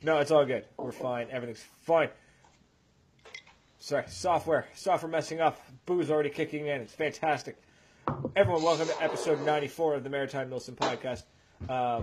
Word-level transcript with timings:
No, 0.00 0.18
it's 0.18 0.30
all 0.30 0.46
good. 0.46 0.64
We're 0.76 0.92
fine. 0.92 1.26
Everything's 1.30 1.64
fine. 1.80 2.08
Sorry, 3.80 4.04
software. 4.06 4.66
Software 4.74 5.10
messing 5.10 5.40
up. 5.40 5.60
Boo's 5.86 6.08
already 6.08 6.30
kicking 6.30 6.68
in. 6.68 6.80
It's 6.82 6.92
fantastic. 6.92 7.56
Everyone, 8.36 8.62
welcome 8.62 8.86
to 8.86 9.02
episode 9.02 9.44
94 9.44 9.96
of 9.96 10.04
the 10.04 10.10
Maritime 10.10 10.50
Nilsson 10.50 10.76
podcast. 10.76 11.24
Uh, 11.68 12.02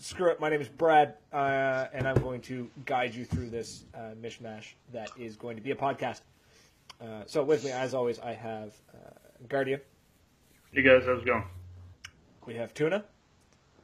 screw 0.00 0.30
it. 0.30 0.40
My 0.40 0.48
name 0.48 0.60
is 0.60 0.68
Brad, 0.68 1.14
uh, 1.32 1.86
and 1.92 2.08
I'm 2.08 2.20
going 2.20 2.40
to 2.42 2.68
guide 2.84 3.14
you 3.14 3.24
through 3.24 3.48
this 3.48 3.84
uh, 3.94 4.14
mishmash 4.20 4.72
that 4.92 5.10
is 5.16 5.36
going 5.36 5.56
to 5.56 5.62
be 5.62 5.70
a 5.70 5.76
podcast. 5.76 6.22
Uh, 7.00 7.22
so, 7.26 7.44
with 7.44 7.64
me, 7.64 7.70
as 7.70 7.94
always, 7.94 8.18
I 8.18 8.32
have 8.32 8.74
uh, 8.92 9.10
Guardia. 9.48 9.80
Hey 10.72 10.82
guys, 10.82 11.04
how's 11.06 11.22
it 11.22 11.26
going? 11.26 11.44
We 12.44 12.54
have 12.54 12.74
Tuna. 12.74 13.04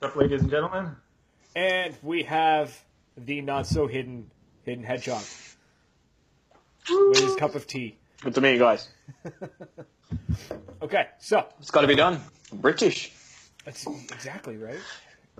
What's 0.01 0.16
up, 0.16 0.21
ladies 0.21 0.41
and 0.41 0.51
gentlemen? 0.51 0.97
And 1.55 1.97
we 2.02 2.24
have 2.24 2.77
the 3.24 3.41
not 3.41 3.66
so 3.66 3.87
hidden 3.87 4.30
hidden 4.65 4.85
hedgehog 4.85 5.23
with 6.90 7.18
his 7.18 7.35
cup 7.37 7.54
of 7.54 7.66
tea. 7.66 7.96
Good 8.23 8.35
to 8.35 8.40
meet 8.40 8.52
you 8.54 8.59
guys. 8.59 8.88
Okay, 10.82 11.07
so 11.21 11.46
It's 11.60 11.71
got 11.71 11.82
to 11.82 11.87
be 11.87 11.95
done. 11.95 12.21
British. 12.52 13.13
that's 13.65 13.87
exactly 14.10 14.57
right. 14.57 14.80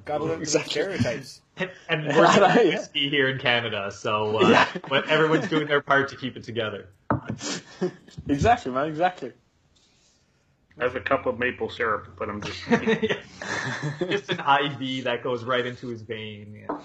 Got 0.05 0.19
to 0.19 0.25
learn 0.25 0.41
Exactly. 0.41 0.71
stereotypes. 0.71 1.41
And 1.89 2.09
I 2.13 2.17
we're 2.17 2.23
know, 2.23 2.63
yeah. 2.63 2.77
whiskey 2.77 3.09
here 3.11 3.29
in 3.29 3.39
Canada, 3.39 3.91
so 3.91 4.39
uh, 4.39 4.49
Yeah. 4.49 4.69
but 4.89 5.09
everyone's 5.09 5.49
doing 5.49 5.67
their 5.67 5.81
part 5.81 6.09
to 6.11 6.17
keep 6.17 6.37
it 6.37 6.45
together. 6.45 6.91
exactly, 8.29 8.71
man. 8.71 8.87
Exactly. 8.87 9.33
I 10.79 10.85
have 10.85 10.95
a 10.95 11.01
cup 11.01 11.27
of 11.27 11.39
maple 11.39 11.69
syrup, 11.69 12.15
but 12.19 12.29
I'm 12.31 12.41
just 12.43 12.61
Just 14.09 14.31
an 14.31 14.39
IV 14.41 15.05
that 15.05 15.21
goes 15.25 15.43
right 15.45 15.67
into 15.67 15.89
his 15.89 16.03
vein. 16.03 16.65
Yeah. 16.69 16.79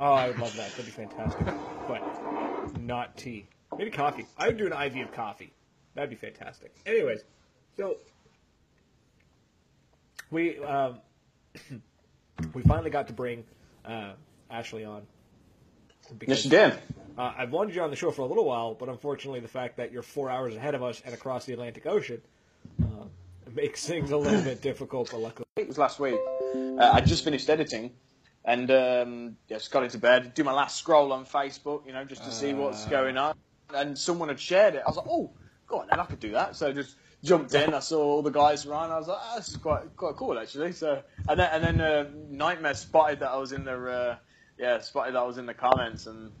Oh, 0.00 0.12
I 0.12 0.28
would 0.28 0.38
love 0.38 0.54
that. 0.56 0.70
That'd 0.70 0.84
be 0.86 0.90
fantastic. 0.90 1.46
But 1.88 2.80
not 2.80 3.16
tea. 3.16 3.46
Maybe 3.76 3.90
coffee. 3.90 4.26
I 4.36 4.46
would 4.48 4.56
do 4.56 4.66
an 4.66 4.72
IV 4.72 5.08
of 5.08 5.12
coffee. 5.12 5.52
That'd 5.94 6.10
be 6.10 6.16
fantastic. 6.16 6.72
Anyways, 6.86 7.24
so 7.76 7.96
we 10.30 10.58
um, 10.64 11.00
we 12.54 12.62
finally 12.62 12.90
got 12.90 13.08
to 13.08 13.12
bring 13.12 13.44
uh, 13.84 14.12
Ashley 14.50 14.84
on. 14.84 15.02
Yes, 16.26 16.44
you 16.44 16.50
did. 16.50 16.74
Uh, 17.18 17.32
I've 17.36 17.50
wanted 17.50 17.74
you 17.74 17.82
on 17.82 17.90
the 17.90 17.96
show 17.96 18.10
for 18.10 18.22
a 18.22 18.26
little 18.26 18.44
while, 18.44 18.74
but 18.74 18.88
unfortunately, 18.88 19.40
the 19.40 19.48
fact 19.48 19.76
that 19.76 19.92
you're 19.92 20.02
four 20.02 20.30
hours 20.30 20.54
ahead 20.54 20.74
of 20.74 20.82
us 20.82 21.02
and 21.04 21.12
across 21.12 21.44
the 21.44 21.52
Atlantic 21.52 21.84
Ocean 21.86 22.22
uh, 22.82 22.86
makes 23.54 23.86
things 23.86 24.10
a 24.12 24.16
little 24.16 24.40
bit 24.42 24.62
difficult. 24.62 25.10
But 25.10 25.20
luckily, 25.20 25.46
It 25.56 25.68
was 25.68 25.76
last 25.76 25.98
week. 26.00 26.18
Uh, 26.54 26.90
I 26.92 27.00
just 27.00 27.24
finished 27.24 27.50
editing, 27.50 27.90
and 28.48 28.70
um, 28.70 29.36
yeah, 29.48 29.58
just 29.58 29.70
got 29.70 29.84
into 29.84 29.98
bed. 29.98 30.32
Do 30.32 30.42
my 30.42 30.52
last 30.52 30.78
scroll 30.78 31.12
on 31.12 31.26
Facebook, 31.26 31.86
you 31.86 31.92
know, 31.92 32.02
just 32.04 32.24
to 32.24 32.32
see 32.32 32.54
what's 32.54 32.86
going 32.86 33.18
on. 33.18 33.34
And 33.74 33.96
someone 33.96 34.30
had 34.30 34.40
shared 34.40 34.74
it. 34.74 34.82
I 34.86 34.88
was 34.88 34.96
like, 34.96 35.06
oh, 35.06 35.30
go 35.66 35.80
on, 35.80 35.88
then 35.90 36.00
I 36.00 36.04
could 36.06 36.18
do 36.18 36.30
that. 36.30 36.56
So 36.56 36.72
just 36.72 36.96
jumped 37.22 37.52
in. 37.52 37.74
I 37.74 37.80
saw 37.80 38.02
all 38.02 38.22
the 38.22 38.30
guys 38.30 38.64
around. 38.64 38.90
I 38.90 38.98
was 38.98 39.06
like, 39.06 39.18
ah, 39.20 39.34
this 39.36 39.48
is 39.48 39.58
quite 39.58 39.94
quite 39.98 40.16
cool 40.16 40.38
actually. 40.38 40.72
So 40.72 41.02
and 41.28 41.38
then 41.38 41.50
and 41.52 41.78
then 41.78 41.80
uh, 41.82 42.08
Nightmare 42.30 42.72
spotted 42.72 43.20
that 43.20 43.28
I 43.28 43.36
was 43.36 43.52
in 43.52 43.64
the 43.64 43.76
uh, 43.86 44.16
yeah 44.56 44.80
spotted 44.80 45.14
that 45.14 45.20
I 45.20 45.26
was 45.26 45.36
in 45.36 45.44
the 45.44 45.52
comments, 45.52 46.06
and 46.06 46.32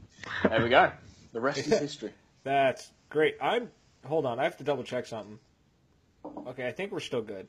there 0.48 0.62
we 0.62 0.70
go. 0.70 0.90
The 1.34 1.40
rest 1.42 1.58
is 1.58 1.78
history. 1.78 2.12
that's 2.42 2.90
great. 3.10 3.36
I'm 3.38 3.68
hold 4.06 4.24
on. 4.24 4.38
I 4.38 4.44
have 4.44 4.56
to 4.56 4.64
double 4.64 4.82
check 4.82 5.04
something. 5.04 5.38
Okay, 6.46 6.66
I 6.66 6.72
think 6.72 6.90
we're 6.90 7.00
still 7.00 7.20
good. 7.20 7.48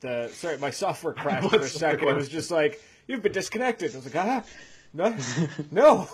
The 0.00 0.30
sorry, 0.32 0.56
my 0.56 0.70
software 0.70 1.12
crashed 1.22 1.50
for 1.50 1.60
a 1.60 1.68
second. 1.68 2.08
It 2.08 2.16
was 2.16 2.30
just 2.30 2.50
like 2.50 2.80
you've 3.06 3.22
been 3.22 3.32
disconnected. 3.32 3.92
I 3.92 3.96
was 3.96 4.04
like, 4.06 4.16
ah, 4.16 4.42
no, 4.92 5.16
no. 5.70 6.08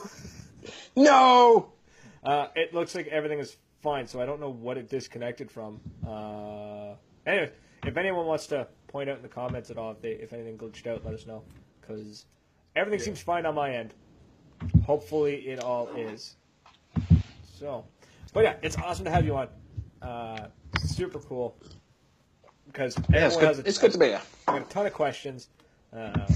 No. 0.97 1.73
Uh, 2.23 2.49
it 2.55 2.75
looks 2.75 2.95
like 2.95 3.07
everything 3.09 3.39
is 3.39 3.57
fine, 3.83 4.07
so 4.07 4.21
I 4.21 4.27
don't 4.27 4.41
know 4.41 4.51
what 4.51 4.77
it 4.77 4.89
disconnected 4.89 5.51
from. 5.51 5.81
Uh, 6.07 6.95
anyway, 7.27 7.51
if 7.87 7.97
anyone 7.97 8.27
wants 8.27 8.47
to 8.49 8.67
point 8.89 9.09
out 9.09 9.17
in 9.17 9.23
the 9.23 9.29
comments 9.29 9.71
at 9.71 9.79
all 9.79 9.93
if 9.93 10.03
they 10.03 10.11
if 10.11 10.33
anything 10.33 10.59
glitched 10.59 10.87
out, 10.87 11.05
let 11.05 11.15
us 11.15 11.27
know 11.27 11.43
because 11.81 12.27
everything 12.77 13.01
seems 13.01 13.21
fine 13.21 13.47
on 13.47 13.55
my 13.55 13.73
end. 13.75 13.95
Hopefully, 14.85 15.37
it 15.49 15.61
all 15.63 15.89
is. 15.97 16.37
So, 17.59 17.85
but 18.35 18.45
yeah, 18.45 18.57
it's 18.63 18.77
awesome 18.77 19.05
to 19.07 19.11
have 19.11 19.25
you 19.25 19.37
on. 19.37 19.49
Uh, 20.03 20.49
super 20.85 21.19
cool 21.21 21.57
because 22.67 22.97
Yeah, 23.11 23.27
it's 23.27 23.37
good. 23.37 23.47
has 23.49 23.59
a, 23.61 23.67
It's 23.69 23.79
good 23.79 23.93
to 23.93 23.99
be 23.99 24.07
here. 24.07 24.21
I 24.49 24.53
got 24.59 24.63
a 24.63 24.71
ton 24.71 24.87
of 24.87 24.93
questions. 24.93 25.49
Uh, 25.93 26.27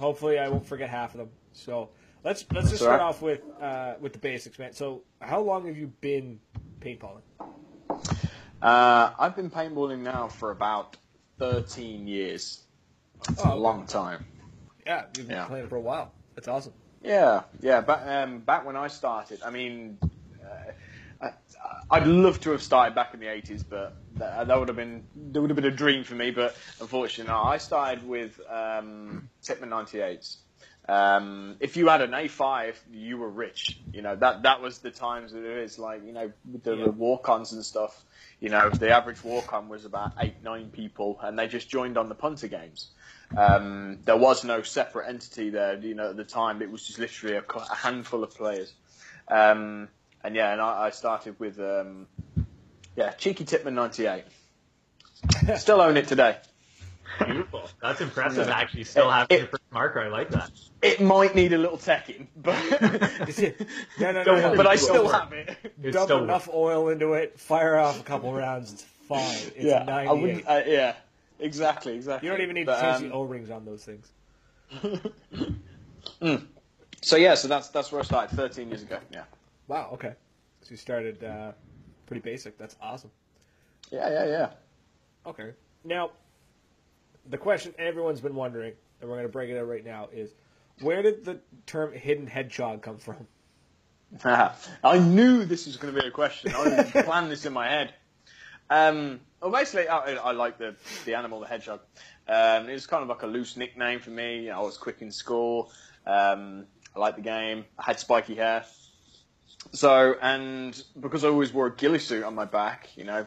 hopefully, 0.00 0.38
I 0.38 0.48
won't 0.48 0.66
forget 0.66 0.90
half 0.90 1.14
of 1.14 1.18
them. 1.18 1.30
So 1.52 1.90
let's 2.24 2.44
let's 2.52 2.70
just 2.70 2.82
start 2.82 3.00
off 3.00 3.22
with 3.22 3.40
uh, 3.60 3.94
with 4.00 4.12
the 4.12 4.18
basics, 4.18 4.58
man. 4.58 4.72
So, 4.72 5.02
how 5.20 5.40
long 5.40 5.66
have 5.66 5.76
you 5.76 5.88
been 6.00 6.40
paintballing? 6.80 7.22
Uh, 8.62 9.12
I've 9.18 9.36
been 9.36 9.50
paintballing 9.50 10.00
now 10.00 10.28
for 10.28 10.50
about 10.50 10.96
13 11.38 12.06
years. 12.06 12.64
A 13.38 13.52
Oh, 13.52 13.56
long 13.56 13.86
time. 13.86 14.24
Yeah, 14.86 15.04
you've 15.16 15.28
been 15.28 15.36
Yeah. 15.36 15.46
playing 15.46 15.68
for 15.68 15.76
a 15.76 15.80
while. 15.80 16.12
That's 16.34 16.48
awesome. 16.48 16.72
Yeah, 17.02 17.42
yeah. 17.60 17.80
Back 17.80 18.06
um, 18.06 18.40
back 18.40 18.64
when 18.66 18.76
I 18.76 18.88
started, 18.88 19.40
I 19.44 19.50
mean, 19.50 19.98
I'd 21.90 22.06
love 22.06 22.40
to 22.40 22.50
have 22.50 22.62
started 22.62 22.94
back 22.94 23.14
in 23.14 23.20
the 23.20 23.26
80s, 23.26 23.64
but 23.68 23.96
that, 24.18 24.46
that 24.48 24.58
would 24.58 24.68
have 24.68 24.76
been 24.76 25.04
that 25.32 25.40
would 25.40 25.50
have 25.50 25.56
been 25.56 25.64
a 25.64 25.70
dream 25.70 26.04
for 26.04 26.14
me. 26.14 26.30
But 26.30 26.56
unfortunately, 26.80 27.32
no. 27.32 27.40
I 27.40 27.58
started 27.58 28.06
with 28.06 28.40
um, 28.48 29.28
Tippmann 29.42 29.70
98s. 29.70 30.36
Um, 30.88 31.56
if 31.60 31.76
you 31.76 31.88
had 31.88 32.00
an 32.00 32.12
A5, 32.12 32.74
you 32.90 33.18
were 33.18 33.28
rich. 33.28 33.80
You 33.92 34.02
know 34.02 34.16
that 34.16 34.42
that 34.44 34.62
was 34.62 34.78
the 34.78 34.90
times 34.90 35.32
that 35.32 35.44
it 35.44 35.58
is. 35.64 35.78
Like 35.78 36.04
you 36.04 36.12
know, 36.12 36.32
with 36.50 36.62
the 36.64 36.76
Yeah. 36.76 36.86
walk-ons 36.86 37.52
and 37.52 37.64
stuff. 37.64 38.04
You 38.40 38.48
know, 38.48 38.70
the 38.70 38.90
average 38.90 39.22
walk-on 39.22 39.68
was 39.68 39.84
about 39.84 40.12
eight, 40.18 40.42
nine 40.42 40.70
people, 40.70 41.18
and 41.22 41.38
they 41.38 41.46
just 41.46 41.68
joined 41.68 41.98
on 41.98 42.08
the 42.08 42.14
punter 42.14 42.48
games. 42.48 42.90
Um, 43.36 43.98
there 44.04 44.16
was 44.16 44.44
no 44.44 44.62
separate 44.62 45.08
entity 45.08 45.50
there. 45.50 45.78
You 45.78 45.94
know, 45.94 46.10
at 46.10 46.16
the 46.16 46.24
time, 46.24 46.62
it 46.62 46.70
was 46.70 46.86
just 46.86 46.98
literally 46.98 47.36
a, 47.36 47.44
a 47.70 47.74
handful 47.74 48.24
of 48.24 48.34
players. 48.34 48.72
Um, 49.28 49.88
and 50.24 50.34
yeah, 50.34 50.52
and 50.52 50.60
I, 50.60 50.84
I 50.86 50.90
started 50.90 51.38
with 51.38 51.58
um, 51.60 52.06
yeah, 52.96 53.10
cheeky 53.12 53.44
Tippmann 53.44 53.74
'98. 53.74 54.24
Still 55.58 55.80
own 55.80 55.96
it 55.96 56.08
today. 56.08 56.38
Beautiful. 57.24 57.68
That's 57.82 58.00
impressive. 58.00 58.46
Yeah. 58.46 58.56
Actually, 58.58 58.84
still 58.84 59.08
It- 59.08 59.12
having 59.12 59.36
it- 59.36 59.40
your 59.40 59.48
first 59.48 59.62
marker. 59.72 60.00
I 60.00 60.08
like 60.08 60.30
that. 60.30 60.50
It 60.82 61.00
might 61.00 61.34
need 61.34 61.52
a 61.52 61.58
little 61.58 61.76
teching, 61.76 62.26
but 62.36 62.54
No, 64.00 64.12
no, 64.12 64.22
no, 64.22 64.40
no. 64.50 64.56
but 64.56 64.66
I 64.66 64.76
still 64.76 65.08
for 65.08 65.14
have 65.14 65.32
it. 65.34 65.56
It's 65.82 65.94
Dump 65.94 66.06
still 66.06 66.24
enough 66.24 66.48
oil 66.52 66.88
into 66.88 67.12
it, 67.14 67.38
fire 67.38 67.76
off 67.78 68.00
a 68.00 68.02
couple 68.02 68.32
rounds. 68.32 68.72
It's 68.72 68.82
fine. 68.82 69.52
It's 69.56 69.64
yeah, 69.64 69.82
98. 69.82 70.08
I 70.08 70.12
wouldn't. 70.12 70.48
Uh, 70.48 70.62
yeah, 70.66 70.94
exactly, 71.38 71.96
exactly. 71.96 72.26
you 72.28 72.32
don't 72.32 72.42
even 72.42 72.54
need 72.54 72.64
But, 72.66 72.80
fancy 72.80 73.06
um, 73.06 73.12
O 73.12 73.22
rings 73.24 73.50
on 73.50 73.64
those 73.66 73.84
things. 73.84 74.10
So 77.02 77.16
yeah, 77.16 77.34
so 77.34 77.48
that's 77.48 77.68
that's 77.68 77.90
where 77.90 78.00
I 78.02 78.04
started 78.04 78.36
13 78.36 78.68
years 78.68 78.82
ago. 78.82 78.98
Yeah, 79.10 79.22
Wow. 79.70 79.90
Okay. 79.92 80.14
So 80.62 80.72
you 80.72 80.76
started 80.76 81.22
uh, 81.22 81.52
pretty 82.06 82.20
basic. 82.20 82.58
That's 82.58 82.74
awesome. 82.82 83.12
yeah, 83.92 84.10
yeah, 84.10 84.26
yeah. 84.26 84.50
Okay. 85.24 85.52
Now, 85.84 86.10
the 87.28 87.38
question 87.38 87.72
everyone's 87.78 88.20
been 88.20 88.34
wondering, 88.34 88.72
and 89.00 89.08
we're 89.08 89.14
going 89.14 89.28
to 89.28 89.32
break 89.32 89.48
it 89.48 89.56
out 89.56 89.68
right 89.68 89.84
now, 89.84 90.08
is 90.12 90.34
where 90.80 91.02
did 91.02 91.24
the 91.24 91.38
term 91.66 91.92
hidden 91.92 92.26
hedgehog 92.26 92.82
come 92.82 92.98
from? 92.98 93.28
I 94.24 94.98
knew 94.98 95.44
this 95.44 95.66
was 95.66 95.76
going 95.76 95.94
to 95.94 96.00
be 96.00 96.04
a 96.04 96.10
question. 96.10 96.52
I 96.52 96.82
planned 97.04 97.30
this 97.30 97.46
in 97.46 97.52
my 97.52 97.68
head. 97.68 97.94
Um, 98.70 99.20
well, 99.40 99.52
basically, 99.52 99.86
I, 99.86 100.14
I 100.14 100.32
like 100.32 100.58
the 100.58 100.74
the 101.04 101.14
animal, 101.14 101.38
the 101.38 101.46
hedgehog. 101.46 101.78
Um, 102.26 102.68
it 102.68 102.72
was 102.72 102.88
kind 102.88 103.04
of 103.04 103.08
like 103.08 103.22
a 103.22 103.26
loose 103.28 103.56
nickname 103.56 104.00
for 104.00 104.10
me. 104.10 104.50
I 104.50 104.58
was 104.58 104.76
quick 104.76 105.00
in 105.00 105.12
school. 105.12 105.70
Um, 106.08 106.66
I 106.96 106.98
liked 106.98 107.18
the 107.18 107.22
game. 107.22 107.66
I 107.78 107.84
had 107.84 108.00
spiky 108.00 108.34
hair. 108.34 108.64
So, 109.72 110.16
and 110.20 110.82
because 110.98 111.24
I 111.24 111.28
always 111.28 111.52
wore 111.52 111.66
a 111.66 111.74
ghillie 111.74 111.98
suit 111.98 112.24
on 112.24 112.34
my 112.34 112.44
back, 112.44 112.88
you 112.96 113.04
know, 113.04 113.26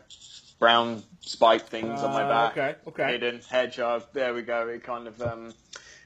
brown 0.59 1.03
spike 1.21 1.67
things 1.67 2.01
on 2.01 2.11
my 2.11 2.23
Uh, 2.23 2.29
back, 2.29 2.51
okay, 2.57 2.75
okay. 2.87 3.11
hidden 3.11 3.41
hedgehog. 3.49 4.03
There 4.13 4.33
we 4.33 4.41
go. 4.41 4.67
It 4.67 4.83
kind 4.83 5.07
of, 5.07 5.21
um, 5.21 5.53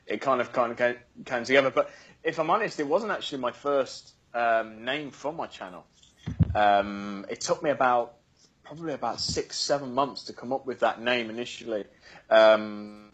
it 0.06 0.22
kind 0.22 0.42
of, 0.42 0.52
kind 0.54 0.72
of 0.72 0.78
came, 0.78 0.96
came 1.26 1.44
together. 1.44 1.72
But 1.72 1.90
if 2.24 2.40
I'm 2.40 2.50
honest, 2.50 2.80
it 2.80 2.88
wasn't 2.88 3.12
actually 3.12 3.40
my 3.40 3.52
first 3.52 4.14
um, 4.34 4.84
name 4.86 5.12
for 5.12 5.34
my 5.34 5.48
channel. 5.48 5.86
Um, 6.54 7.26
it 7.30 7.42
took 7.42 7.64
me 7.64 7.70
about 7.70 8.14
probably 8.64 8.94
about 8.94 9.22
six, 9.22 9.58
seven 9.58 9.94
months 9.94 10.24
to 10.26 10.34
come 10.34 10.52
up 10.52 10.66
with 10.66 10.82
that 10.82 11.02
name 11.02 11.30
initially. 11.30 11.86
Um, 12.30 13.12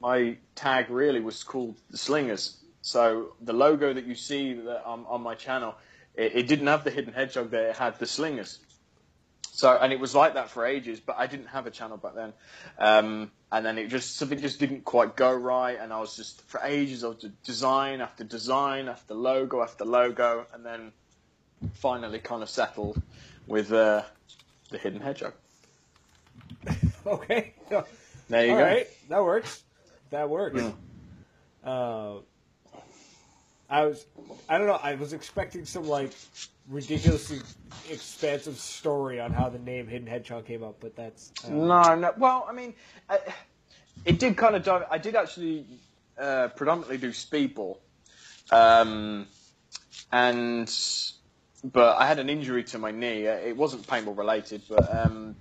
my 0.00 0.36
tag 0.54 0.90
really 0.90 1.20
was 1.20 1.42
called 1.42 1.76
the 1.90 1.96
Slingers. 1.96 2.58
So 2.82 3.32
the 3.40 3.52
logo 3.52 3.92
that 3.92 4.04
you 4.04 4.14
see 4.14 4.52
that 4.52 4.84
on, 4.84 5.06
on 5.08 5.22
my 5.22 5.34
channel, 5.34 5.74
it, 6.16 6.32
it 6.34 6.48
didn't 6.48 6.66
have 6.66 6.84
the 6.84 6.90
hidden 6.90 7.12
hedgehog 7.12 7.50
there; 7.50 7.68
it 7.70 7.76
had 7.76 7.98
the 7.98 8.06
Slingers. 8.06 8.58
So 9.52 9.78
and 9.80 9.90
it 9.92 9.98
was 9.98 10.14
like 10.14 10.34
that 10.34 10.50
for 10.50 10.66
ages, 10.66 11.00
but 11.00 11.16
I 11.18 11.26
didn't 11.26 11.46
have 11.46 11.66
a 11.66 11.70
channel 11.70 11.96
back 11.96 12.14
then, 12.14 12.32
um, 12.78 13.30
and 13.50 13.64
then 13.64 13.78
it 13.78 13.88
just 13.88 14.16
something 14.16 14.38
just 14.38 14.60
didn't 14.60 14.84
quite 14.84 15.16
go 15.16 15.32
right, 15.32 15.78
and 15.80 15.92
I 15.92 16.00
was 16.00 16.14
just 16.14 16.42
for 16.42 16.60
ages 16.62 17.02
I 17.02 17.08
was 17.08 17.16
just 17.18 17.42
design 17.42 18.02
after 18.02 18.22
design 18.22 18.88
after 18.88 19.14
logo 19.14 19.62
after 19.62 19.84
logo, 19.86 20.46
and 20.52 20.64
then 20.64 20.92
finally 21.74 22.18
kind 22.18 22.42
of 22.42 22.50
settled 22.50 23.00
with 23.46 23.72
uh, 23.72 24.02
the 24.70 24.78
hidden 24.78 25.00
hedgehog. 25.00 25.34
Okay. 27.06 27.54
There 28.28 28.44
you 28.44 28.52
All 28.52 28.58
go. 28.58 28.64
right, 28.64 28.86
that 29.08 29.22
works. 29.22 29.62
That 30.10 30.28
works. 30.28 30.60
Yeah. 30.60 31.70
Uh, 31.70 32.18
I 33.68 33.86
was, 33.86 34.06
I 34.48 34.58
don't 34.58 34.66
know. 34.66 34.78
I 34.82 34.94
was 34.94 35.12
expecting 35.12 35.64
some 35.64 35.86
like 35.88 36.12
ridiculously 36.68 37.40
expansive 37.90 38.58
story 38.58 39.20
on 39.20 39.32
how 39.32 39.48
the 39.48 39.58
name 39.58 39.86
Hidden 39.86 40.06
Hedgehog 40.06 40.46
came 40.46 40.62
up, 40.62 40.76
but 40.80 40.94
that's 40.96 41.32
uh, 41.44 41.50
No, 41.50 41.94
no. 41.94 42.12
Well, 42.16 42.46
I 42.48 42.52
mean, 42.52 42.74
I, 43.08 43.18
it 44.04 44.18
did 44.18 44.36
kind 44.36 44.54
of 44.56 44.62
dive. 44.64 44.84
I 44.90 44.98
did 44.98 45.16
actually 45.16 45.66
uh, 46.18 46.48
predominantly 46.48 46.98
do 46.98 47.10
speedball, 47.10 47.78
um, 48.50 49.26
and 50.12 50.72
but 51.64 51.96
I 51.96 52.06
had 52.06 52.18
an 52.18 52.28
injury 52.30 52.62
to 52.64 52.78
my 52.78 52.92
knee. 52.92 53.26
Uh, 53.26 53.34
It 53.34 53.56
wasn't 53.56 53.86
paintball 53.86 54.16
related, 54.16 54.62
but 54.68 54.94
um, 54.94 55.34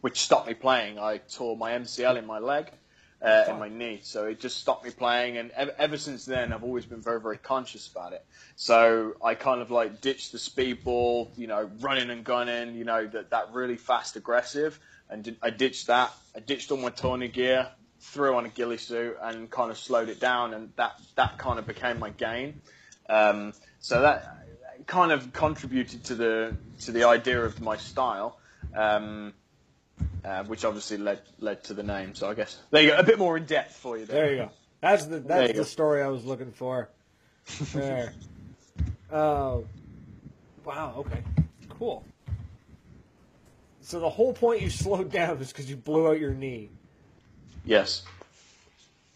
which 0.00 0.20
stopped 0.20 0.48
me 0.48 0.54
playing. 0.54 0.98
I 0.98 1.18
tore 1.18 1.56
my 1.56 1.72
MCL 1.72 2.16
in 2.18 2.26
my 2.26 2.38
leg. 2.38 2.72
Uh, 3.20 3.46
in 3.48 3.58
my 3.58 3.68
knee, 3.68 3.98
so 4.00 4.26
it 4.26 4.38
just 4.38 4.58
stopped 4.58 4.84
me 4.84 4.92
playing, 4.92 5.38
and 5.38 5.50
ever, 5.50 5.74
ever 5.76 5.98
since 5.98 6.24
then, 6.24 6.52
I've 6.52 6.62
always 6.62 6.86
been 6.86 7.02
very, 7.02 7.20
very 7.20 7.36
conscious 7.36 7.88
about 7.88 8.12
it. 8.12 8.24
So 8.54 9.16
I 9.24 9.34
kind 9.34 9.60
of 9.60 9.72
like 9.72 10.00
ditched 10.00 10.30
the 10.30 10.38
speedball, 10.38 11.30
you 11.36 11.48
know, 11.48 11.68
running 11.80 12.10
and 12.10 12.22
gunning, 12.22 12.76
you 12.76 12.84
know, 12.84 13.08
that 13.08 13.30
that 13.30 13.52
really 13.52 13.76
fast 13.76 14.14
aggressive, 14.14 14.78
and 15.10 15.24
did, 15.24 15.36
I 15.42 15.50
ditched 15.50 15.88
that. 15.88 16.12
I 16.36 16.38
ditched 16.38 16.70
all 16.70 16.78
my 16.78 16.90
tourning 16.90 17.32
gear, 17.32 17.66
threw 17.98 18.36
on 18.36 18.46
a 18.46 18.50
ghillie 18.50 18.78
suit, 18.78 19.16
and 19.20 19.50
kind 19.50 19.72
of 19.72 19.78
slowed 19.78 20.08
it 20.10 20.20
down, 20.20 20.54
and 20.54 20.72
that 20.76 21.00
that 21.16 21.38
kind 21.38 21.58
of 21.58 21.66
became 21.66 21.98
my 21.98 22.10
game. 22.10 22.62
Um, 23.08 23.52
so 23.80 24.00
that 24.00 24.46
kind 24.86 25.10
of 25.10 25.32
contributed 25.32 26.04
to 26.04 26.14
the 26.14 26.56
to 26.82 26.92
the 26.92 27.02
idea 27.02 27.42
of 27.44 27.60
my 27.60 27.78
style. 27.78 28.38
Um, 28.76 29.32
uh, 30.24 30.44
which 30.44 30.64
obviously 30.64 30.96
led 30.98 31.20
led 31.38 31.64
to 31.64 31.74
the 31.74 31.82
name. 31.82 32.14
So 32.14 32.28
I 32.28 32.34
guess 32.34 32.58
there 32.70 32.82
you 32.82 32.90
go, 32.90 32.98
a 32.98 33.02
bit 33.02 33.18
more 33.18 33.36
in 33.36 33.44
depth 33.44 33.76
for 33.76 33.96
you. 33.96 34.06
There. 34.06 34.16
There 34.16 34.32
you 34.32 34.38
go. 34.42 34.50
That's 34.80 35.06
the 35.06 35.18
that's 35.20 35.48
the 35.52 35.58
go. 35.58 35.62
story 35.64 36.02
I 36.02 36.08
was 36.08 36.24
looking 36.24 36.52
for. 36.52 36.88
There. 37.72 38.12
Oh, 39.10 39.64
wow. 40.64 40.94
Okay. 40.98 41.22
Cool. 41.70 42.04
So 43.80 44.00
the 44.00 44.10
whole 44.10 44.34
point 44.34 44.60
you 44.60 44.70
slowed 44.84 45.10
down 45.10 45.38
was 45.38 45.48
because 45.48 45.68
you 45.68 45.76
blew 45.76 46.08
out 46.08 46.20
your 46.20 46.34
knee. 46.34 46.70
Yes. 47.64 48.02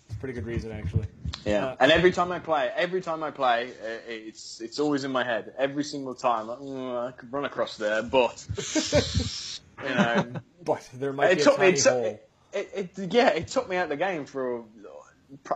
It's 0.07 0.17
a 0.17 0.19
pretty 0.19 0.35
good 0.35 0.47
reason, 0.47 0.73
actually. 0.73 1.07
Yeah. 1.45 1.67
Uh, 1.67 1.77
and 1.81 1.93
every 1.93 2.13
time 2.13 2.33
I 2.33 2.39
play, 2.39 2.71
every 2.75 3.01
time 3.01 3.23
I 3.23 3.31
play, 3.31 3.71
uh, 3.85 3.99
it's 4.07 4.61
it's 4.61 4.79
always 4.79 5.05
in 5.05 5.11
my 5.11 5.25
head. 5.25 5.53
Every 5.59 5.85
single 5.85 6.15
time, 6.15 6.47
like, 6.47 6.59
"Mm, 6.59 7.09
I 7.09 7.13
could 7.13 7.33
run 7.33 7.45
across 7.45 7.77
there, 7.77 8.03
but 8.03 8.47
you 9.83 9.95
know, 9.95 10.33
But 10.65 10.89
there 10.95 11.13
might 11.13 11.33
it 11.33 11.37
be 11.37 11.43
a 11.43 11.45
took 11.45 11.59
me. 11.59 11.73
tiny 11.73 11.79
It, 11.79 11.85
hole. 11.91 12.21
it, 12.53 12.91
it, 12.97 13.13
yeah, 13.13 13.31
it 13.31 13.49
took 13.49 13.69
me 13.69 13.77
out 13.77 13.85
of 13.85 13.89
the 13.91 13.97
game 13.97 14.27
for. 14.27 14.65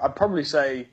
I'd 0.03 0.17
probably 0.17 0.45
say. 0.45 0.89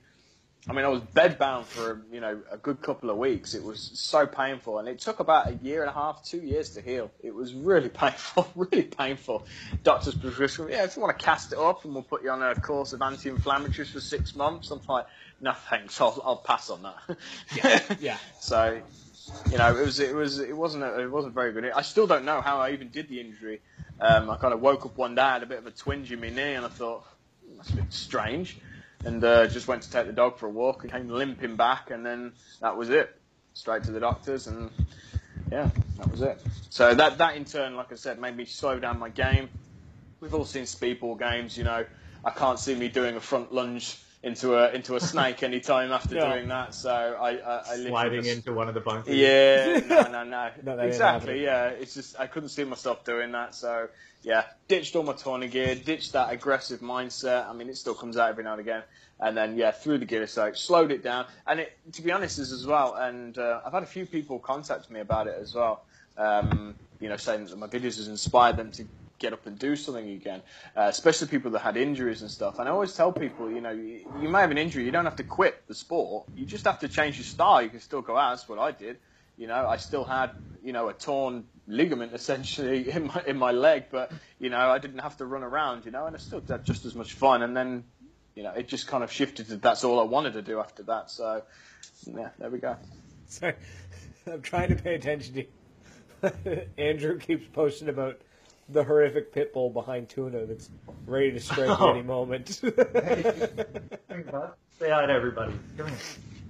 I 0.66 0.72
mean, 0.72 0.86
I 0.86 0.88
was 0.88 1.02
bedbound 1.02 1.66
for 1.66 2.06
you 2.10 2.22
know 2.22 2.42
a 2.50 2.56
good 2.58 2.82
couple 2.82 3.10
of 3.10 3.18
weeks. 3.18 3.54
It 3.54 3.64
was 3.64 3.92
so 3.96 4.26
painful, 4.26 4.80
and 4.80 4.88
it 4.88 5.00
took 5.00 5.20
about 5.20 5.50
a 5.50 5.56
year 5.56 5.82
and 5.82 5.90
a 5.90 5.94
half, 5.94 6.24
two 6.24 6.38
years 6.40 6.70
to 6.76 6.82
heal. 6.82 7.12
It 7.22 7.36
was 7.36 7.54
really 7.54 7.90
painful, 8.04 8.48
really 8.56 8.84
painful. 8.84 9.46
Doctors 9.84 10.16
prescribed, 10.16 10.72
yeah, 10.72 10.86
if 10.86 10.96
you 10.96 11.02
want 11.02 11.18
to 11.20 11.26
cast 11.26 11.52
it 11.52 11.58
up, 11.60 11.84
and 11.84 11.94
we'll 11.94 12.04
put 12.04 12.24
you 12.24 12.30
on 12.30 12.42
a 12.42 12.56
course 12.56 12.94
of 12.94 13.02
anti-inflammatories 13.02 13.92
for 13.92 14.00
six 14.00 14.36
months. 14.38 14.72
I'm 14.72 14.80
like, 14.88 15.06
no 15.42 15.52
thanks, 15.70 16.00
I'll, 16.00 16.22
I'll 16.24 16.38
pass 16.38 16.70
on 16.70 16.84
that. 16.84 17.18
Yeah, 17.56 17.82
yeah. 18.00 18.18
So, 18.40 18.80
you 19.52 19.58
know, 19.58 19.76
it 19.76 19.86
was 19.86 20.00
it 20.00 20.14
was 20.16 20.40
it 20.40 20.56
wasn't 20.56 20.84
a, 20.84 21.00
it 21.00 21.12
wasn't 21.12 21.34
very 21.34 21.52
good. 21.54 21.72
I 21.72 21.82
still 21.82 22.08
don't 22.08 22.26
know 22.26 22.42
how 22.42 22.60
I 22.60 22.72
even 22.72 22.90
did 22.90 23.08
the 23.08 23.20
injury. 23.20 23.62
Um, 24.00 24.30
I 24.30 24.36
kind 24.38 24.54
of 24.54 24.62
woke 24.62 24.86
up 24.86 24.98
one 24.98 25.16
day, 25.16 25.22
had 25.22 25.44
a 25.44 25.46
bit 25.46 25.60
of 25.60 25.68
a 25.68 25.72
twinge 25.72 26.12
in 26.12 26.20
my 26.20 26.30
knee, 26.30 26.54
and 26.54 26.66
I 26.66 26.70
thought 26.70 27.06
"Hmm, 27.46 27.58
that's 27.58 27.70
a 27.70 27.76
bit 27.76 27.94
strange, 27.94 28.58
and 29.06 29.24
uh, 29.24 29.48
just 29.48 29.68
went 29.68 29.84
to 29.84 29.92
take 29.92 30.08
the 30.08 30.14
dog 30.14 30.38
for 30.38 30.48
a 30.48 30.50
walk 30.50 30.84
and 30.84 30.92
came 30.92 31.10
limping 31.10 31.56
back, 31.56 31.92
and 31.92 32.06
then 32.06 32.34
that 32.62 32.76
was 32.76 32.90
it. 32.90 33.20
Straight 33.54 33.84
to 33.84 33.92
the 33.92 34.00
doctors, 34.00 34.48
and 34.48 34.72
yeah, 35.52 35.70
that 35.98 36.10
was 36.10 36.22
it. 36.22 36.42
So 36.70 36.96
that 36.96 37.18
that 37.20 37.36
in 37.36 37.46
turn, 37.46 37.76
like 37.76 37.92
I 37.92 37.96
said, 37.96 38.20
made 38.20 38.36
me 38.36 38.46
slow 38.46 38.80
down 38.80 39.00
my 39.00 39.10
game. 39.10 39.50
We've 40.20 40.34
all 40.34 40.46
seen 40.46 40.64
speedball 40.64 41.20
games, 41.20 41.58
you 41.58 41.64
know. 41.64 41.86
I 42.26 42.32
can't 42.32 42.58
see 42.58 42.74
me 42.74 42.88
doing 42.88 43.16
a 43.16 43.20
front 43.20 43.54
lunge 43.54 44.00
into 44.24 44.56
a 44.56 44.72
into 44.72 44.96
a 44.96 45.00
snake 45.02 45.44
anytime 45.44 45.92
after 45.92 46.16
No. 46.20 46.32
doing 46.32 46.48
that. 46.48 46.74
So 46.74 46.90
I 47.20 47.32
I, 47.32 47.34
I 47.36 47.62
literally 47.76 47.90
Sliding 47.90 48.24
just- 48.24 48.36
into 48.38 48.54
one 48.54 48.68
of 48.70 48.74
the 48.74 48.80
bunkers. 48.82 49.16
yeah, 49.16 49.82
no, 49.88 50.02
no, 50.10 50.24
no. 50.24 50.50
No, 50.64 50.80
exactly, 50.80 51.44
yeah. 51.44 51.68
It's 51.68 51.94
just 51.94 52.20
I 52.20 52.28
couldn't 52.28 52.50
see 52.50 52.64
myself 52.64 53.04
doing 53.04 53.32
that, 53.34 53.54
so 53.54 53.90
yeah, 54.24 54.46
ditched 54.70 54.96
all 54.96 55.04
my 55.04 55.12
tourning 55.14 55.50
gear, 55.50 55.76
ditched 55.76 56.14
that 56.14 56.32
aggressive 56.32 56.80
mindset. 56.80 57.50
I 57.50 57.54
mean, 57.54 57.68
it 57.70 57.76
still 57.76 57.94
comes 57.94 58.16
out 58.16 58.30
every 58.30 58.46
now 58.46 58.54
and 58.54 58.62
again, 58.62 58.84
and 59.20 59.36
then 59.36 59.58
yeah, 59.58 59.72
threw 59.72 59.98
the 59.98 60.06
gear 60.06 60.22
aside, 60.24 60.56
slowed 60.56 60.92
it 60.92 61.04
down, 61.04 61.26
and 61.46 61.60
it, 61.60 61.78
to 61.92 62.02
be 62.02 62.10
honest, 62.12 62.40
is 62.40 62.54
as 62.54 62.66
well. 62.66 62.96
And 62.96 63.38
uh, 63.38 63.60
I've 63.66 63.74
had 63.74 63.84
a 63.84 63.88
few 63.88 64.06
people 64.06 64.40
contact 64.40 64.90
me 64.90 65.02
about 65.02 65.28
it 65.28 65.38
as 65.38 65.54
well. 65.54 65.84
Um, 66.18 66.76
you 67.02 67.10
know, 67.10 67.18
saying 67.18 67.48
that 67.48 67.58
my 67.58 67.68
videos 67.68 67.98
has 67.98 68.08
inspired 68.08 68.56
them 68.56 68.72
to 68.72 68.86
get 69.24 69.32
up 69.32 69.46
and 69.46 69.58
do 69.58 69.76
something 69.78 70.10
again, 70.10 70.42
uh, 70.76 70.82
especially 70.82 71.28
people 71.30 71.52
that 71.52 71.60
had 71.60 71.78
injuries 71.78 72.22
and 72.22 72.30
stuff. 72.30 72.60
And 72.60 72.68
I 72.68 72.72
always 72.74 72.94
tell 72.94 73.14
people, 73.14 73.50
you 73.50 73.62
know, 73.62 73.72
you, 73.72 74.06
you 74.22 74.28
may 74.28 74.42
have 74.42 74.52
an 74.52 74.58
injury, 74.58 74.84
you 74.84 74.92
don't 74.92 75.06
have 75.06 75.16
to 75.16 75.24
quit 75.24 75.66
the 75.68 75.74
sport. 75.74 76.28
You 76.36 76.46
just 76.46 76.66
have 76.66 76.80
to 76.80 76.90
change 76.90 77.16
your 77.16 77.24
style. 77.24 77.62
You 77.62 77.70
can 77.70 77.80
still 77.80 78.02
go 78.02 78.18
out. 78.18 78.32
That's 78.32 78.50
what 78.50 78.60
I 78.60 78.72
did. 78.72 78.98
You 79.38 79.48
know, 79.48 79.66
I 79.66 79.78
still 79.78 80.04
had, 80.04 80.32
you 80.62 80.74
know, 80.74 80.90
a 80.90 80.94
torn 80.94 81.46
ligament 81.68 82.14
essentially 82.20 82.92
in 82.92 83.08
my 83.08 83.24
in 83.26 83.38
my 83.38 83.52
leg, 83.52 83.86
but 83.90 84.12
you 84.40 84.50
know, 84.50 84.60
I 84.60 84.78
didn't 84.78 85.00
have 85.00 85.18
to 85.18 85.26
run 85.26 85.44
around. 85.44 85.86
You 85.86 85.92
know, 85.92 86.06
and 86.06 86.16
I 86.16 86.20
still 86.20 86.44
had 86.48 86.66
just 86.66 86.86
as 86.86 86.94
much 86.94 87.14
fun. 87.14 87.42
And 87.42 87.56
then, 87.56 87.86
you 88.36 88.44
know, 88.44 88.52
it 88.52 88.68
just 88.68 88.88
kind 88.88 89.04
of 89.04 89.12
shifted 89.12 89.48
to 89.48 89.56
that's 89.56 89.84
all 89.86 90.00
I 90.00 90.04
wanted 90.04 90.34
to 90.34 90.42
do 90.42 90.60
after 90.60 90.84
that. 90.84 91.10
So, 91.10 91.44
yeah, 92.06 92.30
there 92.38 92.50
we 92.50 92.60
go. 92.60 92.76
Sorry, 93.28 93.56
I'm 94.28 94.42
trying 94.42 94.70
to 94.70 94.76
pay 94.76 94.96
attention 94.96 95.34
to 95.36 95.42
you. 95.42 95.48
Andrew 96.78 97.18
keeps 97.20 97.48
posting 97.48 97.90
about 97.90 98.22
the 98.70 98.84
horrific 98.84 99.32
pit 99.34 99.54
bull 99.54 99.70
behind 99.70 100.10
Tuna 100.10 100.46
that's 100.46 100.70
ready 101.06 101.32
to 101.32 101.40
strike 101.40 101.70
at 101.70 101.80
Oh. 101.82 101.92
any 101.92 102.02
moment. 102.04 102.48
Say 102.50 102.72
hi 104.90 105.06
to 105.06 105.14
everybody. 105.14 105.54
Come 105.78 105.88
here. 105.88 105.98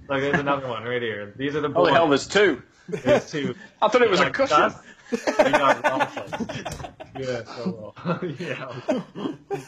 Look, 0.08 0.20
there's 0.20 0.38
another 0.38 0.68
one 0.68 0.84
right 0.84 1.00
here. 1.02 1.32
These 1.36 1.54
are 1.56 1.60
the 1.60 1.70
Holy 1.70 1.90
boys. 1.90 1.96
hell, 1.96 2.08
there's 2.08 2.26
two. 2.28 2.62
There's 2.88 3.30
two. 3.30 3.54
I 3.80 3.88
thought 3.88 4.02
it 4.02 4.10
was 4.10 4.20
a 4.20 4.24
Like 4.24 4.34
cushion. 4.34 4.60
us? 4.60 4.74
We 5.12 5.18
got 5.50 5.78
it 5.78 5.84
also. 5.86 6.24
Yeah, 7.18 7.44
so 7.44 7.94
well. 8.04 8.20
yeah. 8.38 8.80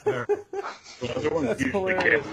The 0.05 1.15
other 1.17 1.31
one's 1.31 1.47
That's 1.49 1.63
hilarious. 1.63 2.27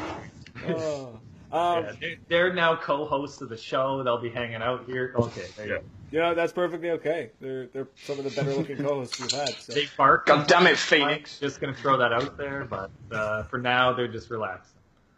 oh. 0.67 1.19
um, 1.51 1.83
Yeah, 1.85 1.91
they're, 1.99 2.15
they're 2.27 2.53
now 2.53 2.75
co-hosts 2.75 3.41
of 3.41 3.49
the 3.49 3.57
show. 3.57 4.01
They'll 4.03 4.17
be 4.21 4.29
hanging 4.29 4.61
out 4.61 4.85
here. 4.87 5.13
Okay, 5.15 5.45
there 5.55 5.67
you 5.67 5.73
Yeah. 5.73 5.79
go. 5.79 5.83
You 6.13 6.19
know, 6.19 6.35
that's 6.35 6.53
perfectly 6.53 6.91
okay. 6.91 7.31
They're 7.41 7.65
they're 7.65 7.87
some 7.95 8.19
of 8.19 8.23
the 8.23 8.29
better 8.29 8.53
looking 8.53 8.77
co-hosts 8.85 9.19
we've 9.19 9.31
had. 9.31 9.49
So. 9.49 9.73
They 9.73 9.87
bark. 9.97 10.27
God 10.27 10.45
damn 10.47 10.67
it, 10.67 10.77
Phoenix. 10.77 11.39
Just 11.39 11.59
gonna 11.59 11.73
throw 11.73 11.97
that 11.97 12.13
out 12.13 12.37
there, 12.37 12.65
but 12.65 12.91
uh, 13.11 13.41
for 13.45 13.57
now 13.57 13.93
they're 13.93 14.07
just 14.07 14.29
relaxing. 14.29 14.77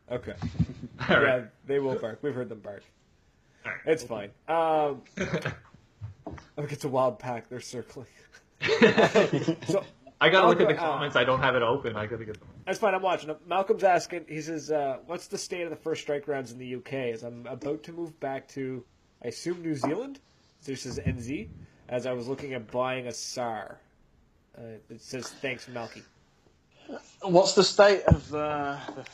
Okay. 0.10 0.36
All 1.02 1.06
Yeah, 1.10 1.18
right. 1.18 1.44
they 1.68 1.80
will 1.80 1.96
bark. 1.96 2.20
We've 2.22 2.34
heard 2.34 2.48
them 2.48 2.60
bark. 2.62 2.82
All 3.66 3.74
right. 3.74 3.82
It's 3.88 4.04
fine. 4.04 4.30
Um, 4.48 5.02
look, 6.56 6.72
it's 6.72 6.86
a 6.86 6.90
wild 6.90 7.20
pack. 7.20 7.50
They're 7.50 7.60
circling. 7.60 8.08
So 9.68 9.84
I 10.22 10.30
gotta 10.30 10.48
look 10.48 10.62
at 10.62 10.68
the 10.70 10.74
Okay, 10.76 10.78
uh, 10.78 10.92
comments. 10.92 11.18
I 11.18 11.26
don't 11.26 11.42
have 11.42 11.58
it 11.58 11.62
open. 11.62 11.98
I 11.98 12.06
gotta 12.06 12.24
get 12.24 12.40
them. 12.40 12.48
That's 12.66 12.80
fine. 12.80 12.96
I'm 12.96 13.02
watching. 13.02 13.36
Malcolm's 13.46 13.84
asking. 13.84 14.28
He 14.30 14.40
says, 14.42 14.72
uh, 14.72 15.00
"What's 15.08 15.28
the 15.28 15.38
state 15.38 15.64
of 15.64 15.72
the 15.72 15.76
first 15.76 16.04
strike 16.04 16.30
rounds 16.30 16.54
in 16.54 16.58
the 16.58 16.76
UK?" 16.76 16.94
As 17.14 17.24
I'm 17.24 17.46
about 17.48 17.84
to 17.84 17.92
move 17.92 18.18
back 18.22 18.48
to, 18.50 18.82
I 19.22 19.28
assume 19.28 19.62
New 19.62 19.76
Zealand. 19.76 20.22
So 20.66 20.72
This 20.72 20.88
is 20.88 20.98
NZ. 20.98 21.48
As 21.90 22.08
I 22.08 22.14
was 22.14 22.28
looking 22.28 22.56
at 22.56 22.72
buying 22.72 23.06
a 23.06 23.12
SAR, 23.12 23.78
uh, 24.58 24.62
it 24.90 25.00
says, 25.00 25.30
"Thanks, 25.30 25.68
Malky." 25.68 26.02
What's 27.22 27.54
the 27.54 27.64
state 27.64 28.02
of 28.06 28.34
uh, 28.34 28.80
the, 28.96 29.06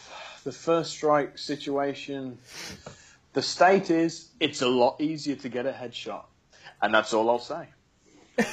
the 0.46 0.52
first 0.54 0.92
strike 0.92 1.38
situation? 1.38 2.38
The 3.34 3.42
state 3.42 3.90
is 3.90 4.30
it's 4.40 4.62
a 4.62 4.68
lot 4.70 5.02
easier 5.02 5.36
to 5.36 5.50
get 5.50 5.66
a 5.66 5.74
headshot, 5.74 6.24
and 6.82 6.94
that's 6.94 7.14
all 7.14 7.30
I'll 7.30 7.40
say. 7.40 7.68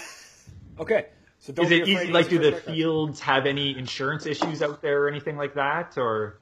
Okay. 0.81 1.07
So 1.41 1.53
don't 1.53 1.67
Is 1.67 1.73
it 1.73 1.89
easy? 1.89 2.07
Like, 2.13 2.29
do 2.29 2.39
the 2.39 2.53
first 2.53 2.63
strike 2.63 2.77
fields 2.77 3.21
have 3.21 3.47
any 3.47 3.77
insurance 3.77 4.27
issues 4.27 4.63
out 4.63 4.81
there 4.81 5.05
or 5.05 5.09
anything 5.09 5.37
like 5.37 5.55
that, 5.55 5.99
or 5.99 6.39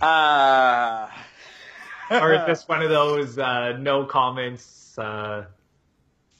Uh, 0.00 1.08
or 2.10 2.32
is 2.32 2.46
this 2.46 2.68
one 2.68 2.80
of 2.82 2.88
those 2.88 3.38
uh, 3.38 3.76
no 3.78 4.04
comments 4.06 4.83
uh, 4.98 5.44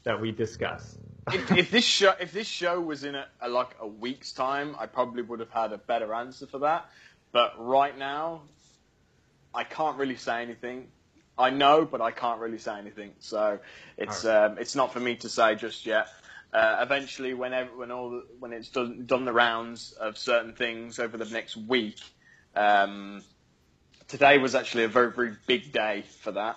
that 0.05 0.21
we 0.21 0.33
discuss? 0.33 0.99
if, 1.33 1.53
if 1.53 1.71
this 1.71 1.85
show 1.85 2.15
if 2.21 2.33
this 2.33 2.47
show 2.47 2.81
was 2.81 3.05
in 3.05 3.15
a, 3.15 3.27
a 3.41 3.49
like 3.49 3.77
a 3.81 3.87
week's 3.87 4.33
time, 4.33 4.77
I 4.79 4.87
probably 4.87 5.23
would 5.23 5.41
have 5.41 5.51
had 5.51 5.73
a 5.73 5.79
better 5.79 6.13
answer 6.15 6.47
for 6.47 6.59
that. 6.61 6.87
But 7.33 7.55
right 7.59 7.97
now, 7.97 8.43
I 9.55 9.65
can't 9.65 9.97
really 9.97 10.17
say 10.17 10.43
anything. 10.43 10.89
I 11.37 11.51
know, 11.51 11.85
but 11.85 12.01
I 12.01 12.13
can't 12.13 12.41
really 12.41 12.59
say 12.59 12.79
anything. 12.79 13.13
So 13.19 13.59
it's 13.97 14.25
um, 14.25 14.59
it's 14.59 14.75
not 14.75 14.93
for 14.93 15.01
me 15.01 15.17
to 15.17 15.29
say 15.29 15.55
just 15.57 15.87
yet. 15.87 16.09
Uh, 16.53 16.79
eventually, 16.81 17.35
whenever 17.35 17.77
when 17.77 17.91
all 17.91 18.11
the, 18.11 18.25
when 18.39 18.53
it's 18.53 18.69
done 18.69 19.07
done 19.07 19.25
the 19.25 19.33
rounds 19.33 19.93
of 19.93 20.17
certain 20.17 20.53
things 20.55 20.99
over 20.99 21.17
the 21.17 21.25
next 21.25 21.57
week, 21.57 21.99
um, 22.55 23.23
today 24.07 24.39
was 24.39 24.55
actually 24.55 24.85
a 24.85 24.89
very 24.89 25.11
very 25.11 25.37
big 25.47 25.73
day 25.73 26.05
for 26.21 26.33
that. 26.33 26.57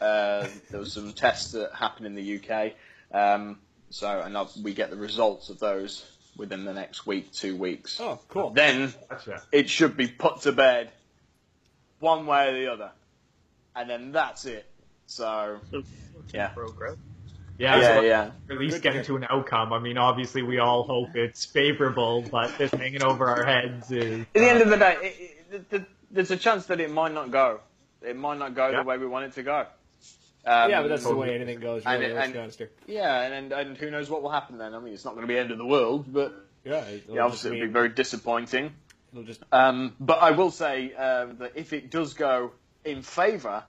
Uh, 0.00 0.46
there 0.70 0.80
was 0.80 0.92
some 0.92 1.12
tests 1.12 1.52
that 1.52 1.72
happened 1.74 2.06
in 2.06 2.14
the 2.14 2.36
UK, 2.38 2.72
um, 3.12 3.58
so 3.90 4.20
and 4.20 4.36
I'll- 4.36 4.50
we 4.62 4.74
get 4.74 4.90
the 4.90 4.96
results 4.96 5.48
of 5.50 5.58
those 5.58 6.04
within 6.36 6.64
the 6.64 6.72
next 6.72 7.06
week, 7.06 7.32
two 7.32 7.56
weeks. 7.56 7.98
Oh, 8.00 8.20
cool. 8.28 8.50
Then 8.50 8.94
Gotcha. 9.08 9.42
it 9.50 9.68
should 9.68 9.96
be 9.96 10.06
put 10.06 10.42
to 10.42 10.52
bed, 10.52 10.90
one 12.00 12.26
way 12.26 12.48
or 12.48 12.52
the 12.60 12.72
other, 12.72 12.90
and 13.74 13.90
then 13.90 14.12
that's 14.12 14.44
it. 14.44 14.66
So 15.06 15.58
So, 15.70 15.82
Yeah. 16.32 16.48
Progress. 16.48 16.96
Yeah, 17.58 17.76
yeah, 17.80 17.94
so 17.96 18.00
yeah. 18.02 18.30
at 18.50 18.58
least 18.58 18.74
Good 18.74 18.82
to 18.82 18.88
getting 18.88 19.04
to 19.06 19.16
an 19.16 19.26
outcome. 19.30 19.72
I 19.72 19.80
mean, 19.80 19.98
obviously, 19.98 20.42
we 20.42 20.58
all 20.60 20.84
hope 20.84 21.16
it's 21.16 21.44
favorable, 21.44 22.22
but 22.30 22.56
this 22.56 22.70
hanging 22.70 23.02
over 23.02 23.26
our 23.26 23.44
heads 23.44 23.90
is. 23.90 24.20
At 24.20 24.32
the 24.34 24.48
end 24.48 24.62
of 24.62 24.68
the 24.68 24.76
day, 24.76 24.96
it, 25.02 25.54
it, 25.54 25.70
th- 25.70 25.82
there's 26.12 26.30
a 26.30 26.36
chance 26.36 26.66
that 26.66 26.78
it 26.78 26.90
might 26.92 27.12
not 27.12 27.32
go. 27.32 27.58
It 28.00 28.14
might 28.14 28.38
not 28.38 28.54
go 28.54 28.68
Yeah. 28.68 28.76
the 28.82 28.84
way 28.84 28.96
we 28.96 29.06
want 29.08 29.24
it 29.24 29.32
to 29.32 29.42
go. 29.42 29.66
Um, 30.48 30.70
yeah, 30.70 30.82
but 30.82 30.88
that's 30.88 31.04
the 31.04 31.14
way 31.14 31.34
anything 31.34 31.60
goes. 31.60 31.84
Really, 31.84 32.12
and- 32.12 32.32
be. 32.32 32.66
Yeah, 32.86 33.22
and, 33.22 33.34
and 33.34 33.52
and 33.52 33.76
who 33.76 33.90
knows 33.90 34.08
what 34.08 34.22
will 34.22 34.30
happen 34.30 34.56
then? 34.58 34.74
I 34.74 34.78
mean, 34.78 34.94
it's 34.94 35.04
not 35.04 35.14
going 35.14 35.22
to 35.22 35.28
be 35.28 35.34
the 35.34 35.40
end 35.40 35.50
of 35.50 35.58
the 35.58 35.66
world, 35.66 36.10
but 36.10 36.34
Yeah, 36.64 36.84
yeah, 37.08 37.22
obviously 37.22 37.56
it'll 37.56 37.66
be 37.68 37.72
very 37.72 37.90
disappointing. 37.90 38.72
just 39.24 39.42
Um, 39.52 39.94
but 40.00 40.22
I 40.22 40.30
will 40.30 40.50
say 40.50 40.92
uh, 40.96 41.26
that 41.38 41.52
if 41.54 41.72
it 41.72 41.90
does 41.90 42.14
go 42.14 42.52
in 42.84 43.02
favour 43.02 43.64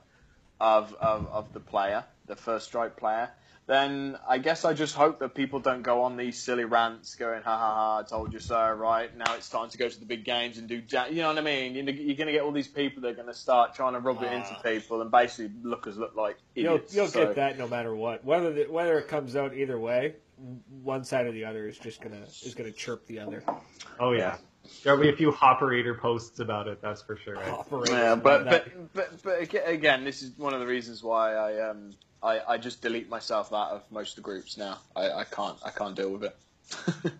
of, 0.62 0.94
of, 0.96 1.28
of 1.28 1.54
the 1.54 1.60
player, 1.60 2.06
the 2.28 2.36
first 2.36 2.68
strike 2.68 2.96
player, 2.96 3.30
then 3.70 4.18
I 4.28 4.40
guess 4.40 4.66
I 4.66 4.74
just 4.74 4.96
hope 4.96 5.20
that 5.20 5.36
people 5.36 5.60
don't 5.60 5.84
go 5.84 6.02
on 6.02 6.18
these 6.18 6.40
silly 6.40 6.66
rants 6.66 7.14
going, 7.14 7.44
ha 7.44 7.56
ha 7.56 7.76
ha, 7.76 7.98
I 8.00 8.04
told 8.04 8.34
you 8.34 8.40
so, 8.40 8.72
right? 8.72 9.16
Now 9.16 9.36
it's 9.36 9.48
time 9.48 9.70
to 9.70 9.78
go 9.78 9.88
to 9.88 10.00
the 10.00 10.08
big 10.08 10.26
games 10.26 10.58
and 10.58 10.68
do, 10.68 10.82
da-. 10.82 11.06
you 11.06 11.22
know 11.22 11.28
what 11.28 11.38
I 11.38 11.42
mean? 11.42 11.76
You're, 11.76 11.86
you're 11.94 12.16
going 12.16 12.26
to 12.26 12.34
get 12.34 12.42
all 12.42 12.52
these 12.52 12.68
people 12.68 13.04
that 13.04 13.10
are 13.10 13.14
going 13.14 13.28
to 13.28 13.34
start 13.36 13.76
trying 13.76 13.94
to 13.94 14.00
rub 14.00 14.24
it 14.24 14.34
into 14.34 14.50
Ah. 14.54 14.62
people 14.64 15.02
and 15.04 15.12
basically 15.12 15.52
look 15.62 15.86
as 15.86 15.98
look 15.98 16.16
like 16.16 16.38
you'll 16.56 16.78
idiots. 16.78 16.96
you'll 16.96 17.08
So- 17.10 17.26
get 17.28 17.36
that 17.36 17.60
no 17.60 17.68
matter 17.68 17.96
what. 17.96 18.26
Whether 18.26 18.52
the, 18.54 18.64
whether 18.72 18.98
it 18.98 19.08
comes 19.08 19.36
out 19.36 19.54
either 19.54 19.80
way, 19.80 20.16
one 20.82 21.04
side 21.04 21.28
or 21.28 21.32
the 21.32 21.46
other 21.46 21.68
is 21.68 21.78
just 21.78 22.02
gonna 22.02 22.24
is 22.44 22.56
gonna 22.56 22.72
chirp 22.72 23.06
the 23.06 23.20
other. 23.20 23.44
Oh 24.00 24.14
yeah, 24.14 24.38
there'll 24.84 25.00
be 25.02 25.10
a 25.10 25.16
few 25.16 25.34
operator 25.42 25.94
posts 25.96 26.40
about 26.40 26.68
it. 26.68 26.82
That's 26.82 27.02
for 27.02 27.18
sure. 27.18 27.36
Right? 27.36 27.64
Yeah, 27.88 28.16
but, 28.16 28.46
but 28.46 28.94
but 28.94 29.24
but 29.24 29.42
again, 29.68 30.04
this 30.04 30.22
is 30.22 30.32
one 30.38 30.54
of 30.54 30.60
the 30.60 30.68
reasons 30.68 31.04
why 31.04 31.34
I 31.36 31.70
um 31.70 31.92
I, 32.22 32.40
I 32.48 32.58
just 32.58 32.82
delete 32.82 33.10
myself 33.10 33.54
out 33.54 33.72
of 33.72 33.84
most 33.92 34.12
of 34.12 34.16
the 34.18 34.22
groups 34.22 34.58
now. 34.58 34.78
I, 34.96 35.10
I 35.12 35.24
can't 35.24 35.58
I 35.66 35.70
can't 35.72 35.96
deal 35.96 36.12
with 36.12 36.24
it. 36.24 36.36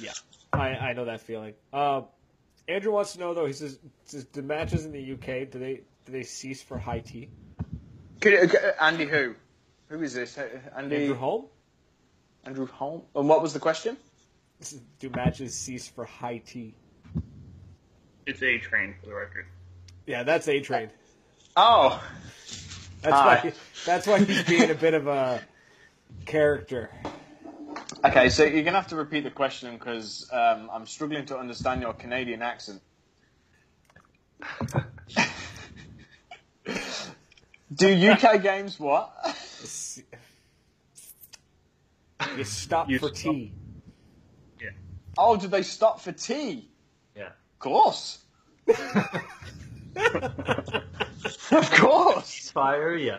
Yeah, 0.00 0.12
I, 0.52 0.70
I 0.70 0.92
know 0.94 1.04
that 1.04 1.20
feeling. 1.20 1.54
Uh, 1.72 2.02
Andrew 2.66 2.92
wants 2.92 3.12
to 3.12 3.20
know 3.20 3.34
though. 3.34 3.46
He 3.46 3.52
says, 3.52 3.78
says 4.04 4.24
the 4.32 4.42
matches 4.42 4.84
in 4.84 4.90
the 4.92 5.12
UK 5.12 5.48
do 5.50 5.58
they 5.60 5.82
do 6.06 6.12
they 6.12 6.22
cease 6.24 6.60
for 6.62 6.76
high 6.78 7.00
tea? 7.00 7.28
Could 8.20 8.32
it- 8.32 8.44
okay, 8.54 8.72
Andy, 8.80 9.04
who? 9.06 9.34
Who 9.88 10.02
is 10.02 10.14
this? 10.14 10.38
Uh, 10.38 10.48
Andy 10.76 10.96
Andrew 10.96 11.14
Holm. 11.14 11.44
Andrew 12.44 12.66
Holm. 12.66 13.02
And 13.14 13.28
what 13.28 13.42
was 13.42 13.52
the 13.52 13.60
question? 13.60 13.96
Do 14.98 15.10
matches 15.10 15.54
cease 15.54 15.86
for 15.88 16.04
high 16.04 16.38
tea? 16.38 16.74
It's 18.26 18.42
A 18.42 18.58
train 18.58 18.94
for 19.00 19.06
the 19.06 19.14
record. 19.14 19.46
Yeah, 20.06 20.22
that's 20.22 20.48
A 20.48 20.60
train. 20.60 20.90
Oh, 21.56 22.02
That's 23.02 23.14
Hi. 23.14 23.40
why 23.44 23.52
that's 23.84 24.06
why 24.06 24.18
he's 24.24 24.42
being 24.44 24.70
a 24.70 24.74
bit 24.74 24.94
of 24.94 25.06
a 25.06 25.42
character. 26.24 26.90
okay. 28.04 28.28
So 28.30 28.44
you're 28.44 28.62
gonna 28.62 28.78
have 28.80 28.88
to 28.88 28.96
repeat 28.96 29.24
the 29.24 29.30
question 29.30 29.76
because 29.76 30.28
um, 30.32 30.70
I'm 30.72 30.86
struggling 30.86 31.26
to 31.26 31.36
understand 31.38 31.82
your 31.82 31.92
Canadian 31.94 32.42
accent. 32.42 32.80
Do 37.74 38.10
UK 38.10 38.42
games 38.42 38.78
what? 38.78 39.12
You 42.36 42.44
stop 42.44 42.88
You 42.90 42.98
for 42.98 43.08
stop. 43.08 43.32
tea. 43.34 43.52
Yeah. 44.60 44.70
Oh, 45.18 45.36
do 45.36 45.48
they 45.48 45.62
stop 45.62 46.00
for 46.00 46.12
tea? 46.12 46.68
Yeah. 47.62 47.62
Of 47.62 47.70
course. 47.70 48.18
of 51.50 51.70
course. 51.72 52.50
Fire, 52.50 52.96
yeah. 52.96 53.18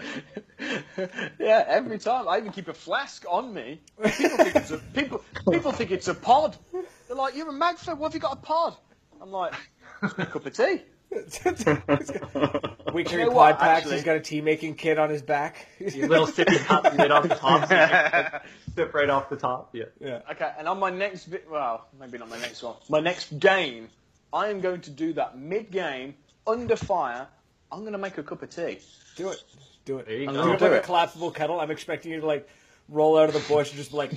yeah, 1.39 1.63
every 1.67 1.99
time. 1.99 2.27
I 2.27 2.37
even 2.37 2.51
keep 2.51 2.67
a 2.67 2.73
flask 2.73 3.25
on 3.29 3.53
me. 3.53 3.81
People 4.03 4.37
think 4.37 4.55
it's 4.55 4.71
a 4.71 4.77
people. 4.77 5.23
People 5.49 5.71
think 5.71 5.91
it's 5.91 6.07
a 6.07 6.13
pod. 6.13 6.55
They're 6.71 7.17
like, 7.17 7.35
"You're 7.35 7.49
a 7.49 7.53
magfed. 7.53 7.97
What 7.97 8.09
have 8.09 8.13
you 8.15 8.19
got 8.19 8.33
a 8.33 8.37
pod?" 8.37 8.75
I'm 9.21 9.31
like, 9.31 9.53
"Just 10.01 10.19
a 10.19 10.25
cup 10.25 10.45
of 10.45 10.55
tea." 10.55 10.81
Weekly 12.93 13.19
You 13.19 13.25
know 13.25 13.31
pod 13.33 13.59
packs. 13.59 13.61
actually? 13.61 13.95
He's 13.95 14.03
got 14.03 14.15
a 14.15 14.19
tea 14.19 14.41
making 14.41 14.75
kit 14.75 14.97
on 14.97 15.09
his 15.11 15.21
back. 15.21 15.67
Your 15.79 16.07
little 16.07 16.25
sippy 16.27 16.57
cup 16.65 16.91
lid 16.95 17.11
on 17.11 17.27
the 17.27 17.35
top, 17.35 17.69
so 17.69 18.39
sip 18.75 18.93
right 18.93 19.09
off 19.09 19.29
the 19.29 19.35
top. 19.35 19.69
Yeah. 19.73 19.85
yeah. 19.99 20.21
Okay, 20.31 20.51
and 20.57 20.67
on 20.67 20.79
my 20.79 20.89
next 20.89 21.25
bit, 21.25 21.47
well, 21.49 21.87
maybe 21.99 22.17
not 22.17 22.29
my 22.29 22.39
next 22.39 22.63
one. 22.63 22.75
My 22.89 22.99
next 22.99 23.37
game, 23.39 23.89
I 24.33 24.47
am 24.49 24.59
going 24.61 24.81
to 24.81 24.89
do 24.89 25.13
that 25.13 25.37
mid-game 25.37 26.15
under 26.47 26.75
fire. 26.75 27.27
I'm 27.71 27.81
going 27.81 27.93
to 27.93 27.97
make 27.99 28.17
a 28.17 28.23
cup 28.23 28.41
of 28.41 28.49
tea. 28.49 28.79
Do 29.15 29.29
it. 29.29 29.43
Do 29.85 29.99
it. 29.99 30.07
There 30.07 30.17
you 30.17 30.27
Do 30.27 30.33
go. 30.33 30.53
it 30.53 30.59
Do 30.59 30.65
like 30.65 30.73
it. 30.73 30.77
a 30.77 30.81
collapsible 30.81 31.31
kettle. 31.31 31.59
I'm 31.59 31.71
expecting 31.71 32.11
you 32.11 32.19
to 32.21 32.25
like 32.25 32.47
roll 32.89 33.17
out 33.17 33.29
of 33.29 33.33
the 33.33 33.53
bush 33.53 33.69
and 33.69 33.77
just 33.77 33.91
be 33.91 33.97
like, 33.97 34.11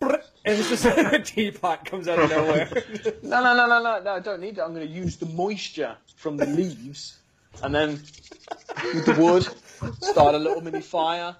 and 0.00 0.18
it's 0.44 0.68
just 0.68 0.84
a 0.86 1.18
teapot 1.20 1.84
comes 1.84 2.08
out 2.08 2.18
of 2.18 2.30
nowhere. 2.30 2.68
No, 3.22 3.42
no, 3.42 3.54
no, 3.54 3.66
no, 3.66 3.82
no, 3.82 4.00
no. 4.02 4.10
I 4.12 4.20
don't 4.20 4.40
need 4.40 4.56
that. 4.56 4.64
I'm 4.64 4.74
going 4.74 4.86
to 4.86 4.92
use 4.92 5.16
the 5.16 5.26
moisture 5.26 5.96
from 6.16 6.36
the 6.36 6.46
leaves, 6.46 7.18
and 7.62 7.74
then 7.74 7.90
with 8.82 9.06
the 9.06 9.16
wood, 9.18 9.46
start 10.02 10.34
a 10.34 10.38
little 10.38 10.62
mini 10.62 10.80
fire. 10.80 11.36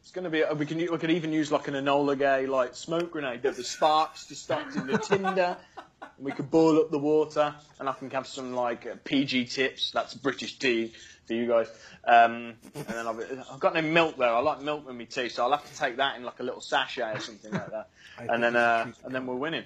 It's 0.00 0.10
going 0.10 0.24
to 0.24 0.30
be. 0.30 0.42
Uh, 0.42 0.54
we 0.54 0.66
can. 0.66 0.78
We 0.78 0.98
could 0.98 1.10
even 1.10 1.32
use 1.32 1.52
like 1.52 1.68
an 1.68 1.74
Enola 1.74 2.18
Gaye 2.18 2.46
like 2.46 2.74
smoke 2.74 3.12
grenade. 3.12 3.42
Get 3.42 3.54
the 3.56 3.62
sparks 3.62 4.26
to 4.26 4.34
start 4.34 4.74
in 4.74 4.86
the 4.86 4.98
tinder. 4.98 5.56
And 6.02 6.24
we 6.26 6.32
could 6.32 6.50
boil 6.50 6.78
up 6.78 6.90
the 6.90 6.98
water, 6.98 7.54
and 7.78 7.88
I 7.88 7.92
can 7.92 8.10
have 8.10 8.26
some 8.26 8.54
like 8.54 8.86
uh, 8.86 8.96
PG 9.04 9.46
tips. 9.46 9.90
That's 9.90 10.14
British 10.14 10.58
tea 10.58 10.92
for 11.26 11.34
you 11.34 11.46
guys. 11.46 11.68
Um, 12.04 12.54
and 12.74 12.86
then 12.86 13.06
I've, 13.06 13.46
I've 13.52 13.60
got 13.60 13.74
no 13.74 13.82
milk 13.82 14.16
though. 14.16 14.36
I 14.36 14.40
like 14.40 14.62
milk 14.62 14.86
with 14.86 14.96
my 14.96 15.04
tea, 15.04 15.28
so 15.28 15.44
I'll 15.44 15.50
have 15.52 15.70
to 15.70 15.78
take 15.78 15.96
that 15.98 16.16
in 16.16 16.24
like 16.24 16.40
a 16.40 16.42
little 16.42 16.60
sachet 16.60 17.16
or 17.16 17.20
something 17.20 17.52
like 17.52 17.70
that. 17.70 17.88
And 18.18 18.42
then, 18.42 18.54
uh, 18.54 18.92
and 19.04 19.14
then 19.14 19.26
we're 19.26 19.34
winning. 19.34 19.64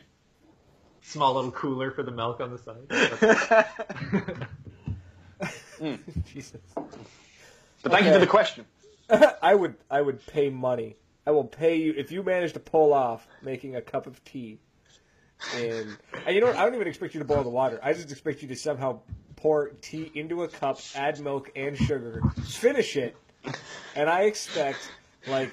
Small 1.02 1.34
little 1.34 1.50
cooler 1.50 1.90
for 1.90 2.04
the 2.04 2.12
milk 2.12 2.40
on 2.40 2.50
the 2.52 2.58
side. 2.58 4.46
Jesus. 6.32 6.60
But 7.82 7.92
thank 7.92 8.06
you 8.06 8.12
for 8.12 8.20
the 8.20 8.26
question. 8.26 8.64
I 9.10 9.54
would 9.54 9.74
I 9.90 10.00
would 10.00 10.24
pay 10.26 10.50
money. 10.50 10.96
I 11.26 11.30
will 11.30 11.44
pay 11.44 11.76
you 11.76 11.94
if 11.96 12.12
you 12.12 12.22
manage 12.22 12.52
to 12.52 12.60
pull 12.60 12.92
off 12.92 13.26
making 13.42 13.76
a 13.76 13.82
cup 13.82 14.06
of 14.06 14.24
tea. 14.24 14.60
And, 15.56 15.96
and 16.26 16.34
you 16.34 16.40
know 16.40 16.48
what? 16.48 16.56
I 16.56 16.64
don't 16.64 16.74
even 16.74 16.88
expect 16.88 17.14
you 17.14 17.20
to 17.20 17.24
boil 17.26 17.42
the 17.42 17.50
water. 17.50 17.78
I 17.82 17.92
just 17.92 18.10
expect 18.10 18.42
you 18.42 18.48
to 18.48 18.56
somehow 18.56 19.00
pour 19.36 19.68
tea 19.82 20.10
into 20.14 20.42
a 20.44 20.48
cup, 20.48 20.78
add 20.94 21.20
milk 21.20 21.50
and 21.54 21.76
sugar, 21.76 22.22
finish 22.44 22.96
it, 22.96 23.14
and 23.94 24.08
I 24.08 24.22
expect 24.22 24.78
like 25.26 25.52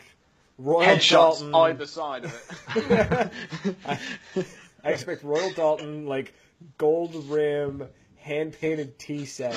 Royal 0.57 0.88
Headshots 0.95 1.41
Doulton. 1.41 1.55
either 1.55 1.85
side 1.85 2.25
of 2.25 2.71
it. 2.75 3.75
I, 3.85 4.00
I 4.83 4.89
expect 4.91 5.23
Royal 5.23 5.50
Doulton 5.51 6.07
like 6.07 6.33
gold 6.77 7.15
rim 7.25 7.88
hand 8.17 8.53
painted 8.59 8.97
tea 9.00 9.25
set. 9.25 9.55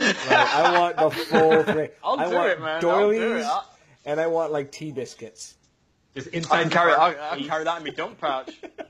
Like, 0.00 0.16
I 0.30 0.78
want 0.78 0.96
the 0.96 1.10
full 1.10 1.62
thing. 1.74 1.88
I'll 2.02 2.18
I 2.18 2.28
do 2.28 2.34
want 2.34 2.50
it, 2.50 2.60
man. 2.60 2.68
I'll 2.68 2.80
do 2.80 3.10
it. 3.10 3.18
doilies, 3.18 3.46
I, 3.46 3.62
and 4.06 4.20
I 4.20 4.26
want 4.26 4.52
like 4.52 4.72
tea 4.72 4.90
biscuits. 4.90 5.54
Just 6.14 6.28
I 6.32 6.36
inside 6.38 6.62
can 6.62 6.70
carry. 6.70 6.92
I, 6.92 6.96
bar- 6.96 7.16
I 7.32 7.36
can 7.36 7.46
carry 7.46 7.64
that 7.64 7.78
in 7.78 7.84
my 7.84 7.90
dump 7.90 8.18
pouch. 8.20 8.50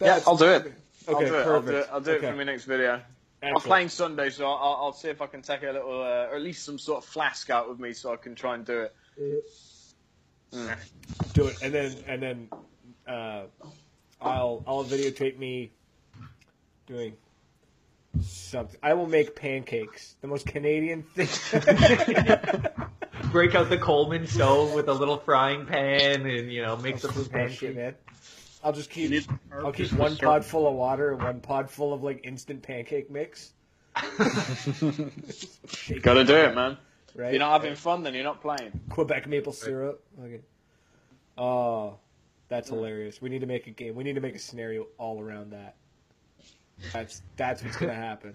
yeah, 0.00 0.20
I'll 0.26 0.36
do 0.36 0.48
it. 0.48 0.72
I'll 1.08 1.16
Okay, 1.16 1.28
do 1.28 1.34
it. 1.34 1.46
I'll 1.46 1.60
perfect. 1.62 1.66
do 1.66 1.76
it. 1.76 1.88
I'll 1.92 2.00
do 2.00 2.10
it 2.12 2.14
Okay. 2.18 2.30
for 2.30 2.36
my 2.36 2.44
next 2.44 2.64
video. 2.64 3.00
I'm 3.42 3.54
playing 3.56 3.88
Sunday, 3.88 4.30
so 4.30 4.46
I'll, 4.46 4.78
I'll 4.84 4.92
see 4.92 5.08
if 5.08 5.20
I 5.20 5.26
can 5.26 5.42
take 5.42 5.62
a 5.62 5.72
little, 5.72 6.00
uh, 6.00 6.28
or 6.30 6.36
at 6.36 6.42
least 6.42 6.64
some 6.64 6.78
sort 6.78 7.02
of 7.02 7.08
flask 7.10 7.50
out 7.50 7.68
with 7.68 7.80
me, 7.80 7.92
so 7.92 8.12
I 8.12 8.16
can 8.16 8.36
try 8.36 8.54
and 8.54 8.64
do 8.64 8.82
it. 8.82 8.94
do 11.34 11.46
it, 11.48 11.62
and 11.62 11.74
then 11.74 11.96
and 12.06 12.22
then 12.22 12.48
uh, 13.08 13.42
I'll 14.20 14.62
I'll 14.64 14.84
videotape 14.84 15.38
me 15.38 15.72
doing 16.86 17.16
something. 18.20 18.78
I 18.80 18.94
will 18.94 19.08
make 19.08 19.34
pancakes, 19.34 20.14
the 20.20 20.28
most 20.28 20.46
Canadian 20.46 21.02
thing. 21.02 21.28
break 23.32 23.54
out 23.54 23.68
the 23.70 23.78
Coleman 23.78 24.26
stove 24.26 24.72
with 24.74 24.88
a 24.88 24.92
little 24.92 25.16
frying 25.18 25.66
pan 25.66 26.26
and 26.26 26.52
you 26.52 26.62
know 26.62 26.76
make 26.76 26.98
some 26.98 27.12
Bullshit, 27.12 27.32
pancakes. 27.32 27.74
man. 27.76 27.94
I'll 28.64 28.72
just 28.72 28.90
keep. 28.90 29.10
I'll 29.52 29.72
keep 29.72 29.92
one 29.92 30.14
start- 30.14 30.42
pod 30.42 30.44
full 30.44 30.68
of 30.68 30.74
water 30.74 31.12
and 31.12 31.22
one 31.22 31.40
pod 31.40 31.70
full 31.70 31.92
of 31.92 32.02
like 32.02 32.20
instant 32.24 32.62
pancake 32.62 33.10
mix. 33.10 33.52
Shake 35.68 36.02
Got 36.02 36.14
to 36.14 36.24
do 36.24 36.34
it, 36.34 36.54
man. 36.54 36.78
right? 37.14 37.26
If 37.26 37.32
you're 37.32 37.38
not 37.40 37.52
having 37.60 37.74
fun, 37.76 38.02
then 38.02 38.14
you're 38.14 38.24
not 38.24 38.40
playing. 38.40 38.80
Quebec 38.90 39.26
maple 39.28 39.52
syrup. 39.52 40.02
Okay. 40.22 40.40
Oh, 41.36 41.96
that's 42.48 42.68
hilarious. 42.68 43.20
We 43.20 43.28
need 43.30 43.40
to 43.40 43.46
make 43.46 43.66
a 43.66 43.70
game. 43.70 43.94
We 43.94 44.04
need 44.04 44.14
to 44.14 44.20
make 44.20 44.34
a 44.34 44.38
scenario 44.38 44.86
all 44.98 45.20
around 45.20 45.52
that. 45.52 45.74
That's 46.92 47.22
that's 47.36 47.62
what's 47.62 47.76
gonna 47.76 47.94
happen. 47.94 48.34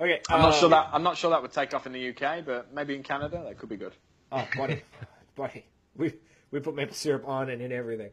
Okay, 0.00 0.20
I'm 0.28 0.42
not 0.42 0.54
sure 0.54 0.64
um, 0.66 0.70
that 0.72 0.88
I'm 0.92 1.02
not 1.02 1.16
sure 1.16 1.30
that 1.30 1.40
would 1.42 1.52
take 1.52 1.72
off 1.74 1.86
in 1.86 1.92
the 1.92 2.08
UK, 2.10 2.44
but 2.44 2.72
maybe 2.74 2.94
in 2.96 3.02
Canada 3.02 3.42
that 3.46 3.58
could 3.58 3.68
be 3.68 3.76
good. 3.76 3.92
Oh, 4.36 4.48
buddy, 4.56 4.82
buddy, 5.36 5.64
we 5.96 6.12
we 6.50 6.58
put 6.58 6.74
maple 6.74 6.94
syrup 6.94 7.26
on 7.28 7.50
and 7.50 7.62
in 7.62 7.70
everything. 7.70 8.10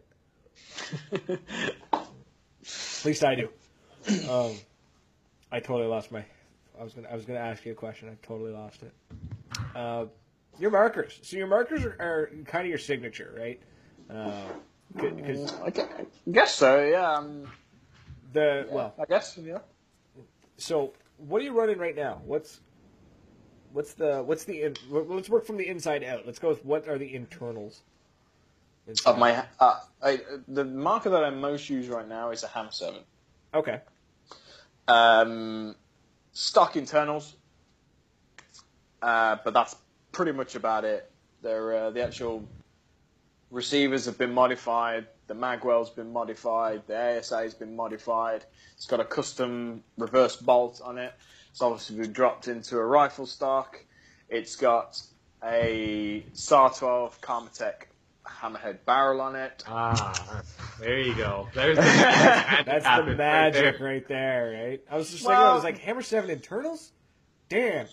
At 1.92 3.06
least 3.06 3.24
I 3.24 3.34
do. 3.36 3.50
Um, 4.30 4.54
I 5.52 5.60
totally 5.60 5.88
lost 5.88 6.12
my. 6.12 6.24
I 6.80 6.84
was 6.84 6.94
gonna. 6.94 7.08
I 7.10 7.16
was 7.16 7.26
gonna 7.26 7.40
ask 7.40 7.66
you 7.66 7.72
a 7.72 7.76
question. 7.76 8.08
I 8.10 8.26
totally 8.26 8.52
lost 8.52 8.84
it. 8.84 8.94
Uh, 9.76 10.06
your 10.60 10.70
markers. 10.70 11.20
So 11.24 11.38
your 11.38 11.48
markers 11.48 11.84
are, 11.84 11.96
are 12.00 12.30
kind 12.46 12.66
of 12.66 12.70
your 12.70 12.78
signature, 12.78 13.34
right? 13.38 13.60
Because 14.96 15.54
I 15.62 15.70
gue- 15.72 15.88
I 16.28 16.32
guess 16.32 16.54
so. 16.54 16.86
Yeah. 16.86 17.14
Um, 17.14 17.48
the 18.34 18.68
well, 18.70 18.94
I 19.00 19.06
guess. 19.06 19.40
Yeah. 19.42 19.58
so 20.58 20.94
what 21.18 21.42
are 21.42 21.46
you 21.46 21.58
running 21.58 21.80
right 21.80 21.96
now? 21.96 22.22
What's 22.26 22.60
what's 23.74 23.94
the 23.94 24.24
what's 24.24 24.44
the 24.46 24.64
in, 24.64 24.76
let's 24.90 25.30
work 25.30 25.46
from 25.46 25.58
the 25.58 25.68
inside 25.68 26.04
out. 26.04 26.26
Let's 26.26 26.40
go 26.40 26.50
with 26.50 26.64
what 26.66 26.88
are 26.88 26.98
the 26.98 27.14
internals 27.14 27.82
Of 29.06 29.18
my 29.18 29.46
uh, 29.60 29.80
I, 30.02 30.20
the 30.48 30.66
marker 30.66 31.10
that 31.12 31.24
I 31.24 31.30
most 31.30 31.70
use 31.70 31.88
right 31.88 32.08
now 32.08 32.32
is 32.32 32.44
a 32.44 32.48
Ham 32.48 32.68
Seven. 32.72 33.02
okay. 33.54 33.82
Um, 34.88 35.76
stock 36.34 36.76
internals, 36.76 37.36
uh, 39.02 39.38
but 39.44 39.54
that's 39.54 39.76
pretty 40.12 40.32
much 40.32 40.56
about 40.56 40.84
it. 40.84 41.10
They're, 41.42 41.76
uh, 41.76 41.90
the 41.92 42.04
actual 42.04 42.48
receivers 43.52 44.06
have 44.06 44.18
been 44.18 44.34
modified. 44.34 45.08
The 45.28 45.36
magwell's 45.36 45.90
been 45.90 46.12
modified. 46.12 46.82
The 46.88 47.20
ASA 47.20 47.38
has 47.38 47.54
been 47.54 47.76
modified. 47.76 48.46
It's 48.76 48.86
got 48.86 49.00
a 49.00 49.06
custom 49.06 49.84
reverse 49.98 50.36
bolt 50.36 50.82
on 50.84 50.98
it. 50.98 51.14
It's 51.52 51.62
obviously 51.62 51.98
been 51.98 52.14
dropped 52.14 52.48
into 52.48 52.78
a 52.78 52.86
rifle 52.86 53.26
stock. 53.26 53.84
It's 54.30 54.56
got 54.56 55.02
a 55.44 56.26
SAR 56.34 56.72
12 56.74 57.22
Carmatech 57.22 57.74
hammerhead 58.26 58.80
barrel 58.86 59.22
on 59.22 59.36
it. 59.36 59.64
Ah, 59.68 60.42
there 60.80 61.00
you 61.00 61.14
go. 61.16 61.48
There's 61.54 61.78
the 61.78 61.84
That's 62.66 62.86
happens 62.86 63.06
the 63.06 63.12
right 63.12 63.18
magic 63.18 63.80
there. 63.80 63.88
right 63.88 64.08
there, 64.08 64.68
right? 64.70 64.82
I 64.90 64.98
was 64.98 65.12
just 65.12 65.24
thinking, 65.24 65.38
I 65.38 65.54
was 65.54 65.64
like, 65.64 65.80
Hammer 65.80 66.02
Seven 66.02 66.30
internals, 66.30 66.92
damn. 67.50 67.88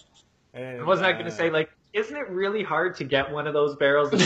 And, 0.54 0.86
Wasn't 0.86 1.06
I 1.06 1.12
going 1.12 1.26
uh, 1.26 1.30
to 1.30 1.34
say 1.34 1.50
like, 1.50 1.70
isn't 1.92 2.16
it 2.16 2.28
really 2.30 2.62
hard 2.62 2.96
to 2.96 3.04
get 3.04 3.32
one 3.32 3.46
of 3.46 3.54
those 3.54 3.76
barrels 3.76 4.10
and 4.12 4.20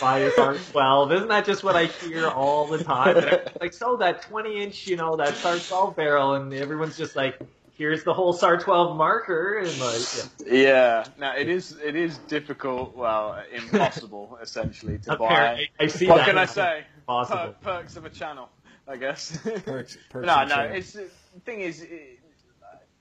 buy 0.00 0.18
a 0.20 0.30
SAR 0.32 0.56
12? 0.72 1.12
Isn't 1.12 1.28
that 1.28 1.44
just 1.44 1.62
what 1.62 1.76
I 1.76 1.86
hear 1.86 2.26
all 2.28 2.66
the 2.66 2.82
time? 2.82 3.16
I'm 3.18 3.40
like, 3.60 3.74
so 3.74 3.96
that 3.96 4.22
20 4.22 4.62
inch, 4.62 4.86
you 4.86 4.96
know, 4.96 5.16
that 5.16 5.34
SAR 5.36 5.58
12 5.58 5.94
barrel, 5.96 6.34
and 6.34 6.52
everyone's 6.52 6.96
just 6.96 7.14
like, 7.14 7.38
here's 7.76 8.04
the 8.04 8.14
whole 8.14 8.32
SAR 8.32 8.58
12 8.58 8.96
marker, 8.96 9.58
and 9.58 9.80
like, 9.80 10.00
yeah. 10.46 10.52
Yeah, 10.52 11.04
now 11.18 11.36
it 11.36 11.48
is 11.48 11.78
it 11.82 11.96
is 11.96 12.18
difficult, 12.18 12.96
well, 12.96 13.42
impossible 13.52 14.38
essentially 14.42 14.98
to 15.00 15.16
buy. 15.16 15.68
I 15.78 15.86
see 15.86 16.06
What 16.06 16.18
that 16.18 16.26
can 16.26 16.38
I 16.38 16.46
say? 16.46 16.84
Per- 17.06 17.54
perks 17.62 17.96
of 17.96 18.04
a 18.04 18.10
channel, 18.10 18.48
I 18.86 18.96
guess. 18.96 19.36
Perks, 19.64 19.98
perks 20.08 20.26
no, 20.26 20.44
no. 20.44 20.54
shit. 20.54 20.76
It's 20.76 20.92
the 20.92 21.40
thing 21.44 21.60
is, 21.60 21.82
it, 21.82 22.20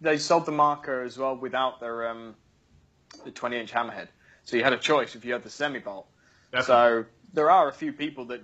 they 0.01 0.17
sold 0.17 0.45
the 0.45 0.51
marker 0.51 1.03
as 1.03 1.17
well 1.17 1.35
without 1.35 1.79
their 1.79 2.09
um, 2.09 2.35
the 3.23 3.31
20 3.31 3.57
inch 3.59 3.71
hammerhead. 3.71 4.07
So 4.43 4.57
you 4.57 4.63
had 4.63 4.73
a 4.73 4.77
choice 4.77 5.15
if 5.15 5.23
you 5.23 5.33
had 5.33 5.43
the 5.43 5.49
semi 5.49 5.79
bolt. 5.79 6.07
So 6.63 7.05
there 7.33 7.49
are 7.49 7.69
a 7.69 7.73
few 7.73 7.93
people 7.93 8.25
that 8.25 8.41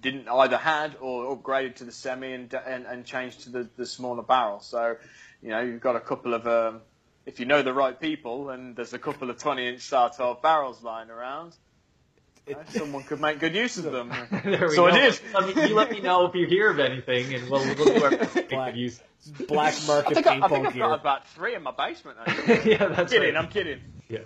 didn't 0.00 0.28
either 0.28 0.56
had 0.56 0.96
or 1.00 1.36
upgraded 1.36 1.76
to 1.76 1.84
the 1.84 1.92
semi 1.92 2.32
and 2.32 2.52
and, 2.54 2.86
and 2.86 3.04
changed 3.04 3.40
to 3.44 3.50
the, 3.50 3.68
the 3.76 3.86
smaller 3.86 4.22
barrel. 4.22 4.60
So 4.60 4.96
you 5.42 5.50
know 5.50 5.60
you've 5.60 5.80
got 5.80 5.96
a 5.96 6.00
couple 6.00 6.34
of 6.34 6.46
um, 6.46 6.80
if 7.24 7.40
you 7.40 7.46
know 7.46 7.62
the 7.62 7.72
right 7.74 7.98
people 7.98 8.50
and 8.50 8.76
there's 8.76 8.92
a 8.94 8.98
couple 8.98 9.30
of 9.30 9.38
20 9.38 9.68
inch 9.68 9.80
SAR 9.82 10.10
12 10.10 10.42
barrels 10.42 10.82
lying 10.82 11.10
around, 11.10 11.54
It- 12.46 12.56
someone 12.68 13.02
could 13.02 13.20
make 13.20 13.40
good 13.40 13.54
use 13.54 13.78
of 13.78 13.90
them. 13.90 14.10
there 14.44 14.68
we 14.68 14.74
so 14.76 14.86
go. 14.88 14.94
it 14.94 15.02
is. 15.04 15.20
Let 15.34 15.56
me, 15.56 15.68
you 15.68 15.74
let 15.74 15.90
me 15.90 16.00
know 16.00 16.26
if 16.26 16.34
you 16.34 16.46
hear 16.46 16.70
of 16.70 16.78
anything, 16.78 17.34
and 17.34 17.50
we'll, 17.50 17.64
we'll 17.74 17.84
do 17.98 18.04
our 18.04 18.10
best 18.10 18.32
to 18.34 18.40
make 18.40 18.48
Black. 18.50 18.74
good 18.74 18.80
use. 18.80 19.00
black 19.48 19.74
I 19.82 19.86
market 19.88 20.14
think, 20.14 20.26
I, 20.28 20.38
I 20.44 20.48
think 20.48 20.66
I've 20.68 20.72
gear. 20.74 20.86
got 20.88 21.00
about 21.00 21.26
three 21.30 21.54
in 21.56 21.62
my 21.64 21.72
basement. 21.72 22.18
Actually. 22.24 22.70
yeah, 22.72 22.86
that's 22.88 23.12
kidding, 23.12 23.34
right. 23.34 23.42
I'm 23.44 23.50
kidding. 23.50 23.80
Yeah. 24.08 24.18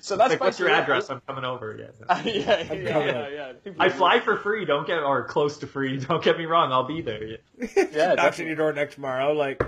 So 0.00 0.16
that's 0.16 0.30
Like, 0.30 0.40
what's 0.40 0.58
your 0.58 0.70
address? 0.70 1.10
I'm 1.10 1.20
coming 1.26 1.44
over. 1.44 1.76
Yeah. 2.08 2.22
yeah, 2.24 2.72
yeah, 2.72 3.28
yeah, 3.28 3.52
yeah. 3.64 3.72
I 3.78 3.90
fly 3.90 4.20
for 4.20 4.36
free. 4.38 4.64
Don't 4.64 4.86
get 4.86 4.98
or 5.02 5.24
close 5.24 5.58
to 5.58 5.66
free. 5.66 5.96
Don't 6.08 6.22
get 6.22 6.38
me 6.38 6.46
wrong. 6.46 6.72
I'll 6.72 6.84
be 6.86 7.02
there. 7.02 7.22
Yeah. 7.22 7.84
Yeah, 7.92 8.14
Knocks 8.14 8.40
on 8.40 8.46
your 8.46 8.56
door 8.56 8.72
next 8.72 8.94
tomorrow. 8.94 9.32
Like, 9.32 9.62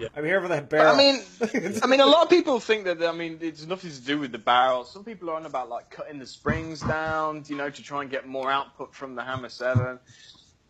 Yeah. 0.00 0.08
I'm 0.16 0.24
here 0.24 0.40
for 0.40 0.48
that 0.48 0.70
But, 0.70 0.78
barrel. 0.78 0.94
I 0.94 0.96
mean, 0.96 1.80
I 1.82 1.86
mean, 1.86 2.00
a 2.00 2.06
lot 2.06 2.22
of 2.24 2.30
people 2.30 2.60
think 2.60 2.84
that. 2.86 3.02
I 3.02 3.12
mean, 3.12 3.38
it's 3.42 3.66
nothing 3.66 3.90
to 3.90 4.00
do 4.00 4.18
with 4.18 4.32
the 4.32 4.38
barrel. 4.38 4.84
Some 4.84 5.04
people 5.04 5.28
are 5.30 5.36
on 5.36 5.44
about 5.44 5.68
like 5.68 5.90
cutting 5.90 6.18
the 6.18 6.26
springs 6.26 6.80
down, 6.80 7.44
you 7.46 7.56
know, 7.56 7.68
to 7.68 7.82
try 7.82 8.00
and 8.02 8.10
get 8.10 8.26
more 8.26 8.50
output 8.50 8.94
from 8.94 9.14
the 9.14 9.22
Hammer 9.22 9.50
Seven. 9.50 9.98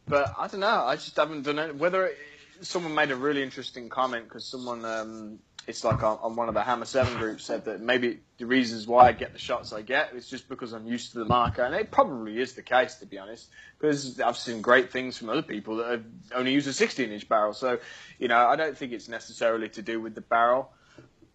But 0.08 0.34
I 0.36 0.48
don't 0.48 0.60
know. 0.60 0.84
I 0.84 0.96
just 0.96 1.16
haven't 1.16 1.42
done 1.42 1.60
it. 1.60 1.76
Whether 1.76 2.06
it, 2.06 2.18
someone 2.62 2.94
made 2.94 3.12
a 3.12 3.16
really 3.16 3.42
interesting 3.44 3.88
comment 3.88 4.24
because 4.24 4.44
someone, 4.44 4.84
um, 4.84 5.38
it's 5.66 5.84
like 5.84 6.02
on, 6.02 6.18
on 6.22 6.34
one 6.36 6.48
of 6.48 6.54
the 6.54 6.62
Hammer 6.62 6.84
Seven 6.84 7.16
groups 7.18 7.44
said 7.44 7.64
that 7.66 7.80
maybe 7.80 8.20
the 8.38 8.46
reasons 8.46 8.86
why 8.86 9.06
I 9.08 9.12
get 9.12 9.32
the 9.32 9.38
shots 9.38 9.72
I 9.72 9.82
get 9.82 10.12
is 10.14 10.28
just 10.28 10.48
because 10.48 10.72
I'm 10.72 10.86
used 10.86 11.12
to 11.12 11.18
the 11.20 11.24
marker, 11.24 11.62
and 11.62 11.74
it 11.74 11.90
probably 11.90 12.40
is 12.40 12.54
the 12.54 12.62
case 12.62 12.96
to 12.96 13.06
be 13.06 13.18
honest. 13.18 13.48
Because 13.78 14.20
I've 14.20 14.36
seen 14.36 14.60
great 14.60 14.90
things 14.92 15.16
from 15.18 15.28
other 15.30 15.42
people 15.42 15.76
that 15.76 15.90
have 15.90 16.04
only 16.34 16.52
used 16.52 16.66
a 16.68 16.72
16 16.72 17.10
inch 17.12 17.28
barrel, 17.28 17.52
so 17.52 17.78
you 18.18 18.28
know 18.28 18.36
I 18.48 18.56
don't 18.56 18.76
think 18.76 18.92
it's 18.92 19.08
necessarily 19.08 19.68
to 19.70 19.82
do 19.82 20.00
with 20.00 20.14
the 20.14 20.20
barrel. 20.20 20.70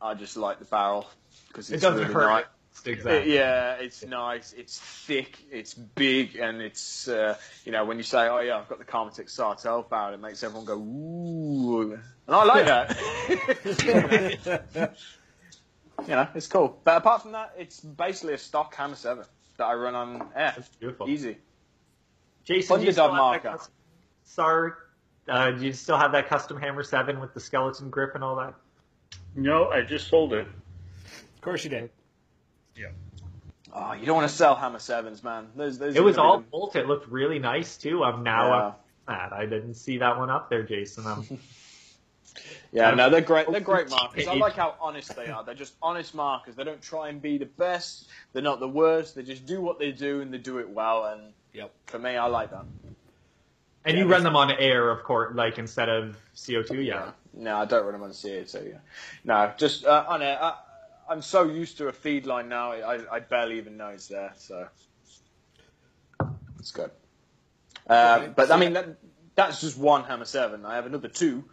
I 0.02 0.14
just 0.14 0.38
like 0.38 0.60
the 0.60 0.66
barrel 0.66 1.08
because 1.48 1.70
It 1.72 1.76
it's 1.76 1.82
doesn't 1.84 2.02
really 2.02 2.14
hurt. 2.14 2.28
nice. 2.30 2.46
Exactly. 2.86 3.34
Yeah, 3.36 3.74
it's 3.74 4.06
nice. 4.06 4.54
It's 4.54 4.80
thick. 4.80 5.38
It's 5.52 5.74
big, 5.74 6.36
and 6.38 6.62
it's 6.62 7.08
uh, 7.08 7.36
you 7.66 7.72
know 7.72 7.84
when 7.86 7.98
you 7.98 8.04
say, 8.04 8.28
"Oh 8.28 8.40
yeah, 8.40 8.58
I've 8.58 8.68
got 8.70 8.80
the 8.80 8.86
Carmatech 8.86 9.30
SAR 9.30 9.56
12 9.56 9.90
barrel," 9.90 10.14
it 10.14 10.20
makes 10.20 10.44
everyone 10.44 10.66
go 10.66 10.78
"Ooh," 10.78 11.94
and 11.94 12.02
I 12.36 12.44
like 12.46 12.66
that. 12.66 12.98
you 16.08 16.08
know, 16.08 16.28
it's 16.36 16.48
cool. 16.48 16.80
But 16.84 16.98
apart 16.98 17.24
from 17.24 17.32
that, 17.34 17.54
it's 17.58 17.80
basically 17.80 18.34
a 18.34 18.38
stock 18.38 18.74
Hammer 18.76 18.96
Seven 18.96 19.26
that 19.58 19.66
I 19.66 19.74
run 19.74 19.96
on 19.96 20.22
air. 20.36 20.54
That's 20.56 20.70
beautiful. 20.70 21.10
Easy. 21.10 21.38
Jason, 22.44 22.80
do 22.80 22.86
you 22.86 22.92
still 22.92 23.06
Underdog 23.06 23.34
have 23.34 23.44
that 23.44 23.50
marker. 23.50 23.58
custom- 23.58 23.74
SAR, 24.24 24.78
uh, 25.28 25.52
do 25.52 25.66
you 25.66 25.74
still 25.74 25.98
have 25.98 26.12
that 26.14 26.28
custom 26.30 26.58
Hammer 26.60 26.84
Seven 26.84 27.20
with 27.20 27.34
the 27.34 27.40
skeleton 27.40 27.90
grip 27.90 28.16
and 28.16 28.24
all 28.24 28.36
that? 28.38 28.54
No, 29.36 29.70
I 29.70 29.82
just 29.82 30.08
sold 30.08 30.34
it. 30.34 30.48
of 30.48 31.42
course 31.42 31.64
you 31.64 31.70
did. 31.70 31.90
Oh, 33.74 33.94
you 33.94 34.06
don't 34.06 34.16
want 34.16 34.30
to 34.30 34.36
sell 34.36 34.56
Hammer 34.56 34.80
Sevens, 34.80 35.24
man. 35.24 35.48
Those, 35.56 35.78
those 35.78 35.96
It 35.96 36.00
are 36.00 36.04
was 36.04 36.18
all 36.18 36.38
be 36.38 36.44
the- 36.46 36.50
bolt. 36.50 36.76
It 36.76 36.88
looked 36.88 37.08
really 37.10 37.38
nice 37.40 37.78
too. 37.78 38.04
I'm 38.04 38.24
now 38.24 38.76
Yeah. 39.08 39.30
I 39.32 39.46
didn't 39.46 39.76
see 39.76 39.98
that 40.00 40.18
one 40.18 40.30
up 40.30 40.50
there, 40.50 40.64
Jason. 40.64 41.06
Um, 41.06 41.26
Yeah, 42.72 42.92
no, 42.92 43.10
they're 43.10 43.22
great. 43.22 43.50
They're 43.52 43.62
great 43.62 43.90
markers. 43.98 44.28
I 44.28 44.34
like 44.36 44.54
how 44.54 44.76
honest 44.80 45.16
they 45.16 45.28
are. 45.28 45.44
They're 45.44 45.56
just 45.56 45.74
honest 45.82 46.14
markers. 46.14 46.56
They 46.56 46.64
don't 46.64 46.82
try 46.82 47.10
and 47.10 47.22
be 47.22 47.38
the 47.38 47.46
best. 47.46 48.10
They're 48.34 48.44
not 48.44 48.60
the 48.60 48.68
worst. 48.68 49.16
They 49.16 49.24
just 49.24 49.46
do 49.46 49.62
what 49.62 49.80
they 49.80 49.92
do 49.92 50.22
and 50.22 50.32
they 50.34 50.38
do 50.38 50.60
it 50.60 50.70
well. 50.70 51.06
And 51.06 51.34
Yep. 51.54 51.72
for 51.88 51.98
me, 52.00 52.16
I 52.16 52.26
like 52.28 52.52
that. 52.52 52.66
and 53.86 53.98
Yeah, 53.98 54.04
you 54.04 54.10
run 54.10 54.22
them 54.24 54.36
on 54.36 54.52
air, 54.52 54.90
of 54.92 55.04
course, 55.04 55.34
like 55.36 55.58
instead 55.58 55.90
of 55.90 56.16
CO2. 56.36 56.86
Yeah. 56.86 57.12
No, 57.34 57.56
I 57.58 57.66
don't 57.66 57.84
run 57.84 57.94
them 57.94 58.04
on 58.04 58.12
CO2. 58.12 58.70
yeah. 58.70 58.78
No, 59.24 59.52
just 59.58 59.86
uh, 59.86 60.06
on 60.08 60.22
air. 60.22 60.38
I, 60.40 60.58
I'm 61.10 61.22
so 61.22 61.44
used 61.44 61.78
to 61.78 61.88
a 61.88 61.94
feed 61.94 62.26
line 62.26 62.50
now. 62.50 62.72
I, 62.72 63.16
I 63.16 63.20
barely 63.20 63.58
even 63.58 63.78
know 63.78 63.90
it's 63.90 64.08
there. 64.08 64.34
So 64.36 64.68
it's 66.60 66.72
good. 66.72 66.92
Okay. 67.90 68.32
But 68.36 68.52
I 68.52 68.58
mean, 68.58 68.74
that, 68.74 68.98
that's 69.36 69.62
just 69.62 69.78
one 69.78 70.04
Hammer 70.04 70.26
Seven. 70.26 70.66
I 70.66 70.76
have 70.76 70.86
another 70.86 71.08
two. 71.08 71.46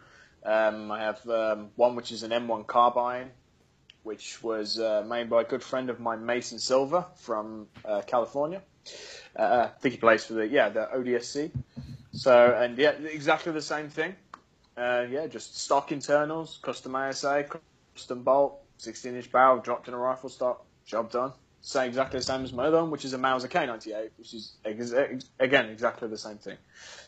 Um, 0.43 0.91
I 0.91 0.99
have 0.99 1.27
um, 1.29 1.69
one 1.75 1.95
which 1.95 2.11
is 2.11 2.23
an 2.23 2.31
M1 2.31 2.67
carbine, 2.67 3.31
which 4.03 4.43
was 4.43 4.79
uh, 4.79 5.03
made 5.07 5.29
by 5.29 5.41
a 5.41 5.43
good 5.45 5.63
friend 5.63 5.89
of 5.89 5.99
mine, 5.99 6.25
Mason 6.25 6.59
Silver 6.59 7.05
from 7.15 7.67
uh, 7.85 8.01
California. 8.05 8.61
Uh, 9.35 9.67
I 9.69 9.79
think 9.79 9.93
he 9.95 9.99
plays 9.99 10.25
for 10.25 10.33
the 10.33 10.47
yeah 10.47 10.69
the 10.69 10.89
ODSC. 10.95 11.51
So 12.11 12.55
and 12.59 12.77
yeah, 12.77 12.91
exactly 12.91 13.51
the 13.51 13.61
same 13.61 13.89
thing. 13.89 14.15
Uh, 14.77 15.05
yeah, 15.09 15.25
just 15.25 15.57
stock 15.57 15.91
internals, 15.91 16.59
custom 16.61 16.95
ASA, 16.95 17.45
custom 17.95 18.23
bolt, 18.23 18.64
16 18.77 19.15
inch 19.15 19.31
barrel, 19.31 19.59
dropped 19.59 19.87
in 19.87 19.93
a 19.93 19.97
rifle 19.97 20.29
stock, 20.29 20.65
job 20.85 21.11
done. 21.11 21.33
say 21.61 21.87
exactly 21.87 22.19
the 22.19 22.25
same 22.25 22.43
as 22.43 22.53
my 22.53 22.65
other 22.65 22.77
one, 22.81 22.91
which 22.91 23.05
is 23.05 23.13
a 23.13 23.17
Mauser 23.17 23.47
K98, 23.47 24.09
which 24.17 24.33
is 24.33 24.53
ex- 24.63 24.93
ex- 24.93 25.29
again 25.39 25.69
exactly 25.69 26.07
the 26.07 26.17
same 26.17 26.37
thing. 26.37 26.57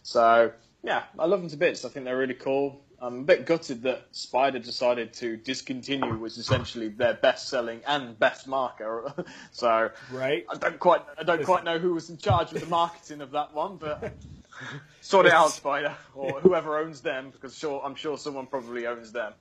So 0.03 0.51
yeah, 0.83 1.03
I 1.19 1.25
love 1.25 1.41
them 1.41 1.49
to 1.49 1.57
bits. 1.57 1.85
I 1.85 1.89
think 1.89 2.05
they're 2.05 2.17
really 2.17 2.33
cool. 2.33 2.83
I'm 2.99 3.19
a 3.19 3.23
bit 3.23 3.45
gutted 3.45 3.83
that 3.83 4.11
Spyder 4.11 4.63
decided 4.63 5.13
to 5.15 5.37
discontinue 5.37 6.17
was 6.17 6.39
essentially 6.39 6.87
their 6.87 7.13
best-selling 7.13 7.81
and 7.85 8.17
best 8.17 8.47
marker. 8.47 9.13
so 9.51 9.91
Right. 10.11 10.45
I 10.49 10.55
don't 10.57 10.79
quite 10.79 11.01
I 11.19 11.21
don't 11.23 11.43
quite 11.45 11.63
know 11.63 11.77
who 11.77 11.93
was 11.93 12.09
in 12.09 12.17
charge 12.17 12.51
of 12.53 12.59
the 12.59 12.65
marketing 12.65 13.21
of 13.21 13.31
that 13.31 13.53
one, 13.53 13.77
but 13.77 14.13
sort 15.01 15.27
it 15.27 15.31
out, 15.31 15.51
Spyder, 15.51 15.93
or 16.15 16.39
whoever 16.41 16.79
owns 16.79 17.01
them, 17.01 17.29
because 17.29 17.55
sure 17.55 17.79
I'm 17.85 17.93
sure 17.93 18.17
someone 18.17 18.47
probably 18.47 18.87
owns 18.87 19.11
them. 19.11 19.33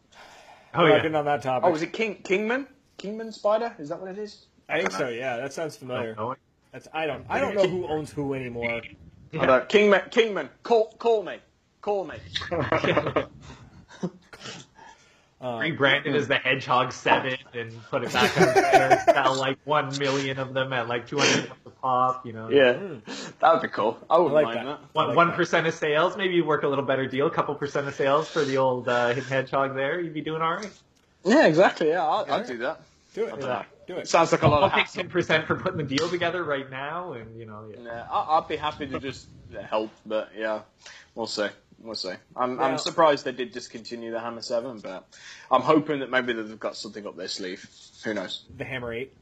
Oh 0.77 0.83
Working 0.85 1.13
yeah. 1.13 1.19
on 1.19 1.25
that 1.25 1.43
topic. 1.43 1.67
Oh, 1.67 1.71
was 1.71 1.83
it 1.83 1.93
King 1.93 2.17
Kingman? 2.23 2.67
Kingman 2.99 3.29
Spyder? 3.29 3.79
Is 3.81 3.89
that 3.89 4.01
what 4.01 4.11
it 4.11 4.19
is? 4.19 4.47
I 4.69 4.79
think 4.79 4.93
so. 4.93 5.09
Yeah, 5.09 5.37
that 5.39 5.53
sounds 5.53 5.77
familiar. 5.77 6.15
Oh, 6.19 6.35
That's 6.73 6.89
I 6.93 7.07
don't 7.07 7.25
I 7.29 7.41
don't 7.41 7.55
know 7.55 7.67
who 7.69 7.87
owns 7.87 8.11
who 8.11 8.35
anymore. 8.35 8.83
Yeah. 9.33 9.43
I 9.43 9.47
don't- 9.47 9.69
Kingman, 9.69 10.03
Kingman, 10.11 10.49
call 10.63 10.93
call 10.99 11.23
me, 11.23 11.39
call 11.81 12.05
me. 12.05 12.17
Um, 15.39 15.59
Rebranded 15.59 16.17
as 16.17 16.29
the 16.29 16.37
Hedgehog 16.39 16.93
Seven 16.93 17.37
and 17.53 17.71
put 17.91 18.03
it 18.03 18.11
back 18.13 18.41
on 18.41 18.55
there. 18.55 19.05
Sell 19.13 19.35
like 19.39 19.59
one 19.65 19.97
million 19.99 20.39
of 20.39 20.55
them 20.55 20.73
at 20.73 20.89
like 20.89 21.07
two 21.07 21.19
hundred 21.19 21.53
a 21.67 21.71
pop. 21.71 22.25
You 22.25 22.33
know. 22.33 22.49
Yeah, 22.49 22.73
Mm. 22.73 23.39
that 23.41 23.53
would 23.53 23.61
be 23.61 23.69
cool. 23.69 23.99
I 24.09 24.17
wouldn't 24.17 24.33
I 24.33 24.43
like 24.43 24.55
mind 24.57 24.69
that. 24.69 24.81
that. 24.81 24.95
One 24.95 25.09
like 25.09 25.17
one 25.17 25.27
that. 25.29 25.37
percent 25.37 25.67
of 25.67 25.75
sales, 25.75 26.17
maybe 26.17 26.35
you 26.37 26.45
work 26.47 26.63
a 26.63 26.69
little 26.69 26.85
better 26.87 27.07
deal, 27.07 27.29
couple 27.29 27.55
percent 27.55 27.87
of 27.87 27.95
sales 27.95 28.29
for 28.31 28.45
the 28.47 28.57
old 28.57 28.89
uh, 28.89 29.09
hidden 29.09 29.25
hedgehog. 29.29 29.75
There, 29.75 30.01
you'd 30.01 30.15
be 30.15 30.23
doing 30.23 30.41
all 30.41 30.55
right. 30.55 30.71
Yeah, 31.23 31.47
exactly. 31.47 31.89
Yeah, 31.89 32.03
I'll, 32.03 32.25
I'll 32.31 32.47
do 32.47 32.57
that. 32.59 32.81
do 33.13 33.27
it. 33.27 33.35
Yeah. 33.39 33.65
Do 33.87 33.97
it. 33.99 34.09
Sounds 34.09 34.33
like 34.33 34.43
a 34.43 34.49
lot 34.49 34.61
I'll 34.63 34.69
of 34.71 34.73
take 34.73 34.91
ten 34.91 35.09
percent 35.11 35.47
for 35.47 35.55
putting 35.57 35.77
the 35.77 35.97
deal 35.97 36.09
together 36.09 36.45
right 36.45 36.69
now, 36.71 37.13
and 37.13 37.39
you 37.39 37.45
know, 37.45 37.67
yeah. 37.71 37.77
Yeah, 37.85 38.07
I- 38.11 38.39
I'd 38.39 38.49
be 38.49 38.57
happy 38.57 38.87
to 38.87 38.99
just 38.99 39.29
help, 39.69 39.91
but 40.07 40.31
yeah, 40.35 40.61
we'll 41.15 41.27
see. 41.27 41.49
We'll 41.79 41.95
see. 41.95 42.15
I'm, 42.35 42.59
I'm 42.59 42.79
surprised 42.79 43.25
they 43.25 43.33
did 43.33 43.53
discontinue 43.53 44.11
the 44.11 44.19
Hammer 44.19 44.41
7, 44.41 44.81
but 44.81 45.07
I'm 45.51 45.61
hoping 45.61 46.01
that 46.01 46.11
maybe 46.11 46.33
they've 46.33 46.59
got 46.59 46.77
something 46.77 47.07
up 47.07 47.17
their 47.17 47.29
sleeve. 47.29 47.69
Who 48.05 48.15
knows? 48.15 48.45
The 48.57 48.65
Hammer 48.65 48.93
Eight. 48.93 49.15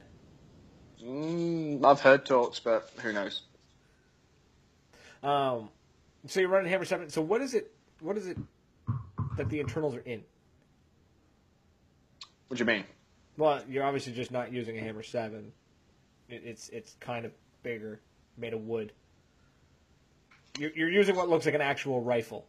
Mm, 1.04 1.84
I've 1.84 2.00
heard 2.00 2.24
talks, 2.24 2.60
but 2.60 2.90
who 3.02 3.12
knows? 3.12 3.42
Um, 5.22 5.68
so 6.26 6.40
you're 6.40 6.48
running 6.48 6.70
Hammer 6.70 6.84
Seven. 6.84 7.10
So 7.10 7.20
what 7.20 7.40
is 7.40 7.54
it? 7.54 7.72
What 8.00 8.16
is 8.16 8.26
it 8.26 8.38
that 9.36 9.48
the 9.48 9.60
internals 9.60 9.94
are 9.94 10.00
in? 10.00 10.22
What 12.48 12.58
do 12.58 12.62
you 12.62 12.66
mean? 12.66 12.84
Well, 13.36 13.62
you're 13.68 13.84
obviously 13.84 14.12
just 14.12 14.30
not 14.30 14.52
using 14.52 14.78
a 14.78 14.80
Hammer 14.80 15.02
Seven. 15.02 15.52
It, 16.28 16.42
it's 16.44 16.68
it's 16.70 16.96
kind 17.00 17.24
of 17.24 17.32
bigger, 17.62 18.00
made 18.38 18.54
of 18.54 18.60
wood. 18.60 18.92
You're, 20.58 20.70
you're 20.70 20.90
using 20.90 21.16
what 21.16 21.28
looks 21.28 21.46
like 21.46 21.54
an 21.54 21.60
actual 21.60 22.00
rifle. 22.00 22.46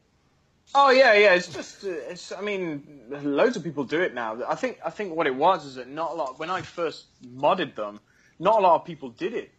Oh 0.73 0.89
yeah, 0.89 1.13
yeah. 1.13 1.33
It's 1.33 1.47
just, 1.47 1.83
uh, 1.83 1.89
it's. 1.89 2.31
I 2.31 2.41
mean, 2.41 3.01
loads 3.09 3.55
of 3.57 3.63
people 3.63 3.83
do 3.83 4.01
it 4.01 4.13
now. 4.13 4.37
I 4.47 4.55
think, 4.55 4.79
I 4.85 4.89
think 4.89 5.15
what 5.15 5.27
it 5.27 5.35
was 5.35 5.65
is 5.65 5.75
that 5.75 5.87
not 5.87 6.11
a 6.11 6.13
lot. 6.15 6.39
When 6.39 6.49
I 6.49 6.61
first 6.61 7.05
modded 7.23 7.75
them, 7.75 7.99
not 8.39 8.59
a 8.59 8.61
lot 8.61 8.75
of 8.75 8.85
people 8.85 9.09
did 9.09 9.33
it, 9.33 9.51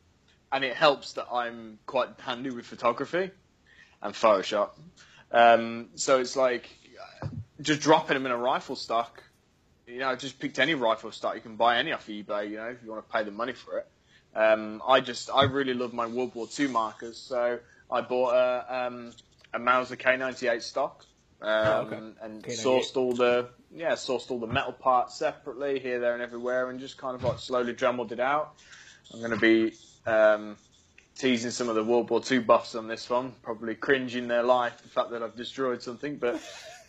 and 0.52 0.64
it 0.64 0.74
helps 0.74 1.14
that 1.14 1.26
I'm 1.32 1.78
quite 1.86 2.08
handy 2.18 2.50
with 2.50 2.66
photography 2.66 3.30
and 4.02 4.14
Photoshop. 4.14 4.70
Um, 5.32 5.88
so 5.94 6.20
it's 6.20 6.36
like 6.36 6.68
uh, 7.22 7.28
just 7.62 7.80
dropping 7.80 8.14
them 8.14 8.26
in 8.26 8.32
a 8.32 8.36
rifle 8.36 8.76
stock. 8.76 9.22
You 9.86 10.00
know, 10.00 10.14
just 10.16 10.38
picked 10.38 10.58
any 10.58 10.74
rifle 10.74 11.12
stock. 11.12 11.34
You 11.36 11.40
can 11.40 11.56
buy 11.56 11.78
any 11.78 11.92
off 11.92 12.06
eBay. 12.06 12.50
You 12.50 12.56
know, 12.56 12.66
if 12.66 12.82
you 12.84 12.90
want 12.90 13.06
to 13.06 13.12
pay 13.12 13.24
the 13.24 13.30
money 13.30 13.52
for 13.52 13.78
it. 13.78 13.86
Um, 14.36 14.82
I 14.86 15.00
just, 15.00 15.30
I 15.32 15.44
really 15.44 15.72
love 15.72 15.94
my 15.94 16.06
World 16.06 16.34
War 16.34 16.46
II 16.58 16.68
markers, 16.68 17.16
so 17.16 17.58
I 17.90 18.00
bought 18.00 18.34
a, 18.34 18.86
um, 18.86 19.12
a 19.54 19.58
Mauser 19.58 19.96
K98 19.96 20.62
stock, 20.62 21.04
um, 21.40 21.48
Oh, 21.48 21.80
okay. 21.86 21.96
and 22.22 22.42
K98. 22.42 22.64
sourced 22.64 22.96
all 22.96 23.12
the, 23.12 23.48
yeah, 23.74 23.92
sourced 23.92 24.30
all 24.30 24.38
the 24.40 24.46
metal 24.46 24.72
parts 24.72 25.14
separately 25.16 25.78
here, 25.78 26.00
there, 26.00 26.14
and 26.14 26.22
everywhere, 26.22 26.70
and 26.70 26.80
just 26.80 26.98
kind 26.98 27.14
of 27.14 27.22
like 27.22 27.38
slowly 27.38 27.72
dremelled 27.74 28.12
it 28.12 28.20
out. 28.20 28.54
I'm 29.12 29.20
going 29.20 29.30
to 29.32 29.36
be 29.36 29.74
um, 30.06 30.56
teasing 31.16 31.50
some 31.52 31.68
of 31.68 31.74
the 31.76 31.84
World 31.84 32.10
War 32.10 32.20
II 32.28 32.40
buffs 32.40 32.74
on 32.74 32.88
this 32.88 33.08
one, 33.08 33.34
probably 33.42 33.74
cringing 33.76 34.26
their 34.28 34.42
life 34.42 34.82
the 34.82 34.88
fact 34.88 35.10
that 35.10 35.22
I've 35.22 35.36
destroyed 35.36 35.80
something, 35.82 36.16
but 36.16 36.40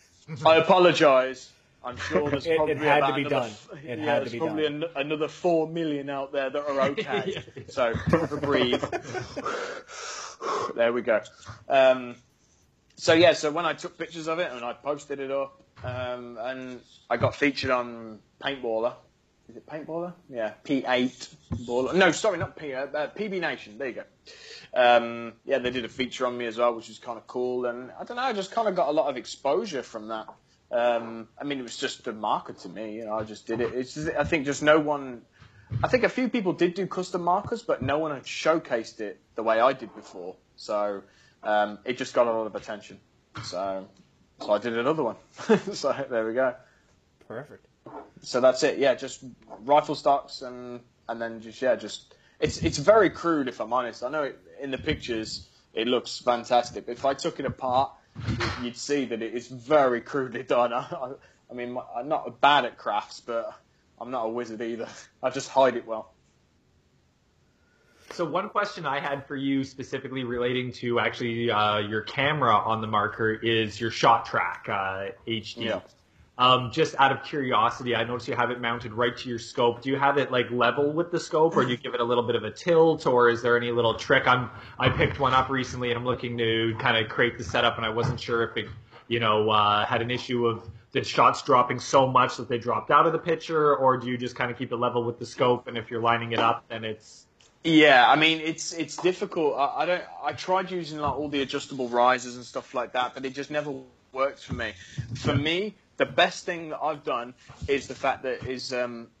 I 0.44 0.56
apologise. 0.56 1.52
I'm 1.84 1.96
sure 1.96 2.28
there's 2.28 2.44
It- 2.44 2.58
it 2.68 2.76
had 2.78 3.06
to 3.06 3.14
be 3.14 3.20
another, 3.20 3.46
done. 3.48 3.50
It 3.84 3.98
yeah, 4.00 4.04
had 4.04 4.14
to 4.14 4.20
there's 4.22 4.32
be 4.32 4.38
probably 4.40 4.64
done. 4.64 4.82
an- 4.82 4.90
another 4.96 5.28
four 5.28 5.68
million 5.68 6.10
out 6.10 6.32
there 6.32 6.50
that 6.50 6.68
are 6.68 6.80
okay. 6.90 7.22
Yeah. 7.56 7.62
So 7.68 7.94
have 7.94 8.32
a 8.32 8.36
breathe. 8.36 8.82
there 10.74 10.92
we 10.92 11.02
go. 11.02 11.20
Um, 11.68 12.16
so 12.96 13.12
yeah, 13.12 13.32
so 13.32 13.50
when 13.50 13.64
I 13.64 13.74
took 13.74 13.96
pictures 13.96 14.28
of 14.28 14.38
it 14.38 14.50
and 14.52 14.64
I 14.64 14.72
posted 14.72 15.20
it 15.20 15.30
up, 15.30 15.62
um, 15.84 16.38
and 16.40 16.80
I 17.08 17.16
got 17.16 17.34
featured 17.34 17.70
on 17.70 18.18
Paintballer. 18.42 18.94
Is 19.48 19.56
it 19.56 19.66
Paintballer? 19.66 20.12
Yeah, 20.28 20.52
P8 20.64 21.34
baller. 21.64 21.94
No, 21.94 22.10
sorry, 22.12 22.38
not 22.38 22.56
P. 22.56 22.74
Uh, 22.74 22.86
uh, 22.86 23.08
PB 23.10 23.40
Nation. 23.40 23.78
There 23.78 23.88
you 23.88 23.94
go. 23.94 24.02
Um, 24.74 25.32
yeah, 25.46 25.58
they 25.58 25.70
did 25.70 25.84
a 25.84 25.88
feature 25.88 26.26
on 26.26 26.36
me 26.36 26.44
as 26.44 26.58
well, 26.58 26.74
which 26.74 26.88
was 26.88 26.98
kind 26.98 27.16
of 27.16 27.26
cool. 27.26 27.66
And 27.66 27.90
I 27.98 28.04
don't 28.04 28.16
know, 28.16 28.24
I 28.24 28.32
just 28.34 28.50
kind 28.52 28.68
of 28.68 28.74
got 28.74 28.88
a 28.88 28.92
lot 28.92 29.08
of 29.08 29.16
exposure 29.16 29.82
from 29.82 30.08
that. 30.08 30.26
Um, 30.70 31.28
I 31.40 31.44
mean, 31.44 31.58
it 31.58 31.62
was 31.62 31.78
just 31.78 32.06
a 32.08 32.12
marker 32.12 32.52
to 32.52 32.68
me. 32.68 32.96
You 32.96 33.06
know, 33.06 33.14
I 33.14 33.24
just 33.24 33.46
did 33.46 33.60
it. 33.60 33.72
It's 33.74 33.94
just, 33.94 34.10
I 34.10 34.24
think 34.24 34.44
just 34.44 34.62
no 34.62 34.78
one. 34.78 35.22
I 35.82 35.88
think 35.88 36.04
a 36.04 36.08
few 36.08 36.28
people 36.28 36.52
did 36.52 36.74
do 36.74 36.86
custom 36.86 37.22
markers, 37.22 37.62
but 37.62 37.82
no 37.82 37.98
one 37.98 38.12
had 38.12 38.24
showcased 38.24 39.00
it 39.00 39.20
the 39.34 39.42
way 39.42 39.60
I 39.60 39.72
did 39.72 39.94
before. 39.94 40.36
So 40.56 41.02
um, 41.42 41.78
it 41.84 41.98
just 41.98 42.14
got 42.14 42.26
a 42.26 42.32
lot 42.32 42.46
of 42.46 42.54
attention. 42.54 42.98
So, 43.44 43.86
so 44.40 44.52
I 44.52 44.58
did 44.58 44.76
another 44.76 45.02
one. 45.02 45.16
so 45.72 45.94
there 46.10 46.26
we 46.26 46.34
go. 46.34 46.54
Perfect. 47.26 47.66
So 48.22 48.40
that's 48.40 48.62
it. 48.62 48.78
Yeah, 48.78 48.94
just 48.94 49.24
rifle 49.64 49.94
stocks 49.94 50.42
and 50.42 50.80
and 51.08 51.20
then 51.20 51.40
just 51.40 51.60
yeah, 51.62 51.76
just 51.76 52.14
it's 52.40 52.58
it's 52.58 52.78
very 52.78 53.10
crude 53.10 53.48
if 53.48 53.60
I'm 53.60 53.72
honest. 53.72 54.02
I 54.02 54.08
know 54.08 54.24
it, 54.24 54.38
in 54.60 54.70
the 54.70 54.78
pictures 54.78 55.48
it 55.74 55.86
looks 55.86 56.18
fantastic. 56.18 56.86
But 56.86 56.92
if 56.92 57.04
I 57.04 57.14
took 57.14 57.38
it 57.38 57.46
apart, 57.46 57.92
you'd 58.62 58.76
see 58.76 59.04
that 59.06 59.22
it 59.22 59.34
is 59.34 59.48
very 59.48 60.00
crudely 60.10 60.42
done. 60.42 60.72
I, 60.72 60.78
I, 60.90 61.12
I 61.50 61.54
mean, 61.54 61.78
I'm 61.96 62.08
not 62.08 62.40
bad 62.40 62.64
at 62.64 62.76
crafts, 62.76 63.20
but 63.20 63.54
I'm 64.00 64.10
not 64.10 64.26
a 64.26 64.28
wizard 64.28 64.60
either. 64.60 64.88
I 65.22 65.30
just 65.30 65.48
hide 65.48 65.76
it 65.76 65.86
well. 65.86 66.12
So 68.12 68.24
one 68.24 68.48
question 68.48 68.86
I 68.86 69.00
had 69.00 69.26
for 69.26 69.36
you 69.36 69.62
specifically 69.64 70.24
relating 70.24 70.72
to 70.72 70.98
actually 70.98 71.50
uh, 71.50 71.78
your 71.78 72.00
camera 72.02 72.56
on 72.56 72.80
the 72.80 72.86
marker 72.86 73.32
is 73.32 73.80
your 73.80 73.90
shot 73.90 74.24
track 74.24 74.66
uh, 74.68 75.08
HD. 75.26 75.66
Yeah. 75.66 75.80
Um, 76.38 76.70
just 76.72 76.94
out 77.00 77.10
of 77.10 77.24
curiosity, 77.24 77.96
I 77.96 78.04
noticed 78.04 78.28
you 78.28 78.36
have 78.36 78.52
it 78.52 78.60
mounted 78.60 78.92
right 78.92 79.16
to 79.16 79.28
your 79.28 79.40
scope. 79.40 79.82
Do 79.82 79.90
you 79.90 79.96
have 79.96 80.18
it 80.18 80.30
like 80.30 80.48
level 80.52 80.92
with 80.92 81.10
the 81.10 81.18
scope, 81.18 81.56
or 81.56 81.64
do 81.64 81.70
you 81.72 81.76
give 81.76 81.94
it 81.94 82.00
a 82.00 82.04
little 82.04 82.22
bit 82.22 82.36
of 82.36 82.44
a 82.44 82.50
tilt, 82.50 83.06
or 83.06 83.28
is 83.28 83.42
there 83.42 83.56
any 83.56 83.72
little 83.72 83.94
trick? 83.94 84.28
I'm 84.28 84.48
I 84.78 84.88
picked 84.88 85.18
one 85.18 85.34
up 85.34 85.50
recently, 85.50 85.90
and 85.90 85.98
I'm 85.98 86.04
looking 86.04 86.38
to 86.38 86.76
kind 86.78 86.96
of 86.96 87.10
create 87.10 87.38
the 87.38 87.44
setup, 87.44 87.76
and 87.76 87.84
I 87.84 87.88
wasn't 87.88 88.20
sure 88.20 88.44
if 88.44 88.56
it, 88.56 88.68
you 89.08 89.18
know, 89.18 89.50
uh, 89.50 89.84
had 89.84 90.00
an 90.00 90.12
issue 90.12 90.46
of 90.46 90.70
the 90.92 91.04
shots 91.04 91.42
dropping 91.42 91.80
so 91.80 92.06
much 92.06 92.36
that 92.36 92.48
they 92.48 92.58
dropped 92.58 92.90
out 92.90 93.06
of 93.06 93.12
the 93.12 93.18
picture, 93.18 93.76
or 93.76 93.96
do 93.96 94.06
you 94.06 94.16
just 94.16 94.34
kind 94.34 94.50
of 94.50 94.58
keep 94.58 94.72
it 94.72 94.76
level 94.76 95.04
with 95.04 95.18
the 95.18 95.26
scope, 95.26 95.66
and 95.68 95.76
if 95.76 95.90
you're 95.90 96.00
lining 96.00 96.32
it 96.32 96.38
up, 96.38 96.64
then 96.68 96.84
it's 96.84 97.26
Yeah, 97.64 98.08
I 98.08 98.16
mean 98.16 98.40
it's 98.40 98.72
it's 98.72 98.96
difficult. 98.96 99.56
I, 99.56 99.82
I 99.82 99.86
don't. 99.86 100.04
I 100.22 100.32
tried 100.32 100.70
using 100.70 100.98
like 100.98 101.14
all 101.14 101.28
the 101.28 101.42
adjustable 101.42 101.88
risers 101.88 102.36
and 102.36 102.44
stuff 102.44 102.74
like 102.74 102.92
that, 102.92 103.14
but 103.14 103.24
it 103.24 103.34
just 103.34 103.50
never 103.50 103.74
worked 104.12 104.42
for 104.42 104.54
me. 104.54 104.72
For 105.16 105.34
me, 105.34 105.74
the 105.98 106.06
best 106.06 106.46
thing 106.46 106.70
that 106.70 106.80
I've 106.82 107.04
done 107.04 107.34
is 107.66 107.86
the 107.86 107.94
fact 107.94 108.22
that 108.22 108.44
is 108.46 108.72
um, 108.72 109.08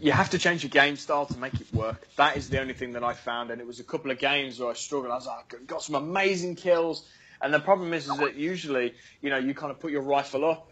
you 0.00 0.12
have 0.12 0.30
to 0.30 0.38
change 0.38 0.62
your 0.62 0.70
game 0.70 0.96
style 0.96 1.26
to 1.26 1.38
make 1.38 1.60
it 1.60 1.72
work. 1.74 2.08
That 2.16 2.36
is 2.36 2.48
the 2.48 2.60
only 2.60 2.74
thing 2.74 2.92
that 2.92 3.04
I 3.04 3.12
found, 3.12 3.50
and 3.50 3.60
it 3.60 3.66
was 3.66 3.80
a 3.80 3.84
couple 3.84 4.10
of 4.10 4.18
games 4.18 4.58
where 4.58 4.70
I 4.70 4.74
struggled. 4.74 5.12
I 5.12 5.16
was 5.16 5.26
like, 5.26 5.54
"I 5.54 5.64
got 5.64 5.82
some 5.82 5.96
amazing 5.96 6.56
kills, 6.56 7.06
and 7.40 7.52
the 7.52 7.60
problem 7.60 7.92
is, 7.94 8.08
is 8.08 8.16
that 8.18 8.36
usually, 8.36 8.94
you 9.20 9.30
know, 9.30 9.38
you 9.38 9.54
kind 9.54 9.70
of 9.70 9.80
put 9.80 9.92
your 9.92 10.02
rifle 10.02 10.44
up, 10.44 10.70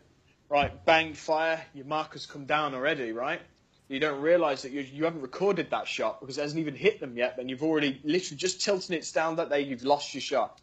right, 0.49 0.85
bang, 0.85 1.15
fire, 1.15 1.65
your 1.75 1.87
markers 1.87 2.27
come 2.27 2.47
down 2.47 2.75
already, 2.75 3.13
right? 3.13 3.41
You 3.89 4.01
don't 4.01 4.21
realise 4.21 4.63
that 4.63 4.73
you, 4.73 4.81
you 4.81 5.05
haven't 5.05 5.23
recorded 5.23 5.71
that 5.71 5.87
shot 5.87 6.21
because 6.21 6.39
it 6.39 6.43
hasn't 6.43 6.61
even 6.61 6.75
hit 6.75 6.99
them 6.99 7.17
yet, 7.17 7.39
and 7.39 7.49
you've 7.49 7.63
already 7.63 8.01
literally 8.05 8.37
just 8.37 8.61
tilted 8.61 8.93
it 8.93 9.11
down 9.15 9.37
that 9.37 9.49
day, 9.49 9.61
you've 9.61 9.85
lost 9.85 10.13
your 10.13 10.21
shot. 10.21 10.61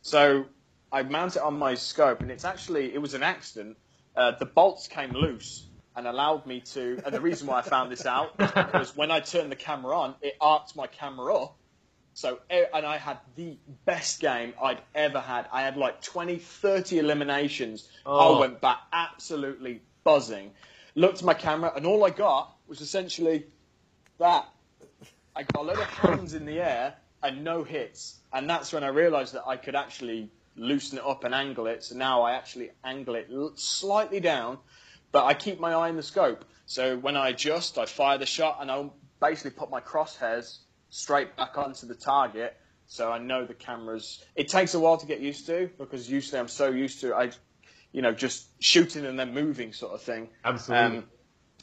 So 0.00 0.46
I 0.90 1.02
mount 1.02 1.36
it 1.36 1.42
on 1.42 1.58
my 1.58 1.74
scope, 1.74 2.20
and 2.20 2.30
it's 2.30 2.44
actually 2.44 2.94
it 2.94 3.00
was 3.00 3.14
an 3.14 3.22
accident. 3.22 3.76
Uh, 4.16 4.32
the 4.38 4.46
bolts 4.46 4.88
came 4.88 5.12
loose 5.12 5.68
and 5.96 6.06
allowed 6.06 6.46
me 6.46 6.60
to. 6.60 7.00
And 7.04 7.14
the 7.14 7.20
reason 7.20 7.46
why 7.46 7.58
I 7.58 7.62
found 7.62 7.92
this 7.92 8.06
out 8.06 8.38
was 8.74 8.96
when 8.96 9.10
I 9.10 9.20
turned 9.20 9.50
the 9.50 9.56
camera 9.56 9.96
on, 9.98 10.14
it 10.20 10.34
arced 10.40 10.76
my 10.76 10.86
camera 10.86 11.34
up. 11.34 11.56
So 12.14 12.40
and 12.50 12.84
I 12.86 12.98
had 12.98 13.18
the 13.36 13.56
best 13.84 14.20
game 14.20 14.52
I'd 14.62 14.80
ever 14.94 15.20
had. 15.20 15.46
I 15.52 15.62
had 15.62 15.76
like 15.76 16.02
20, 16.02 16.36
30 16.36 16.98
eliminations. 16.98 17.88
Oh. 18.04 18.36
I 18.36 18.40
went 18.40 18.60
back 18.60 18.80
absolutely 18.92 19.80
buzzing. 20.04 20.50
Looked 20.94 21.18
at 21.18 21.24
my 21.24 21.34
camera, 21.34 21.72
and 21.74 21.86
all 21.86 22.04
I 22.04 22.10
got 22.10 22.54
was 22.66 22.80
essentially 22.80 23.46
that. 24.18 24.46
I 25.34 25.44
got 25.44 25.62
a 25.62 25.66
lot 25.66 25.78
of 25.78 25.84
hands 25.84 26.34
in 26.34 26.44
the 26.44 26.60
air 26.60 26.94
and 27.22 27.42
no 27.42 27.64
hits, 27.64 28.18
and 28.34 28.50
that's 28.50 28.72
when 28.72 28.84
I 28.84 28.88
realised 28.88 29.32
that 29.32 29.46
I 29.46 29.56
could 29.56 29.74
actually 29.74 30.30
loosen 30.56 30.98
it 30.98 31.04
up 31.06 31.24
and 31.24 31.34
angle 31.34 31.66
it. 31.66 31.82
So 31.82 31.96
now 31.96 32.20
I 32.22 32.32
actually 32.32 32.70
angle 32.84 33.14
it 33.14 33.30
slightly 33.54 34.20
down, 34.20 34.58
but 35.10 35.24
I 35.24 35.32
keep 35.32 35.58
my 35.58 35.72
eye 35.72 35.88
in 35.88 35.96
the 35.96 36.02
scope. 36.02 36.44
So 36.66 36.98
when 36.98 37.16
I 37.16 37.30
adjust, 37.30 37.78
I 37.78 37.86
fire 37.86 38.18
the 38.18 38.26
shot, 38.26 38.58
and 38.60 38.70
I 38.70 38.90
basically 39.20 39.52
put 39.52 39.70
my 39.70 39.80
crosshairs 39.80 40.58
straight 40.92 41.34
back 41.36 41.56
onto 41.56 41.86
the 41.86 41.94
target. 41.94 42.54
So 42.86 43.10
I 43.10 43.18
know 43.18 43.46
the 43.46 43.54
cameras. 43.54 44.22
It 44.36 44.48
takes 44.48 44.74
a 44.74 44.78
while 44.78 44.98
to 44.98 45.06
get 45.06 45.20
used 45.20 45.46
to 45.46 45.70
because 45.78 46.08
usually 46.08 46.38
I'm 46.38 46.48
so 46.48 46.68
used 46.68 47.00
to 47.00 47.14
I, 47.14 47.30
you 47.92 48.02
know, 48.02 48.12
just 48.12 48.48
shooting 48.62 49.06
and 49.06 49.18
then 49.18 49.34
moving 49.34 49.72
sort 49.72 49.94
of 49.94 50.02
thing. 50.02 50.28
Absolutely. 50.44 50.98
Um, 50.98 51.04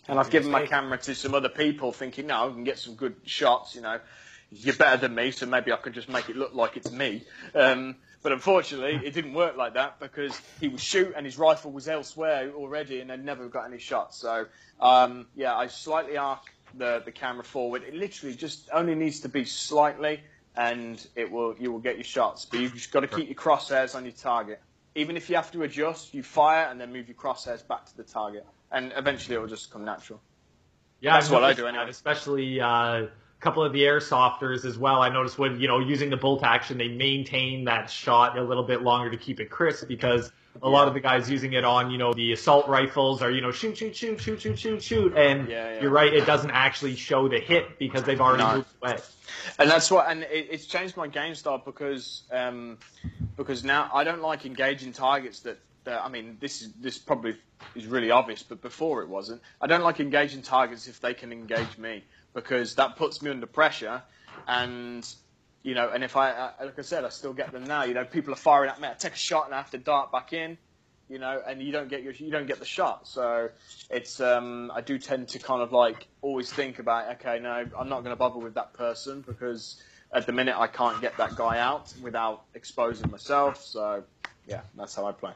and 0.07 0.19
I've 0.19 0.31
given 0.31 0.49
my 0.49 0.65
camera 0.65 0.97
to 0.97 1.13
some 1.13 1.35
other 1.35 1.49
people, 1.49 1.91
thinking, 1.91 2.27
no, 2.27 2.49
I 2.49 2.51
can 2.51 2.63
get 2.63 2.79
some 2.79 2.95
good 2.95 3.15
shots. 3.25 3.75
You 3.75 3.81
know, 3.81 3.99
you're 4.49 4.75
better 4.75 4.97
than 4.97 5.13
me, 5.13 5.29
so 5.29 5.45
maybe 5.45 5.71
I 5.71 5.77
can 5.77 5.93
just 5.93 6.09
make 6.09 6.29
it 6.29 6.35
look 6.35 6.55
like 6.55 6.75
it's 6.75 6.91
me. 6.91 7.23
Um, 7.53 7.95
but 8.23 8.31
unfortunately, 8.31 8.99
it 9.05 9.13
didn't 9.13 9.35
work 9.35 9.55
like 9.55 9.75
that 9.75 9.99
because 9.99 10.39
he 10.59 10.67
would 10.67 10.79
shoot 10.79 11.13
and 11.15 11.25
his 11.25 11.37
rifle 11.37 11.71
was 11.71 11.87
elsewhere 11.87 12.51
already, 12.55 13.01
and 13.01 13.11
they 13.11 13.17
never 13.17 13.47
got 13.47 13.65
any 13.65 13.77
shots. 13.77 14.17
So 14.17 14.47
um, 14.79 15.27
yeah, 15.35 15.55
I 15.55 15.67
slightly 15.67 16.17
arc 16.17 16.41
the 16.75 17.01
the 17.05 17.11
camera 17.11 17.43
forward. 17.43 17.83
It 17.83 17.93
literally 17.93 18.35
just 18.35 18.69
only 18.73 18.95
needs 18.95 19.19
to 19.21 19.29
be 19.29 19.45
slightly, 19.45 20.21
and 20.55 21.05
it 21.15 21.29
will 21.29 21.55
you 21.59 21.71
will 21.71 21.79
get 21.79 21.95
your 21.95 22.03
shots. 22.03 22.45
But 22.45 22.59
you've 22.59 22.73
just 22.73 22.91
got 22.91 23.01
to 23.01 23.07
keep 23.07 23.27
your 23.27 23.35
crosshairs 23.35 23.95
on 23.95 24.05
your 24.05 24.13
target. 24.13 24.61
Even 24.95 25.15
if 25.15 25.29
you 25.29 25.35
have 25.35 25.51
to 25.51 25.63
adjust, 25.63 26.13
you 26.13 26.23
fire 26.23 26.67
and 26.69 26.79
then 26.79 26.91
move 26.91 27.07
your 27.07 27.15
crosshairs 27.15 27.65
back 27.67 27.85
to 27.85 27.97
the 27.97 28.03
target, 28.03 28.45
and 28.71 28.91
eventually 28.95 29.35
it 29.35 29.39
will 29.39 29.47
just 29.47 29.71
come 29.71 29.85
natural. 29.85 30.19
Yeah, 31.01 31.13
That's 31.13 31.27
I've 31.27 31.33
what 31.33 31.43
I 31.43 31.53
do 31.53 31.67
anyway. 31.67 31.85
Especially 31.89 32.59
uh, 32.59 32.67
a 32.69 33.09
couple 33.39 33.63
of 33.63 33.71
the 33.71 33.83
airsofters 33.83 34.65
as 34.65 34.77
well. 34.77 35.01
I 35.01 35.09
noticed 35.09 35.37
when 35.39 35.59
you 35.59 35.67
know 35.67 35.79
using 35.79 36.09
the 36.09 36.17
bolt 36.17 36.43
action, 36.43 36.77
they 36.77 36.89
maintain 36.89 37.63
that 37.65 37.89
shot 37.89 38.37
a 38.37 38.43
little 38.43 38.63
bit 38.63 38.81
longer 38.81 39.09
to 39.09 39.17
keep 39.17 39.39
it 39.39 39.49
crisp 39.49 39.87
because 39.87 40.31
a 40.61 40.69
lot 40.69 40.87
of 40.87 40.93
the 40.93 40.99
guys 40.99 41.29
using 41.29 41.53
it 41.53 41.63
on 41.63 41.89
you 41.91 41.97
know 41.97 42.13
the 42.13 42.31
assault 42.33 42.67
rifles 42.67 43.21
are 43.21 43.31
you 43.31 43.41
know 43.41 43.51
shoot 43.51 43.77
shoot 43.77 43.95
shoot 43.95 44.19
shoot 44.19 44.41
shoot 44.41 44.57
shoot 44.59 44.81
shoot, 44.83 45.17
and 45.17 45.47
Yeah, 45.47 45.73
yeah. 45.75 45.81
you're 45.81 45.91
right, 45.91 46.13
it 46.13 46.25
doesn't 46.25 46.51
actually 46.51 46.95
show 46.95 47.27
the 47.27 47.39
hit 47.39 47.79
because 47.79 48.03
they've 48.03 48.19
already 48.19 48.43
No. 48.43 48.55
moved 48.57 48.67
away. 48.81 48.97
And 49.57 49.69
that's 49.69 49.89
what, 49.91 50.09
and 50.09 50.23
it, 50.23 50.47
it's 50.51 50.65
changed 50.65 50.97
my 50.97 51.07
game 51.07 51.35
style 51.35 51.61
because 51.63 52.23
um, 52.31 52.77
because 53.37 53.63
now 53.63 53.89
I 53.93 54.03
don't 54.03 54.21
like 54.21 54.45
engaging 54.45 54.91
targets 54.91 55.41
that, 55.41 55.59
that. 55.85 56.03
I 56.03 56.09
mean, 56.09 56.37
this 56.39 56.61
is 56.61 56.73
this 56.73 56.97
probably 56.97 57.37
is 57.75 57.85
really 57.85 58.11
obvious, 58.11 58.43
but 58.43 58.61
before 58.61 59.01
it 59.01 59.09
wasn't. 59.09 59.41
I 59.61 59.67
don't 59.67 59.83
like 59.83 59.99
engaging 59.99 60.41
targets 60.41 60.87
if 60.87 60.99
they 60.99 61.13
can 61.13 61.31
engage 61.31 61.77
me 61.77 62.03
because 62.33 62.75
that 62.75 62.95
puts 62.95 63.21
me 63.21 63.31
under 63.31 63.45
pressure, 63.45 64.01
and 64.47 65.07
you 65.63 65.75
know, 65.75 65.89
and 65.89 66.03
if 66.03 66.15
I, 66.15 66.31
I 66.59 66.63
like 66.65 66.79
I 66.79 66.81
said, 66.81 67.03
I 67.03 67.09
still 67.09 67.33
get 67.33 67.51
them 67.51 67.65
now. 67.65 67.83
You 67.83 67.93
know, 67.93 68.05
people 68.05 68.33
are 68.33 68.37
firing 68.37 68.69
at 68.69 68.79
me. 68.79 68.87
I 68.87 68.93
take 68.93 69.13
a 69.13 69.17
shot 69.17 69.45
and 69.45 69.53
I 69.53 69.57
have 69.57 69.71
to 69.71 69.77
dart 69.77 70.11
back 70.11 70.33
in. 70.33 70.57
You 71.09 71.17
know, 71.17 71.41
and 71.45 71.59
you 71.59 71.71
don't 71.71 71.89
get 71.89 72.03
your 72.03 72.13
you 72.13 72.29
don't 72.29 72.45
get 72.45 72.59
the 72.59 72.65
shot. 72.65 73.07
So 73.07 73.49
it's 73.89 74.21
um, 74.21 74.71
I 74.73 74.81
do 74.81 74.99
tend 74.99 75.29
to 75.29 75.39
kind 75.39 75.61
of 75.61 75.71
like 75.71 76.07
always 76.21 76.51
think 76.53 76.77
about 76.77 77.11
okay, 77.15 77.39
no, 77.39 77.65
I'm 77.77 77.89
not 77.89 78.03
going 78.03 78.11
to 78.11 78.15
bother 78.15 78.39
with 78.39 78.53
that 78.53 78.73
person 78.73 79.21
because 79.25 79.81
at 80.13 80.27
the 80.27 80.31
minute 80.31 80.55
I 80.57 80.67
can't 80.67 81.01
get 81.01 81.17
that 81.17 81.35
guy 81.35 81.57
out 81.57 81.93
without 82.01 82.43
exposing 82.53 83.09
myself. 83.09 83.63
So 83.63 84.03
yeah, 84.47 84.61
that's 84.77 84.95
how 84.95 85.07
I 85.07 85.11
play. 85.13 85.31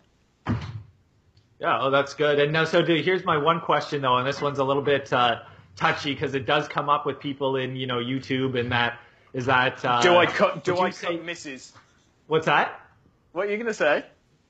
Yeah, 1.60 1.80
oh, 1.82 1.92
that's 1.92 2.14
good. 2.14 2.40
And 2.40 2.52
now, 2.52 2.66
so 2.66 2.82
dude, 2.82 3.06
here's 3.06 3.24
my 3.24 3.38
one 3.38 3.62
question 3.62 4.02
though, 4.02 4.18
and 4.18 4.28
this 4.28 4.42
one's 4.42 4.60
a 4.60 4.64
little 4.64 4.84
bit 4.84 5.12
uh, 5.14 5.42
touchy 5.76 6.14
because 6.14 6.36
it 6.36 6.46
does 6.46 6.68
come 6.68 6.90
up 6.90 7.06
with 7.06 7.20
people 7.20 7.56
in 7.56 7.76
you 7.76 7.88
know 7.88 7.98
YouTube, 7.98 8.60
and 8.60 8.72
that 8.72 9.00
is 9.34 9.46
that. 9.48 9.84
Uh, 9.84 10.02
do 10.02 10.15
I 10.15 10.26
cut? 10.26 10.63
Do 10.63 10.78
I 10.78 10.89
say- 10.89 11.17
misses? 11.17 11.74
What's 12.28 12.46
that? 12.46 12.80
What 13.34 13.48
are 13.48 13.52
you 13.52 13.58
going 13.58 13.67
to 13.67 13.74
say? 13.74 14.06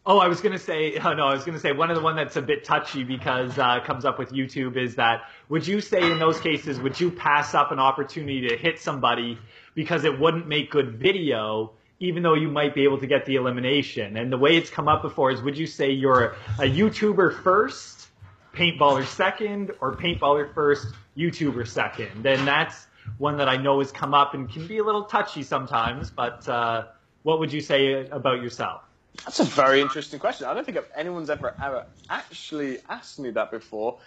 Oh, 0.05 0.19
I 0.19 0.27
was 0.27 0.41
gonna 0.41 0.59
say, 0.59 0.97
oh 1.03 1.13
no, 1.13 1.27
I 1.27 1.33
was 1.33 1.45
gonna 1.45 1.59
say 1.59 1.71
one 1.71 1.89
of 1.89 1.95
the 1.95 2.03
one 2.03 2.15
that's 2.15 2.35
a 2.35 2.41
bit 2.41 2.65
touchy 2.65 3.03
because 3.03 3.57
uh, 3.57 3.79
comes 3.85 4.03
up 4.05 4.19
with 4.19 4.31
YouTube 4.31 4.75
is 4.75 4.95
that 4.95 5.23
would 5.49 5.65
you 5.65 5.79
say 5.79 6.11
in 6.11 6.19
those 6.19 6.39
cases 6.39 6.79
would 6.79 6.99
you 6.99 7.09
pass 7.09 7.53
up 7.53 7.71
an 7.71 7.79
opportunity 7.79 8.49
to 8.49 8.57
hit 8.57 8.79
somebody 8.79 9.37
because 9.75 10.03
it 10.03 10.19
wouldn't 10.19 10.47
make 10.47 10.71
good 10.71 10.99
video, 10.99 11.71
even 11.99 12.21
though 12.21 12.33
you 12.33 12.49
might 12.49 12.75
be 12.75 12.83
able 12.83 12.99
to 12.99 13.07
get 13.07 13.25
the 13.25 13.35
elimination? 13.35 14.17
And 14.17 14.31
the 14.31 14.37
way 14.37 14.57
it's 14.57 14.69
come 14.69 14.89
up 14.89 15.01
before 15.01 15.31
is 15.31 15.41
would 15.41 15.57
you 15.57 15.67
say 15.67 15.91
you're 15.91 16.35
a 16.59 16.63
YouTuber 16.65 17.41
first, 17.41 18.09
paintballer 18.53 19.05
second, 19.05 19.71
or 19.79 19.95
paintballer 19.95 20.53
first, 20.53 20.87
YouTuber 21.17 21.65
second? 21.65 22.25
And 22.25 22.45
that's 22.45 22.87
one 23.17 23.37
that 23.37 23.49
I 23.49 23.57
know 23.57 23.79
has 23.79 23.91
come 23.91 24.13
up 24.13 24.33
and 24.33 24.51
can 24.51 24.67
be 24.67 24.77
a 24.77 24.83
little 24.83 25.03
touchy 25.03 25.43
sometimes. 25.43 26.09
But 26.09 26.47
uh, 26.47 26.85
what 27.23 27.39
would 27.39 27.51
you 27.51 27.61
say 27.61 28.07
about 28.07 28.41
yourself? 28.41 28.81
That's 29.25 29.39
a 29.39 29.45
very 29.45 29.81
interesting 29.81 30.19
question. 30.19 30.47
I 30.47 30.53
don't 30.53 30.65
think 30.65 30.77
anyone's 30.95 31.29
ever 31.29 31.55
ever 31.63 31.85
actually 32.09 32.79
asked 32.89 33.19
me 33.19 33.29
that 33.31 33.51
before. 33.51 33.99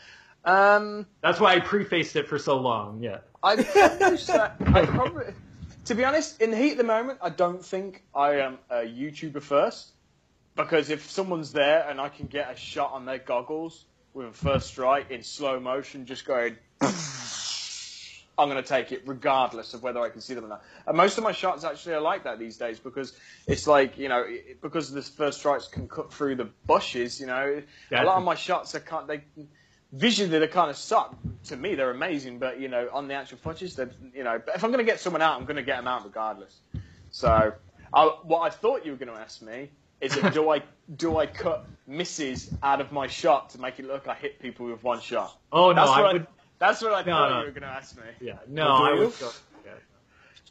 Um, 0.45 1.07
That's 1.23 1.41
why 1.41 1.55
I 1.55 1.61
prefaced 1.61 2.17
it 2.17 2.29
for 2.29 2.39
so 2.39 2.57
long. 2.59 3.03
Yeah. 3.03 3.19
I 3.43 3.57
probably 3.57 4.81
I 4.81 4.87
probably, 4.87 5.35
to 5.87 5.95
be 5.95 6.05
honest, 6.05 6.41
in 6.41 6.51
the 6.51 6.57
heat 6.57 6.73
of 6.73 6.79
the 6.79 6.85
moment, 6.85 7.19
I 7.21 7.31
don't 7.31 7.65
think 7.65 8.05
I 8.15 8.37
am 8.37 8.59
a 8.71 8.77
YouTuber 8.77 9.43
first. 9.43 9.93
Because 10.55 10.89
if 10.89 11.11
someone's 11.11 11.53
there 11.53 11.87
and 11.89 12.01
I 12.01 12.09
can 12.09 12.27
get 12.27 12.51
a 12.51 12.57
shot 12.57 12.93
on 12.93 13.05
their 13.05 13.19
goggles 13.19 13.85
with 14.15 14.29
a 14.29 14.33
first 14.33 14.69
strike 14.69 15.11
in 15.11 15.23
slow 15.23 15.61
motion, 15.61 16.07
just 16.07 16.25
going, 16.25 16.57
I'm 18.39 18.51
going 18.51 18.63
to 18.63 18.69
take 18.69 18.93
it 18.93 19.03
regardless 19.07 19.73
of 19.73 19.83
whether 19.83 20.01
I 20.01 20.11
can 20.11 20.21
see 20.21 20.35
them 20.35 20.45
or 20.45 20.49
not. 20.49 20.63
And 20.87 20.97
most 20.97 21.17
of 21.17 21.25
my 21.25 21.33
shots 21.33 21.65
actually 21.65 21.95
are 21.95 22.01
like 22.01 22.25
that 22.25 22.39
these 22.39 22.57
days 22.59 22.79
because 22.79 23.15
it's 23.47 23.67
like, 23.67 23.97
you 23.97 24.09
know, 24.09 24.25
it- 24.27 24.61
because 24.61 24.93
the 24.93 25.01
first 25.03 25.39
strikes 25.39 25.69
can 25.69 25.89
cut 25.89 26.13
through 26.13 26.37
the 26.37 26.49
bushes, 26.67 27.19
you 27.21 27.27
know, 27.27 27.63
Yeah. 27.91 28.03
a 28.03 28.05
lot 28.05 28.19
of 28.19 28.25
my 28.25 28.35
shots 28.35 28.75
are 28.75 28.81
kind 28.81 29.09
they 29.09 29.25
visually 29.93 30.39
they 30.39 30.47
kind 30.49 30.71
of 30.71 30.77
suck. 30.77 31.17
To 31.45 31.57
me, 31.57 31.75
they're 31.75 31.91
amazing, 31.91 32.39
but 32.39 32.61
you 32.61 32.69
know, 32.69 32.89
on 32.93 33.09
the 33.09 33.15
actual 33.15 33.39
footage, 33.39 33.75
they 33.77 33.87
you 34.15 34.25
know, 34.25 34.39
but 34.45 34.57
if 34.57 34.65
I'm 34.65 34.71
going 34.71 34.85
to 34.85 34.91
get 34.91 35.01
someone 35.01 35.23
out, 35.23 35.39
I'm 35.39 35.47
going 35.47 35.57
to 35.57 35.63
get 35.63 35.79
them 35.79 35.89
out 35.89 36.05
regardless. 36.05 36.61
So, 37.11 37.53
I, 37.95 38.05
what 38.25 38.41
I 38.41 38.51
thought 38.51 38.85
you 38.85 38.91
were 38.93 38.99
going 38.99 39.15
to 39.15 39.19
ask 39.19 39.41
me 39.41 39.71
is, 40.03 40.15
that 40.21 40.35
do 40.35 40.51
I 40.51 40.63
do 40.97 41.17
I 41.17 41.27
cut 41.27 41.65
misses 41.87 42.53
out 42.63 42.81
of 42.83 42.93
my 42.93 43.07
shot 43.07 43.51
to 43.51 43.61
make 43.61 43.79
it 43.79 43.87
look 43.87 44.07
like 44.07 44.19
I 44.19 44.21
hit 44.21 44.41
people 44.41 44.67
with 44.67 44.83
one 44.83 45.01
shot? 45.01 45.39
Oh 45.53 45.69
no, 45.73 45.75
That's 45.87 45.91
I 45.91 46.13
would. 46.13 46.27
That's 46.59 46.81
what 46.83 46.93
I 46.93 47.01
No, 47.03 47.05
thought 47.13 47.31
no. 47.31 47.39
you 47.41 47.45
were 47.47 47.51
going 47.53 47.63
to 47.63 47.69
ask 47.69 47.97
me. 47.97 48.03
Yeah, 48.21 48.39
no, 48.49 48.67
Oh, 48.69 48.85
I 48.85 48.93
was. 48.95 49.09
would. 49.09 49.21
Go, 49.21 49.31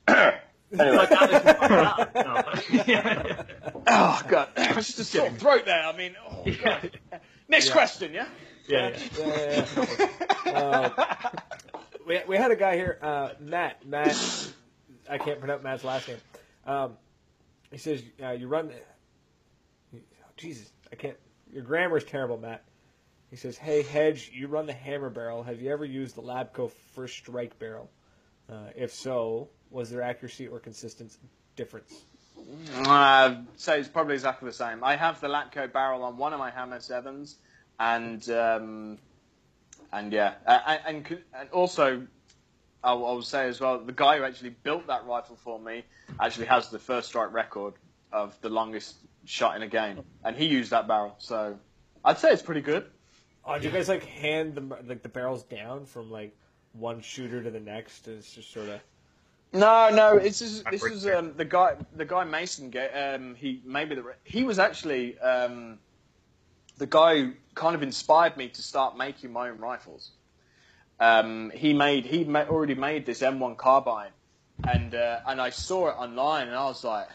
yeah. 0.08 0.40
But 0.72 1.10
now 1.12 1.26
that 1.28 1.46
you 1.46 1.68
brought 1.68 1.72
it 1.72 3.30
up, 3.30 3.46
no. 3.68 3.72
Oh 3.88 4.22
god, 4.28 4.50
it's 4.58 4.88
just 4.88 5.00
a 5.00 5.04
sore 5.04 5.30
throat 5.32 5.64
there. 5.66 5.84
I 5.84 5.96
mean, 5.96 6.16
oh 6.28 6.42
yeah. 6.46 6.80
god. 7.12 7.20
Next 7.48 7.70
question, 7.72 8.14
yeah. 8.14 8.28
Yeah, 8.68 8.90
yeah. 8.90 9.00
Yeah, 9.18 9.66
yeah, 9.78 10.00
yeah. 10.46 10.52
Uh, 10.52 10.90
we, 12.08 12.20
we 12.28 12.36
had 12.38 12.50
a 12.52 12.56
guy 12.56 12.76
here, 12.76 12.98
uh, 13.02 13.30
Matt. 13.40 13.86
Matt, 13.88 14.18
I 15.10 15.18
can't 15.20 15.40
pronounce 15.40 15.64
Matt's 15.64 15.84
last 15.84 16.08
name. 16.08 16.18
Um, 16.66 16.98
he 17.72 17.78
says 17.78 18.02
uh, 18.24 18.32
you 18.32 18.48
run. 18.48 18.72
Jesus, 20.38 20.72
I 20.92 20.96
can't. 20.96 21.18
Your 21.52 21.64
grammar 21.64 21.98
is 21.98 22.04
terrible, 22.04 22.38
Matt. 22.38 22.64
He 23.30 23.36
says, 23.36 23.58
"Hey 23.58 23.82
Hedge, 23.82 24.32
you 24.34 24.48
run 24.48 24.66
the 24.66 24.74
hammer 24.74 25.10
barrel. 25.10 25.44
Have 25.44 25.62
you 25.62 25.72
ever 25.72 25.86
used 25.86 26.16
the 26.16 26.22
Lapco 26.22 26.72
first 26.94 27.18
strike 27.18 27.58
barrel? 27.60 27.90
Uh, 28.50 28.70
if 28.76 28.94
so, 28.94 29.50
was 29.70 29.90
there 29.90 30.02
accuracy 30.02 30.48
or 30.48 30.60
consistency 30.60 31.20
difference?" 31.56 32.06
Uh, 32.76 33.42
so 33.56 33.74
it's 33.74 33.88
probably 33.88 34.14
exactly 34.14 34.48
the 34.48 34.54
same. 34.54 34.84
I 34.84 34.96
have 34.96 35.20
the 35.20 35.28
Lapco 35.28 35.72
barrel 35.72 36.04
on 36.04 36.18
one 36.18 36.34
of 36.34 36.40
my 36.40 36.52
Hammer 36.52 36.80
Sevens, 36.80 37.38
and 37.80 38.30
um, 38.30 38.98
and 39.92 40.14
yeah, 40.14 40.36
uh, 40.46 40.78
and, 40.86 41.06
and 41.34 41.50
also 41.50 42.06
I 42.86 42.94
will 42.94 43.24
say 43.24 43.48
as 43.48 43.60
well, 43.60 43.80
the 43.80 43.92
guy 43.92 44.18
who 44.18 44.24
actually 44.24 44.52
built 44.52 44.86
that 44.88 45.06
rifle 45.08 45.36
for 45.36 45.60
me 45.60 45.84
actually 46.20 46.46
has 46.46 46.70
the 46.70 46.78
first 46.78 47.08
strike 47.08 47.34
record 47.34 47.74
of 48.12 48.40
the 48.42 48.50
longest 48.50 48.98
shot 49.26 49.56
in 49.56 49.64
a 49.64 49.68
game, 49.68 50.04
and 50.24 50.36
he 50.36 50.46
used 50.46 50.70
that 50.70 50.88
barrel. 50.88 51.16
So 51.18 51.58
I'd 52.04 52.20
say 52.20 52.32
it's 52.32 52.44
pretty 52.44 52.62
good. 52.62 52.86
Oh, 53.46 53.60
do 53.60 53.66
you 53.68 53.72
guys 53.74 53.88
like 53.90 54.04
hand 54.04 54.56
the 54.56 54.62
like 54.88 55.04
the 55.04 55.10
barrels 55.10 55.44
down 55.44 55.86
from 55.86 56.10
like 56.12 56.36
one 56.74 57.02
shooter 57.02 57.44
to 57.44 57.52
the 57.52 57.60
next? 57.60 58.08
and 58.08 58.18
It's 58.18 58.32
just 58.34 58.52
sort 58.52 58.70
of. 58.70 58.80
No, 59.54 59.90
no, 59.90 60.18
it's 60.18 60.40
just, 60.40 60.66
this 60.70 60.84
is 60.84 61.06
um, 61.08 61.34
the 61.38 61.46
guy. 61.46 61.76
The 61.96 62.04
guy 62.06 62.24
Mason. 62.26 62.70
ga- 62.72 63.14
Um, 63.16 63.36
he 63.36 63.62
maybe 63.64 63.96
the 63.96 64.04
he 64.24 64.44
was 64.44 64.60
actually 64.60 65.18
um, 65.20 65.80
the 66.78 66.88
guy 66.88 67.22
who 67.22 67.34
kind 67.54 67.76
of 67.76 67.84
inspired 67.84 68.36
me 68.36 68.50
to 68.50 68.62
start 68.62 68.98
making 68.98 69.32
my 69.32 69.50
own 69.50 69.60
rifles. 69.60 70.12
Um, 71.00 71.52
he 71.54 71.74
made 71.74 72.06
he 72.06 72.24
ma- 72.24 72.46
already 72.50 72.76
made 72.76 73.06
this 73.06 73.22
M1 73.22 73.56
carbine, 73.58 74.12
and 74.68 74.94
uh, 74.96 75.20
and 75.28 75.40
I 75.40 75.52
saw 75.52 75.88
it 75.90 75.96
online, 75.98 76.48
and 76.48 76.56
I 76.58 76.66
was 76.66 76.84
like, 76.84 77.08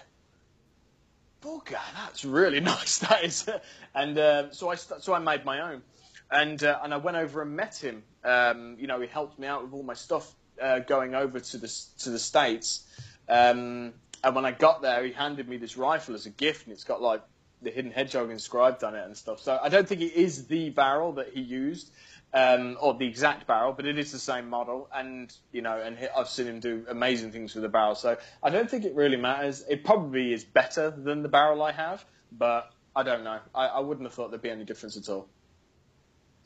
"Bugger, 1.43 1.79
that's 1.95 2.25
really 2.25 2.61
nice." 2.75 2.99
That 2.99 3.25
is, 3.25 3.49
and 3.95 4.19
uh, 4.19 4.51
so 4.53 4.69
I 4.71 4.77
st- 4.77 5.03
so 5.03 5.13
I 5.15 5.19
made 5.19 5.45
my 5.45 5.61
own, 5.73 5.83
and 6.31 6.63
uh, 6.63 6.79
and 6.83 6.95
I 6.95 6.97
went 6.99 7.17
over 7.17 7.43
and 7.43 7.57
met 7.57 7.77
him. 7.77 8.03
Um, 8.25 8.77
you 8.79 8.87
know, 8.87 9.01
he 9.01 9.07
helped 9.07 9.39
me 9.39 9.47
out 9.47 9.65
with 9.65 9.73
all 9.73 9.83
my 9.83 9.95
stuff 9.95 10.33
uh, 10.61 10.81
going 10.81 11.15
over 11.15 11.41
to 11.41 11.59
the 11.59 11.69
to 11.99 12.11
the 12.11 12.19
states, 12.19 12.85
um, 13.29 13.93
and 14.23 14.35
when 14.35 14.45
I 14.45 14.53
got 14.53 14.83
there, 14.83 15.05
he 15.05 15.13
handed 15.13 15.49
me 15.49 15.57
this 15.57 15.77
rifle 15.77 16.15
as 16.15 16.27
a 16.27 16.31
gift, 16.31 16.67
and 16.67 16.73
it's 16.73 16.85
got 16.85 17.03
like 17.03 17.23
the 17.63 17.71
hidden 17.71 17.91
hedgehog 17.91 18.31
inscribed 18.31 18.85
on 18.85 18.95
it 18.95 19.05
and 19.05 19.17
stuff. 19.17 19.41
So 19.41 19.59
I 19.61 19.69
don't 19.69 19.87
think 19.87 20.01
it 20.01 20.15
is 20.15 20.47
the 20.47 20.71
barrel 20.71 21.13
that 21.15 21.31
he 21.35 21.41
used. 21.41 21.91
Um, 22.33 22.79
or 22.81 22.95
the 22.95 23.09
exact 23.09 23.49
barrel, 23.49 23.73
but 23.73 23.87
it 23.87 23.99
is 23.99 24.13
the 24.13 24.19
same 24.21 24.49
model, 24.49 24.89
and 24.95 25.37
you 25.51 25.63
know, 25.63 25.81
and 25.81 25.99
I've 26.17 26.29
seen 26.29 26.47
him 26.47 26.61
do 26.61 26.87
amazing 26.89 27.33
things 27.33 27.57
with 27.57 27.63
the 27.63 27.69
barrel. 27.69 27.97
So 27.97 28.17
I 28.41 28.51
don't 28.51 28.71
think 28.71 28.85
it 28.85 28.95
really 28.95 29.17
matters. 29.17 29.65
It 29.69 29.83
probably 29.83 30.33
is 30.33 30.45
better 30.45 30.93
than 30.93 31.25
the 31.25 31.29
barrel 31.29 31.61
I 31.61 31.73
have, 31.73 32.05
but 32.31 32.71
I 32.95 33.03
don't 33.03 33.25
know. 33.25 33.41
I, 33.53 33.67
I 33.67 33.81
wouldn't 33.81 34.07
have 34.07 34.15
thought 34.15 34.31
there'd 34.31 34.43
be 34.43 34.49
any 34.49 34.63
difference 34.63 34.97
at 34.97 35.09
all. 35.09 35.29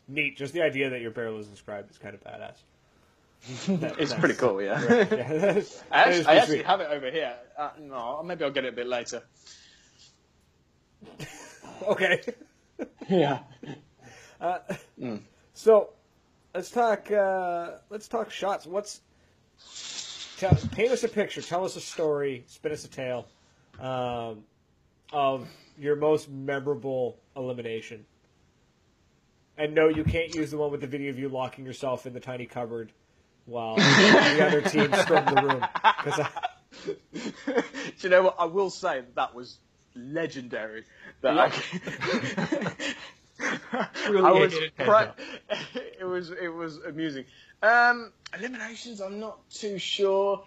Neat. 0.09 0.37
Just 0.37 0.53
the 0.53 0.63
idea 0.63 0.91
that 0.91 1.01
your 1.01 1.11
barrel 1.11 1.39
is 1.39 1.49
inscribed 1.49 1.91
is 1.91 1.99
kind 1.99 2.15
of 2.15 2.23
badass. 2.23 2.57
That- 3.81 3.99
It's 4.01 4.15
pretty 4.15 4.35
cool, 4.35 4.61
yeah. 4.63 4.81
Yeah, 4.89 5.05
that 5.05 5.57
is- 5.59 5.83
I 5.91 6.03
actually, 6.03 6.27
I 6.27 6.35
actually 6.37 6.63
have 6.63 6.81
it 6.81 6.89
over 6.91 7.11
here. 7.11 7.35
Uh, 7.59 7.71
no, 7.81 8.23
maybe 8.23 8.45
I'll 8.45 8.51
get 8.51 8.65
it 8.65 8.73
a 8.73 8.77
bit 8.77 8.87
later. 8.87 9.23
Okay. 11.87 12.23
Yeah. 13.09 13.41
So 15.55 15.91
let's 16.55 16.71
talk. 16.71 17.11
Uh, 17.11 17.73
let's 17.91 18.09
talk 18.09 18.31
shots. 18.31 18.67
What's 18.67 19.01
tell, 20.39 20.57
paint 20.73 20.91
us 20.93 21.05
a 21.05 21.09
picture. 21.09 21.43
Tell 21.43 21.65
us 21.65 21.77
a 21.77 21.81
story. 21.81 22.45
Spin 22.47 22.73
us 22.73 22.85
a 22.85 22.89
tale 22.89 23.27
um, 23.81 24.45
of 25.13 25.47
your 25.79 25.97
most 25.97 26.29
memorable 26.31 27.19
elimination. 27.37 28.05
And 29.57 29.75
no, 29.75 29.89
you 29.89 30.05
can't 30.05 30.35
use 30.35 30.51
the 30.51 30.57
one 30.59 30.71
with 30.71 30.81
the 30.81 30.87
video 30.87 31.11
of 31.11 31.19
you 31.19 31.29
locking 31.29 31.65
yourself 31.65 32.07
in 32.07 32.13
the 32.13 32.21
tiny 32.21 32.47
cupboard 32.47 32.93
while 33.47 33.77
the 33.77 34.45
other 34.47 34.61
team 34.63 34.93
stormed 34.95 35.29
the 35.29 35.37
room. 35.37 35.63
'Cause 36.03 36.19
I, 36.21 36.29
Do 36.87 37.63
you 38.01 38.09
know 38.09 38.23
what? 38.25 38.37
I 38.39 38.47
will 38.47 38.71
say 38.71 39.01
that, 39.01 39.15
that 39.15 39.35
was 39.35 39.59
legendary. 39.95 40.85
That 41.23 41.39
I, 41.39 41.51
Truly 43.95 44.25
I 44.25 44.31
was 44.33 44.53
hated 44.53 44.75
pri- 44.77 45.11
it 46.01 46.05
was 46.05 46.31
it 46.31 46.49
was 46.49 46.79
amusing. 46.79 47.25
Um, 47.63 48.13
eliminations, 48.37 49.01
I'm 49.01 49.21
not 49.21 49.49
too 49.51 49.79
sure. 49.79 50.45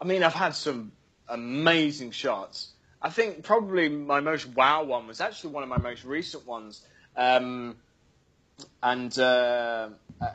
I 0.00 0.04
mean, 0.04 0.22
I've 0.24 0.34
had 0.34 0.54
some 0.54 0.92
amazing 1.28 2.10
shots. 2.10 2.72
I 3.00 3.08
think 3.10 3.44
probably 3.44 3.88
my 3.88 4.20
most 4.20 4.46
wow 4.48 4.82
one 4.82 5.06
was 5.06 5.20
actually 5.20 5.52
one 5.52 5.62
of 5.62 5.68
my 5.68 5.78
most 5.78 6.04
recent 6.04 6.46
ones. 6.46 6.82
Um, 7.16 7.76
and 8.82 9.16
uh, 9.18 9.90
uh, 10.20 10.26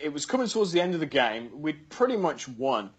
it 0.00 0.12
was 0.12 0.26
coming 0.26 0.48
towards 0.48 0.72
the 0.72 0.80
end 0.80 0.94
of 0.94 1.00
the 1.00 1.06
game. 1.06 1.62
We'd 1.62 1.88
pretty 1.88 2.16
much 2.16 2.48
won, 2.48 2.90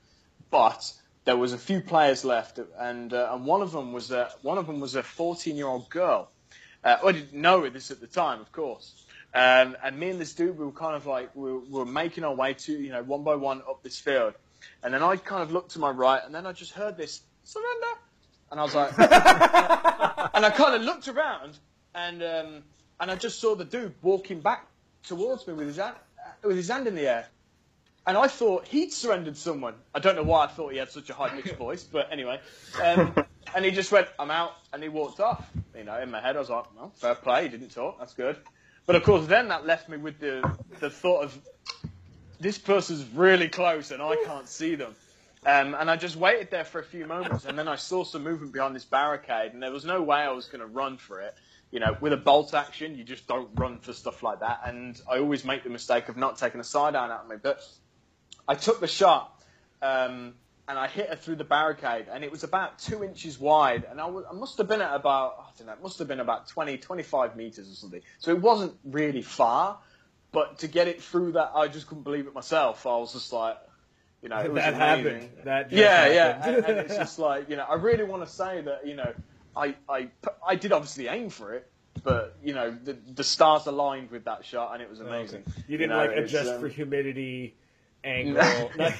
but 0.49 0.93
there 1.25 1.37
was 1.37 1.53
a 1.53 1.57
few 1.57 1.81
players 1.81 2.25
left, 2.25 2.59
and 2.77 3.13
uh, 3.13 3.29
and 3.31 3.45
one 3.45 3.61
of 3.61 3.71
them 3.71 3.93
was 3.93 4.11
a 4.11 4.29
one 4.41 4.57
of 4.57 4.67
them 4.67 4.79
was 4.79 4.95
a 4.95 5.03
14 5.03 5.55
year 5.55 5.67
old 5.67 5.89
girl. 5.89 6.29
Uh, 6.83 6.97
I 7.03 7.11
didn't 7.11 7.33
know 7.33 7.67
this 7.69 7.91
at 7.91 7.99
the 7.99 8.07
time, 8.07 8.41
of 8.41 8.51
course. 8.51 9.05
Um, 9.33 9.77
and 9.83 9.97
me 9.97 10.09
and 10.09 10.19
this 10.19 10.33
dude, 10.33 10.57
we 10.57 10.65
were 10.65 10.71
kind 10.71 10.95
of 10.95 11.05
like 11.05 11.33
we 11.35 11.51
were, 11.51 11.59
we 11.59 11.69
were 11.71 11.85
making 11.85 12.23
our 12.23 12.33
way 12.33 12.53
to 12.53 12.73
you 12.73 12.91
know 12.91 13.03
one 13.03 13.23
by 13.23 13.35
one 13.35 13.61
up 13.69 13.81
this 13.83 13.99
field, 13.99 14.33
and 14.83 14.93
then 14.93 15.03
I 15.03 15.15
kind 15.15 15.43
of 15.43 15.51
looked 15.51 15.71
to 15.71 15.79
my 15.79 15.89
right, 15.89 16.21
and 16.25 16.33
then 16.33 16.45
I 16.45 16.51
just 16.51 16.73
heard 16.73 16.97
this 16.97 17.21
surrender, 17.43 17.99
and 18.51 18.59
I 18.59 18.63
was 18.63 18.75
like, 18.75 18.91
and 18.99 20.45
I 20.45 20.51
kind 20.53 20.75
of 20.75 20.81
looked 20.81 21.07
around, 21.07 21.59
and 21.95 22.21
um, 22.23 22.63
and 22.99 23.09
I 23.09 23.15
just 23.15 23.39
saw 23.39 23.55
the 23.55 23.65
dude 23.65 23.93
walking 24.01 24.41
back 24.41 24.67
towards 25.03 25.47
me 25.47 25.53
with 25.53 25.67
his 25.67 25.77
hand, 25.77 25.95
with 26.43 26.57
his 26.57 26.69
hand 26.69 26.87
in 26.87 26.95
the 26.95 27.07
air, 27.07 27.27
and 28.07 28.17
I 28.17 28.27
thought 28.27 28.67
he'd 28.67 28.91
surrendered 28.91 29.37
someone. 29.37 29.75
I 29.93 29.99
don't 29.99 30.15
know 30.15 30.23
why 30.23 30.45
I 30.45 30.47
thought 30.47 30.71
he 30.71 30.77
had 30.77 30.89
such 30.89 31.09
a 31.09 31.13
high 31.13 31.29
pitched 31.29 31.55
voice, 31.55 31.83
but 31.83 32.11
anyway, 32.11 32.39
um, 32.83 33.13
and 33.55 33.65
he 33.65 33.71
just 33.71 33.91
went, 33.91 34.07
"I'm 34.19 34.31
out," 34.31 34.53
and 34.73 34.81
he 34.81 34.89
walked 34.89 35.19
off. 35.19 35.45
You 35.75 35.83
know, 35.83 35.99
in 35.99 36.11
my 36.11 36.21
head, 36.21 36.35
I 36.35 36.39
was 36.39 36.49
like, 36.49 36.65
"Well, 36.75 36.91
fair 36.95 37.15
play. 37.15 37.43
He 37.43 37.49
didn't 37.49 37.69
talk. 37.69 37.99
That's 37.99 38.13
good." 38.13 38.37
But 38.85 38.95
of 38.95 39.03
course, 39.03 39.27
then 39.27 39.47
that 39.49 39.65
left 39.65 39.89
me 39.89 39.97
with 39.97 40.19
the 40.19 40.57
the 40.79 40.89
thought 40.89 41.23
of 41.23 41.37
this 42.41 42.57
person's 42.57 43.05
really 43.13 43.47
close 43.47 43.91
and 43.91 44.01
I 44.01 44.15
can't 44.25 44.49
see 44.49 44.75
them. 44.75 44.95
Um, 45.45 45.75
and 45.75 45.89
I 45.89 45.95
just 45.95 46.15
waited 46.15 46.51
there 46.51 46.65
for 46.65 46.79
a 46.79 46.83
few 46.83 47.05
moments, 47.07 47.45
and 47.45 47.57
then 47.57 47.67
I 47.67 47.75
saw 47.75 48.03
some 48.03 48.23
movement 48.23 48.51
behind 48.53 48.75
this 48.75 48.85
barricade, 48.85 49.53
and 49.53 49.63
there 49.63 49.71
was 49.71 49.85
no 49.85 50.01
way 50.01 50.17
I 50.17 50.29
was 50.29 50.45
going 50.45 50.59
to 50.59 50.67
run 50.67 50.97
for 50.97 51.19
it. 51.21 51.35
You 51.71 51.79
know, 51.79 51.95
with 52.01 52.11
a 52.13 52.17
bolt 52.17 52.53
action, 52.53 52.95
you 52.95 53.03
just 53.03 53.27
don't 53.27 53.49
run 53.55 53.79
for 53.79 53.93
stuff 53.93 54.23
like 54.23 54.41
that. 54.41 54.61
And 54.65 54.99
I 55.09 55.19
always 55.19 55.45
make 55.45 55.63
the 55.63 55.69
mistake 55.69 56.09
of 56.09 56.17
not 56.17 56.37
taking 56.37 56.59
a 56.59 56.65
sidearm 56.65 57.11
of 57.11 57.29
me. 57.29 57.37
But 57.41 57.61
I 58.47 58.55
took 58.55 58.81
the 58.81 58.87
shot, 58.87 59.41
um, 59.81 60.33
and 60.67 60.77
I 60.77 60.87
hit 60.87 61.09
her 61.09 61.15
through 61.15 61.35
the 61.35 61.43
barricade, 61.43 62.05
and 62.11 62.23
it 62.23 62.31
was 62.31 62.43
about 62.43 62.79
two 62.79 63.03
inches 63.03 63.39
wide, 63.39 63.85
and 63.89 63.99
I, 63.99 64.05
was, 64.05 64.25
I 64.29 64.33
must 64.33 64.57
have 64.57 64.67
been 64.67 64.81
at 64.81 64.93
about, 64.93 65.35
I 65.39 65.49
don't 65.57 65.67
know, 65.67 65.73
it 65.73 65.81
must 65.81 65.99
have 65.99 66.07
been 66.07 66.19
about 66.19 66.47
20, 66.47 66.77
25 66.77 67.35
meters 67.35 67.69
or 67.69 67.75
something. 67.75 68.01
So 68.19 68.31
it 68.31 68.41
wasn't 68.41 68.73
really 68.83 69.21
far, 69.21 69.79
but 70.31 70.59
to 70.59 70.67
get 70.67 70.87
it 70.87 71.01
through 71.01 71.33
that, 71.33 71.51
I 71.55 71.67
just 71.67 71.87
couldn't 71.87 72.03
believe 72.03 72.27
it 72.27 72.33
myself. 72.33 72.85
I 72.85 72.97
was 72.97 73.13
just 73.13 73.33
like, 73.33 73.57
you 74.21 74.29
know, 74.29 74.39
it 74.39 74.51
was 74.53 74.63
that 74.63 74.73
amazing. 74.75 75.13
happened. 75.13 75.45
That 75.45 75.71
yeah, 75.71 76.07
yeah, 76.07 76.47
and, 76.47 76.65
and 76.65 76.77
it's 76.79 76.95
just 76.95 77.19
like 77.19 77.49
you 77.49 77.55
know, 77.55 77.65
I 77.67 77.75
really 77.75 78.03
want 78.03 78.25
to 78.25 78.31
say 78.31 78.61
that 78.61 78.85
you 78.87 78.95
know, 78.95 79.13
I, 79.55 79.75
I, 79.89 80.09
I 80.45 80.55
did 80.55 80.71
obviously 80.71 81.07
aim 81.07 81.29
for 81.29 81.53
it, 81.53 81.69
but 82.03 82.37
you 82.43 82.53
know, 82.53 82.71
the, 82.83 82.93
the 82.93 83.23
stars 83.23 83.65
aligned 83.67 84.11
with 84.11 84.25
that 84.25 84.45
shot, 84.45 84.73
and 84.73 84.81
it 84.81 84.89
was 84.89 84.99
amazing. 84.99 85.43
You 85.67 85.77
didn't 85.77 85.91
know, 85.91 85.97
like 86.05 86.17
adjust 86.17 86.51
um, 86.53 86.61
for 86.61 86.67
humidity, 86.67 87.55
angle. 88.03 88.41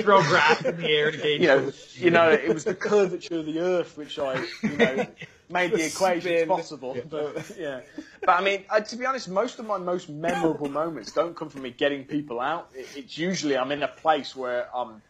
Throw 0.00 0.22
grass 0.22 0.64
in 0.64 0.76
the 0.76 0.88
air 0.88 1.10
to 1.10 1.18
gauge. 1.18 1.40
you 1.40 1.46
know, 1.48 1.72
you 1.96 2.10
know, 2.10 2.30
it 2.30 2.52
was 2.52 2.64
the 2.64 2.74
curvature 2.74 3.38
of 3.38 3.46
the 3.46 3.58
Earth 3.58 3.96
which 3.96 4.18
I, 4.18 4.44
you 4.62 4.76
know, 4.76 5.06
made 5.50 5.72
the, 5.72 5.76
The 5.78 5.86
equations 5.86 6.24
spin. 6.24 6.48
possible. 6.48 6.96
But 7.10 7.56
yeah, 7.58 7.80
but 8.20 8.30
I 8.30 8.40
mean, 8.42 8.64
I, 8.70 8.80
to 8.80 8.96
be 8.96 9.04
honest, 9.04 9.28
most 9.28 9.58
of 9.58 9.66
my 9.66 9.78
most 9.78 10.08
memorable 10.08 10.68
moments 10.68 11.12
don't 11.12 11.36
come 11.36 11.48
from 11.48 11.62
me 11.62 11.70
getting 11.70 12.04
people 12.04 12.40
out. 12.40 12.70
It, 12.74 12.86
it's 12.96 13.18
usually 13.18 13.56
I'm 13.56 13.72
in 13.72 13.82
a 13.82 13.88
place 13.88 14.34
where 14.36 14.68
I'm, 14.74 15.02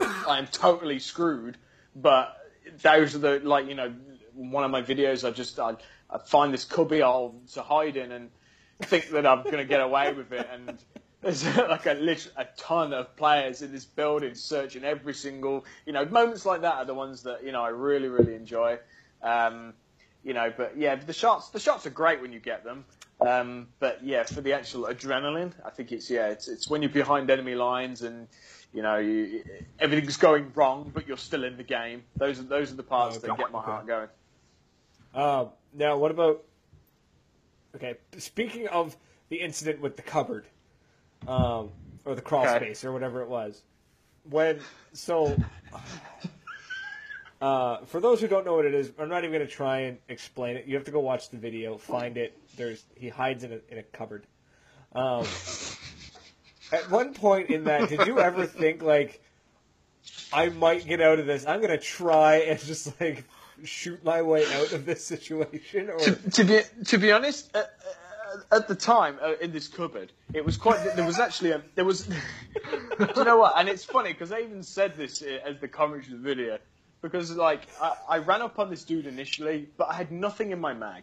I'm 0.00 0.46
totally 0.46 0.98
screwed. 0.98 1.56
But 1.94 2.36
those 2.82 3.14
are 3.14 3.18
the 3.18 3.40
like, 3.40 3.68
you 3.68 3.74
know, 3.74 3.92
one 4.36 4.64
of 4.64 4.70
my 4.70 4.82
videos, 4.82 5.26
I 5.26 5.30
just 5.32 5.58
I, 5.58 5.74
I 6.10 6.18
find 6.18 6.52
this 6.52 6.64
cubby 6.64 7.02
I'll 7.02 7.34
to 7.54 7.62
hide 7.62 7.96
in 7.96 8.12
and 8.12 8.30
think 8.82 9.10
that 9.10 9.26
I'm 9.26 9.42
going 9.42 9.56
to 9.58 9.64
get 9.64 9.80
away 9.80 10.12
with 10.12 10.32
it 10.32 10.48
and. 10.52 10.78
There's 11.22 11.44
like 11.56 11.86
a 11.86 12.16
a 12.36 12.46
ton 12.56 12.92
of 12.92 13.16
players 13.16 13.62
in 13.62 13.72
this 13.72 13.86
building 13.86 14.34
searching 14.34 14.84
every 14.84 15.14
single, 15.14 15.64
you 15.84 15.92
know, 15.92 16.04
moments 16.04 16.46
like 16.46 16.60
that 16.60 16.74
are 16.74 16.84
the 16.84 16.94
ones 16.94 17.22
that 17.22 17.42
you 17.42 17.50
know 17.52 17.62
I 17.62 17.70
really 17.70 18.08
really 18.08 18.34
enjoy. 18.34 18.78
Um, 19.22 19.72
you 20.22 20.34
know, 20.34 20.52
but 20.56 20.76
yeah, 20.76 20.94
the 20.96 21.12
shots 21.12 21.48
the 21.48 21.58
shots 21.58 21.86
are 21.86 21.90
great 21.90 22.20
when 22.20 22.32
you 22.32 22.38
get 22.38 22.64
them. 22.64 22.84
Um, 23.20 23.68
but 23.78 24.04
yeah, 24.04 24.24
for 24.24 24.40
the 24.40 24.52
actual 24.52 24.84
adrenaline, 24.84 25.52
I 25.64 25.70
think 25.70 25.90
it's 25.90 26.10
yeah, 26.10 26.28
it's 26.28 26.48
it's 26.48 26.68
when 26.68 26.82
you're 26.82 26.90
behind 26.90 27.30
enemy 27.30 27.54
lines 27.54 28.02
and 28.02 28.28
you 28.72 28.82
know 28.82 28.98
you, 28.98 29.42
everything's 29.78 30.16
going 30.18 30.52
wrong, 30.54 30.90
but 30.92 31.08
you're 31.08 31.16
still 31.16 31.44
in 31.44 31.56
the 31.56 31.62
game. 31.64 32.04
Those 32.16 32.38
are 32.40 32.44
those 32.44 32.72
are 32.72 32.76
the 32.76 32.82
parts 32.82 33.16
Okay. 33.16 33.28
that 33.28 33.38
get 33.38 33.52
my 33.52 33.62
heart 33.62 33.86
going. 33.86 34.08
Um, 35.16 35.48
now, 35.72 35.96
what 35.96 36.10
about? 36.10 36.44
Okay, 37.74 37.96
speaking 38.18 38.68
of 38.68 38.96
the 39.28 39.36
incident 39.36 39.80
with 39.80 39.96
the 39.96 40.02
cupboard, 40.02 40.46
um, 41.26 41.70
or 42.04 42.14
the 42.14 42.22
crawl 42.22 42.46
Okay. 42.46 42.66
space, 42.66 42.84
or 42.84 42.92
whatever 42.92 43.22
it 43.22 43.28
was, 43.28 43.62
when 44.22 44.66
so. 44.92 45.40
Uh, 47.38 47.84
for 47.84 48.00
those 48.00 48.18
who 48.20 48.26
don't 48.28 48.46
know 48.46 48.54
what 48.56 48.64
it 48.64 48.74
is, 48.74 48.92
I'm 48.98 49.10
not 49.10 49.18
even 49.24 49.30
going 49.30 49.46
to 49.46 49.52
try 49.52 49.80
and 49.80 49.98
explain 50.08 50.56
it. 50.56 50.66
You 50.66 50.74
have 50.74 50.84
to 50.84 50.90
go 50.90 51.00
watch 51.00 51.28
the 51.28 51.36
video, 51.36 51.76
find 51.76 52.16
it. 52.16 52.38
There's 52.56 52.84
he 52.96 53.10
hides 53.10 53.44
in 53.44 53.52
a 53.52 53.60
in 53.68 53.78
a 53.78 53.82
cupboard. 53.82 54.26
Um, 54.94 55.26
at 56.72 56.88
one 56.88 57.12
point 57.12 57.50
in 57.50 57.64
that, 57.64 57.88
did 57.88 58.04
you 58.04 58.20
ever 58.20 58.46
think 58.46 58.82
like, 58.82 59.22
I 60.32 60.48
might 60.48 60.86
get 60.86 61.00
out 61.02 61.18
of 61.18 61.26
this? 61.26 61.46
I'm 61.46 61.60
going 61.60 61.70
to 61.70 61.78
try 61.78 62.36
and 62.36 62.58
just 62.58 62.98
like 63.00 63.24
shoot 63.64 64.02
my 64.04 64.22
way 64.22 64.44
out 64.54 64.72
of 64.72 64.86
this 64.86 65.04
situation, 65.04 65.90
or 65.90 65.98
to 65.98 66.44
be 66.44 66.60
to 66.86 66.98
be 66.98 67.12
honest, 67.12 67.54
uh, 67.54 67.60
uh, 67.60 68.56
at 68.56 68.68
the 68.68 68.74
time 68.74 69.18
uh, 69.22 69.34
in 69.40 69.52
this 69.52 69.68
cupboard, 69.68 70.12
it 70.34 70.44
was 70.44 70.56
quite. 70.56 70.96
There 70.96 71.06
was 71.06 71.18
actually 71.18 71.52
a 71.52 71.62
there 71.74 71.84
was. 71.84 72.06
do 72.98 73.06
you 73.16 73.24
know 73.24 73.38
what? 73.38 73.54
And 73.56 73.68
it's 73.68 73.84
funny 73.84 74.12
because 74.12 74.32
I 74.32 74.40
even 74.40 74.62
said 74.62 74.96
this 74.96 75.22
uh, 75.22 75.38
as 75.44 75.58
the 75.60 75.68
commentary 75.68 76.14
of 76.14 76.22
the 76.22 76.28
video 76.28 76.58
because 77.02 77.30
like 77.32 77.68
I, 77.80 77.96
I 78.08 78.18
ran 78.18 78.42
up 78.42 78.58
on 78.58 78.70
this 78.70 78.84
dude 78.84 79.06
initially, 79.06 79.68
but 79.76 79.88
I 79.88 79.94
had 79.94 80.10
nothing 80.10 80.50
in 80.50 80.60
my 80.60 80.74
mag. 80.74 81.02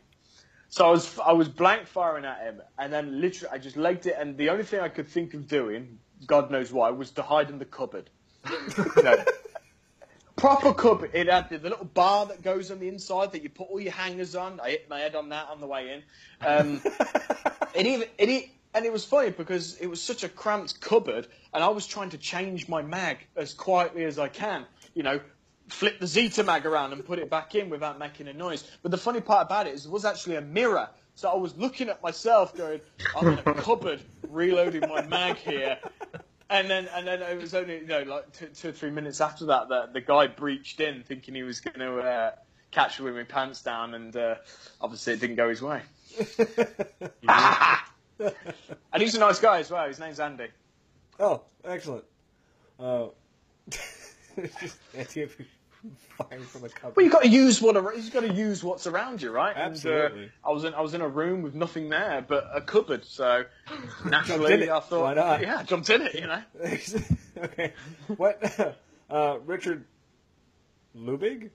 So 0.69 0.87
I 0.87 0.89
was 0.89 1.19
I 1.19 1.31
was 1.33 1.47
blank 1.47 1.87
firing 1.87 2.25
at 2.25 2.39
him, 2.41 2.61
and 2.79 2.91
then 2.91 3.21
literally 3.21 3.53
I 3.53 3.57
just 3.57 3.77
legged 3.77 4.07
it, 4.07 4.15
and 4.17 4.37
the 4.37 4.49
only 4.49 4.63
thing 4.63 4.79
I 4.79 4.89
could 4.89 5.07
think 5.07 5.33
of 5.33 5.47
doing, 5.47 5.99
God 6.25 6.49
knows 6.49 6.71
why, 6.73 6.89
was 6.89 7.11
to 7.11 7.21
hide 7.21 7.49
in 7.49 7.59
the 7.59 7.65
cupboard. 7.65 8.09
You 8.97 9.03
know, 9.03 9.23
proper 10.43 10.73
cupboard. 10.73 11.09
It 11.13 11.27
had 11.27 11.47
the, 11.47 11.57
the 11.57 11.69
little 11.69 11.85
bar 11.85 12.25
that 12.25 12.41
goes 12.41 12.69
on 12.69 12.79
the 12.79 12.89
inside 12.89 13.31
that 13.31 13.43
you 13.43 13.49
put 13.49 13.69
all 13.69 13.79
your 13.79 13.93
hangers 13.93 14.35
on. 14.35 14.59
I 14.59 14.71
hit 14.71 14.89
my 14.89 14.99
head 14.99 15.15
on 15.15 15.29
that 15.29 15.47
on 15.47 15.61
the 15.61 15.67
way 15.67 15.93
in. 15.93 16.03
Um, 16.45 16.81
it 17.73 17.85
even 17.85 18.09
it 18.17 18.49
and 18.73 18.85
it 18.85 18.91
was 18.91 19.05
funny 19.05 19.29
because 19.29 19.77
it 19.77 19.87
was 19.87 20.01
such 20.01 20.25
a 20.25 20.27
cramped 20.27 20.81
cupboard, 20.81 21.27
and 21.53 21.63
I 21.63 21.69
was 21.69 21.87
trying 21.87 22.09
to 22.09 22.17
change 22.17 22.67
my 22.67 22.81
mag 22.81 23.19
as 23.37 23.53
quietly 23.53 24.03
as 24.03 24.19
I 24.19 24.27
can. 24.27 24.65
You 24.95 25.03
know, 25.03 25.21
flip 25.69 26.01
the 26.01 26.07
Zeta 26.07 26.43
mag 26.43 26.65
around 26.65 26.91
and 26.91 27.05
put 27.05 27.19
it 27.19 27.29
back 27.29 27.55
in 27.55 27.69
without 27.69 27.97
making 27.97 28.27
a 28.27 28.33
noise. 28.33 28.65
But 28.81 28.91
the 28.91 28.97
funny 28.97 29.21
part 29.21 29.45
about 29.45 29.67
it 29.67 29.75
is, 29.75 29.85
it 29.85 29.91
was 29.93 30.03
actually 30.03 30.35
a 30.35 30.41
mirror. 30.41 30.89
So 31.15 31.29
I 31.29 31.35
was 31.37 31.55
looking 31.55 31.87
at 31.87 32.03
myself, 32.03 32.53
going, 32.53 32.81
"I'm 33.15 33.27
in 33.27 33.39
a 33.39 33.53
cupboard, 33.53 34.01
reloading 34.27 34.89
my 34.89 35.03
mag 35.03 35.37
here." 35.37 35.77
And 36.53 36.69
then, 36.69 36.87
and 36.93 37.07
then 37.07 37.23
it 37.23 37.41
was 37.41 37.55
only 37.55 37.79
you 37.79 37.87
know 37.87 38.03
like 38.03 38.31
two, 38.31 38.45
two 38.45 38.69
or 38.69 38.71
three 38.73 38.91
minutes 38.91 39.21
after 39.21 39.47
that 39.47 39.69
that 39.69 39.91
the 39.91 40.01
guy 40.01 40.27
breached 40.27 40.79
in, 40.81 41.01
thinking 41.01 41.33
he 41.33 41.41
was 41.41 41.59
going 41.59 41.79
to 41.79 41.97
uh, 41.97 42.31
catch 42.69 42.99
me 42.99 43.05
with 43.05 43.15
my 43.15 43.23
pants 43.23 43.63
down, 43.63 43.95
and 43.95 44.15
uh, 44.15 44.35
obviously 44.79 45.13
it 45.13 45.19
didn't 45.19 45.35
go 45.35 45.49
his 45.49 45.63
way. 45.63 45.81
and 48.19 49.01
he's 49.01 49.15
a 49.15 49.19
nice 49.19 49.39
guy 49.39 49.61
as 49.61 49.71
well. 49.71 49.87
His 49.87 49.99
name's 49.99 50.19
Andy. 50.19 50.49
oh, 51.19 51.41
excellent. 51.65 52.03
Uh, 52.79 53.07
firing 56.17 56.43
from 56.43 56.63
a 56.63 56.69
cupboard. 56.69 56.95
Well, 56.95 57.03
you've 57.03 57.13
got 57.13 57.23
to 57.23 57.29
use 57.29 57.61
what 57.61 57.75
you've 57.95 58.13
got 58.13 58.21
to 58.21 58.33
use 58.33 58.63
what's 58.63 58.87
around 58.87 59.21
you, 59.21 59.31
right? 59.31 59.55
And, 59.55 59.73
Absolutely. 59.73 60.25
uh, 60.25 60.49
I 60.49 60.51
was 60.51 60.63
in 60.63 60.73
I 60.73 60.81
was 60.81 60.93
in 60.93 61.01
a 61.01 61.07
room 61.07 61.41
with 61.41 61.55
nothing 61.55 61.89
there 61.89 62.23
but 62.27 62.49
a 62.53 62.61
cupboard, 62.61 63.05
so 63.05 63.45
naturally. 64.05 64.69
I 64.69 64.79
thought, 64.79 65.03
Why 65.03 65.13
not? 65.13 65.41
yeah, 65.41 65.57
I 65.59 65.63
jumped 65.63 65.89
in 65.89 66.01
it, 66.01 66.13
you 66.15 66.27
know. 66.27 66.41
okay. 67.43 67.73
What? 68.17 68.77
Uh, 69.09 69.37
Richard 69.45 69.85
Lubig? 70.97 71.51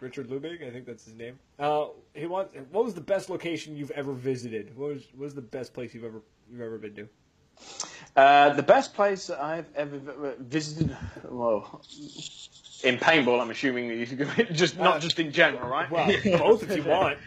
Richard 0.00 0.28
Lubig, 0.28 0.66
I 0.66 0.70
think 0.72 0.86
that's 0.86 1.04
his 1.04 1.14
name. 1.14 1.38
Uh, 1.56 1.88
he 2.14 2.26
wants. 2.26 2.56
What 2.72 2.84
was 2.84 2.94
the 2.94 3.00
best 3.00 3.30
location 3.30 3.76
you've 3.76 3.92
ever 3.92 4.12
visited? 4.12 4.76
What 4.76 4.88
was 4.94 5.02
what 5.12 5.24
was 5.24 5.34
the 5.34 5.42
best 5.42 5.72
place 5.72 5.94
you've 5.94 6.04
ever 6.04 6.22
you've 6.50 6.62
ever 6.62 6.78
been 6.78 6.94
to? 6.96 7.08
Uh, 8.16 8.54
the 8.54 8.62
best 8.62 8.94
place 8.94 9.26
that 9.28 9.42
I've 9.42 9.66
ever 9.74 10.34
visited, 10.40 10.96
well, 11.28 11.82
in 12.82 12.98
paintball, 12.98 13.40
I'm 13.40 13.50
assuming 13.50 13.88
that 13.88 13.96
you 13.96 14.44
just 14.52 14.78
not 14.78 15.00
just 15.00 15.18
in 15.18 15.32
general, 15.32 15.68
right? 15.68 15.90
Well, 15.90 16.06
both 16.38 16.62
if 16.62 16.76
you 16.76 16.82
want. 16.90 17.18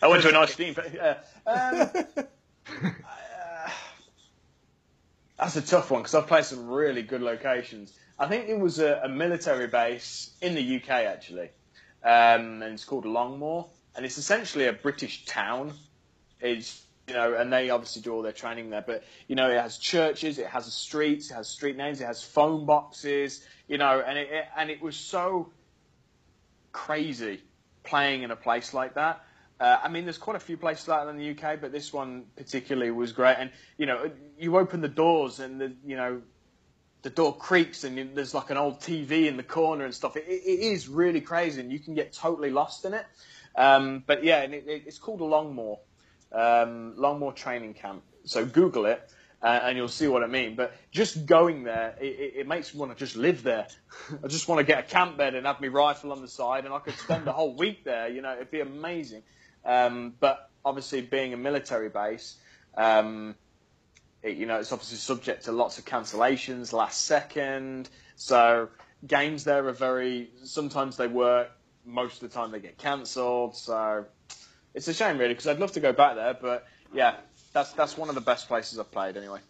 I 0.00 0.06
went 0.08 0.22
to 0.22 0.28
a 0.28 0.32
nice 0.32 0.54
team. 0.54 0.76
Uh, 0.78 1.14
um, 1.46 1.90
uh, 2.16 3.70
that's 5.38 5.56
a 5.56 5.62
tough 5.62 5.90
one 5.90 6.02
because 6.02 6.14
I've 6.14 6.26
played 6.26 6.44
some 6.44 6.68
really 6.68 7.02
good 7.02 7.22
locations. 7.22 7.98
I 8.18 8.26
think 8.26 8.48
it 8.48 8.58
was 8.58 8.78
a, 8.78 9.00
a 9.04 9.08
military 9.08 9.66
base 9.66 10.30
in 10.40 10.54
the 10.54 10.76
UK 10.76 10.88
actually, 10.88 11.50
um, 12.04 12.62
and 12.62 12.74
it's 12.74 12.84
called 12.84 13.04
Longmoor, 13.04 13.66
and 13.96 14.04
it's 14.04 14.18
essentially 14.18 14.66
a 14.66 14.72
British 14.72 15.24
town. 15.24 15.72
It's 16.40 16.82
you 17.08 17.14
know, 17.14 17.34
and 17.34 17.52
they 17.52 17.70
obviously 17.70 18.02
do 18.02 18.12
all 18.12 18.22
their 18.22 18.32
training 18.32 18.70
there. 18.70 18.84
But 18.86 19.04
you 19.26 19.34
know, 19.34 19.50
it 19.50 19.60
has 19.60 19.78
churches, 19.78 20.38
it 20.38 20.46
has 20.46 20.72
streets, 20.72 21.30
it 21.30 21.34
has 21.34 21.48
street 21.48 21.76
names, 21.76 22.00
it 22.00 22.04
has 22.04 22.22
phone 22.22 22.66
boxes, 22.66 23.44
you 23.68 23.78
know, 23.78 24.02
and 24.04 24.18
it, 24.18 24.46
and 24.56 24.70
it 24.70 24.82
was 24.82 24.96
so 24.96 25.52
crazy 26.72 27.40
playing 27.84 28.22
in 28.22 28.30
a 28.30 28.36
place 28.36 28.74
like 28.74 28.94
that. 28.94 29.24
Uh, 29.60 29.78
I 29.82 29.88
mean, 29.88 30.04
there's 30.04 30.18
quite 30.18 30.36
a 30.36 30.40
few 30.40 30.56
places 30.56 30.86
like 30.88 31.04
that 31.04 31.10
in 31.10 31.16
the 31.16 31.30
UK, 31.30 31.60
but 31.60 31.72
this 31.72 31.92
one 31.92 32.24
particularly 32.36 32.90
was 32.90 33.12
great. 33.12 33.36
And 33.38 33.50
you 33.76 33.86
know, 33.86 34.10
you 34.38 34.56
open 34.56 34.80
the 34.80 34.88
doors 34.88 35.40
and 35.40 35.60
the 35.60 35.72
you 35.84 35.96
know, 35.96 36.22
the 37.02 37.10
door 37.10 37.36
creaks 37.36 37.84
and 37.84 38.16
there's 38.16 38.34
like 38.34 38.50
an 38.50 38.56
old 38.56 38.80
TV 38.80 39.26
in 39.26 39.36
the 39.36 39.42
corner 39.42 39.84
and 39.84 39.94
stuff. 39.94 40.16
It, 40.16 40.24
it, 40.28 40.60
is 40.60 40.88
really 40.88 41.20
crazy, 41.20 41.60
and 41.60 41.72
you 41.72 41.80
can 41.80 41.94
get 41.94 42.12
totally 42.12 42.50
lost 42.50 42.84
in 42.84 42.94
it. 42.94 43.04
Um, 43.56 44.04
but 44.06 44.22
yeah, 44.22 44.42
and 44.42 44.54
it, 44.54 44.64
it, 44.68 44.84
it's 44.86 44.98
called 44.98 45.20
Longmoor, 45.20 45.78
um, 46.32 46.94
Longmoor 46.96 47.34
Training 47.34 47.74
Camp. 47.74 48.02
So 48.24 48.44
Google 48.46 48.86
it. 48.86 49.10
Uh, 49.40 49.60
and 49.62 49.76
you'll 49.76 49.86
see 49.86 50.08
what 50.08 50.24
I 50.24 50.26
mean. 50.26 50.56
But 50.56 50.74
just 50.90 51.24
going 51.24 51.62
there, 51.62 51.94
it, 52.00 52.34
it, 52.36 52.48
makes 52.48 52.74
me 52.74 52.80
want 52.80 52.90
to 52.90 52.98
just 52.98 53.14
live 53.14 53.44
there. 53.44 53.68
I 54.24 54.26
just 54.26 54.48
want 54.48 54.58
to 54.58 54.64
get 54.64 54.80
a 54.80 54.82
camp 54.82 55.16
bed 55.16 55.36
and 55.36 55.46
have 55.46 55.60
my 55.60 55.68
rifle 55.68 56.10
on 56.10 56.20
the 56.20 56.28
side, 56.28 56.64
and 56.64 56.74
I 56.74 56.80
could 56.80 56.98
spend 56.98 57.24
the 57.24 57.32
whole 57.32 57.54
week 57.54 57.84
there. 57.84 58.08
You 58.08 58.20
know, 58.20 58.32
it'd 58.34 58.50
be 58.50 58.60
amazing. 58.60 59.22
Um, 59.64 60.14
but 60.18 60.50
obviously, 60.64 61.02
being 61.02 61.34
a 61.34 61.36
military 61.36 61.88
base, 61.88 62.36
um, 62.76 63.36
it, 64.22 64.36
you 64.36 64.46
know, 64.46 64.58
it's 64.58 64.72
obviously 64.72 64.98
subject 64.98 65.44
to 65.44 65.52
lots 65.52 65.78
of 65.78 65.84
cancellations, 65.84 66.72
last 66.72 67.02
second. 67.04 67.90
So 68.16 68.68
games 69.06 69.44
there 69.44 69.66
are 69.68 69.72
very. 69.72 70.30
Sometimes 70.42 70.96
they 70.96 71.06
work. 71.06 71.50
Most 71.84 72.22
of 72.22 72.28
the 72.28 72.34
time, 72.34 72.50
they 72.50 72.60
get 72.60 72.76
cancelled. 72.76 73.56
So 73.56 74.04
it's 74.74 74.88
a 74.88 74.94
shame, 74.94 75.16
really, 75.16 75.34
because 75.34 75.46
I'd 75.46 75.60
love 75.60 75.72
to 75.72 75.80
go 75.80 75.92
back 75.92 76.16
there. 76.16 76.34
But 76.34 76.66
yeah, 76.92 77.16
that's 77.58 77.72
that's 77.72 77.96
one 77.96 78.08
of 78.08 78.14
the 78.14 78.20
best 78.20 78.48
places 78.48 78.78
I've 78.78 78.90
played, 78.90 79.16
anyway. 79.16 79.40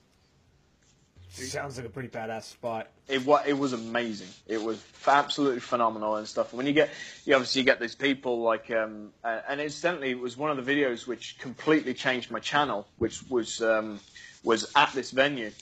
Sounds 1.30 1.76
like 1.76 1.86
a 1.86 1.90
pretty 1.90 2.08
badass 2.08 2.44
spot. 2.44 2.88
It 3.06 3.24
was 3.24 3.42
it 3.46 3.52
was 3.52 3.72
amazing. 3.72 4.28
It 4.46 4.62
was 4.62 4.82
absolutely 5.06 5.60
phenomenal 5.60 6.16
and 6.16 6.26
stuff. 6.26 6.52
When 6.52 6.66
you 6.66 6.72
get, 6.72 6.90
you 7.24 7.34
obviously 7.34 7.62
get 7.62 7.80
these 7.80 7.94
people 7.94 8.40
like, 8.40 8.70
um, 8.70 9.12
uh, 9.22 9.40
and 9.48 9.60
incidentally, 9.60 10.10
it 10.10 10.18
was 10.18 10.36
one 10.36 10.50
of 10.50 10.64
the 10.64 10.72
videos 10.74 11.06
which 11.06 11.38
completely 11.38 11.94
changed 11.94 12.30
my 12.30 12.40
channel, 12.40 12.88
which 12.96 13.22
was 13.28 13.60
um, 13.62 14.00
was 14.42 14.72
at 14.74 14.92
this 14.94 15.10
venue 15.10 15.52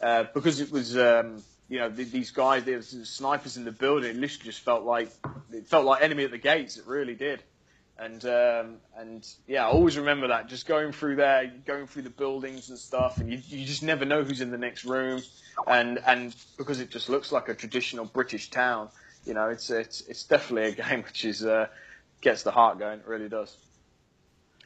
uh, 0.00 0.24
because 0.34 0.60
it 0.60 0.70
was. 0.70 0.96
Um, 0.96 1.42
you 1.68 1.80
know 1.80 1.88
these 1.88 2.30
guys, 2.30 2.62
there 2.62 2.76
was 2.76 2.90
snipers 3.10 3.56
in 3.56 3.64
the 3.64 3.72
building. 3.72 4.10
It 4.10 4.16
literally 4.16 4.44
just 4.44 4.60
felt 4.60 4.84
like 4.84 5.10
it 5.52 5.66
felt 5.66 5.84
like 5.84 6.00
enemy 6.00 6.22
at 6.22 6.30
the 6.30 6.38
gates. 6.38 6.76
It 6.76 6.86
really 6.86 7.16
did. 7.16 7.42
And 7.98 8.22
um, 8.26 8.76
and 8.98 9.26
yeah, 9.46 9.64
I 9.64 9.68
always 9.70 9.96
remember 9.96 10.28
that. 10.28 10.48
Just 10.48 10.66
going 10.66 10.92
through 10.92 11.16
there, 11.16 11.50
going 11.64 11.86
through 11.86 12.02
the 12.02 12.10
buildings 12.10 12.68
and 12.68 12.78
stuff, 12.78 13.18
and 13.20 13.32
you, 13.32 13.40
you 13.48 13.64
just 13.64 13.82
never 13.82 14.04
know 14.04 14.22
who's 14.22 14.42
in 14.42 14.50
the 14.50 14.58
next 14.58 14.84
room. 14.84 15.22
And 15.66 15.98
and 16.06 16.34
because 16.58 16.80
it 16.80 16.90
just 16.90 17.08
looks 17.08 17.32
like 17.32 17.48
a 17.48 17.54
traditional 17.54 18.04
British 18.04 18.50
town, 18.50 18.90
you 19.24 19.32
know, 19.32 19.48
it's 19.48 19.70
it's 19.70 20.02
it's 20.02 20.24
definitely 20.24 20.68
a 20.70 20.72
game 20.72 21.04
which 21.04 21.24
is 21.24 21.42
uh, 21.42 21.68
gets 22.20 22.42
the 22.42 22.50
heart 22.50 22.78
going. 22.78 22.98
It 23.00 23.06
really 23.06 23.30
does. 23.30 23.56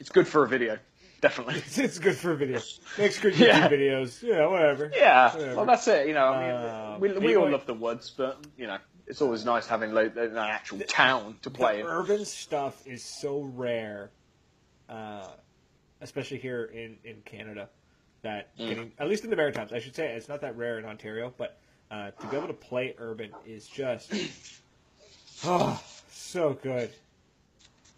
It's 0.01 0.11
good 0.11 0.27
for 0.27 0.43
a 0.45 0.49
video, 0.49 0.79
definitely. 1.21 1.55
It's, 1.59 1.79
it's 1.87 1.99
good 2.01 2.17
for 2.17 2.33
a 2.33 2.37
video. 2.37 2.59
Makes 2.99 3.21
good 3.21 3.35
YouTube 3.35 3.47
Yeah. 3.47 3.69
videos. 3.69 4.23
Yeah, 4.23 4.47
whatever. 4.47 4.91
Yeah, 4.93 5.33
Whatever. 5.37 5.57
well, 5.57 5.67
that's 5.67 5.87
it. 5.87 6.09
You 6.09 6.15
know, 6.15 6.25
I 6.33 6.41
mean, 6.41 6.51
Uh, 6.51 6.97
we, 7.21 7.27
we 7.29 7.37
all 7.37 7.49
love 7.51 7.67
the 7.67 7.75
woods, 7.75 8.11
but 8.17 8.45
you 8.57 8.67
know, 8.67 8.79
it's 9.11 9.21
always 9.21 9.45
nice 9.45 9.67
having 9.67 9.93
like, 9.93 10.17
an 10.17 10.37
actual 10.37 10.79
town 10.81 11.37
to 11.43 11.51
play 11.51 11.75
the 11.75 11.81
in. 11.81 11.87
urban 11.87 12.25
stuff 12.25 12.87
is 12.87 13.03
so 13.05 13.43
rare, 13.55 14.11
uh, 14.89 15.27
especially 16.01 16.39
here 16.39 16.65
in, 16.65 16.97
in 17.05 17.21
Canada. 17.25 17.69
That 18.23 18.55
Mm. 18.59 18.69
getting 18.69 18.93
at 18.99 19.09
least 19.09 19.25
in 19.25 19.31
the 19.31 19.37
Maritimes, 19.37 19.73
I 19.73 19.79
should 19.81 19.97
say 19.97 20.13
it's 20.15 20.29
not 20.29 20.43
that 20.43 20.55
rare 20.57 20.79
in 20.79 20.85
Ontario, 20.85 21.33
but 21.39 21.59
uh, 21.91 22.11
to 22.11 22.27
be 22.27 22.37
able 22.37 22.49
to 22.49 22.53
play 22.53 22.95
urban 22.99 23.31
is 23.47 23.67
just 23.67 24.13
oh 25.45 25.83
so 26.11 26.53
good. 26.63 26.91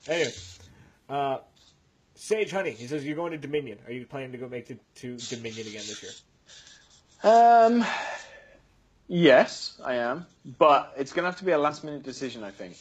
Anyway, 0.08 0.30
uh, 1.08 1.38
Sage 2.14 2.52
Honey, 2.52 2.70
he 2.70 2.86
says 2.86 3.04
you're 3.04 3.16
going 3.16 3.32
to 3.32 3.38
Dominion. 3.38 3.78
Are 3.86 3.92
you 3.92 4.06
planning 4.06 4.30
to 4.32 4.38
go 4.38 4.48
make 4.48 4.70
it 4.70 4.78
to 4.96 5.16
Dominion 5.16 5.66
again 5.66 5.82
this 5.88 6.02
year? 6.04 6.12
Um, 7.24 7.84
yes, 9.08 9.80
I 9.84 9.94
am, 9.94 10.26
but 10.58 10.92
it's 10.96 11.12
going 11.12 11.24
to 11.24 11.30
have 11.30 11.38
to 11.38 11.44
be 11.44 11.52
a 11.52 11.58
last 11.58 11.84
minute 11.84 12.02
decision. 12.02 12.44
I 12.44 12.50
think 12.50 12.76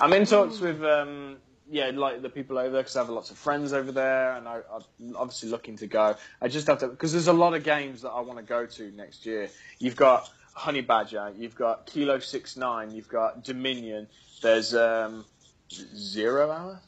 I'm 0.00 0.12
in 0.12 0.26
talks 0.26 0.60
with 0.60 0.82
um, 0.84 1.36
yeah, 1.70 1.90
like 1.94 2.22
the 2.22 2.28
people 2.28 2.58
over 2.58 2.70
there 2.70 2.82
because 2.82 2.96
I 2.96 3.00
have 3.00 3.08
lots 3.08 3.30
of 3.30 3.38
friends 3.38 3.72
over 3.72 3.92
there, 3.92 4.36
and 4.36 4.46
I, 4.46 4.60
I'm 4.72 5.16
obviously 5.16 5.48
looking 5.48 5.76
to 5.78 5.86
go. 5.86 6.16
I 6.40 6.48
just 6.48 6.66
have 6.66 6.78
to 6.80 6.88
because 6.88 7.12
there's 7.12 7.28
a 7.28 7.32
lot 7.32 7.54
of 7.54 7.64
games 7.64 8.02
that 8.02 8.10
I 8.10 8.20
want 8.20 8.38
to 8.38 8.44
go 8.44 8.66
to 8.66 8.90
next 8.92 9.26
year. 9.26 9.48
You've 9.78 9.96
got 9.96 10.30
Honey 10.54 10.82
Badger, 10.82 11.32
you've 11.36 11.54
got 11.54 11.86
Kilo 11.86 12.18
Six 12.18 12.56
Nine, 12.56 12.90
you've 12.90 13.08
got 13.08 13.44
Dominion. 13.44 14.08
There's 14.42 14.74
um, 14.74 15.24
Zero 15.70 16.50
Hour. 16.50 16.80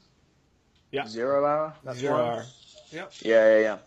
Yeah. 0.91 1.07
Zero 1.07 1.45
Hour. 1.45 1.75
That's 1.85 1.99
Zero 1.99 2.15
one. 2.15 2.33
hour. 2.33 2.45
Yep. 2.93 3.13
Yeah, 3.23 3.59
yeah, 3.59 3.79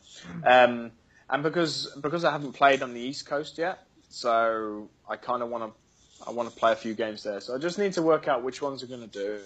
yeah. 0.43 0.63
Um, 0.63 0.91
and 1.29 1.43
because 1.43 1.93
because 2.01 2.25
I 2.25 2.31
haven't 2.31 2.53
played 2.53 2.81
on 2.81 2.93
the 2.93 2.99
East 2.99 3.25
Coast 3.25 3.57
yet, 3.57 3.86
so 4.09 4.89
I 5.09 5.15
kind 5.15 5.41
of 5.43 5.49
want 5.49 5.63
to 5.63 6.27
I 6.27 6.31
want 6.31 6.49
to 6.49 6.55
play 6.55 6.71
a 6.71 6.75
few 6.75 6.93
games 6.93 7.23
there. 7.23 7.39
So 7.39 7.55
I 7.55 7.57
just 7.57 7.77
need 7.77 7.93
to 7.93 8.01
work 8.01 8.27
out 8.27 8.43
which 8.43 8.61
ones 8.61 8.81
I'm 8.83 8.89
going 8.89 9.01
to 9.01 9.07
do. 9.07 9.39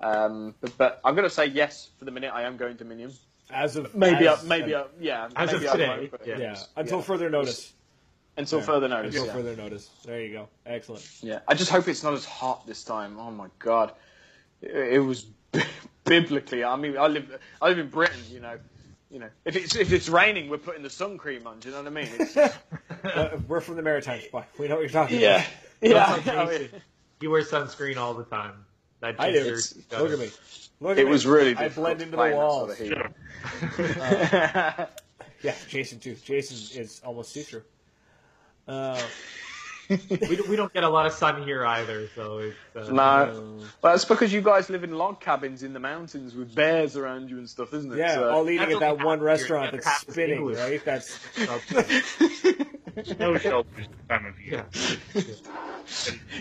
Um, 0.00 0.54
but, 0.60 0.76
but 0.76 1.00
I'm 1.04 1.14
going 1.14 1.28
to 1.28 1.34
say 1.34 1.46
yes 1.46 1.90
for 1.98 2.04
the 2.04 2.10
minute. 2.10 2.32
I 2.32 2.42
am 2.42 2.56
going 2.56 2.76
Dominion. 2.76 3.12
As 3.50 3.76
of 3.76 3.94
Maybe 3.94 4.28
as, 4.28 4.44
I, 4.44 4.48
maybe 4.48 4.74
I, 4.74 4.84
yeah. 5.00 5.28
As 5.34 5.52
of 5.52 5.60
today, 5.60 6.10
yeah. 6.26 6.38
yeah, 6.38 6.56
until 6.76 6.98
Yeah. 6.98 7.04
further 7.04 7.30
notice. 7.30 7.72
Until 8.36 8.58
Yeah. 8.58 8.64
further 8.66 8.88
notice. 8.88 9.14
Until 9.14 9.26
yeah. 9.26 9.32
further 9.32 9.56
notice. 9.56 9.90
There 10.04 10.20
you 10.20 10.32
go. 10.32 10.48
Excellent. 10.66 11.08
Yeah, 11.22 11.38
I 11.48 11.54
just 11.54 11.70
hope 11.70 11.88
it's 11.88 12.02
not 12.02 12.12
as 12.12 12.24
hot 12.26 12.66
this 12.66 12.84
time. 12.84 13.18
Oh 13.18 13.30
my 13.30 13.48
god, 13.58 13.92
it, 14.60 14.70
it 14.94 14.98
was 14.98 15.26
biblically. 16.04 16.62
I 16.62 16.76
mean, 16.76 16.98
I 16.98 17.06
live 17.06 17.38
I 17.62 17.68
live 17.68 17.78
in 17.78 17.88
Britain. 17.88 18.20
You 18.30 18.40
know, 18.40 18.58
you 19.10 19.18
know, 19.18 19.28
if 19.44 19.56
it's 19.56 19.76
if 19.76 19.92
it's 19.92 20.08
raining, 20.08 20.50
we're 20.50 20.58
putting 20.58 20.82
the 20.82 20.90
sun 20.90 21.18
cream 21.18 21.46
on. 21.46 21.60
Do 21.60 21.68
you 21.68 21.74
know 21.74 21.82
what 21.82 21.92
I 21.92 21.94
mean? 21.94 22.50
Uh, 23.04 23.38
we're 23.46 23.60
from 23.60 23.76
the 23.76 23.82
Maritimes, 23.82 24.24
but 24.32 24.48
we 24.58 24.66
know 24.66 24.74
what 24.74 24.80
you're 24.80 24.90
talking 24.90 25.20
yeah, 25.20 25.36
about. 25.36 25.46
yeah. 25.82 25.92
That's 26.16 26.28
I 26.28 26.32
mean, 26.32 26.46
amazing. 26.46 26.80
You 27.20 27.30
wear 27.30 27.42
sunscreen 27.42 27.96
all 27.96 28.12
the 28.12 28.24
time. 28.24 28.64
That 28.98 29.14
I 29.20 29.30
do. 29.30 29.56
Look 29.92 30.10
at 30.10 30.18
me. 30.18 30.30
Look 30.80 30.92
at 30.92 30.98
it 30.98 31.04
me. 31.04 31.10
was 31.10 31.24
really 31.24 31.54
I 31.54 31.68
blend 31.68 32.02
into 32.02 32.16
the 32.16 32.22
in 32.24 32.36
walls. 32.36 32.76
sort 32.76 32.90
of 32.90 33.08
heat. 33.78 34.88
Yeah, 35.42 35.54
Jason 35.68 36.00
too. 36.00 36.16
Jason 36.16 36.80
is 36.82 37.00
almost 37.04 37.32
see 37.32 37.42
through. 37.42 37.62
Uh, 38.66 39.00
we, 39.88 39.96
don't- 40.36 40.48
we 40.48 40.56
don't 40.56 40.72
get 40.72 40.84
a 40.84 40.88
lot 40.88 41.06
of 41.06 41.12
sun 41.12 41.42
here 41.44 41.64
either, 41.64 42.08
so 42.14 42.38
it's. 42.38 42.56
Uh, 42.88 42.92
No, 42.92 43.62
well, 43.82 43.92
that's 43.92 44.04
because 44.04 44.32
you 44.32 44.40
guys 44.40 44.68
live 44.70 44.84
in 44.84 44.92
log 44.92 45.20
cabins 45.20 45.62
in 45.62 45.72
the 45.72 45.80
mountains 45.80 46.34
with 46.34 46.54
bears 46.54 46.96
around 46.96 47.30
you 47.30 47.38
and 47.38 47.48
stuff, 47.48 47.72
isn't 47.74 47.92
it? 47.92 47.98
yeah, 47.98 48.14
So- 48.14 48.30
all 48.30 48.48
eating 48.50 48.72
at 48.72 48.80
that 48.80 49.04
one 49.04 49.20
restaurant 49.20 49.72
that's 49.72 49.86
other 49.86 50.12
spinning, 50.12 50.44
right? 50.46 50.84
That's 50.84 51.18
Snow 53.04 53.38
shelters 53.38 53.72
this 53.76 53.86
time 54.08 54.26
of 54.26 54.40
year. 54.40 54.66
yeah. 55.14 55.22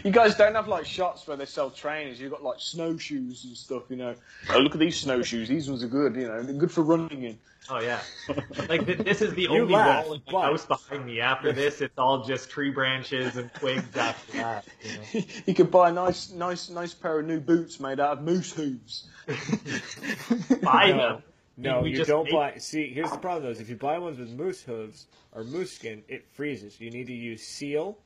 You 0.04 0.12
guys 0.12 0.36
don't 0.36 0.56
have 0.56 0.68
like 0.68 0.86
shots 0.86 1.26
where 1.26 1.38
they 1.38 1.46
sell 1.46 1.70
trainers. 1.70 2.20
You've 2.20 2.32
got 2.32 2.44
like 2.44 2.60
snowshoes 2.60 3.46
and 3.46 3.56
stuff, 3.56 3.84
you 3.90 3.96
know. 3.96 4.14
Oh, 4.50 4.60
look 4.60 4.74
at 4.74 4.80
these 4.80 5.00
snowshoes. 5.00 5.48
These 5.48 5.70
ones 5.70 5.84
are 5.86 5.88
good, 5.88 6.16
you 6.16 6.28
know. 6.28 6.44
They're 6.44 6.54
good 6.54 6.72
for 6.72 6.82
running 6.84 7.24
in. 7.24 7.40
Oh 7.70 7.80
yeah. 7.80 8.00
Like 8.68 8.86
th- 8.86 9.00
this 9.00 9.22
is 9.22 9.34
the 9.36 9.48
only 9.48 9.74
laugh, 9.74 10.06
wall 10.06 10.14
in 10.16 10.22
my 10.28 10.32
but- 10.34 10.42
house 10.42 10.66
behind 10.66 11.06
me. 11.06 11.22
After 11.22 11.54
this, 11.54 11.80
it's 11.82 11.98
all 11.98 12.24
just 12.26 12.50
tree 12.50 12.70
branches 12.72 13.38
and 13.38 13.54
twigs. 13.54 13.96
After 13.96 14.32
that, 14.34 14.66
you 14.84 14.92
know. 15.22 15.26
you 15.46 15.54
could 15.54 15.72
buy 15.72 15.90
a 15.90 15.94
nice, 15.94 16.32
nice, 16.32 16.70
nice 16.70 16.94
pair 16.94 17.20
of 17.20 17.26
new 17.26 17.40
boots 17.40 17.80
made 17.80 18.00
out 18.02 18.18
of 18.18 18.24
moose 18.24 18.52
hooves. 18.52 19.08
Buy 20.62 20.92
them. 20.92 21.24
No, 21.58 21.84
you 21.84 22.06
don't 22.06 22.26
make- 22.26 22.34
buy. 22.34 22.58
See, 22.58 22.88
here's 22.94 23.12
the 23.12 23.18
problem 23.18 23.44
though: 23.44 23.50
is 23.50 23.60
if 23.60 23.70
you 23.70 23.76
buy 23.76 23.98
ones 23.98 24.20
with 24.20 24.30
moose 24.30 24.62
hooves 24.62 25.08
or 25.34 25.44
moose 25.44 25.72
skin, 25.72 26.04
it 26.08 26.28
freezes. 26.34 26.80
You 26.80 26.92
need 26.92 27.08
to 27.08 27.14
use 27.14 27.44
seal 27.44 27.98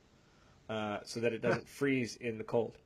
uh, 0.68 0.98
so 1.04 1.20
that 1.20 1.32
it 1.32 1.42
doesn't 1.42 1.68
freeze 1.68 2.16
in 2.16 2.38
the 2.38 2.44
cold. 2.44 2.76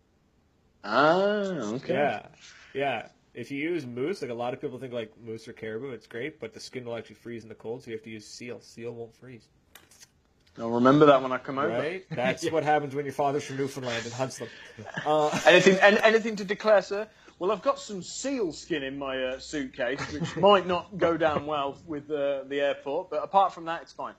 Ah, 0.84 1.42
okay. 1.74 1.94
Yeah, 1.94 2.26
yeah. 2.74 3.06
If 3.34 3.50
you 3.50 3.58
use 3.58 3.84
moose, 3.84 4.22
like 4.22 4.30
a 4.30 4.34
lot 4.34 4.54
of 4.54 4.60
people 4.60 4.78
think 4.78 4.92
like 4.92 5.12
moose 5.22 5.46
or 5.46 5.52
caribou, 5.52 5.90
it's 5.90 6.06
great, 6.06 6.40
but 6.40 6.54
the 6.54 6.60
skin 6.60 6.84
will 6.84 6.96
actually 6.96 7.16
freeze 7.16 7.42
in 7.42 7.48
the 7.48 7.54
cold, 7.54 7.82
so 7.82 7.90
you 7.90 7.96
have 7.96 8.04
to 8.04 8.10
use 8.10 8.26
seal. 8.26 8.60
Seal 8.60 8.92
won't 8.92 9.14
freeze. 9.14 9.46
I'll 10.58 10.70
remember 10.70 11.04
that 11.06 11.20
when 11.22 11.32
I 11.32 11.38
come 11.38 11.58
over. 11.58 11.68
Right? 11.68 12.06
That's 12.10 12.50
what 12.50 12.64
happens 12.64 12.94
when 12.94 13.04
your 13.04 13.12
father's 13.12 13.44
from 13.44 13.58
Newfoundland 13.58 14.04
and 14.04 14.12
hunts 14.12 14.38
them. 14.38 14.48
Uh, 15.06 15.28
Anything, 15.46 15.78
and, 15.82 15.98
anything 15.98 16.34
to 16.36 16.44
declare, 16.44 16.80
sir? 16.82 17.06
Well, 17.38 17.52
I've 17.52 17.62
got 17.62 17.78
some 17.78 18.02
seal 18.02 18.52
skin 18.52 18.82
in 18.82 18.98
my 18.98 19.22
uh, 19.22 19.38
suitcase, 19.38 20.00
which 20.12 20.36
might 20.38 20.66
not 20.66 20.96
go 20.96 21.16
down 21.16 21.46
well 21.46 21.76
with 21.86 22.10
uh, 22.10 22.44
the 22.44 22.60
airport, 22.60 23.10
but 23.10 23.22
apart 23.22 23.52
from 23.52 23.66
that, 23.66 23.82
it's 23.82 23.92
fine. 23.92 24.14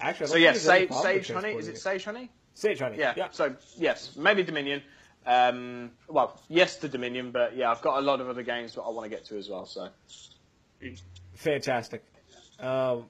actually, 0.00 0.26
So 0.26 0.36
yes, 0.36 0.60
sage, 0.60 0.90
sage 0.90 1.30
honey. 1.30 1.52
Is 1.52 1.68
it 1.68 1.78
sage 1.78 2.04
honey? 2.04 2.30
Sage 2.54 2.80
honey. 2.80 2.98
Yeah. 2.98 3.14
yeah. 3.16 3.28
So 3.30 3.54
yes, 3.76 4.16
maybe 4.16 4.42
Dominion. 4.42 4.82
Um, 5.24 5.90
well, 6.08 6.40
yes 6.48 6.76
to 6.76 6.88
Dominion, 6.88 7.30
but 7.30 7.56
yeah, 7.56 7.70
I've 7.70 7.82
got 7.82 7.98
a 7.98 8.00
lot 8.00 8.20
of 8.20 8.28
other 8.28 8.42
games 8.42 8.74
that 8.74 8.82
I 8.82 8.90
want 8.90 9.04
to 9.04 9.10
get 9.10 9.24
to 9.26 9.36
as 9.36 9.48
well. 9.48 9.66
So 9.66 9.88
Fantastic. 11.34 12.04
Um, 12.58 13.06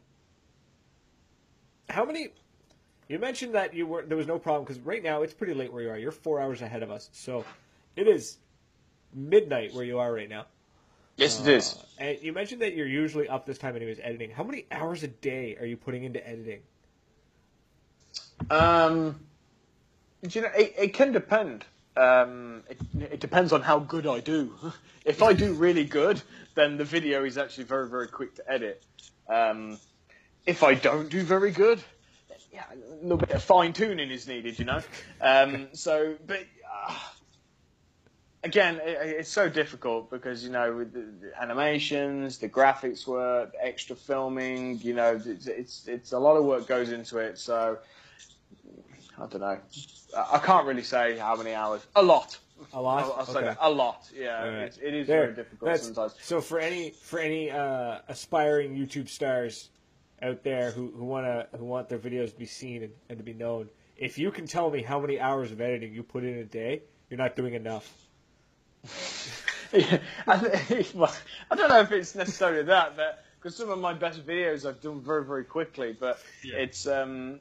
how 1.89 2.05
many? 2.05 2.29
You 3.09 3.19
mentioned 3.19 3.55
that 3.55 3.73
you 3.73 3.87
were 3.87 4.03
there 4.03 4.17
was 4.17 4.27
no 4.27 4.39
problem 4.39 4.65
because 4.65 4.81
right 4.81 5.03
now 5.03 5.23
it's 5.23 5.35
pretty 5.35 5.55
late 5.55 5.73
where 5.73 5.83
you 5.83 5.91
are. 5.91 5.99
You're 5.99 6.13
four 6.13 6.41
hours 6.41 6.61
ahead 6.61 6.83
of 6.83 6.91
us, 6.91 7.09
so 7.13 7.45
it 7.97 8.07
is 8.07 8.37
midnight 9.13 9.75
where 9.75 9.85
you 9.85 9.99
are 9.99 10.13
right 10.13 10.29
now. 10.29 10.47
yes, 11.17 11.41
it 11.41 11.49
is. 11.49 11.75
Uh, 11.75 12.05
and 12.05 12.19
you 12.23 12.33
mentioned 12.33 12.61
that 12.63 12.75
you're 12.75 12.87
usually 12.87 13.29
up 13.29 13.47
this 13.47 13.59
time 13.59 13.75
anyways 13.75 13.99
editing. 14.03 14.31
How 14.31 14.45
many 14.45 14.67
hours 14.71 15.03
a 15.03 15.09
day 15.09 15.57
are 15.59 15.67
you 15.67 15.77
putting 15.77 16.05
into 16.05 16.27
editing? 16.27 16.61
Um, 18.51 19.19
you 20.31 20.43
know, 20.43 20.51
it, 20.57 20.75
it 20.79 20.95
can 20.95 21.13
depend. 21.13 21.65
Um, 21.97 22.63
it, 22.69 22.79
it 23.13 23.21
depends 23.21 23.53
on 23.53 23.63
how 23.63 23.79
good 23.79 24.07
I 24.07 24.21
do. 24.21 24.55
if 25.05 25.23
I 25.23 25.33
do 25.33 25.55
really 25.55 25.85
good, 25.85 26.21
then 26.55 26.77
the 26.77 26.85
video 26.85 27.25
is 27.25 27.39
actually 27.39 27.65
very, 27.65 27.89
very 27.89 28.09
quick 28.09 28.35
to 28.37 28.51
edit. 28.51 28.85
Um, 29.29 29.79
if 30.45 30.63
I 30.63 30.75
don't 30.75 31.09
do 31.09 31.23
very 31.23 31.51
good, 31.51 31.83
yeah, 32.53 32.65
a 32.73 33.03
little 33.03 33.19
bit 33.19 33.31
of 33.31 33.43
fine 33.43 33.73
tuning 33.73 34.11
is 34.11 34.27
needed, 34.27 34.59
you 34.59 34.65
know. 34.65 34.81
Um, 35.21 35.69
so, 35.73 36.15
but 36.27 36.45
uh, 36.89 36.95
again, 38.47 38.77
it, 38.85 38.99
it's 39.21 39.29
so 39.31 39.49
difficult 39.49 40.11
because 40.11 40.43
you 40.45 40.51
know 40.51 40.75
with 40.75 40.93
the, 40.93 41.05
the 41.27 41.43
animations, 41.43 42.39
the 42.39 42.49
graphics 42.49 43.07
work, 43.07 43.53
the 43.53 43.65
extra 43.65 43.95
filming, 43.97 44.79
you 44.81 44.95
know, 44.95 45.21
it's, 45.25 45.47
it's 45.47 45.87
it's 45.89 46.13
a 46.13 46.19
lot 46.19 46.37
of 46.37 46.45
work 46.45 46.67
goes 46.67 46.91
into 46.91 47.19
it. 47.19 47.39
So 47.39 47.79
I 49.19 49.27
don't 49.27 49.41
know. 49.41 49.59
I 50.17 50.39
can't 50.39 50.67
really 50.67 50.83
say 50.83 51.19
how 51.19 51.37
many 51.37 51.53
hours. 51.55 51.87
A 51.97 52.03
lot. 52.03 52.39
A 52.73 52.81
lot. 52.81 53.03
I'll, 53.05 53.13
I'll 53.19 53.27
say 53.27 53.39
Okay. 53.39 53.47
that. 53.49 53.59
A 53.61 53.71
lot. 53.71 54.09
Yeah, 54.15 54.43
right. 54.45 54.53
it's, 54.63 54.79
it 54.79 54.95
is 54.95 55.07
There. 55.07 55.23
very 55.25 55.35
difficult 55.35 55.67
That's- 55.69 55.85
sometimes. 55.85 56.15
So 56.23 56.41
for 56.41 56.59
any 56.59 56.91
for 56.91 57.19
any 57.19 57.51
uh, 57.51 57.99
aspiring 58.09 58.75
YouTube 58.77 59.09
stars 59.09 59.71
out 60.23 60.43
there 60.43 60.71
who, 60.71 60.91
who 60.97 61.05
wanna 61.05 61.47
who 61.59 61.65
want 61.65 61.89
their 61.91 61.99
videos 61.99 62.31
to 62.33 62.39
be 62.39 62.47
seen 62.47 62.83
and, 62.85 62.93
and 63.11 63.19
to 63.19 63.25
be 63.25 63.35
known, 63.35 63.69
if 63.97 64.17
you 64.19 64.31
can 64.31 64.47
tell 64.47 64.71
me 64.71 64.83
how 64.83 64.99
many 65.01 65.21
hours 65.21 65.53
of 65.53 65.61
editing 65.61 65.93
you 65.93 66.03
put 66.03 66.25
in 66.25 66.39
a 66.39 66.45
day, 66.45 66.83
you're 67.11 67.19
not 67.19 67.37
doing 67.37 67.53
enough. 67.55 67.93
Yeah, 69.73 70.01
I, 70.27 70.87
well, 70.95 71.15
I 71.51 71.57
don't 71.57 71.69
know 71.69 71.81
if 71.81 71.93
it's 71.93 72.15
necessarily 72.15 72.63
that, 72.65 72.97
but 72.97 73.19
because 73.41 73.57
some 73.57 73.71
of 73.71 73.79
my 73.79 73.95
best 73.95 74.27
videos 74.27 74.69
I've 74.69 74.81
done 74.81 75.03
very, 75.03 75.25
very 75.25 75.45
quickly, 75.45 75.97
but 75.99 76.21
it's 76.57 76.87
um, 76.87 77.41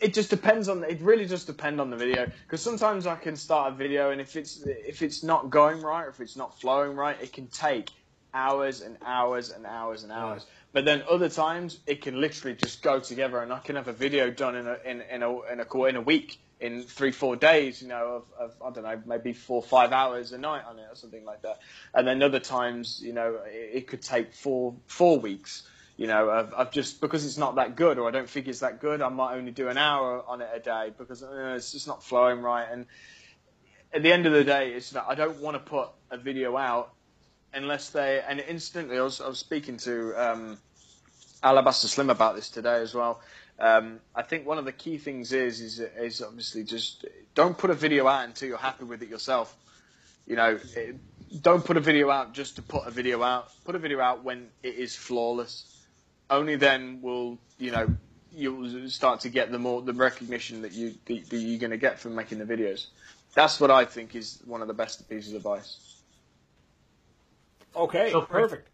it 0.00 0.14
just 0.14 0.30
depends 0.30 0.68
on. 0.68 0.84
It 0.84 1.00
really 1.00 1.26
just 1.26 1.46
depends 1.46 1.80
on 1.80 1.90
the 1.90 1.96
video 1.96 2.26
because 2.46 2.62
sometimes 2.62 3.06
I 3.06 3.16
can 3.16 3.36
start 3.36 3.72
a 3.72 3.76
video 3.76 4.10
and 4.10 4.20
if 4.20 4.36
it's 4.36 4.62
if 4.66 5.02
it's 5.02 5.22
not 5.22 5.50
going 5.50 5.80
right 5.82 6.04
or 6.04 6.08
if 6.08 6.20
it's 6.20 6.36
not 6.36 6.58
flowing 6.60 6.96
right, 6.96 7.20
it 7.20 7.32
can 7.32 7.48
take 7.48 7.92
hours 8.34 8.82
and 8.82 8.98
hours 9.04 9.50
and 9.50 9.66
hours 9.66 10.02
and 10.02 10.12
hours. 10.12 10.46
But 10.72 10.84
then 10.84 11.02
other 11.08 11.28
times 11.30 11.80
it 11.86 12.02
can 12.02 12.20
literally 12.20 12.56
just 12.56 12.82
go 12.82 13.00
together, 13.00 13.42
and 13.42 13.52
I 13.52 13.60
can 13.60 13.76
have 13.76 13.88
a 13.88 13.92
video 13.94 14.30
done 14.30 14.56
in 14.56 14.66
a 14.66 14.78
in, 14.84 15.00
in 15.02 15.22
a 15.22 15.42
in 15.52 15.60
a 15.60 15.84
in 15.84 15.96
a 15.96 16.02
week, 16.02 16.38
in 16.60 16.82
three 16.82 17.10
four 17.10 17.36
days, 17.36 17.82
you 17.82 17.88
know, 17.88 18.22
of, 18.38 18.50
of 18.50 18.62
I 18.62 18.70
don't 18.70 18.84
know, 18.84 19.02
maybe 19.06 19.32
four 19.32 19.62
five 19.62 19.92
hours 19.92 20.32
a 20.32 20.38
night 20.38 20.64
on 20.66 20.78
it 20.78 20.86
or 20.90 20.94
something 20.94 21.24
like 21.24 21.42
that. 21.42 21.60
And 21.94 22.06
then 22.06 22.22
other 22.22 22.40
times, 22.40 23.00
you 23.02 23.12
know, 23.12 23.40
it, 23.46 23.70
it 23.74 23.86
could 23.86 24.02
take 24.02 24.32
four 24.32 24.74
four 24.86 25.18
weeks. 25.18 25.68
You 25.98 26.06
know, 26.06 26.28
of, 26.28 26.52
of 26.52 26.72
just 26.72 27.00
because 27.00 27.24
it's 27.24 27.38
not 27.38 27.54
that 27.54 27.74
good, 27.74 27.98
or 27.98 28.06
I 28.06 28.10
don't 28.10 28.28
think 28.28 28.48
it's 28.48 28.60
that 28.60 28.80
good, 28.80 29.00
I 29.00 29.08
might 29.08 29.34
only 29.34 29.50
do 29.50 29.68
an 29.68 29.78
hour 29.78 30.22
on 30.28 30.42
it 30.42 30.48
a 30.52 30.60
day 30.60 30.92
because 30.96 31.22
uh, 31.22 31.54
it's 31.56 31.72
just 31.72 31.86
not 31.86 32.04
flowing 32.04 32.42
right. 32.42 32.66
And 32.70 32.84
at 33.94 34.02
the 34.02 34.12
end 34.12 34.26
of 34.26 34.32
the 34.34 34.44
day, 34.44 34.72
it's 34.72 34.90
that 34.90 35.06
I 35.08 35.14
don't 35.14 35.40
want 35.40 35.54
to 35.54 35.58
put 35.58 35.88
a 36.10 36.18
video 36.18 36.54
out 36.58 36.92
unless 37.54 37.88
they. 37.90 38.22
And 38.28 38.40
instantly, 38.40 38.98
I 38.98 39.02
was, 39.02 39.22
I 39.22 39.28
was 39.28 39.38
speaking 39.38 39.78
to 39.78 40.12
um, 40.22 40.58
Alabaster 41.42 41.88
Slim 41.88 42.10
about 42.10 42.36
this 42.36 42.50
today 42.50 42.80
as 42.82 42.94
well. 42.94 43.20
Um, 43.58 44.00
I 44.14 44.22
think 44.22 44.46
one 44.46 44.58
of 44.58 44.64
the 44.66 44.72
key 44.72 44.98
things 44.98 45.32
is 45.32 45.60
is 45.60 45.80
is 45.80 46.20
obviously 46.22 46.62
just 46.64 47.06
don't 47.34 47.56
put 47.56 47.70
a 47.70 47.74
video 47.74 48.06
out 48.06 48.24
until 48.26 48.48
you're 48.48 48.58
happy 48.58 48.84
with 48.84 49.02
it 49.02 49.08
yourself. 49.08 49.56
You 50.26 50.36
know, 50.36 50.58
it, 50.74 50.96
don't 51.42 51.64
put 51.64 51.76
a 51.76 51.80
video 51.80 52.10
out 52.10 52.34
just 52.34 52.56
to 52.56 52.62
put 52.62 52.86
a 52.86 52.90
video 52.90 53.22
out. 53.22 53.50
Put 53.64 53.74
a 53.74 53.78
video 53.78 54.00
out 54.00 54.24
when 54.24 54.48
it 54.62 54.74
is 54.74 54.94
flawless. 54.94 55.84
Only 56.28 56.56
then 56.56 57.00
will 57.00 57.38
you 57.58 57.70
know 57.70 57.88
you'll 58.32 58.90
start 58.90 59.20
to 59.20 59.30
get 59.30 59.50
the 59.50 59.58
more 59.58 59.80
the 59.80 59.94
recognition 59.94 60.60
that 60.62 60.72
you 60.72 60.94
that 61.06 61.32
you're 61.32 61.58
going 61.58 61.70
to 61.70 61.78
get 61.78 61.98
from 61.98 62.14
making 62.14 62.38
the 62.38 62.44
videos. 62.44 62.86
That's 63.34 63.58
what 63.58 63.70
I 63.70 63.86
think 63.86 64.14
is 64.14 64.42
one 64.44 64.60
of 64.60 64.68
the 64.68 64.74
best 64.74 65.08
pieces 65.08 65.32
of 65.32 65.36
advice. 65.38 65.96
Okay, 67.74 68.10
So 68.10 68.22
for- 68.22 68.26
perfect. 68.26 68.68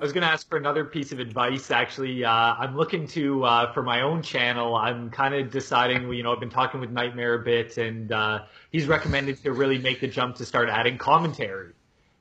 I 0.00 0.02
was 0.02 0.14
going 0.14 0.22
to 0.22 0.28
ask 0.28 0.48
for 0.48 0.56
another 0.56 0.86
piece 0.86 1.12
of 1.12 1.18
advice. 1.18 1.70
Actually, 1.70 2.24
uh, 2.24 2.30
I'm 2.32 2.74
looking 2.74 3.06
to 3.08 3.44
uh, 3.44 3.72
for 3.74 3.82
my 3.82 4.00
own 4.00 4.22
channel. 4.22 4.74
I'm 4.74 5.10
kind 5.10 5.34
of 5.34 5.50
deciding. 5.50 6.10
You 6.10 6.22
know, 6.22 6.32
I've 6.32 6.40
been 6.40 6.48
talking 6.48 6.80
with 6.80 6.88
Nightmare 6.88 7.34
a 7.34 7.44
bit, 7.44 7.76
and 7.76 8.10
uh, 8.10 8.44
he's 8.72 8.86
recommended 8.86 9.42
to 9.42 9.52
really 9.52 9.76
make 9.76 10.00
the 10.00 10.06
jump 10.06 10.36
to 10.36 10.46
start 10.46 10.70
adding 10.70 10.96
commentary. 10.96 11.74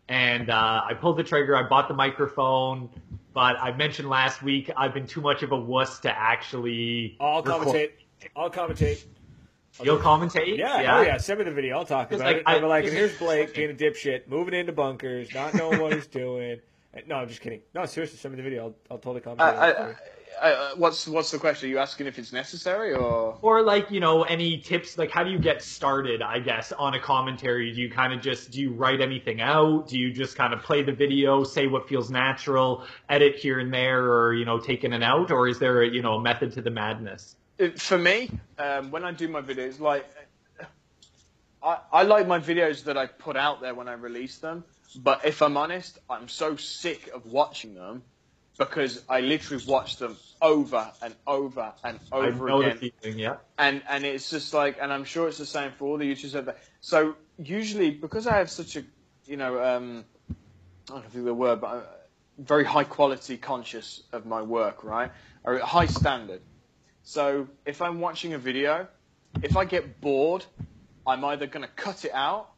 And 0.10 0.50
uh, 0.50 0.82
I 0.90 0.94
pulled 0.96 1.16
the 1.16 1.24
trigger. 1.24 1.56
I 1.56 1.70
bought 1.70 1.88
the 1.88 1.94
microphone, 1.94 2.90
but 3.34 3.58
I 3.58 3.72
mentioned 3.72 4.10
last 4.10 4.44
week 4.44 4.70
I've 4.76 4.94
been 4.94 5.08
too 5.08 5.22
much 5.22 5.42
of 5.44 5.54
a 5.54 5.58
wuss 5.58 6.00
to 6.02 6.12
actually. 6.12 7.16
I'll 7.22 7.42
record- 7.42 7.66
commentate. 7.66 7.92
I'll 8.36 8.50
commentate. 8.50 9.06
You'll 9.82 10.00
commentate? 10.00 10.58
Yeah, 10.58 10.98
oh 10.98 11.02
yeah. 11.02 11.16
Send 11.16 11.40
me 11.40 11.46
the 11.46 11.52
video. 11.52 11.78
I'll 11.78 11.86
talk 11.86 12.12
about 12.12 12.26
like, 12.26 12.38
it. 12.38 12.44
I'm 12.46 12.64
like, 12.64 12.84
and 12.84 12.92
here's 12.92 13.18
Blake 13.18 13.56
being 13.56 13.72
a 13.72 13.74
dipshit, 13.74 14.28
moving 14.28 14.54
into 14.54 14.74
bunkers, 14.74 15.34
not 15.34 15.54
knowing 15.54 15.80
what 15.80 15.94
he's 15.94 16.08
doing. 16.08 16.60
And- 16.94 17.08
No, 17.08 17.16
I'm 17.16 17.28
just 17.28 17.42
kidding. 17.42 17.62
No, 17.74 17.86
seriously, 17.86 18.18
send 18.18 18.34
me 18.34 18.38
the 18.38 18.44
video. 18.44 18.64
I'll, 18.66 18.76
I'll 18.92 18.98
totally 18.98 19.22
commentate. 19.22 19.42
I, 19.42 19.52
on 19.66 19.70
it 19.70 19.76
for 19.78 19.84
I. 19.84 19.96
I, 20.42 20.52
uh, 20.54 20.70
what's 20.76 21.06
what's 21.06 21.32
the 21.32 21.38
question? 21.38 21.68
Are 21.68 21.72
you 21.72 21.80
asking 21.80 22.08
if 22.08 22.18
it's 22.18 22.32
necessary 22.32 22.94
or? 22.94 23.38
Or 23.42 23.62
like, 23.62 23.92
you 23.92 24.00
know, 24.00 24.24
any 24.24 24.58
tips, 24.60 24.98
like 24.98 25.12
how 25.12 25.22
do 25.24 25.32
you 25.32 25.40
get 25.40 25.62
started, 25.62 26.22
I 26.22 26.40
guess, 26.40 26.72
on 26.72 26.94
a 26.94 27.00
commentary? 27.00 27.74
Do 27.74 27.82
you 27.82 27.90
kind 27.92 28.14
of 28.14 28.22
just, 28.22 28.52
do 28.52 28.62
you 28.62 28.72
write 28.72 29.02
anything 29.02 29.42
out? 29.42 29.90
Do 29.90 30.00
you 30.00 30.14
just 30.14 30.38
kind 30.38 30.54
of 30.54 30.62
play 30.64 30.82
the 30.82 30.94
video, 30.94 31.44
say 31.44 31.68
what 31.68 31.90
feels 31.90 32.10
natural, 32.10 32.86
edit 33.10 33.36
here 33.36 33.60
and 33.60 33.74
there, 33.74 34.06
or, 34.14 34.34
you 34.34 34.46
know, 34.46 34.60
take 34.60 34.86
in 34.86 34.94
and 34.94 35.04
out? 35.04 35.30
Or 35.30 35.48
is 35.50 35.60
there, 35.60 35.82
a, 35.82 35.90
you 35.90 36.02
know, 36.02 36.14
a 36.14 36.22
method 36.22 36.54
to 36.54 36.62
the 36.62 36.72
madness? 36.72 37.36
It- 37.58 37.82
For 37.82 37.98
me, 37.98 38.30
um, 38.60 38.92
when 38.92 39.04
I 39.04 39.12
do 39.12 39.28
my 39.28 39.42
videos, 39.42 39.82
like 39.82 40.10
I, 41.62 41.80
I 41.92 42.04
like 42.04 42.28
my 42.28 42.40
videos 42.40 42.84
that 42.86 42.98
I 42.98 43.08
put 43.08 43.36
out 43.36 43.60
there 43.62 43.76
when 43.76 43.90
I 43.90 43.94
release 43.94 44.38
them. 44.38 44.64
But 44.96 45.26
if 45.26 45.42
I'm 45.42 45.58
honest, 45.58 46.00
I'm 46.10 46.28
so 46.28 46.56
sick 46.56 47.10
of 47.14 47.26
watching 47.26 47.76
them 47.76 48.04
because 48.58 49.04
I 49.08 49.22
literally 49.22 49.64
watch 49.66 49.98
them 49.98 50.18
over 50.42 50.92
and 51.02 51.16
over 51.26 51.74
and 51.84 52.00
I 52.12 52.18
over 52.18 52.48
know 52.48 52.62
again 52.62 52.92
feeling. 53.02 53.20
Yeah. 53.20 53.38
and 53.58 53.82
and 53.88 54.04
it's 54.04 54.30
just 54.30 54.54
like, 54.54 54.78
and 54.82 54.92
I'm 54.92 55.06
sure 55.06 55.28
it's 55.28 55.38
the 55.38 55.46
same 55.46 55.72
for 55.72 55.86
all 55.86 55.98
the 55.98 56.12
YouTubers 56.12 56.36
out 56.36 56.46
there. 56.46 56.58
So 56.82 57.16
usually, 57.38 57.92
because 57.92 58.28
I 58.28 58.38
have 58.38 58.50
such 58.50 58.76
a, 58.76 58.84
you 59.26 59.38
know, 59.38 59.64
um, 59.64 60.06
I 60.90 60.94
don't 60.94 61.16
know 61.16 61.24
the 61.24 61.34
word, 61.34 61.62
but 61.62 61.68
I'm 61.68 61.84
very 62.46 62.66
high 62.66 62.84
quality 62.84 63.38
conscious 63.38 64.04
of 64.12 64.26
my 64.26 64.42
work, 64.42 64.84
right? 64.84 65.12
Or 65.44 65.58
a 65.58 65.66
high 65.66 65.86
standard. 65.86 66.42
So 67.04 67.48
if 67.66 67.82
I'm 67.82 68.00
watching 68.02 68.34
a 68.34 68.38
video, 68.38 68.88
if 69.42 69.56
I 69.56 69.66
get 69.66 70.02
bored, 70.02 70.46
I'm 71.08 71.24
either 71.26 71.48
going 71.48 71.66
to 71.66 71.72
cut 71.72 72.06
it 72.06 72.12
out 72.14 72.50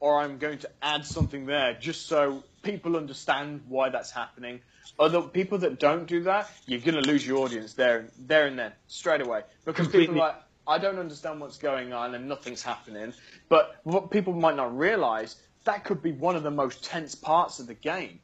or 0.00 0.20
I'm 0.20 0.38
going 0.38 0.58
to 0.58 0.70
add 0.82 1.04
something 1.04 1.46
there 1.46 1.74
just 1.74 2.06
so 2.06 2.42
people 2.62 2.96
understand 2.96 3.62
why 3.68 3.88
that's 3.88 4.10
happening. 4.10 4.60
Other 4.98 5.22
people 5.22 5.58
that 5.58 5.78
don't 5.78 6.06
do 6.06 6.24
that, 6.24 6.50
you're 6.66 6.80
going 6.80 7.00
to 7.00 7.08
lose 7.08 7.26
your 7.26 7.38
audience 7.38 7.74
there, 7.74 8.08
there 8.18 8.46
and 8.46 8.58
then, 8.58 8.72
straight 8.88 9.20
away, 9.20 9.42
because 9.64 9.88
people 9.88 10.16
are 10.16 10.18
like, 10.18 10.36
I 10.66 10.78
don't 10.78 10.98
understand 10.98 11.40
what's 11.40 11.58
going 11.58 11.92
on 11.92 12.14
and 12.14 12.28
nothing's 12.28 12.62
happening. 12.62 13.12
But 13.48 13.76
what 13.84 14.10
people 14.10 14.32
might 14.32 14.56
not 14.56 14.76
realize, 14.76 15.36
that 15.64 15.84
could 15.84 16.02
be 16.02 16.12
one 16.12 16.36
of 16.36 16.42
the 16.42 16.50
most 16.50 16.84
tense 16.84 17.14
parts 17.14 17.58
of 17.58 17.66
the 17.66 17.74
game. 17.74 18.20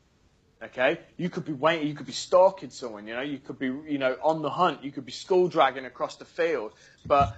Okay, 0.62 1.00
you 1.18 1.28
could 1.28 1.44
be 1.44 1.52
waiting, 1.52 1.86
you 1.86 1.94
could 1.94 2.06
be 2.06 2.12
stalking 2.12 2.70
someone, 2.70 3.06
you 3.06 3.14
know, 3.14 3.20
you 3.20 3.38
could 3.38 3.58
be, 3.58 3.66
you 3.66 3.98
know, 3.98 4.16
on 4.22 4.40
the 4.40 4.48
hunt, 4.48 4.82
you 4.82 4.92
could 4.92 5.04
be 5.04 5.12
skull 5.12 5.46
dragging 5.46 5.84
across 5.84 6.16
the 6.16 6.24
field, 6.24 6.72
but 7.04 7.36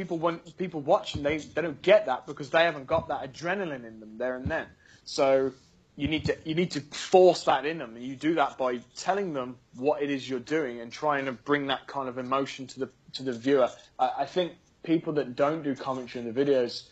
people 0.00 0.18
want 0.18 0.56
people 0.56 0.80
watching 0.80 1.22
they, 1.22 1.36
they 1.38 1.60
don't 1.60 1.82
get 1.82 2.06
that 2.06 2.26
because 2.26 2.48
they 2.50 2.64
haven't 2.64 2.86
got 2.86 3.08
that 3.08 3.20
adrenaline 3.30 3.84
in 3.84 4.00
them 4.00 4.16
there 4.16 4.36
and 4.36 4.46
then. 4.46 4.66
So 5.04 5.52
you 5.96 6.08
need 6.08 6.24
to 6.26 6.36
you 6.44 6.54
need 6.54 6.70
to 6.70 6.80
force 6.80 7.44
that 7.44 7.66
in 7.66 7.76
them, 7.78 7.94
and 7.96 8.02
you 8.04 8.16
do 8.16 8.34
that 8.36 8.56
by 8.56 8.80
telling 8.96 9.34
them 9.34 9.56
what 9.76 10.02
it 10.02 10.10
is 10.10 10.28
you're 10.28 10.40
doing 10.58 10.80
and 10.80 10.90
trying 10.90 11.26
to 11.26 11.32
bring 11.32 11.66
that 11.66 11.86
kind 11.86 12.08
of 12.08 12.16
emotion 12.16 12.66
to 12.68 12.80
the 12.80 12.88
to 13.12 13.22
the 13.22 13.32
viewer. 13.32 13.68
I, 13.98 14.10
I 14.20 14.24
think 14.24 14.52
people 14.82 15.12
that 15.14 15.36
don't 15.36 15.62
do 15.62 15.74
commentary 15.74 16.24
in 16.24 16.32
the 16.32 16.44
videos, 16.44 16.88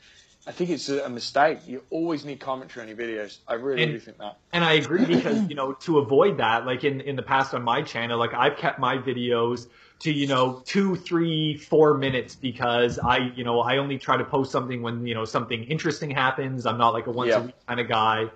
I 0.46 0.52
think 0.52 0.68
it's 0.70 0.88
a, 0.90 1.04
a 1.04 1.09
mistake. 1.09 1.61
You 1.66 1.82
always 1.88 2.24
need 2.26 2.40
commentary 2.40 2.82
on 2.82 2.88
your 2.94 2.98
videos. 2.98 3.38
I 3.48 3.54
really, 3.54 3.82
And- 3.82 3.92
really 3.92 4.04
think 4.04 4.18
that. 4.18 4.36
And 4.52 4.62
I 4.64 4.74
agree 4.74 5.06
because, 5.06 5.48
you 5.48 5.54
know, 5.54 5.72
to 5.72 5.98
avoid 5.98 6.36
that, 6.38 6.66
like 6.66 6.84
in, 6.84 7.00
in 7.00 7.16
the 7.16 7.22
past 7.22 7.54
on 7.54 7.62
my 7.62 7.80
channel, 7.82 8.18
like 8.18 8.34
I've 8.34 8.59
kept 8.59 8.78
my 8.78 8.98
videos 8.98 9.68
to, 10.01 10.12
you 10.12 10.26
know, 10.26 10.62
two, 10.64 10.94
three, 10.96 11.57
four 11.57 11.94
minutes 11.94 12.34
because 12.34 12.99
I, 12.99 13.32
you 13.34 13.42
know, 13.44 13.61
I 13.61 13.78
only 13.78 13.99
try 13.99 14.16
to 14.16 14.24
post 14.24 14.53
something 14.53 14.80
when, 14.80 15.05
you 15.07 15.14
know, 15.14 15.24
something 15.24 15.64
interesting 15.64 16.11
happens. 16.11 16.66
I'm 16.66 16.78
not 16.78 16.90
like 16.90 17.07
a 17.07 17.11
once 17.11 17.30
Yeah. 17.30 17.40
a 17.40 17.42
week 17.46 17.55
kind 17.66 17.80
of 17.80 17.88
guy. 17.88 18.30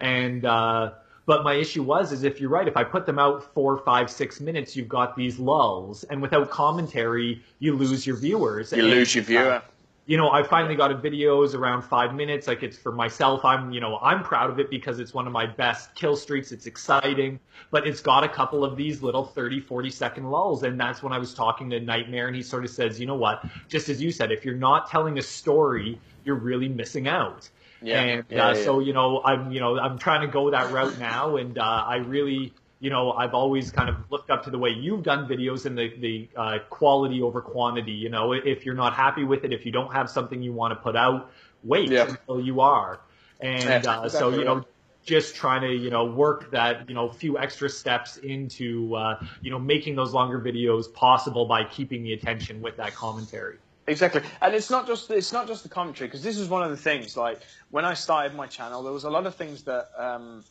And, 0.00 0.44
uh, 0.44 0.92
but 1.26 1.44
my 1.44 1.54
issue 1.54 1.82
was, 1.82 2.12
is 2.12 2.24
if 2.24 2.40
you're 2.40 2.50
right, 2.50 2.66
if 2.66 2.76
I 2.76 2.84
put 2.84 3.06
them 3.06 3.18
out 3.18 3.54
four, 3.54 3.78
five, 3.78 4.10
six 4.10 4.40
minutes, 4.40 4.76
you've 4.76 4.88
got 4.88 5.16
these 5.16 5.38
lulls 5.38 6.04
and 6.04 6.20
without 6.20 6.50
commentary, 6.50 7.42
you 7.60 7.76
lose 7.76 8.06
your 8.06 8.16
viewers. 8.16 8.72
You 8.72 8.82
And, 8.82 8.90
lose 8.90 9.14
your 9.14 9.24
viewer. 9.24 9.62
You 10.06 10.18
know, 10.18 10.30
I 10.30 10.42
finally 10.42 10.76
got 10.76 10.92
a 10.92 10.94
videos 10.94 11.54
around 11.54 11.82
five 11.82 12.14
minutes. 12.14 12.46
Like 12.46 12.62
it's 12.62 12.76
for 12.76 12.92
myself. 12.92 13.44
I'm, 13.44 13.72
you 13.72 13.80
know, 13.80 13.98
I'm 14.02 14.22
proud 14.22 14.50
of 14.50 14.58
it 14.58 14.68
because 14.68 15.00
it's 15.00 15.14
one 15.14 15.26
of 15.26 15.32
my 15.32 15.46
best 15.46 15.94
kill 15.94 16.14
streaks. 16.16 16.52
It's 16.52 16.66
exciting, 16.66 17.40
but 17.70 17.86
it's 17.86 18.00
got 18.00 18.22
a 18.22 18.28
couple 18.28 18.64
of 18.64 18.76
these 18.76 19.02
little 19.02 19.24
30, 19.24 19.60
40 19.60 19.90
second 19.90 20.30
lulls. 20.30 20.62
And 20.62 20.78
that's 20.78 21.02
when 21.02 21.12
I 21.12 21.18
was 21.18 21.32
talking 21.32 21.70
to 21.70 21.80
Nightmare 21.80 22.26
and 22.26 22.36
he 22.36 22.42
sort 22.42 22.64
of 22.64 22.70
says, 22.70 23.00
you 23.00 23.06
know 23.06 23.14
what? 23.14 23.44
Just 23.68 23.88
as 23.88 24.02
you 24.02 24.12
said, 24.12 24.30
if 24.30 24.44
you're 24.44 24.56
not 24.56 24.90
telling 24.90 25.18
a 25.18 25.22
story, 25.22 25.98
you're 26.24 26.36
really 26.36 26.68
missing 26.68 27.08
out. 27.08 27.48
Yeah, 27.80 28.00
And 28.00 28.24
yeah, 28.28 28.48
uh, 28.48 28.54
yeah. 28.54 28.64
so, 28.64 28.80
you 28.80 28.92
know, 28.92 29.22
I'm, 29.24 29.52
you 29.52 29.60
know, 29.60 29.78
I'm 29.78 29.98
trying 29.98 30.20
to 30.20 30.28
go 30.28 30.50
that 30.50 30.70
route 30.70 30.98
now. 30.98 31.36
And 31.36 31.58
uh, 31.58 31.62
I 31.62 31.96
really, 31.96 32.52
you 32.84 32.90
know, 32.90 33.12
I've 33.12 33.32
always 33.32 33.70
kind 33.70 33.88
of 33.88 33.96
looked 34.10 34.28
up 34.28 34.44
to 34.44 34.50
the 34.50 34.58
way 34.58 34.68
you've 34.68 35.02
done 35.02 35.26
videos 35.26 35.64
and 35.64 35.76
the, 35.78 35.88
the 36.00 36.28
uh, 36.36 36.58
quality 36.68 37.22
over 37.22 37.40
quantity. 37.40 37.92
You 37.92 38.10
know, 38.10 38.32
if 38.32 38.66
you're 38.66 38.74
not 38.74 38.92
happy 38.92 39.24
with 39.24 39.42
it, 39.44 39.54
if 39.54 39.64
you 39.64 39.72
don't 39.72 39.90
have 39.94 40.10
something 40.10 40.42
you 40.42 40.52
want 40.52 40.72
to 40.72 40.76
put 40.76 40.94
out, 40.94 41.30
wait 41.62 41.90
Yeah. 41.90 42.04
until 42.04 42.40
you 42.42 42.60
are. 42.60 43.00
And 43.40 43.86
Yeah, 43.86 43.90
uh, 43.90 44.08
so, 44.10 44.28
you 44.28 44.44
know, 44.44 44.56
right. 44.56 44.64
just 45.02 45.34
trying 45.34 45.62
to, 45.62 45.72
you 45.72 45.88
know, 45.88 46.04
work 46.04 46.50
that, 46.50 46.86
you 46.86 46.94
know, 46.94 47.10
few 47.10 47.38
extra 47.38 47.70
steps 47.70 48.18
into, 48.18 48.94
uh, 48.94 49.18
you 49.40 49.50
know, 49.50 49.58
making 49.58 49.96
those 49.96 50.12
longer 50.12 50.38
videos 50.38 50.92
possible 50.92 51.46
by 51.46 51.64
keeping 51.64 52.02
the 52.02 52.12
attention 52.12 52.60
with 52.60 52.76
that 52.76 52.94
commentary. 52.94 53.56
Exactly, 53.86 54.22
and 54.40 54.54
it's 54.54 54.70
not 54.70 54.86
just 54.86 55.10
it's 55.10 55.32
not 55.32 55.46
just 55.46 55.62
the 55.62 55.68
commentary 55.68 56.08
because 56.08 56.22
this 56.22 56.38
is 56.38 56.48
one 56.48 56.62
of 56.62 56.70
the 56.70 56.76
things. 56.76 57.18
Like 57.18 57.42
when 57.70 57.84
I 57.84 57.92
started 57.94 58.34
my 58.34 58.46
channel, 58.46 58.82
there 58.82 58.92
was 58.92 59.04
a 59.04 59.10
lot 59.10 59.26
of 59.26 59.34
things 59.34 59.64
that 59.64 59.88
um, 59.98 60.42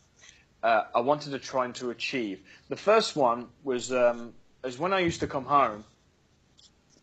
uh, 0.64 0.86
I 0.94 1.00
wanted 1.00 1.32
to 1.32 1.38
try 1.38 1.66
and 1.66 1.74
to 1.76 1.90
achieve. 1.90 2.40
The 2.70 2.76
first 2.76 3.14
one 3.14 3.48
was 3.62 3.92
um, 3.92 4.32
is 4.64 4.78
when 4.78 4.94
I 4.94 5.00
used 5.00 5.20
to 5.20 5.26
come 5.26 5.44
home 5.44 5.84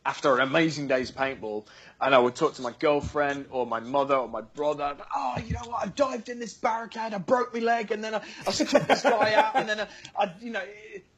after 0.03 0.33
an 0.33 0.41
amazing 0.41 0.87
day's 0.87 1.11
paintball, 1.11 1.67
and 2.01 2.15
I 2.15 2.17
would 2.17 2.33
talk 2.33 2.55
to 2.55 2.63
my 2.63 2.73
girlfriend 2.79 3.45
or 3.51 3.67
my 3.67 3.79
mother 3.79 4.15
or 4.15 4.27
my 4.27 4.41
brother. 4.41 4.97
Oh, 5.15 5.35
you 5.45 5.53
know 5.53 5.61
what? 5.65 5.85
I 5.85 5.89
dived 5.89 6.29
in 6.29 6.39
this 6.39 6.55
barricade, 6.55 7.13
I 7.13 7.19
broke 7.19 7.53
my 7.53 7.59
leg, 7.59 7.91
and 7.91 8.03
then 8.03 8.15
I, 8.15 8.21
I 8.47 8.51
took 8.51 8.69
this 8.69 9.01
guy 9.03 9.35
out, 9.35 9.55
and 9.55 9.69
then 9.69 9.81
I, 9.81 9.87
I, 10.17 10.33
you 10.41 10.51
know, 10.51 10.63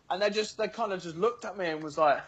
and 0.10 0.22
they 0.22 0.30
just 0.30 0.58
they 0.58 0.68
kind 0.68 0.92
of 0.92 1.02
just 1.02 1.16
looked 1.16 1.46
at 1.46 1.58
me 1.58 1.68
and 1.68 1.82
was 1.82 1.98
like, 1.98 2.22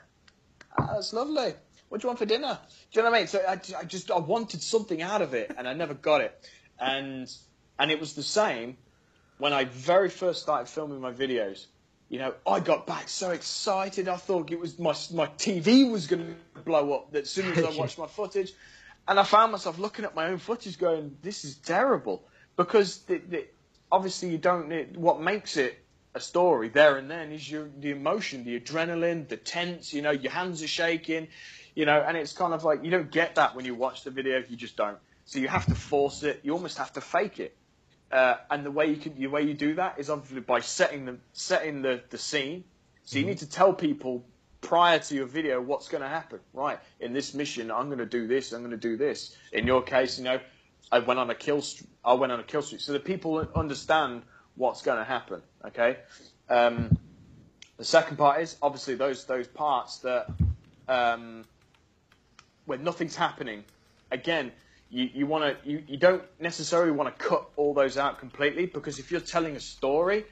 "Ah, 0.79 0.93
that's 0.93 1.11
lovely. 1.11 1.55
What 1.89 1.99
do 1.99 2.05
you 2.05 2.07
want 2.07 2.19
for 2.19 2.25
dinner? 2.25 2.57
Do 2.93 2.99
you 2.99 3.03
know 3.03 3.11
what 3.11 3.17
I 3.17 3.19
mean? 3.19 3.27
So 3.27 3.39
I, 3.45 3.59
I 3.81 3.83
just 3.83 4.09
I 4.09 4.19
wanted 4.19 4.61
something 4.61 5.01
out 5.01 5.21
of 5.21 5.33
it, 5.33 5.53
and 5.57 5.67
I 5.67 5.73
never 5.73 5.93
got 5.93 6.21
it. 6.21 6.49
And 6.79 7.29
and 7.77 7.91
it 7.91 7.99
was 7.99 8.13
the 8.13 8.23
same 8.23 8.77
when 9.37 9.53
I 9.53 9.65
very 9.65 10.09
first 10.09 10.41
started 10.41 10.67
filming 10.67 11.01
my 11.01 11.11
videos. 11.11 11.65
You 12.09 12.19
know, 12.19 12.35
I 12.45 12.59
got 12.59 12.85
back 12.85 13.09
so 13.09 13.31
excited. 13.31 14.07
I 14.07 14.17
thought 14.17 14.51
it 14.51 14.59
was 14.59 14.77
my 14.77 14.95
my 15.13 15.27
TV 15.37 15.89
was 15.89 16.07
going 16.07 16.35
to 16.55 16.61
blow 16.61 16.93
up 16.93 17.15
as 17.15 17.29
soon 17.29 17.51
as 17.51 17.63
I 17.63 17.69
watched 17.79 17.97
my 17.97 18.07
footage, 18.07 18.53
and 19.07 19.19
I 19.19 19.23
found 19.23 19.51
myself 19.51 19.79
looking 19.79 20.05
at 20.05 20.13
my 20.15 20.27
own 20.27 20.37
footage, 20.37 20.77
going, 20.77 21.17
"This 21.21 21.43
is 21.43 21.55
terrible," 21.57 22.23
because 22.57 22.99
the, 22.99 23.17
the, 23.17 23.45
obviously 23.91 24.29
you 24.29 24.37
don't. 24.37 24.69
Need, 24.69 24.95
what 24.95 25.19
makes 25.19 25.57
it 25.57 25.79
a 26.13 26.19
story 26.19 26.69
there 26.69 26.95
and 26.95 27.11
then 27.11 27.31
is 27.31 27.49
your 27.49 27.69
the 27.79 27.89
emotion, 27.89 28.43
the 28.43 28.59
adrenaline, 28.59 29.27
the 29.27 29.37
tense. 29.37 29.91
You 29.91 30.03
know, 30.03 30.11
your 30.11 30.31
hands 30.31 30.61
are 30.61 30.67
shaking. 30.67 31.27
You 31.73 31.85
know, 31.85 32.01
and 32.07 32.15
it's 32.15 32.31
kind 32.31 32.53
of 32.53 32.63
like 32.63 32.85
you 32.85 32.91
don't 32.91 33.11
get 33.11 33.35
that 33.35 33.55
when 33.55 33.65
you 33.65 33.75
watch 33.75 34.03
the 34.03 34.11
video. 34.11 34.43
You 34.47 34.55
just 34.55 34.77
don't. 34.77 34.97
So 35.25 35.39
you 35.39 35.47
have 35.47 35.65
to 35.65 35.75
force 35.75 36.21
it. 36.23 36.39
You 36.43 36.53
almost 36.53 36.77
have 36.77 36.93
to 36.93 37.01
fake 37.01 37.39
it. 37.39 37.57
Uh, 38.11 38.35
and 38.51 38.65
the 38.65 38.71
way 38.71 38.87
you 38.87 38.95
can, 38.97 39.15
the 39.15 39.27
way 39.27 39.41
you 39.41 39.53
do 39.53 39.75
that 39.75 39.95
is 39.97 40.09
obviously 40.09 40.39
by 40.39 40.59
setting 40.59 41.05
the 41.05 41.17
setting 41.33 41.81
the, 41.81 42.01
the 42.09 42.17
scene. 42.17 42.63
So 43.03 43.19
you 43.19 43.25
need 43.25 43.39
to 43.39 43.49
tell 43.49 43.73
people 43.73 44.23
prior 44.61 44.97
to 44.99 45.15
your 45.15 45.25
video 45.25 45.61
what's 45.61 45.87
going 45.87 46.01
to 46.01 46.09
happen. 46.09 46.39
Right 46.53 46.79
in 46.99 47.13
this 47.13 47.33
mission, 47.33 47.71
I'm 47.71 47.87
going 47.87 47.99
to 47.99 48.05
do 48.05 48.27
this. 48.27 48.51
I'm 48.51 48.61
going 48.61 48.71
to 48.71 48.77
do 48.77 48.97
this. 48.97 49.35
In 49.51 49.67
your 49.67 49.81
case, 49.81 50.17
you 50.17 50.23
know, 50.23 50.39
I 50.91 50.99
went 50.99 51.19
on 51.19 51.29
a 51.29 51.35
kill. 51.35 51.61
St- 51.61 51.89
I 52.03 52.13
went 52.13 52.31
on 52.31 52.39
a 52.39 52.43
kill 52.43 52.61
streak, 52.61 52.81
so 52.81 52.93
that 52.93 53.03
people 53.05 53.47
understand 53.55 54.21
what's 54.55 54.81
going 54.81 54.97
to 54.99 55.03
happen. 55.03 55.41
Okay. 55.65 55.97
Um, 56.49 56.97
the 57.77 57.83
second 57.83 58.17
part 58.17 58.41
is 58.41 58.55
obviously 58.61 58.95
those 58.95 59.25
those 59.25 59.47
parts 59.47 59.97
that 59.99 60.27
um, 60.87 61.43
when 62.65 62.83
nothing's 62.83 63.15
happening. 63.15 63.63
Again, 64.11 64.51
you, 64.89 65.09
you 65.13 65.27
want 65.27 65.43
to 65.63 65.69
you, 65.69 65.83
you 65.87 65.97
don't 65.97 66.23
necessarily 66.39 66.91
want 66.91 67.17
to 67.17 67.25
cut 67.25 67.49
all 67.55 67.73
those 67.73 67.97
out 67.97 68.19
completely 68.19 68.65
because 68.65 68.99
if 68.99 69.11
you're 69.11 69.21
telling 69.21 69.55
a 69.55 69.59
story, 69.59 70.25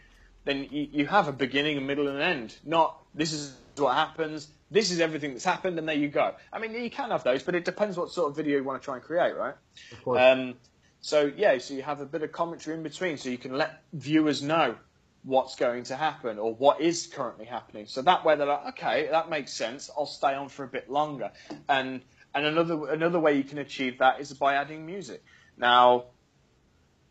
then 0.46 0.68
you, 0.72 0.88
you 0.92 1.06
have 1.08 1.28
a 1.28 1.34
beginning, 1.34 1.78
a 1.78 1.82
middle, 1.82 2.08
and 2.08 2.18
an 2.18 2.24
end. 2.24 2.58
Not 2.64 2.98
this 3.14 3.34
is 3.34 3.56
what 3.78 3.96
happens. 3.96 4.50
This 4.72 4.92
is 4.92 5.00
everything 5.00 5.32
that's 5.32 5.46
happened, 5.46 5.78
and 5.78 5.88
there 5.88 5.96
you 5.96 6.08
go. 6.08 6.34
I 6.52 6.60
mean, 6.60 6.74
you 6.74 6.90
can 6.90 7.12
have 7.12 7.24
those, 7.24 7.44
but 7.44 7.54
it 7.56 7.64
depends 7.64 7.98
what 7.98 8.12
sort 8.12 8.30
of 8.30 8.36
video 8.36 8.58
you 8.58 8.64
want 8.64 8.82
to 8.82 8.86
try 8.86 8.96
and 8.96 9.04
create, 9.04 9.36
right? 9.36 9.54
Of 9.92 10.04
course. 10.04 10.22
Um, 10.22 10.56
so 11.02 11.32
yeah, 11.36 11.58
so 11.58 11.74
you 11.74 11.84
have 11.84 12.02
a 12.02 12.06
bit 12.06 12.24
of 12.24 12.32
commentary 12.32 12.76
in 12.78 12.84
between, 12.84 13.18
so 13.18 13.30
you 13.30 13.38
can 13.38 13.58
let 13.58 13.84
viewers 13.94 14.42
know 14.42 14.76
what's 15.24 15.56
going 15.56 15.84
to 15.84 15.96
happen 15.96 16.38
or 16.38 16.54
what 16.54 16.82
is 16.82 17.08
currently 17.08 17.46
happening. 17.46 17.86
So 17.88 18.02
that 18.02 18.26
way 18.26 18.36
they're 18.36 18.48
like, 18.48 18.68
okay, 18.70 19.08
that 19.10 19.30
makes 19.30 19.54
sense. 19.54 19.90
I'll 19.98 20.06
stay 20.06 20.34
on 20.34 20.50
for 20.50 20.64
a 20.64 20.68
bit 20.68 20.90
longer. 20.90 21.32
And 21.70 22.02
and 22.36 22.46
another 22.46 22.90
another 22.90 23.20
way 23.20 23.36
you 23.38 23.44
can 23.44 23.58
achieve 23.60 24.00
that 24.00 24.20
is 24.20 24.34
by 24.34 24.56
adding 24.56 24.86
music. 24.86 25.24
Now, 25.58 26.06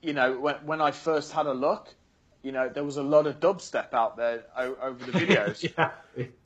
you 0.02 0.12
know, 0.12 0.38
when 0.38 0.56
when 0.66 0.80
I 0.80 0.90
first 0.90 1.32
had 1.32 1.46
a 1.46 1.52
look, 1.54 1.94
you 2.42 2.50
know, 2.52 2.68
there 2.68 2.84
was 2.84 2.96
a 2.96 3.02
lot 3.02 3.26
of 3.26 3.38
dubstep 3.40 3.92
out 3.94 4.16
there 4.16 4.44
o- 4.56 4.76
over 4.82 5.04
the 5.10 5.12
videos. 5.18 5.62
yeah. 5.76 5.90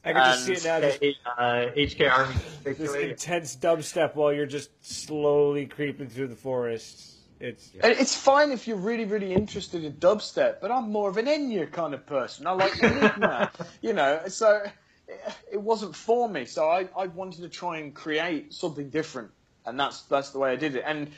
I 0.05 0.13
can 0.13 0.25
just 0.25 0.45
see 0.45 0.53
it 0.53 0.65
now. 0.65 0.81
This, 0.81 0.99
Uh, 1.39 1.67
HK 1.77 2.11
Army. 2.11 2.35
this 2.65 2.95
intense 2.95 3.57
dubstep 3.57 4.15
while 4.15 4.33
you're 4.33 4.47
just 4.47 4.71
slowly 4.85 5.67
creeping 5.67 6.09
through 6.09 6.29
the 6.29 6.37
forests. 6.37 7.15
It's 7.41 7.71
And 7.83 7.93
it's 7.93 8.15
fine 8.15 8.51
if 8.53 8.67
you're 8.67 8.79
really, 8.79 9.05
really 9.05 9.35
interested 9.35 9.85
in 9.85 9.95
dubstep, 9.95 10.61
but 10.61 10.71
I'm 10.71 10.91
more 10.91 11.11
of 11.11 11.17
an 11.19 11.27
Enya 11.27 11.71
kind 11.71 11.93
of 11.93 12.07
person. 12.07 12.47
I 12.47 12.53
like 12.53 12.83
Enigma, 12.83 13.51
you 13.83 13.93
know. 13.93 14.21
So 14.29 14.63
it, 15.09 15.61
wasn't 15.61 15.95
for 15.95 16.29
me. 16.29 16.45
So 16.45 16.69
I, 16.69 16.89
I 16.97 17.07
wanted 17.07 17.43
to 17.43 17.49
try 17.49 17.79
and 17.79 17.95
create 17.95 18.53
something 18.53 18.91
different, 18.91 19.31
and 19.65 19.79
that's 19.79 20.03
that's 20.03 20.31
the 20.31 20.39
way 20.39 20.53
I 20.53 20.57
did 20.57 20.77
it. 20.77 20.85
And 20.87 21.11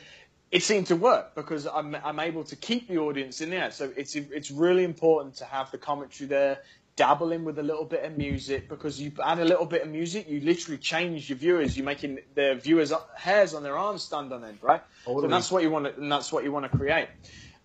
it 0.51 0.63
seemed 0.63 0.87
to 0.87 0.95
work 0.95 1.35
because 1.35 1.67
I'm 1.67 1.95
I'm 2.03 2.19
able 2.19 2.43
to 2.45 2.55
keep 2.55 2.87
the 2.87 2.97
audience 2.97 3.41
in 3.41 3.49
there. 3.49 3.71
So 3.71 3.91
it's 3.95 4.15
it's 4.15 4.51
really 4.51 4.83
important 4.83 5.35
to 5.35 5.45
have 5.45 5.71
the 5.71 5.77
commentary 5.77 6.27
there, 6.27 6.59
dabble 6.95 7.31
in 7.31 7.45
with 7.45 7.57
a 7.59 7.63
little 7.63 7.85
bit 7.85 8.03
of 8.03 8.17
music 8.17 8.67
because 8.67 8.99
you 8.99 9.11
add 9.23 9.39
a 9.39 9.45
little 9.45 9.65
bit 9.65 9.83
of 9.83 9.89
music, 9.89 10.27
you 10.27 10.41
literally 10.41 10.77
change 10.77 11.29
your 11.29 11.37
viewers. 11.37 11.77
You're 11.77 11.85
making 11.85 12.19
their 12.35 12.55
viewers' 12.55 12.91
hairs 13.15 13.53
on 13.53 13.63
their 13.63 13.77
arms 13.77 14.03
stand 14.03 14.33
on 14.33 14.43
end, 14.43 14.59
right? 14.61 14.81
Totally. 15.05 15.23
So 15.23 15.27
that's 15.29 15.51
what 15.51 15.63
you 15.63 15.71
want 15.71 15.85
to, 15.85 15.95
and 15.95 16.11
that's 16.11 16.31
what 16.31 16.43
you 16.43 16.51
want 16.51 16.69
to 16.69 16.77
create. 16.77 17.07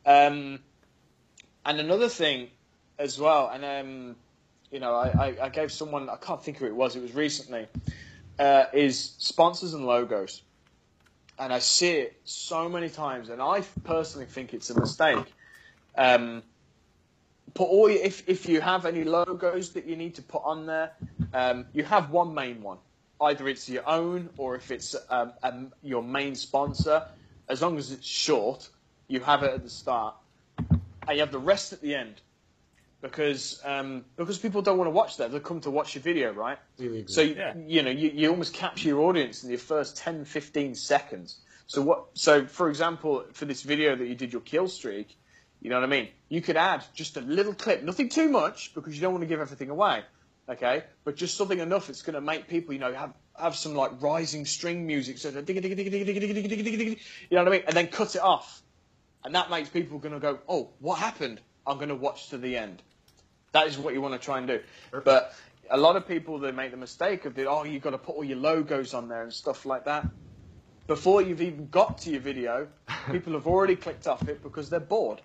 Um, 0.07 0.61
and 1.67 1.81
another 1.81 2.09
thing 2.09 2.49
as 2.99 3.19
well, 3.19 3.51
and 3.53 3.65
um, 3.65 4.17
you 4.75 4.81
know, 4.81 4.97
I, 4.97 5.37
I, 5.41 5.49
gave 5.51 5.71
someone 5.71 6.11
I 6.11 6.17
can't 6.17 6.43
think 6.43 6.59
who 6.59 6.67
it 6.67 6.75
was. 6.75 6.97
It 6.97 7.03
was 7.03 7.15
recently. 7.15 7.69
Uh, 8.41 8.65
is 8.73 9.15
sponsors 9.19 9.73
and 9.73 9.87
logos, 9.87 10.43
and 11.39 11.53
I 11.53 11.61
see 11.61 11.93
it 11.93 12.21
so 12.25 12.69
many 12.69 12.89
times, 12.89 13.29
and 13.29 13.41
I 13.41 13.63
personally 13.85 14.27
think 14.27 14.53
it's 14.53 14.71
a 14.71 14.81
mistake. 14.81 15.33
Um, 15.97 16.43
put 17.55 17.67
all 17.67 17.89
your, 17.89 18.03
if 18.03 18.29
if 18.29 18.49
you 18.49 18.61
have 18.61 18.85
any 18.85 19.05
logos 19.05 19.71
that 19.75 19.87
you 19.87 19.95
need 19.95 20.17
to 20.17 20.23
put 20.23 20.43
on 20.45 20.67
there, 20.67 20.91
um, 21.33 21.67
you 21.73 21.85
have 21.85 22.11
one 22.11 22.35
main 22.35 22.61
one. 22.61 22.79
Either 23.21 23.47
it's 23.47 23.69
your 23.69 23.89
own 23.89 24.29
or 24.37 24.57
if 24.57 24.73
it's 24.73 24.97
um, 25.09 25.33
um, 25.45 25.73
your 25.85 26.03
main 26.03 26.35
sponsor. 26.35 27.07
As 27.49 27.63
long 27.63 27.79
as 27.79 27.93
it's 27.93 28.09
short, 28.09 28.69
you 29.07 29.21
have 29.21 29.45
it 29.45 29.55
at 29.55 29.63
the 29.63 29.71
start, 29.71 30.17
and 30.69 30.81
you 31.13 31.21
have 31.21 31.31
the 31.31 31.39
rest 31.39 31.73
at 31.73 31.81
the 31.81 31.95
end, 31.95 32.21
because 33.05 33.61
um, 33.65 34.03
because 34.17 34.39
people 34.39 34.63
don't 34.63 34.79
want 34.79 34.87
to 34.89 34.93
watch 34.93 35.19
that. 35.19 35.31
They 35.31 35.39
come 35.39 35.61
to 35.61 35.71
watch 35.71 35.95
your 35.95 36.01
video, 36.01 36.33
right? 36.33 36.59
Really. 36.79 37.05
So 37.07 37.21
Yeah. 37.21 37.53
you 37.55 37.83
know 37.83 37.91
you, 37.91 38.11
you 38.15 38.31
almost 38.31 38.55
capture 38.55 38.89
your 38.89 39.03
audience 39.03 39.45
in 39.45 39.51
your 39.51 39.59
first 39.59 39.99
10, 39.99 40.25
15 40.25 40.75
seconds. 40.75 41.39
So 41.67 41.83
what? 41.83 42.07
So 42.15 42.47
for 42.47 42.71
example, 42.71 43.25
for 43.35 43.45
this 43.45 43.61
video 43.63 43.95
that 43.95 44.07
you 44.07 44.15
did 44.15 44.33
your 44.33 44.41
kill 44.41 44.69
streak, 44.69 45.19
you 45.61 45.69
know 45.69 45.77
what 45.77 45.85
I 45.85 45.89
mean. 45.89 46.09
You 46.31 46.41
could 46.41 46.57
add 46.57 46.83
just 46.95 47.19
a 47.19 47.21
little 47.21 47.53
clip, 47.53 47.83
nothing 47.83 48.09
too 48.09 48.31
much 48.31 48.73
because 48.75 48.95
you 48.95 49.03
don't 49.03 49.13
want 49.13 49.23
to 49.23 49.29
give 49.29 49.41
everything 49.41 49.69
away, 49.69 50.03
okay? 50.49 50.85
But 51.05 51.17
just 51.17 51.37
something 51.37 51.59
enough 51.59 51.89
that's 51.89 52.01
going 52.01 52.15
to 52.15 52.23
make 52.23 52.49
people, 52.49 52.73
you 52.73 52.81
know, 52.81 52.95
have 52.95 53.13
have 53.39 53.55
some 53.55 53.75
like 53.75 54.01
rising 54.01 54.47
string 54.47 54.87
music, 54.87 55.19
so 55.19 55.31
digga 55.31 55.63
digga 55.63 55.77
digga 55.77 55.91
digga 55.91 56.07
digga 56.07 56.21
digga 56.23 56.49
digga 56.49 56.65
digga 56.65 56.79
digga, 56.81 56.99
you 57.29 57.37
know 57.37 57.45
what 57.45 57.49
I 57.49 57.57
mean, 57.59 57.65
and 57.67 57.77
then 57.77 57.89
cut 57.89 58.15
it 58.15 58.23
off, 58.23 58.63
and 59.25 59.35
that 59.35 59.51
makes 59.51 59.69
people 59.69 59.99
going 59.99 60.15
to 60.15 60.21
go, 60.21 60.39
oh, 60.49 60.71
what 60.79 60.99
happened? 60.99 61.43
I'm 61.67 61.77
going 61.77 61.89
to 61.89 61.95
watch 61.95 62.29
to 62.29 62.39
the 62.39 62.57
end. 62.57 62.83
That 63.55 63.69
is 63.69 63.79
what 63.79 63.95
you 63.95 64.03
want 64.03 64.21
to 64.21 64.25
try 64.25 64.39
and 64.39 64.49
do. 64.49 64.61
But 65.05 65.33
a 65.71 65.77
lot 65.77 65.95
of 65.95 66.09
people 66.09 66.41
they 66.41 66.51
make 66.51 66.73
the 66.73 66.77
mistake 66.77 67.25
of 67.25 67.37
the 67.37 67.49
oh 67.49 67.63
you've 67.63 67.83
got 67.83 67.91
to 67.91 67.99
put 67.99 68.17
all 68.17 68.25
your 68.25 68.37
logos 68.37 68.95
on 68.95 69.09
there 69.09 69.23
and 69.23 69.33
stuff 69.33 69.65
like 69.65 69.85
that. 69.85 70.07
Before 70.89 71.23
you've 71.23 71.41
even 71.41 71.69
got 71.69 71.99
to 71.99 72.11
your 72.11 72.21
video, 72.21 72.67
people 73.13 73.33
have 73.35 73.47
already 73.47 73.77
clicked 73.77 74.09
off 74.09 74.29
it 74.29 74.43
because 74.43 74.69
they're 74.69 74.81
bored. 74.81 75.23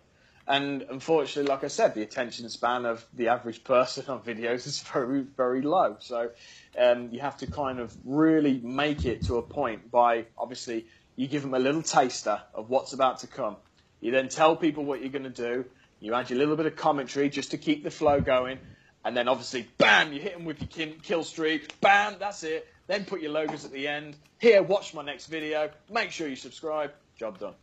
And 0.47 0.83
unfortunately, 0.91 1.49
like 1.49 1.63
I 1.63 1.67
said, 1.69 1.95
the 1.95 2.03
attention 2.03 2.47
span 2.49 2.85
of 2.85 3.03
the 3.15 3.29
average 3.29 3.63
person 3.75 4.05
on 4.07 4.21
videos 4.21 4.67
is 4.67 4.79
very, 4.79 5.21
very 5.21 5.63
low. 5.63 5.97
So 5.99 6.29
um, 6.77 7.09
you 7.11 7.19
have 7.21 7.37
to 7.37 7.47
kind 7.47 7.79
of 7.79 7.97
really 8.05 8.61
make 8.63 9.05
it 9.05 9.23
to 9.25 9.37
a 9.37 9.41
point 9.41 9.89
by 9.89 10.25
obviously 10.37 10.85
you 11.15 11.27
give 11.27 11.41
them 11.41 11.55
a 11.55 11.59
little 11.59 11.81
taster 11.81 12.41
of 12.53 12.69
what's 12.69 12.93
about 12.93 13.19
to 13.19 13.27
come. 13.27 13.57
You 14.01 14.11
then 14.11 14.29
tell 14.29 14.55
people 14.55 14.85
what 14.85 15.01
you're 15.01 15.09
going 15.09 15.23
to 15.23 15.29
do. 15.29 15.65
You 15.99 16.13
add 16.13 16.29
your 16.29 16.39
little 16.39 16.55
bit 16.55 16.65
of 16.65 16.75
commentary 16.75 17.29
just 17.29 17.51
to 17.51 17.57
keep 17.57 17.83
the 17.83 17.91
flow 17.91 18.21
going. 18.21 18.59
And 19.05 19.15
then 19.15 19.27
obviously, 19.27 19.67
bam, 19.77 20.11
you 20.13 20.19
hit 20.19 20.33
them 20.33 20.45
with 20.45 20.77
your 20.77 20.89
kill 21.03 21.23
streak. 21.23 21.79
Bam, 21.81 22.15
that's 22.19 22.43
it. 22.43 22.67
Then 22.87 23.05
put 23.05 23.21
your 23.21 23.31
logos 23.31 23.65
at 23.65 23.71
the 23.71 23.87
end. 23.87 24.15
Here, 24.39 24.61
watch 24.63 24.93
my 24.93 25.03
next 25.03 25.27
video. 25.27 25.69
Make 25.91 26.11
sure 26.11 26.27
you 26.27 26.35
subscribe. 26.35 26.91
Job 27.17 27.39
done. 27.39 27.53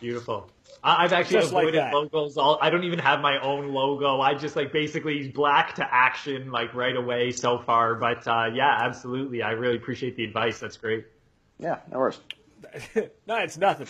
Beautiful. 0.00 0.50
I- 0.82 1.04
I've 1.04 1.12
actually 1.12 1.38
Just 1.40 1.48
avoided 1.52 1.74
that. 1.76 1.94
logos. 1.94 2.36
All 2.36 2.58
I 2.60 2.68
don't 2.70 2.84
even 2.84 2.98
have 2.98 3.20
my 3.20 3.38
own 3.40 3.72
logo. 3.72 4.20
I 4.20 4.34
just 4.34 4.54
like 4.56 4.72
basically 4.72 5.28
black 5.28 5.76
to 5.76 5.94
action 5.94 6.50
like 6.50 6.74
right 6.74 6.96
away 6.96 7.30
so 7.30 7.58
far. 7.58 7.94
But 7.94 8.26
uh, 8.28 8.50
yeah, 8.52 8.76
absolutely. 8.80 9.42
I 9.42 9.52
really 9.52 9.76
appreciate 9.76 10.16
the 10.16 10.24
advice. 10.24 10.58
That's 10.58 10.76
great. 10.76 11.06
Yeah, 11.58 11.78
no 11.90 11.98
worries. 11.98 12.18
no, 13.26 13.36
it's 13.36 13.56
nothing. 13.56 13.86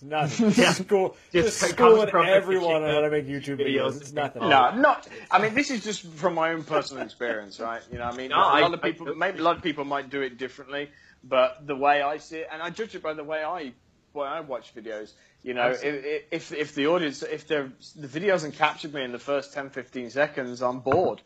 It's 0.00 0.02
nothing. 0.02 0.50
Yeah. 0.64 0.72
School, 0.72 1.16
Just 1.32 1.60
just, 1.60 1.60
comes 1.60 1.72
schooling 1.72 2.08
from 2.10 2.26
the 2.26 2.32
everyone 2.32 2.76
on 2.76 2.80
teaching 2.82 2.94
how 2.94 3.00
to 3.02 3.10
make 3.10 3.26
YouTube 3.26 3.58
videos 3.60 3.94
videos. 3.94 4.00
It's 4.00 4.12
nothing. 4.12 4.42
Oh, 4.42 4.48
no, 4.48 4.74
not. 4.76 5.08
I 5.30 5.40
mean, 5.40 5.54
this 5.54 5.70
is 5.70 5.84
just 5.84 6.06
from 6.06 6.34
my 6.34 6.52
own 6.52 6.64
personal 6.64 7.02
experience, 7.02 7.60
right? 7.60 7.82
You 7.92 7.98
know, 7.98 8.04
I 8.04 8.16
mean, 8.16 8.30
No, 8.30 8.36
a 8.36 8.40
I- 8.40 8.60
lot 8.60 8.74
of 8.74 8.82
people, 8.82 9.06
totally 9.06 9.18
maybe 9.18 9.38
a 9.40 9.42
lot 9.42 9.56
of 9.56 9.62
people 9.62 9.84
might 9.84 10.10
do 10.10 10.22
it 10.22 10.38
differently, 10.38 10.90
but 11.24 11.66
the 11.66 11.76
way 11.76 12.02
I 12.02 12.16
see 12.16 12.38
it, 12.38 12.48
and 12.52 12.62
I 12.62 12.70
judge 12.70 12.94
it 12.94 13.02
by 13.02 13.12
the 13.14 13.24
way 13.24 13.42
I, 13.44 13.72
way 14.14 14.26
I 14.26 14.40
watch 14.40 14.74
videos. 14.74 15.12
You 15.42 15.54
know, 15.54 15.70
if, 15.70 16.24
if 16.30 16.52
if 16.52 16.74
the 16.74 16.86
audience, 16.88 17.22
if 17.22 17.46
the 17.46 17.70
the 17.96 18.08
video 18.08 18.32
hasn't 18.32 18.54
captured 18.56 18.92
me 18.92 19.02
in 19.04 19.12
the 19.12 19.18
first 19.18 19.54
10, 19.54 19.70
15 19.70 20.10
seconds, 20.10 20.62
I'm 20.62 20.80
bored. 20.80 21.22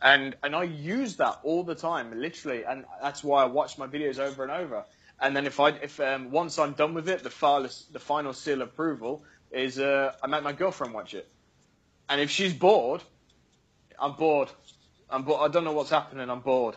And 0.00 0.34
and 0.42 0.56
I 0.56 0.64
use 0.64 1.16
that 1.16 1.38
all 1.44 1.62
the 1.62 1.76
time, 1.76 2.20
literally, 2.20 2.64
and 2.64 2.84
that's 3.00 3.22
why 3.22 3.42
I 3.42 3.46
watch 3.46 3.78
my 3.78 3.86
videos 3.86 4.18
over 4.18 4.42
and 4.42 4.50
over. 4.50 4.84
And 5.22 5.36
then 5.36 5.46
if 5.46 5.60
I 5.60 5.68
if 5.70 6.00
um, 6.00 6.32
once 6.32 6.58
I'm 6.58 6.72
done 6.72 6.94
with 6.94 7.08
it, 7.08 7.22
the 7.22 7.30
file 7.30 7.62
the 7.92 8.00
final 8.00 8.32
seal 8.32 8.60
of 8.60 8.68
approval 8.68 9.22
is 9.52 9.78
uh, 9.78 10.12
I 10.22 10.26
make 10.26 10.42
my 10.42 10.52
girlfriend 10.52 10.92
watch 10.92 11.14
it. 11.14 11.28
And 12.08 12.20
if 12.20 12.28
she's 12.28 12.52
bored, 12.52 13.02
I'm 13.98 14.14
bored. 14.16 14.50
I'm 15.08 15.22
bo- 15.22 15.36
I 15.36 15.48
don't 15.48 15.64
know 15.64 15.72
what's 15.72 15.90
happening. 15.90 16.28
I'm 16.28 16.40
bored. 16.40 16.76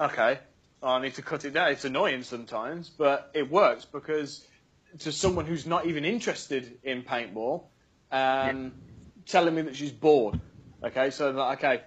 Okay, 0.00 0.40
I 0.82 1.00
need 1.00 1.14
to 1.14 1.22
cut 1.22 1.44
it 1.44 1.52
down. 1.52 1.70
It's 1.70 1.84
annoying 1.84 2.24
sometimes, 2.24 2.90
but 2.90 3.30
it 3.32 3.48
works 3.48 3.84
because 3.84 4.44
to 5.00 5.12
someone 5.12 5.46
who's 5.46 5.66
not 5.66 5.86
even 5.86 6.04
interested 6.04 6.78
in 6.82 7.02
paintball, 7.02 7.66
um, 8.10 8.72
telling 9.26 9.54
me 9.54 9.62
that 9.62 9.76
she's 9.76 9.92
bored. 9.92 10.40
Okay, 10.84 11.10
so 11.10 11.32
that, 11.32 11.58
okay, 11.58 11.82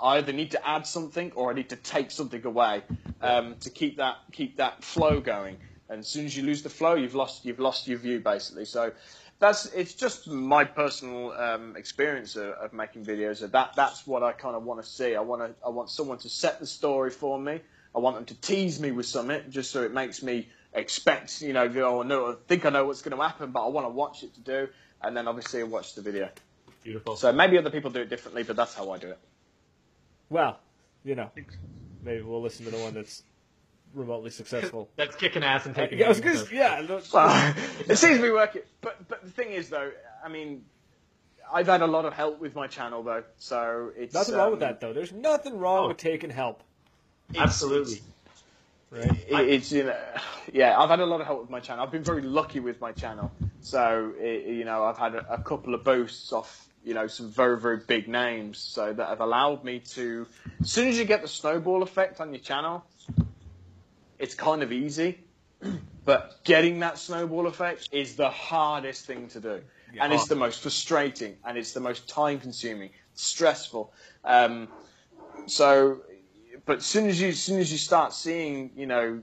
I 0.00 0.18
either 0.18 0.32
need 0.32 0.50
to 0.52 0.68
add 0.68 0.86
something 0.86 1.32
or 1.34 1.50
I 1.50 1.54
need 1.54 1.68
to 1.70 1.76
take 1.76 2.10
something 2.10 2.44
away 2.44 2.82
um, 3.20 3.56
to 3.60 3.70
keep 3.70 3.96
that 3.96 4.16
keep 4.32 4.56
that 4.56 4.82
flow 4.84 5.20
going. 5.20 5.56
And 5.88 6.00
as 6.00 6.08
soon 6.08 6.26
as 6.26 6.36
you 6.36 6.42
lose 6.42 6.62
the 6.62 6.70
flow, 6.70 6.94
you've 6.94 7.14
lost 7.14 7.44
you've 7.44 7.58
lost 7.58 7.88
your 7.88 7.98
view 7.98 8.20
basically. 8.20 8.64
So 8.64 8.92
that's 9.38 9.66
it's 9.66 9.94
just 9.94 10.28
my 10.28 10.64
personal 10.64 11.32
um, 11.32 11.76
experience 11.76 12.36
of, 12.36 12.50
of 12.50 12.72
making 12.72 13.04
videos. 13.04 13.48
That 13.50 13.74
that's 13.74 14.06
what 14.06 14.22
I 14.22 14.32
kind 14.32 14.56
of 14.56 14.64
want 14.64 14.82
to 14.82 14.88
see. 14.88 15.14
I 15.14 15.20
want 15.20 15.42
to 15.42 15.54
I 15.64 15.70
want 15.70 15.90
someone 15.90 16.18
to 16.18 16.28
set 16.28 16.60
the 16.60 16.66
story 16.66 17.10
for 17.10 17.38
me. 17.38 17.60
I 17.94 17.98
want 18.00 18.16
them 18.16 18.24
to 18.26 18.40
tease 18.40 18.80
me 18.80 18.92
with 18.92 19.06
something 19.06 19.42
just 19.48 19.70
so 19.70 19.82
it 19.82 19.92
makes 19.92 20.22
me 20.22 20.48
expect 20.74 21.40
you 21.40 21.52
know 21.52 21.68
go, 21.68 22.00
oh, 22.00 22.02
no, 22.02 22.32
I 22.32 22.34
think 22.46 22.66
I 22.66 22.70
know 22.70 22.84
what's 22.84 23.02
going 23.02 23.16
to 23.16 23.22
happen, 23.22 23.50
but 23.50 23.64
I 23.64 23.68
want 23.68 23.86
to 23.86 23.90
watch 23.90 24.22
it 24.22 24.34
to 24.34 24.40
do, 24.40 24.68
and 25.02 25.16
then 25.16 25.26
obviously 25.26 25.62
watch 25.62 25.94
the 25.94 26.02
video. 26.02 26.28
Beautiful. 26.82 27.16
So 27.16 27.32
maybe 27.32 27.58
other 27.58 27.70
people 27.70 27.90
do 27.90 28.00
it 28.00 28.08
differently, 28.08 28.42
but 28.42 28.56
that's 28.56 28.74
how 28.74 28.90
I 28.90 28.98
do 28.98 29.08
it. 29.08 29.18
Well, 30.30 30.58
you 31.04 31.14
know, 31.14 31.30
maybe 32.02 32.22
we'll 32.22 32.42
listen 32.42 32.64
to 32.66 32.70
the 32.70 32.78
one 32.78 32.94
that's 32.94 33.22
remotely 33.94 34.30
successful. 34.30 34.88
That's 34.96 35.16
kicking 35.16 35.42
ass 35.42 35.64
and 35.66 35.74
taking. 35.74 35.98
yeah, 35.98 36.10
I 36.10 36.20
gonna, 36.20 36.44
yeah. 36.52 36.84
no- 36.86 37.00
Well, 37.12 37.54
it 37.88 37.96
seems 37.96 38.18
to 38.18 38.22
be 38.22 38.30
working. 38.30 38.62
But 38.82 39.08
but 39.08 39.24
the 39.24 39.30
thing 39.30 39.52
is, 39.52 39.70
though, 39.70 39.90
I 40.22 40.28
mean, 40.28 40.64
I've 41.50 41.66
had 41.66 41.80
a 41.80 41.86
lot 41.86 42.04
of 42.04 42.12
help 42.12 42.38
with 42.38 42.54
my 42.54 42.66
channel, 42.66 43.02
though. 43.02 43.24
So 43.38 43.90
it's 43.96 44.12
Nothing 44.14 44.34
wrong 44.34 44.50
with 44.50 44.62
um, 44.62 44.68
that, 44.68 44.80
though. 44.80 44.92
There's 44.92 45.12
nothing 45.12 45.58
wrong 45.58 45.84
Oh. 45.84 45.88
with 45.88 45.96
taking 45.96 46.28
help. 46.30 46.62
Absolutely. 47.36 48.02
Right? 48.90 49.10
It, 49.28 49.48
it's 49.50 49.72
you 49.72 49.84
know, 49.84 49.96
yeah. 50.52 50.78
I've 50.78 50.90
had 50.90 51.00
a 51.00 51.06
lot 51.06 51.20
of 51.20 51.26
help 51.26 51.40
with 51.40 51.50
my 51.50 51.60
channel. 51.60 51.82
I've 51.84 51.90
been 51.92 52.04
very 52.04 52.22
lucky 52.22 52.60
with 52.60 52.80
my 52.80 52.92
channel. 52.92 53.30
So 53.60 54.12
it, 54.18 54.46
you 54.46 54.64
know, 54.64 54.84
I've 54.84 54.98
had 54.98 55.14
a, 55.14 55.32
a 55.34 55.38
couple 55.42 55.74
of 55.74 55.84
boosts 55.84 56.32
off 56.32 56.67
you 56.88 56.94
know 56.94 57.06
some 57.06 57.30
very 57.30 57.60
very 57.60 57.76
big 57.86 58.08
names. 58.08 58.56
So 58.58 58.94
that 58.94 59.08
have 59.08 59.20
allowed 59.20 59.62
me 59.62 59.78
to. 59.90 60.26
As 60.60 60.70
soon 60.70 60.88
as 60.88 60.98
you 60.98 61.04
get 61.04 61.20
the 61.20 61.28
snowball 61.28 61.82
effect 61.82 62.20
on 62.20 62.32
your 62.32 62.40
channel, 62.40 62.82
it's 64.18 64.34
kind 64.34 64.62
of 64.62 64.72
easy. 64.72 65.18
But 66.04 66.42
getting 66.44 66.78
that 66.78 66.96
snowball 66.96 67.46
effect 67.48 67.90
is 67.92 68.16
the 68.16 68.30
hardest 68.30 69.04
thing 69.04 69.28
to 69.28 69.40
do, 69.40 69.60
and 70.00 70.10
it's 70.10 70.26
the 70.26 70.36
most 70.36 70.62
frustrating, 70.62 71.36
and 71.44 71.58
it's 71.58 71.74
the 71.74 71.80
most 71.80 72.08
time 72.08 72.40
consuming, 72.40 72.88
stressful. 73.12 73.92
Um, 74.24 74.68
so, 75.44 75.98
but 76.64 76.78
as 76.78 76.86
soon 76.86 77.10
as 77.10 77.20
you, 77.20 77.28
as 77.28 77.38
soon 77.38 77.60
as 77.60 77.70
you 77.70 77.76
start 77.76 78.14
seeing, 78.14 78.70
you 78.74 78.86
know, 78.86 79.20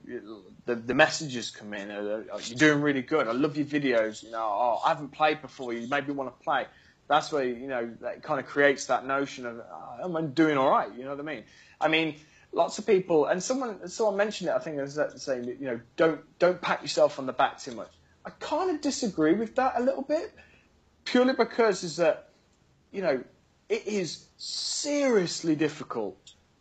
the, 0.67 0.75
the 0.75 0.93
messages 0.93 1.49
come 1.49 1.73
in, 1.73 1.89
uh, 1.89 2.21
uh, 2.31 2.39
you're 2.43 2.59
doing 2.59 2.81
really 2.81 3.01
good. 3.01 3.27
I 3.27 3.31
love 3.31 3.57
your 3.57 3.65
videos. 3.65 4.21
You 4.21 4.29
know, 4.29 4.43
oh, 4.43 4.79
I 4.85 4.89
haven't 4.89 5.09
played 5.09 5.41
before. 5.41 5.73
You 5.73 5.87
maybe 5.87 6.11
want 6.11 6.37
to 6.37 6.43
play. 6.43 6.67
That's 7.07 7.31
where 7.31 7.43
you 7.45 7.67
know 7.67 7.91
that 8.01 8.23
kind 8.23 8.39
of 8.39 8.45
creates 8.47 8.87
that 8.87 9.05
notion 9.05 9.45
of 9.45 9.61
ah, 9.71 9.97
oh, 10.03 10.15
I'm 10.17 10.31
doing 10.31 10.57
all 10.57 10.69
right. 10.69 10.89
You 10.95 11.03
know 11.03 11.11
what 11.11 11.19
I 11.19 11.23
mean? 11.23 11.43
I 11.79 11.87
mean, 11.87 12.15
lots 12.51 12.79
of 12.79 12.87
people, 12.87 13.25
and 13.25 13.41
someone 13.43 13.87
someone 13.87 14.17
mentioned 14.17 14.49
it. 14.49 14.53
I 14.53 14.59
think 14.59 14.79
is 14.79 14.95
that 14.95 15.19
saying 15.19 15.45
that 15.45 15.59
you 15.59 15.67
know 15.67 15.79
don't 15.97 16.21
don't 16.39 16.59
pat 16.61 16.81
yourself 16.81 17.19
on 17.19 17.25
the 17.25 17.33
back 17.33 17.59
too 17.59 17.73
much. 17.75 17.91
I 18.25 18.31
kind 18.39 18.71
of 18.71 18.81
disagree 18.81 19.33
with 19.35 19.55
that 19.55 19.73
a 19.77 19.83
little 19.83 20.01
bit, 20.01 20.33
purely 21.03 21.33
because 21.33 21.83
is 21.83 21.97
that 21.97 22.29
you 22.91 23.01
know 23.01 23.23
it 23.69 23.85
is 23.85 24.25
seriously 24.37 25.55
difficult 25.55 26.17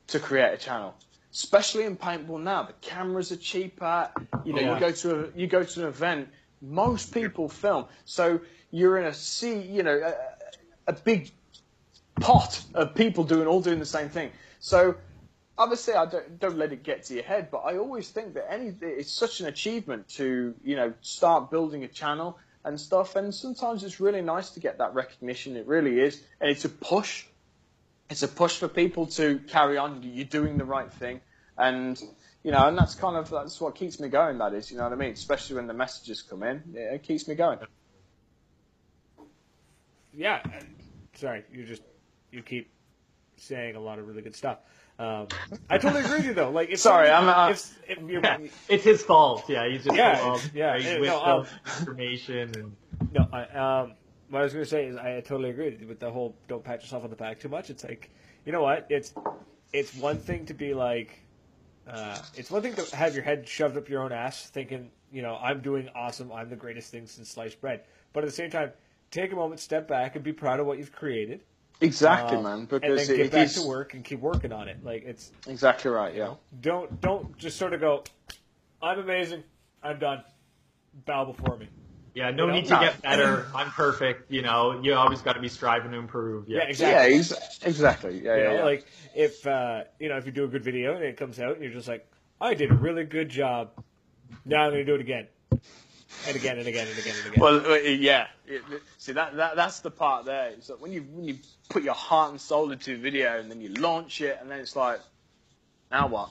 to 0.09 0.19
create 0.21 0.53
a 0.53 0.57
channel, 0.59 0.95
especially 1.33 1.85
in 1.85 1.97
paintball 1.97 2.43
now. 2.43 2.65
The 2.65 2.73
cameras 2.75 3.33
are 3.33 3.37
cheaper. 3.37 4.11
You 4.45 4.53
know, 4.53 4.61
Yeah. 4.61 4.75
you 4.75 4.81
go 4.81 4.91
to 4.93 5.25
a, 5.25 5.29
you 5.35 5.47
go 5.47 5.63
to 5.65 5.83
an 5.83 5.89
event. 5.89 6.29
Most 6.61 7.13
people 7.13 7.49
film, 7.49 7.87
so 8.07 8.41
you're 8.71 8.97
in 8.99 9.05
a 9.07 9.15
sea. 9.15 9.61
You 9.61 9.83
know, 9.83 10.15
a, 10.87 10.93
big 10.93 11.31
pot 12.21 12.63
of 12.75 12.95
people 12.95 13.25
doing 13.25 13.47
all 13.47 13.61
doing 13.61 13.79
the 13.79 13.87
same 13.87 14.09
thing. 14.09 14.31
So 14.61 14.97
obviously, 15.59 15.95
I 15.95 16.07
don't 16.07 16.39
don't 16.39 16.57
let 16.57 16.73
it 16.73 16.83
get 16.83 17.05
to 17.05 17.15
your 17.15 17.25
head, 17.25 17.51
but 17.51 17.59
I 17.59 17.77
always 17.77 18.09
think 18.11 18.35
that 18.35 18.51
any 18.51 18.75
it's 18.81 19.13
such 19.13 19.41
an 19.41 19.47
achievement 19.47 20.09
to 20.11 20.55
you 20.65 20.77
know 20.77 20.93
start 21.01 21.51
building 21.51 21.85
a 21.85 21.89
channel 21.89 22.39
and 22.65 22.81
stuff. 22.81 23.17
And 23.17 23.35
sometimes 23.35 23.85
it's 23.85 24.01
really 24.01 24.23
nice 24.23 24.51
to 24.51 24.61
get 24.61 24.79
that 24.79 24.95
recognition. 24.95 25.57
It 25.57 25.67
really 25.67 26.01
is, 26.01 26.23
and 26.41 26.51
it's 26.51 26.65
a 26.65 26.71
push. 26.71 27.27
It's 28.11 28.23
a 28.23 28.29
push 28.29 28.59
for 28.59 28.69
people 28.69 29.07
to 29.19 29.39
carry 29.49 29.79
on. 29.79 30.03
You're 30.03 30.27
doing 30.27 30.59
the 30.59 30.65
right 30.65 30.93
thing, 30.93 31.21
and 31.59 32.01
you 32.43 32.51
know, 32.53 32.69
and 32.69 32.77
that's 32.77 32.95
kind 32.95 33.17
of 33.17 33.31
that's 33.31 33.61
what 33.61 33.75
keeps 33.75 33.99
me 33.99 34.09
going. 34.09 34.39
That 34.39 34.55
is, 34.55 34.71
you 34.71 34.77
know 34.77 34.85
what 34.85 34.93
I 34.93 34.97
mean. 34.97 35.13
Especially 35.13 35.57
when 35.57 35.67
the 35.67 35.75
messages 35.75 36.23
come 36.23 36.43
in, 36.43 36.63
it 36.75 37.03
keeps 37.03 37.27
me 37.27 37.35
going. 37.35 37.59
Yeah, 40.17 40.41
sorry, 41.15 41.45
you 41.53 41.65
just 41.65 41.83
you 42.31 42.43
keep 42.43 42.71
saying 43.37 43.77
a 43.77 43.81
lot 43.81 43.99
of 43.99 44.07
really 44.07 44.23
good 44.23 44.37
stuff. 44.37 44.59
Um, 44.99 45.27
I 45.69 45.79
totally 45.79 46.03
agree 46.03 46.19
with 46.19 46.27
you 46.27 46.35
though. 46.35 46.51
Like, 46.51 46.71
if 46.71 46.79
Sorry, 46.79 47.11
I'm, 47.11 47.29
uh, 47.29 47.51
if, 47.51 47.77
if 47.89 47.99
you're, 48.09 48.23
Yeah, 48.23 48.39
it's 48.69 48.85
his 48.85 49.03
fault. 49.03 49.45
Yeah, 49.49 49.69
he's 49.69 49.85
just 49.85 49.97
Yeah, 49.97 50.19
full 50.19 50.41
yeah, 50.55 50.73
like, 50.73 50.85
yeah, 50.85 51.01
with 51.01 51.09
no, 51.09 51.19
the 51.19 51.31
um, 51.31 51.47
information 51.81 52.53
and 52.55 52.77
No, 53.13 53.27
I, 53.33 53.43
um, 53.83 53.95
what 54.31 54.41
I 54.41 54.45
was 54.45 54.53
going 54.53 54.65
to 54.65 54.71
say 54.71 54.87
is 54.87 54.97
I 54.97 55.21
totally 55.21 55.51
agree 55.51 55.77
with 55.85 55.99
the 55.99 56.11
whole 56.11 56.37
don't 56.47 56.63
pat 56.63 56.83
yourself 56.83 57.03
on 57.03 57.11
the 57.11 57.17
back 57.17 57.41
too 57.41 57.49
much. 57.49 57.71
It's 57.71 57.83
like, 57.83 58.11
you 58.47 58.53
know 58.53 58.63
what? 58.63 58.87
It's 58.89 59.15
it's 59.73 59.95
one 59.97 60.19
thing 60.19 60.47
to 60.47 60.55
be 60.55 60.75
like, 60.75 61.19
uh, 61.89 62.19
it's 62.37 62.51
one 62.51 62.63
thing 62.63 62.75
to 62.75 62.97
have 62.97 63.15
your 63.15 63.25
head 63.25 63.49
shoved 63.49 63.77
up 63.77 63.89
your 63.89 64.03
own 64.03 64.13
ass, 64.13 64.47
thinking, 64.47 64.91
you 65.11 65.23
know, 65.23 65.37
I'm 65.43 65.61
doing 65.61 65.89
awesome, 65.97 66.31
I'm 66.31 66.49
the 66.49 66.57
greatest 66.57 66.93
thing 66.93 67.07
since 67.07 67.31
sliced 67.31 67.61
bread. 67.61 67.83
But 68.13 68.23
at 68.23 68.27
the 68.27 68.37
same 68.37 68.51
time, 68.51 68.71
take 69.15 69.33
a 69.33 69.37
moment, 69.37 69.61
step 69.61 69.87
back, 69.89 70.15
and 70.17 70.25
be 70.25 70.33
proud 70.33 70.61
of 70.61 70.67
what 70.67 70.79
you've 70.79 70.93
created. 70.93 71.43
Exactly, 71.81 72.37
um, 72.37 72.43
man. 72.45 72.59
and 72.61 72.69
Because 72.69 73.09
then 73.09 73.17
it 73.17 73.23
get 73.25 73.33
back 73.33 73.47
is 73.47 73.55
to 73.55 73.67
work 73.67 73.95
and 73.95 74.05
keep 74.05 74.21
working 74.21 74.53
on 74.53 74.69
it. 74.69 74.85
Like 74.85 75.05
it's 75.05 75.33
exactly 75.47 75.91
right. 75.91 76.15
Yeah. 76.15 76.35
don't 76.61 77.01
don't 77.01 77.37
just 77.39 77.57
sort 77.59 77.73
of 77.75 77.81
go, 77.81 78.05
I'm 78.83 78.99
amazing, 78.99 79.43
I'm 79.83 79.99
done, 79.99 80.23
bow 81.07 81.25
before 81.25 81.57
me. 81.57 81.69
yeah, 82.15 82.31
no 82.31 82.45
You 82.45 82.49
know? 82.51 82.55
need 82.57 82.67
to 82.67 82.75
No. 82.75 82.81
get 82.81 83.03
better. 83.03 83.47
I'm 83.55 83.71
perfect. 83.71 84.31
You 84.31 84.43
know, 84.43 84.81
you 84.83 84.95
always 84.95 85.21
got 85.21 85.33
to 85.35 85.41
be 85.41 85.49
striving 85.49 85.91
to 85.91 85.97
improve. 85.99 86.49
Yeah, 86.49 86.59
Yeah, 86.59 86.65
exactly. 86.69 87.13
Yeah, 87.15 87.19
ex- 87.19 87.59
exactly. 87.65 88.21
Yeah, 88.25 88.37
You 88.37 88.43
yeah, 88.43 88.49
know, 88.51 88.55
yeah. 88.59 88.65
like 88.65 88.87
if 89.15 89.47
uh, 89.47 89.85
you 89.99 90.09
know 90.09 90.17
if 90.17 90.27
you 90.27 90.33
do 90.33 90.45
a 90.45 90.49
good 90.49 90.63
video 90.65 90.95
and 90.95 91.05
it 91.05 91.17
comes 91.17 91.41
out 91.41 91.55
and 91.55 91.63
you're 91.63 91.73
just 91.73 91.89
like, 91.89 92.09
I 92.41 92.55
did 92.55 92.71
a 92.71 92.75
really 92.75 93.05
good 93.05 93.29
job. 93.31 93.71
Now 94.45 94.65
I'm 94.65 94.71
going 94.73 94.85
to 94.85 94.91
do 94.91 94.95
it 94.95 95.01
again, 95.01 95.27
and 96.27 96.37
again 96.37 96.59
and 96.59 96.67
again 96.67 96.89
and 96.89 96.99
again 96.99 97.15
and 97.17 97.27
again. 97.27 97.41
Well, 97.41 97.67
uh, 97.67 97.75
yeah. 97.77 98.27
See 98.99 99.13
that, 99.13 99.37
that 99.37 99.57
that's 99.57 99.81
the 99.81 99.91
part 99.91 100.25
there. 100.25 100.53
So 100.61 100.77
when 100.77 100.93
you 100.93 101.03
when 101.03 101.25
you 101.25 101.39
put 101.69 101.83
your 101.83 101.95
heart 101.95 102.31
and 102.31 102.41
soul 102.41 102.71
into 102.71 102.95
a 102.95 102.97
video 102.97 103.39
and 103.39 103.51
then 103.51 103.61
you 103.61 103.71
launch 103.71 104.21
it 104.21 104.39
and 104.41 104.51
then 104.51 104.61
it's 104.61 104.77
like, 104.77 105.01
now 105.91 106.09
what? 106.09 106.31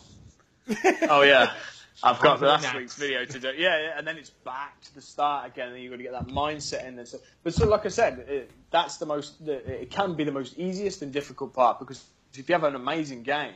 oh 1.10 1.22
yeah, 1.22 1.54
I've 2.02 2.20
got 2.20 2.42
last 2.42 2.64
next. 2.64 2.76
week's 2.76 2.96
video 2.96 3.26
to 3.26 3.40
do. 3.40 3.48
Yeah, 3.56 3.82
yeah, 3.82 3.98
and 3.98 4.08
then 4.08 4.18
it's 4.18 4.30
back 4.30 4.82
to 4.82 4.96
the 4.96 5.02
start 5.02 5.48
again. 5.48 5.70
And 5.70 5.82
you've 5.82 5.92
got 5.92 5.98
to 5.98 6.04
get 6.04 6.12
that 6.14 6.28
mindset 6.28 6.86
in 6.86 6.96
there. 6.96 7.06
So, 7.06 7.20
but 7.44 7.54
so 7.54 7.68
like 7.68 7.86
I 7.86 7.90
said, 7.90 8.20
it, 8.28 8.52
that's 8.72 8.98
the 8.98 9.06
most. 9.06 9.46
The, 9.46 9.82
it 9.82 9.92
can 9.92 10.16
be 10.16 10.24
the 10.24 10.32
most 10.32 10.58
easiest 10.58 11.02
and 11.02 11.12
difficult 11.12 11.54
part 11.54 11.80
because 11.80 12.04
if 12.34 12.50
you 12.50 12.54
have 12.54 12.64
an 12.64 12.76
amazing 12.76 13.24
game, 13.24 13.54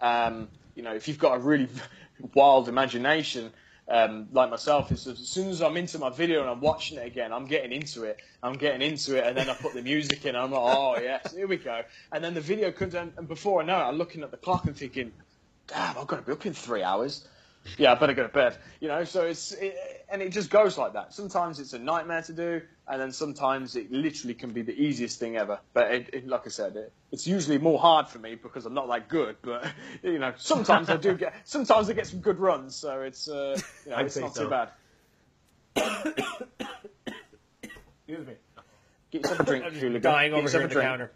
um, 0.00 0.48
you 0.74 0.82
know, 0.82 0.94
if 0.94 1.08
you've 1.08 1.18
got 1.18 1.36
a 1.36 1.38
really 1.38 1.68
wild 2.34 2.68
imagination, 2.68 3.52
um, 3.88 4.28
like 4.32 4.50
myself, 4.50 4.92
is 4.92 5.06
as 5.06 5.18
soon 5.18 5.48
as 5.48 5.60
I'm 5.60 5.76
into 5.76 5.98
my 5.98 6.10
video 6.10 6.40
and 6.40 6.50
I'm 6.50 6.60
watching 6.60 6.98
it 6.98 7.06
again, 7.06 7.32
I'm 7.32 7.46
getting 7.46 7.72
into 7.72 8.04
it. 8.04 8.20
I'm 8.42 8.54
getting 8.54 8.82
into 8.82 9.16
it, 9.16 9.26
and 9.26 9.36
then 9.36 9.48
I 9.48 9.54
put 9.54 9.74
the 9.74 9.82
music 9.82 10.24
in. 10.24 10.36
I'm 10.36 10.52
like, 10.52 10.60
oh 10.76 10.98
yes, 11.02 11.34
here 11.34 11.46
we 11.46 11.56
go. 11.56 11.82
And 12.12 12.22
then 12.22 12.34
the 12.34 12.40
video 12.40 12.70
comes 12.72 12.94
and 12.94 13.28
before 13.28 13.62
I 13.62 13.64
know 13.64 13.76
it, 13.76 13.84
I'm 13.84 13.96
looking 13.96 14.22
at 14.22 14.30
the 14.30 14.36
clock 14.36 14.66
and 14.66 14.76
thinking, 14.76 15.12
damn, 15.66 15.98
I've 15.98 16.06
got 16.06 16.16
to 16.16 16.22
be 16.22 16.32
up 16.32 16.46
in 16.46 16.52
three 16.52 16.82
hours. 16.82 17.26
Yeah, 17.78 17.92
I 17.92 17.94
better 17.94 18.14
go 18.14 18.22
to 18.22 18.28
bed. 18.28 18.56
You 18.80 18.88
know, 18.88 19.04
so 19.04 19.22
it's 19.22 19.52
it, 19.52 20.04
and 20.08 20.20
it 20.20 20.30
just 20.30 20.50
goes 20.50 20.76
like 20.76 20.92
that. 20.94 21.14
Sometimes 21.14 21.60
it's 21.60 21.72
a 21.72 21.78
nightmare 21.78 22.22
to 22.22 22.32
do, 22.32 22.60
and 22.88 23.00
then 23.00 23.12
sometimes 23.12 23.76
it 23.76 23.90
literally 23.92 24.34
can 24.34 24.50
be 24.52 24.62
the 24.62 24.72
easiest 24.72 25.20
thing 25.20 25.36
ever. 25.36 25.60
But 25.72 25.92
it, 25.92 26.10
it, 26.12 26.26
like 26.26 26.42
I 26.44 26.50
said, 26.50 26.76
it, 26.76 26.92
it's 27.12 27.26
usually 27.26 27.58
more 27.58 27.78
hard 27.78 28.08
for 28.08 28.18
me 28.18 28.34
because 28.34 28.66
I'm 28.66 28.74
not 28.74 28.88
that 28.88 29.08
good. 29.08 29.36
But 29.42 29.66
you 30.02 30.18
know, 30.18 30.32
sometimes 30.36 30.90
I 30.90 30.96
do 30.96 31.14
get 31.18 31.34
sometimes 31.44 31.88
I 31.88 31.92
get 31.92 32.06
some 32.06 32.20
good 32.20 32.38
runs, 32.38 32.74
so 32.74 33.02
it's 33.02 33.28
uh, 33.28 33.58
you 33.84 33.90
know, 33.92 33.98
it's 33.98 34.16
not 34.16 34.34
so. 34.34 34.44
too 34.44 34.50
bad. 34.50 34.68
Excuse 38.06 38.26
me, 38.26 38.34
Get 39.12 39.22
yourself 39.22 39.40
a 39.40 39.44
drink, 39.44 39.64
hooligan. 39.64 40.02
dying 40.02 40.34
over 40.34 40.48
here 40.48 40.60
at 40.62 40.68
the 40.68 40.74
drink. 40.74 40.88
counter. 40.88 41.12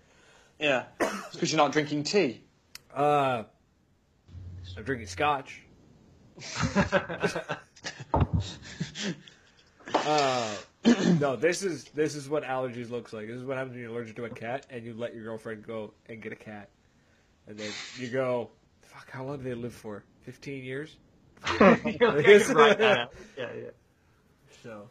Yeah, 0.61 0.85
because 1.33 1.53
you're 1.53 1.59
not 1.59 1.73
drinking 1.73 2.05
tea. 2.05 2.43
Uh, 2.95 3.43
I'm 4.77 4.85
drinking 4.85 5.09
scotch. 5.09 5.63
Uh, 9.95 10.55
no, 11.19 11.37
this 11.37 11.63
is 11.63 11.85
this 11.95 12.15
is 12.15 12.29
what 12.29 12.45
allergies 12.45 12.91
looks 12.91 13.13
like. 13.13 13.27
This 13.27 13.37
is 13.37 13.45
what 13.45 13.57
happens 13.57 13.73
when 13.75 13.83
you're 13.83 13.91
allergic 13.91 14.17
to 14.17 14.25
a 14.25 14.31
cat 14.31 14.67
and 14.71 14.85
you 14.85 14.95
let 14.95 15.15
your 15.15 15.25
girlfriend 15.25 15.67
go 15.67 15.95
and 16.09 16.23
get 16.23 16.33
a 16.33 16.37
cat, 16.37 16.69
and 17.47 17.59
then 17.59 17.71
you 17.99 18.09
go, 18.09 18.51
"Fuck, 18.83 19.11
how 19.11 19.25
long 19.25 19.39
do 19.39 19.45
they 19.45 19.55
live 19.55 19.75
for? 19.75 20.05
Fifteen 20.23 20.65
years?" 20.65 20.97
I 21.45 21.77
can 21.77 22.15
write 22.55 22.79
that 22.79 22.99
out. 22.99 23.15
Yeah, 23.37 23.49
yeah. 23.57 23.71
So 24.63 24.89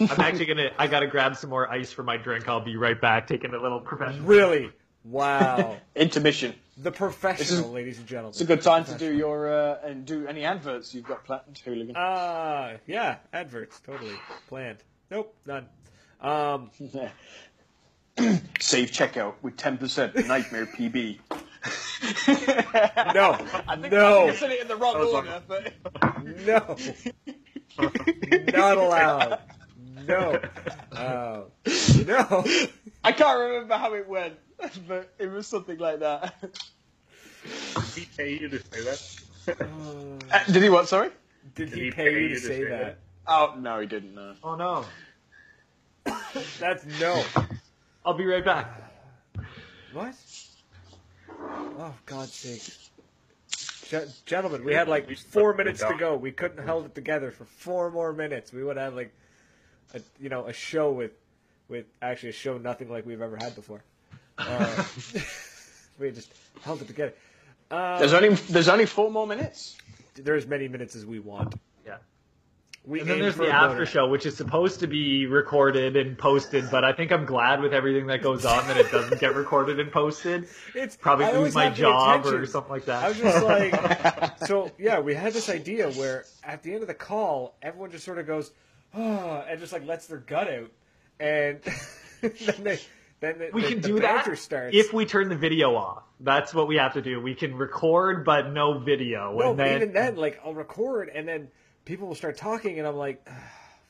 I'm 0.00 0.20
actually 0.20 0.46
gonna. 0.46 0.70
I 0.78 0.86
gotta 0.86 1.06
grab 1.06 1.36
some 1.36 1.50
more 1.50 1.70
ice 1.70 1.92
for 1.92 2.02
my 2.02 2.16
drink. 2.16 2.48
I'll 2.48 2.60
be 2.64 2.76
right 2.76 3.00
back. 3.00 3.26
Taking 3.26 3.54
a 3.54 3.58
little 3.60 3.80
professional. 3.80 4.24
really, 4.26 4.70
wow, 5.04 5.76
Intermission. 5.96 6.54
The 6.76 6.90
professional, 6.92 7.66
is- 7.66 7.66
ladies 7.66 7.98
and 7.98 8.06
gentlemen. 8.06 8.30
It's 8.30 8.40
a 8.40 8.44
good 8.44 8.62
time 8.62 8.84
to 8.86 8.94
do 8.96 9.12
your 9.12 9.52
uh, 9.52 9.78
and 9.84 10.04
do 10.04 10.26
any 10.26 10.44
adverts 10.44 10.94
you've 10.94 11.04
got 11.04 11.24
planned, 11.24 11.60
hooligan. 11.64 11.94
Ah, 11.96 12.72
yeah, 12.86 13.16
adverts, 13.32 13.80
totally 13.80 14.14
planned. 14.48 14.78
Nope, 15.10 15.34
none. 15.46 15.66
Um, 16.20 16.70
Save 18.60 18.90
checkout 18.90 19.34
with 19.42 19.56
10% 19.56 20.26
Nightmare 20.26 20.66
PB. 20.66 21.18
no, 23.14 23.32
I 23.68 23.76
think, 23.76 23.92
no. 23.92 24.22
I 24.22 24.26
think 24.26 24.32
I 24.32 24.34
said 24.36 24.50
it 24.50 24.60
in 24.62 24.68
the 24.68 24.76
wrong 24.76 24.96
order, 24.96 25.42
but 25.48 25.72
no, 26.46 26.76
not 28.52 28.76
allowed. 28.78 29.38
No, 30.06 30.40
uh, 30.92 31.42
no. 32.06 32.44
I 33.04 33.12
can't 33.12 33.38
remember 33.38 33.76
how 33.76 33.94
it 33.94 34.08
went, 34.08 34.34
but 34.88 35.12
it 35.18 35.30
was 35.30 35.46
something 35.46 35.78
like 35.78 36.00
that. 36.00 36.34
Did 36.42 37.84
he 37.94 38.04
pay 38.16 38.32
you 38.38 38.48
to 38.48 38.58
say 38.58 38.82
that? 38.84 39.60
Uh, 40.30 40.44
did 40.52 40.62
he 40.62 40.68
what? 40.68 40.88
Sorry? 40.88 41.10
Did 41.54 41.70
Did 41.70 41.78
he 41.78 41.84
he 41.86 41.90
pay 41.90 42.22
you 42.22 42.28
to 42.28 42.38
say 42.40 42.62
that? 42.64 42.68
that? 42.70 42.98
Oh 43.26 43.54
no, 43.58 43.80
he 43.80 43.86
didn't. 43.86 44.14
No. 44.14 44.34
Oh 44.44 44.54
no! 44.54 44.84
That's 46.60 46.84
no. 47.00 47.22
I'll 48.04 48.14
be 48.14 48.24
right 48.24 48.44
back. 48.44 48.68
What? 49.92 50.14
Oh, 51.78 51.94
God's 52.06 52.32
sake. 52.32 52.72
Ge- 53.88 54.24
gentlemen, 54.24 54.64
we 54.64 54.74
had 54.74 54.88
like 54.88 55.14
four 55.18 55.54
minutes 55.54 55.80
to 55.80 55.94
go. 55.98 56.16
We 56.16 56.32
couldn't 56.32 56.66
hold 56.66 56.86
it 56.86 56.94
together 56.94 57.30
for 57.30 57.44
four 57.44 57.90
more 57.90 58.12
minutes. 58.12 58.52
We 58.52 58.64
would 58.64 58.76
have 58.76 58.94
like, 58.94 59.12
a, 59.94 60.00
you 60.20 60.28
know, 60.28 60.46
a 60.46 60.52
show 60.52 60.90
with, 60.92 61.12
with 61.68 61.86
actually 62.00 62.30
a 62.30 62.32
show 62.32 62.58
nothing 62.58 62.88
like 62.88 63.04
we've 63.04 63.20
ever 63.20 63.36
had 63.36 63.54
before. 63.54 63.82
Uh, 64.38 64.84
we 65.98 66.10
just 66.10 66.32
held 66.62 66.80
it 66.82 66.86
together. 66.88 67.12
Uh, 67.70 67.98
There's 67.98 68.12
only 68.12 68.30
there's 68.30 68.68
only 68.68 68.86
four 68.86 69.10
more 69.10 69.26
minutes. 69.26 69.76
there's 70.14 70.44
as 70.44 70.48
many 70.50 70.68
minutes 70.68 70.94
as 70.94 71.06
we 71.06 71.18
want. 71.20 71.54
Yeah. 71.86 71.96
We 72.84 73.00
And 73.00 73.08
then 73.08 73.18
there's 73.20 73.36
the 73.36 73.48
after 73.48 73.76
bonus. 73.76 73.88
show, 73.88 74.08
which 74.08 74.26
is 74.26 74.36
supposed 74.36 74.80
to 74.80 74.86
be 74.86 75.26
recorded 75.26 75.96
and 75.96 76.18
posted, 76.18 76.70
but 76.70 76.84
I 76.84 76.92
think 76.92 77.12
I'm 77.12 77.24
glad 77.24 77.60
with 77.62 77.72
everything 77.72 78.08
that 78.08 78.20
goes 78.22 78.44
on 78.44 78.66
that 78.68 78.76
it 78.76 78.90
doesn't 78.90 79.20
get 79.20 79.34
recorded 79.36 79.78
and 79.80 79.90
posted. 79.90 80.48
It's 80.74 80.96
Probably 80.96 81.26
lose 81.32 81.54
my 81.54 81.70
job 81.70 82.26
or 82.26 82.44
something 82.44 82.72
like 82.72 82.84
that. 82.86 83.04
I 83.04 83.08
was 83.08 83.18
just 83.18 83.44
like, 83.44 84.38
so 84.46 84.70
yeah, 84.78 84.98
we 84.98 85.14
had 85.14 85.32
this 85.32 85.48
idea 85.48 85.90
where 85.92 86.24
at 86.44 86.62
the 86.62 86.72
end 86.74 86.82
of 86.82 86.88
the 86.88 86.94
call, 86.94 87.54
everyone 87.62 87.90
just 87.90 88.04
sort 88.04 88.18
of 88.18 88.26
goes, 88.26 88.50
oh, 88.94 89.44
and 89.48 89.58
just 89.60 89.72
like 89.72 89.86
lets 89.86 90.06
their 90.08 90.18
gut 90.18 90.48
out, 90.52 90.70
and 91.20 91.60
then 92.20 92.64
they, 92.64 92.80
then 93.22 93.38
the, 93.38 93.50
we 93.52 93.62
the, 93.62 93.68
can 93.68 93.80
the 93.80 93.88
do 93.88 94.00
that 94.00 94.36
starts. 94.36 94.76
if 94.76 94.92
we 94.92 95.06
turn 95.06 95.28
the 95.28 95.36
video 95.36 95.76
off. 95.76 96.02
That's 96.20 96.52
what 96.52 96.66
we 96.68 96.76
have 96.76 96.94
to 96.94 97.02
do. 97.02 97.20
We 97.20 97.34
can 97.34 97.54
record, 97.54 98.24
but 98.24 98.50
no 98.52 98.78
video. 98.80 99.32
no, 99.32 99.50
and 99.50 99.58
then, 99.58 99.76
even 99.76 99.92
then, 99.92 100.16
like 100.16 100.40
I'll 100.44 100.54
record, 100.54 101.08
and 101.08 101.26
then 101.26 101.48
people 101.84 102.08
will 102.08 102.16
start 102.16 102.36
talking, 102.36 102.78
and 102.78 102.86
I'm 102.86 102.96
like, 102.96 103.24
ah, 103.30 103.32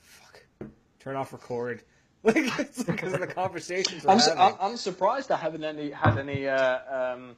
fuck, 0.02 0.68
turn 1.00 1.16
off 1.16 1.32
record, 1.32 1.82
like 2.22 2.36
it's 2.58 2.82
because 2.84 3.14
of 3.14 3.20
the 3.20 3.26
conversations. 3.26 4.06
I'm, 4.06 4.20
su- 4.20 4.32
I'm 4.32 4.54
I'm 4.60 4.76
surprised 4.76 5.30
I 5.32 5.36
haven't 5.36 5.64
any 5.64 5.90
had 5.90 6.18
any 6.18 6.46
uh, 6.46 7.14
um, 7.14 7.36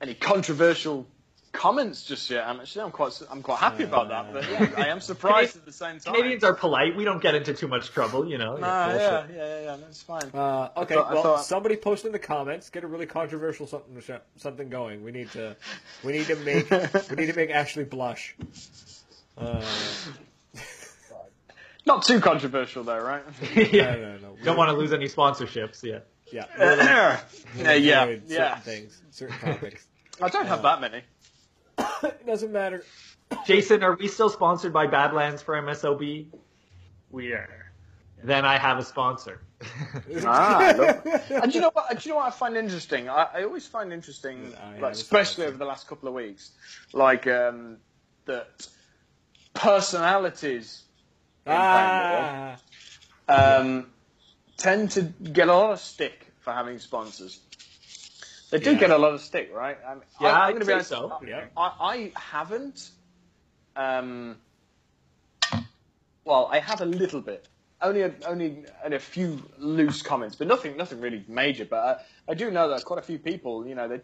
any 0.00 0.14
controversial 0.14 1.06
comments 1.52 2.02
just 2.02 2.28
yet. 2.30 2.46
I'm 2.46 2.60
actually 2.60 2.84
I'm 2.84 2.90
quite 2.90 3.20
I'm 3.30 3.42
quite 3.42 3.58
happy 3.58 3.84
about 3.84 4.08
that. 4.08 4.32
But 4.32 4.50
yeah, 4.50 4.70
I 4.84 4.88
am 4.88 5.00
surprised 5.00 5.56
at 5.56 5.64
the 5.64 5.72
same 5.72 6.00
time. 6.00 6.14
Canadians 6.14 6.44
are 6.44 6.54
polite. 6.54 6.96
We 6.96 7.04
don't 7.04 7.22
get 7.22 7.34
into 7.34 7.54
too 7.54 7.68
much 7.68 7.90
trouble, 7.90 8.26
you 8.28 8.38
know. 8.38 8.56
Nah, 8.56 8.88
yeah, 8.88 8.94
yeah, 8.94 9.26
yeah, 9.36 9.60
yeah, 9.62 9.76
that's 9.80 10.02
fine. 10.02 10.30
Uh, 10.34 10.70
okay, 10.78 10.94
thought- 10.94 11.12
well, 11.12 11.22
thought- 11.22 11.44
somebody 11.44 11.76
post 11.76 12.04
in 12.04 12.12
the 12.12 12.18
comments. 12.18 12.70
Get 12.70 12.84
a 12.84 12.86
really 12.86 13.06
controversial 13.06 13.66
something 13.66 14.02
something 14.36 14.68
going. 14.68 15.04
We 15.04 15.12
need 15.12 15.30
to 15.32 15.56
we 16.02 16.12
need 16.12 16.26
to 16.26 16.36
make 16.36 16.70
we 17.10 17.16
need 17.16 17.26
to 17.26 17.36
make 17.36 17.50
Ashley 17.50 17.84
blush. 17.84 18.34
Uh, 19.36 19.62
Not 21.84 22.04
too 22.04 22.20
controversial 22.20 22.84
though, 22.84 23.00
right? 23.00 23.24
yeah. 23.54 23.94
no, 23.96 24.00
no, 24.00 24.16
no. 24.18 24.36
Don't 24.44 24.56
want 24.56 24.70
to 24.70 24.76
lose 24.76 24.92
any 24.92 25.06
sponsorships. 25.06 25.82
Yeah. 25.82 26.00
Yeah, 26.32 26.46
yeah, 26.58 27.20
yeah, 27.58 27.72
yeah, 27.74 28.02
avoid 28.04 28.22
yeah. 28.28 28.36
Certain 28.58 28.62
things, 28.62 29.02
certain 29.10 29.38
topics. 29.38 29.86
I 30.20 30.28
don't 30.30 30.46
have 30.46 30.62
that 30.62 30.80
many. 30.80 31.02
It 32.02 32.26
doesn't 32.26 32.52
matter. 32.52 32.84
Jason, 33.46 33.82
are 33.82 33.94
we 33.94 34.08
still 34.08 34.30
sponsored 34.30 34.72
by 34.72 34.86
Badlands 34.86 35.42
for 35.42 35.54
MSOB? 35.54 36.26
We 37.10 37.32
are. 37.32 37.72
Then 38.22 38.44
I 38.44 38.58
have 38.58 38.78
a 38.78 38.84
sponsor. 38.84 39.40
Ah, 40.24 40.74
look. 40.76 41.06
and 41.30 41.54
you 41.54 41.60
know 41.60 41.70
what? 41.72 41.88
Do 41.90 42.08
you 42.08 42.10
know 42.10 42.16
what 42.16 42.26
I 42.26 42.30
find 42.30 42.56
interesting? 42.56 43.08
I, 43.08 43.28
I 43.34 43.44
always 43.44 43.66
find 43.66 43.92
interesting, 43.92 44.52
I 44.60 44.72
have 44.72 44.80
like, 44.80 44.92
especially 44.92 45.46
over 45.46 45.56
the 45.56 45.64
last 45.64 45.86
couple 45.86 46.08
of 46.08 46.14
weeks, 46.14 46.50
like 46.92 47.26
um, 47.28 47.76
that 48.24 48.66
personalities 49.54 50.82
in 51.46 51.52
paintball, 51.52 52.56
ah, 53.28 53.58
um, 53.58 53.86
tend 54.56 54.90
to 54.92 55.02
get 55.02 55.48
a 55.48 55.54
lot 55.54 55.70
of 55.70 55.78
stick 55.78 56.32
for 56.40 56.52
having 56.52 56.78
sponsors. 56.78 57.40
They 58.52 58.58
do 58.58 58.72
Yeah. 58.72 58.78
get 58.80 58.90
a 58.90 58.98
lot 58.98 59.14
of 59.14 59.22
stick, 59.22 59.50
right? 59.52 59.78
I 59.84 59.94
mean, 59.94 60.02
Yeah, 60.20 60.28
I, 60.28 60.30
I'd 60.30 60.46
I'm 60.48 60.52
gonna 60.52 60.64
be 60.66 60.72
honest. 60.74 60.90
so. 60.90 61.10
I, 61.10 61.26
Yeah. 61.26 61.44
I, 61.56 61.72
I 61.80 62.12
haven't. 62.14 62.90
Um, 63.74 64.36
well, 66.26 66.48
I 66.52 66.58
have 66.58 66.82
a 66.82 66.84
little 66.84 67.22
bit. 67.22 67.48
Only 67.80 68.02
a, 68.02 68.12
only 68.26 68.64
and 68.84 68.92
a 68.94 68.98
few 69.00 69.42
loose 69.58 70.02
comments, 70.02 70.36
but 70.36 70.46
nothing 70.46 70.76
nothing 70.76 71.00
really 71.00 71.24
major. 71.26 71.64
But 71.64 72.04
I, 72.28 72.32
I 72.32 72.34
do 72.34 72.50
know 72.50 72.68
that 72.68 72.84
quite 72.84 72.98
a 72.98 73.02
few 73.02 73.18
people, 73.18 73.66
you 73.66 73.74
know, 73.74 73.88
they, 73.88 74.02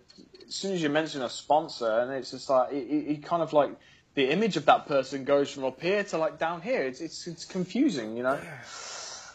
as 0.49 0.55
soon 0.55 0.73
as 0.73 0.83
you 0.83 0.89
mention 0.89 1.21
a 1.23 1.29
sponsor, 1.31 2.01
and 2.01 2.11
it's 2.11 2.31
just 2.31 2.49
like 2.49 2.71
it 2.73 3.23
kind 3.23 3.43
of 3.43 3.53
like 3.53 3.71
the 4.15 4.31
image 4.33 4.57
of 4.57 4.65
that 4.65 4.87
person 4.87 5.25
goes 5.25 5.51
from 5.53 5.65
up 5.65 5.81
here 5.81 6.03
to 6.05 6.17
like 6.19 6.39
down 6.39 6.63
here. 6.63 6.83
It's 6.83 7.01
it's, 7.01 7.27
it's 7.27 7.45
confusing, 7.45 8.17
you 8.17 8.23
know. 8.25 8.41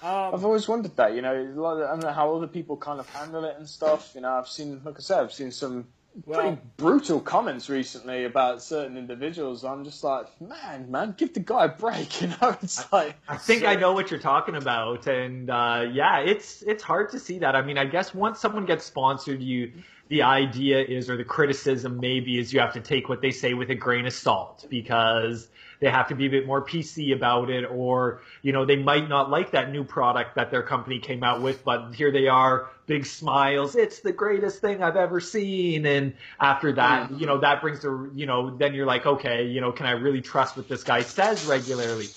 I've 0.03 0.33
um, 0.35 0.45
always 0.45 0.67
wondered 0.67 0.95
that, 0.97 1.15
you 1.15 1.21
know, 1.21 1.33
a 1.33 1.59
lot 1.59 1.77
of- 1.77 1.83
I 1.87 1.91
don't 1.91 2.01
know 2.01 2.11
how 2.11 2.35
other 2.35 2.47
people 2.47 2.75
kind 2.77 2.99
of 2.99 3.09
handle 3.09 3.45
it 3.45 3.55
and 3.57 3.67
stuff. 3.67 4.11
You 4.15 4.21
know, 4.21 4.31
I've 4.31 4.47
seen, 4.47 4.81
like 4.83 4.97
I 4.97 5.01
said, 5.01 5.19
I've 5.21 5.31
seen 5.33 5.49
some 5.51 5.87
Well- 6.25 6.41
pretty 6.41 6.61
brutal 6.77 7.21
comments 7.21 7.69
recently 7.69 8.25
about 8.25 8.61
certain 8.61 8.97
individuals. 8.97 9.63
I'm 9.63 9.83
just 9.85 10.03
like, 10.03 10.27
man, 10.41 10.91
man, 10.91 11.15
give 11.17 11.33
the 11.33 11.39
guy 11.39 11.65
a 11.65 11.69
break. 11.69 12.21
You 12.21 12.27
know, 12.27 12.55
it's 12.61 12.91
like, 12.91 13.15
I 13.29 13.37
think 13.37 13.63
I 13.63 13.75
know 13.75 13.93
what 13.93 14.11
you're 14.11 14.19
talking 14.19 14.55
about, 14.55 15.07
and 15.07 15.49
uh, 15.49 15.85
yeah, 15.91 16.19
it's 16.19 16.61
it's 16.63 16.83
hard 16.83 17.09
to 17.11 17.19
see 17.19 17.39
that. 17.39 17.55
I 17.55 17.61
mean, 17.61 17.77
I 17.77 17.85
guess 17.85 18.13
once 18.13 18.39
someone 18.39 18.65
gets 18.65 18.85
sponsored, 18.85 19.41
you 19.41 19.71
the 20.09 20.21
idea 20.21 20.83
is, 20.83 21.09
or 21.09 21.17
the 21.17 21.23
criticism 21.23 21.99
maybe 21.99 22.37
is, 22.37 22.53
you 22.53 22.59
have 22.59 22.73
to 22.73 22.81
take 22.81 23.09
what 23.09 23.21
they 23.21 23.31
say 23.31 23.53
with 23.53 23.69
a 23.71 23.75
grain 23.75 24.05
of 24.05 24.13
salt 24.13 24.65
because 24.69 25.47
they 25.83 25.89
have 25.89 26.07
to 26.07 26.15
be 26.15 26.27
a 26.27 26.29
bit 26.29 26.47
more 26.47 26.63
PC 26.63 27.13
about 27.13 27.49
it, 27.49 27.65
or 27.65 28.21
you 28.41 28.53
know, 28.53 28.63
they 28.65 28.77
might 28.77 29.09
not 29.09 29.29
like 29.29 29.51
that 29.51 29.69
new 29.69 29.83
product 29.83 30.35
that 30.35 30.49
their 30.49 30.63
company 30.63 30.97
came 30.97 31.25
out 31.25 31.41
with, 31.41 31.61
but 31.65 31.93
here 31.93 32.09
they 32.09 32.29
are, 32.29 32.69
big 32.87 33.05
smiles, 33.05 33.75
it's 33.75 33.99
the 33.99 34.13
greatest 34.13 34.61
thing 34.61 34.81
I've 34.81 34.95
ever 34.95 35.19
seen, 35.19 35.85
and 35.85 36.13
after 36.39 36.71
that, 36.71 37.11
you 37.19 37.25
know, 37.25 37.37
that 37.39 37.59
brings 37.59 37.81
the, 37.81 38.09
you 38.15 38.25
know, 38.25 38.55
then 38.55 38.73
you're 38.73 38.85
like, 38.85 39.05
okay, 39.05 39.45
you 39.45 39.59
know, 39.59 39.73
can 39.73 39.85
I 39.85 39.91
really 39.91 40.21
trust 40.21 40.55
what 40.55 40.69
this 40.69 40.85
guy 40.85 41.01
says 41.01 41.45
regularly? 41.45 42.07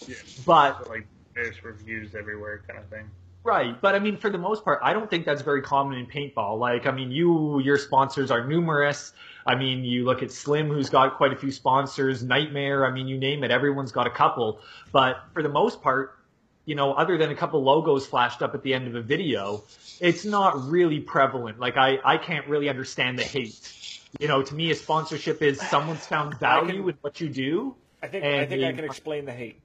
But 0.47 0.85
So, 0.85 0.91
like 0.91 1.09
there's 1.35 1.65
reviews 1.65 2.15
everywhere, 2.15 2.63
kind 2.69 2.79
of 2.79 2.89
thing. 2.89 3.11
Right, 3.47 3.81
but 3.81 3.95
I 3.95 4.01
mean, 4.01 4.17
for 4.17 4.29
the 4.29 4.39
most 4.39 4.65
part, 4.65 4.81
I 4.83 4.93
don't 4.93 5.09
think 5.09 5.25
that's 5.25 5.43
very 5.43 5.63
common 5.63 5.99
in 5.99 6.07
paintball. 6.07 6.59
Like, 6.59 6.85
I 6.85 6.91
mean, 6.91 7.13
you, 7.13 7.61
your 7.61 7.79
sponsors 7.79 8.33
are 8.33 8.45
numerous. 8.45 9.13
I 9.47 9.55
mean, 9.55 9.85
you 9.85 10.05
look 10.05 10.21
at 10.21 10.33
Slim, 10.33 10.67
who's 10.67 10.91
got 10.91 11.17
quite 11.17 11.33
a 11.33 11.37
few 11.37 11.53
sponsors, 11.53 12.25
Nightmare. 12.25 12.85
I 12.85 12.91
mean, 12.91 13.07
you 13.07 13.17
name 13.17 13.45
it, 13.45 13.53
everyone's 13.53 13.93
got 13.93 14.09
a 14.09 14.11
couple. 14.11 14.59
But 14.91 15.19
for 15.33 15.45
the 15.45 15.49
most 15.49 15.81
part, 15.81 16.19
you 16.65 16.75
know, 16.75 16.93
other 16.95 17.17
than 17.19 17.31
a 17.31 17.37
couple 17.37 17.63
logos 17.63 18.05
flashed 18.05 18.43
up 18.43 18.53
at 18.57 18.65
the 18.65 18.75
end 18.75 18.89
of 18.89 18.97
a 18.97 19.01
video, 19.01 19.63
it's 20.01 20.25
not 20.25 20.69
really 20.69 20.99
prevalent. 20.99 21.61
Like, 21.61 21.77
I, 21.77 21.99
I 22.05 22.19
can't 22.19 22.49
really 22.49 22.69
understand 22.69 23.17
the 23.17 23.23
hate. 23.23 24.01
You 24.19 24.27
know, 24.27 24.43
to 24.43 24.55
me, 24.57 24.73
a 24.73 24.75
sponsorship 24.75 25.41
is 25.41 25.61
someone's 25.61 26.05
found 26.05 26.35
value 26.41 26.81
can- 26.81 26.89
in 26.89 26.99
what 27.01 27.21
you 27.21 27.29
do. 27.29 27.77
I 28.03 28.09
think 28.09 28.25
I 28.25 28.45
think 28.45 28.65
I 28.65 28.73
can 28.73 28.85
explain 28.85 29.25
the 29.25 29.33
hate. 29.33 29.61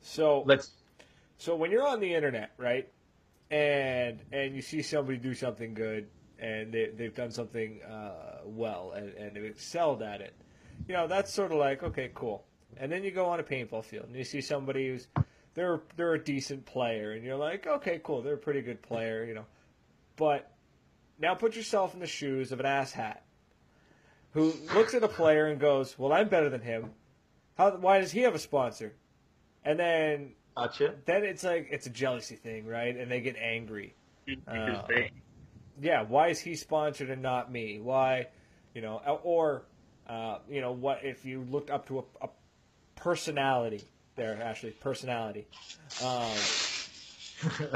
So 0.00 0.42
Let's, 0.46 0.70
So 1.36 1.54
when 1.54 1.70
you're 1.70 1.86
on 1.86 2.00
the 2.00 2.14
internet, 2.14 2.52
right, 2.56 2.88
and 3.50 4.20
and 4.32 4.54
you 4.54 4.62
see 4.62 4.82
somebody 4.82 5.18
do 5.18 5.34
something 5.34 5.74
good, 5.74 6.08
and 6.38 6.72
they 6.72 6.90
they've 6.96 7.14
done 7.14 7.30
something 7.30 7.82
uh, 7.82 8.40
well, 8.44 8.92
and, 8.96 9.12
and 9.14 9.36
they've 9.36 9.44
excelled 9.44 10.02
at 10.02 10.20
it, 10.20 10.34
you 10.88 10.94
know, 10.94 11.06
that's 11.06 11.32
sort 11.32 11.52
of 11.52 11.58
like 11.58 11.82
okay, 11.82 12.10
cool. 12.14 12.44
And 12.76 12.90
then 12.90 13.02
you 13.02 13.10
go 13.10 13.26
on 13.26 13.40
a 13.40 13.42
paintball 13.42 13.84
field, 13.84 14.06
and 14.06 14.16
you 14.16 14.24
see 14.24 14.40
somebody 14.40 14.88
who's 14.88 15.08
they're 15.54 15.80
they're 15.96 16.14
a 16.14 16.22
decent 16.22 16.64
player, 16.64 17.12
and 17.12 17.24
you're 17.24 17.36
like, 17.36 17.66
okay, 17.66 18.00
cool, 18.02 18.22
they're 18.22 18.34
a 18.34 18.38
pretty 18.38 18.62
good 18.62 18.80
player, 18.82 19.24
you 19.24 19.34
know. 19.34 19.46
But 20.16 20.52
now 21.18 21.34
put 21.34 21.56
yourself 21.56 21.94
in 21.94 22.00
the 22.00 22.06
shoes 22.06 22.52
of 22.52 22.60
an 22.60 22.66
asshat 22.66 23.18
who 24.32 24.54
looks 24.74 24.94
at 24.94 25.02
a 25.02 25.08
player 25.08 25.46
and 25.46 25.60
goes, 25.60 25.98
"Well, 25.98 26.12
I'm 26.12 26.28
better 26.28 26.48
than 26.48 26.60
him. 26.60 26.90
How? 27.56 27.72
Why 27.76 28.00
does 28.00 28.12
he 28.12 28.20
have 28.20 28.34
a 28.34 28.38
sponsor?" 28.38 28.94
And 29.64 29.78
then 29.78 30.32
gotcha. 30.56 30.94
then 31.06 31.24
it's 31.24 31.44
like 31.44 31.68
it's 31.70 31.86
a 31.86 31.90
jealousy 31.90 32.36
thing, 32.36 32.66
right? 32.66 32.96
And 32.96 33.10
they 33.10 33.20
get 33.20 33.36
angry. 33.36 33.94
Uh, 34.46 34.82
Yeah, 35.80 36.02
why 36.02 36.28
is 36.28 36.40
he 36.40 36.56
sponsored 36.56 37.10
and 37.10 37.22
not 37.22 37.50
me? 37.50 37.80
Why, 37.80 38.26
you 38.74 38.82
know, 38.82 38.98
or 39.22 39.62
uh, 40.06 40.38
you 40.48 40.60
know, 40.60 40.72
what 40.72 41.00
if 41.04 41.24
you 41.24 41.46
looked 41.50 41.70
up 41.70 41.86
to 41.88 42.00
a, 42.00 42.26
a 42.26 42.28
personality 42.96 43.84
there, 44.16 44.40
actually 44.42 44.72
personality, 44.72 45.46
um, 46.04 46.30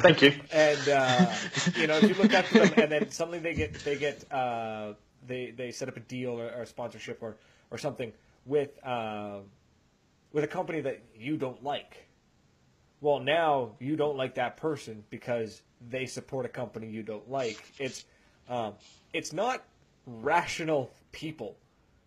thank 0.01 0.21
you. 0.21 0.35
and 0.53 0.89
uh, 0.89 1.35
you 1.77 1.87
know, 1.87 1.97
if 1.97 2.03
you 2.03 2.15
look 2.23 2.35
up 2.35 2.45
to 2.47 2.61
them 2.61 2.73
and 2.77 2.93
then 2.93 3.11
suddenly 3.11 3.39
they 3.39 3.55
get 3.55 3.75
they 3.85 3.97
get 3.97 4.31
uh, 4.33 4.93
they 5.27 5.53
they 5.57 5.71
set 5.71 5.89
up 5.89 5.97
a 5.97 6.01
deal 6.01 6.33
or, 6.33 6.51
or 6.51 6.63
a 6.63 6.67
sponsorship 6.67 7.23
or 7.23 7.37
or 7.71 7.79
something 7.79 8.13
with 8.45 8.71
uh, 8.85 9.39
with 10.33 10.45
a 10.45 10.49
company 10.49 10.81
that 10.83 11.03
you 11.17 11.37
don't 11.37 11.63
like. 11.63 12.07
Well, 13.05 13.21
now 13.21 13.73
you 13.81 13.97
don't 13.97 14.17
like 14.17 14.37
that 14.37 14.57
person 14.57 15.05
because 15.11 15.61
they 15.91 16.07
support 16.07 16.47
a 16.47 16.49
company 16.49 16.89
you 16.89 17.03
don't 17.03 17.31
like. 17.31 17.63
It's 17.79 18.07
um, 18.49 18.73
it's 19.13 19.31
not 19.31 19.63
rational 20.07 20.91
people 21.13 21.59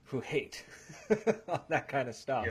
who 0.06 0.22
hate 0.22 0.66
on 1.48 1.60
that 1.70 1.88
kind 1.88 2.10
of 2.10 2.16
stuff. 2.16 2.48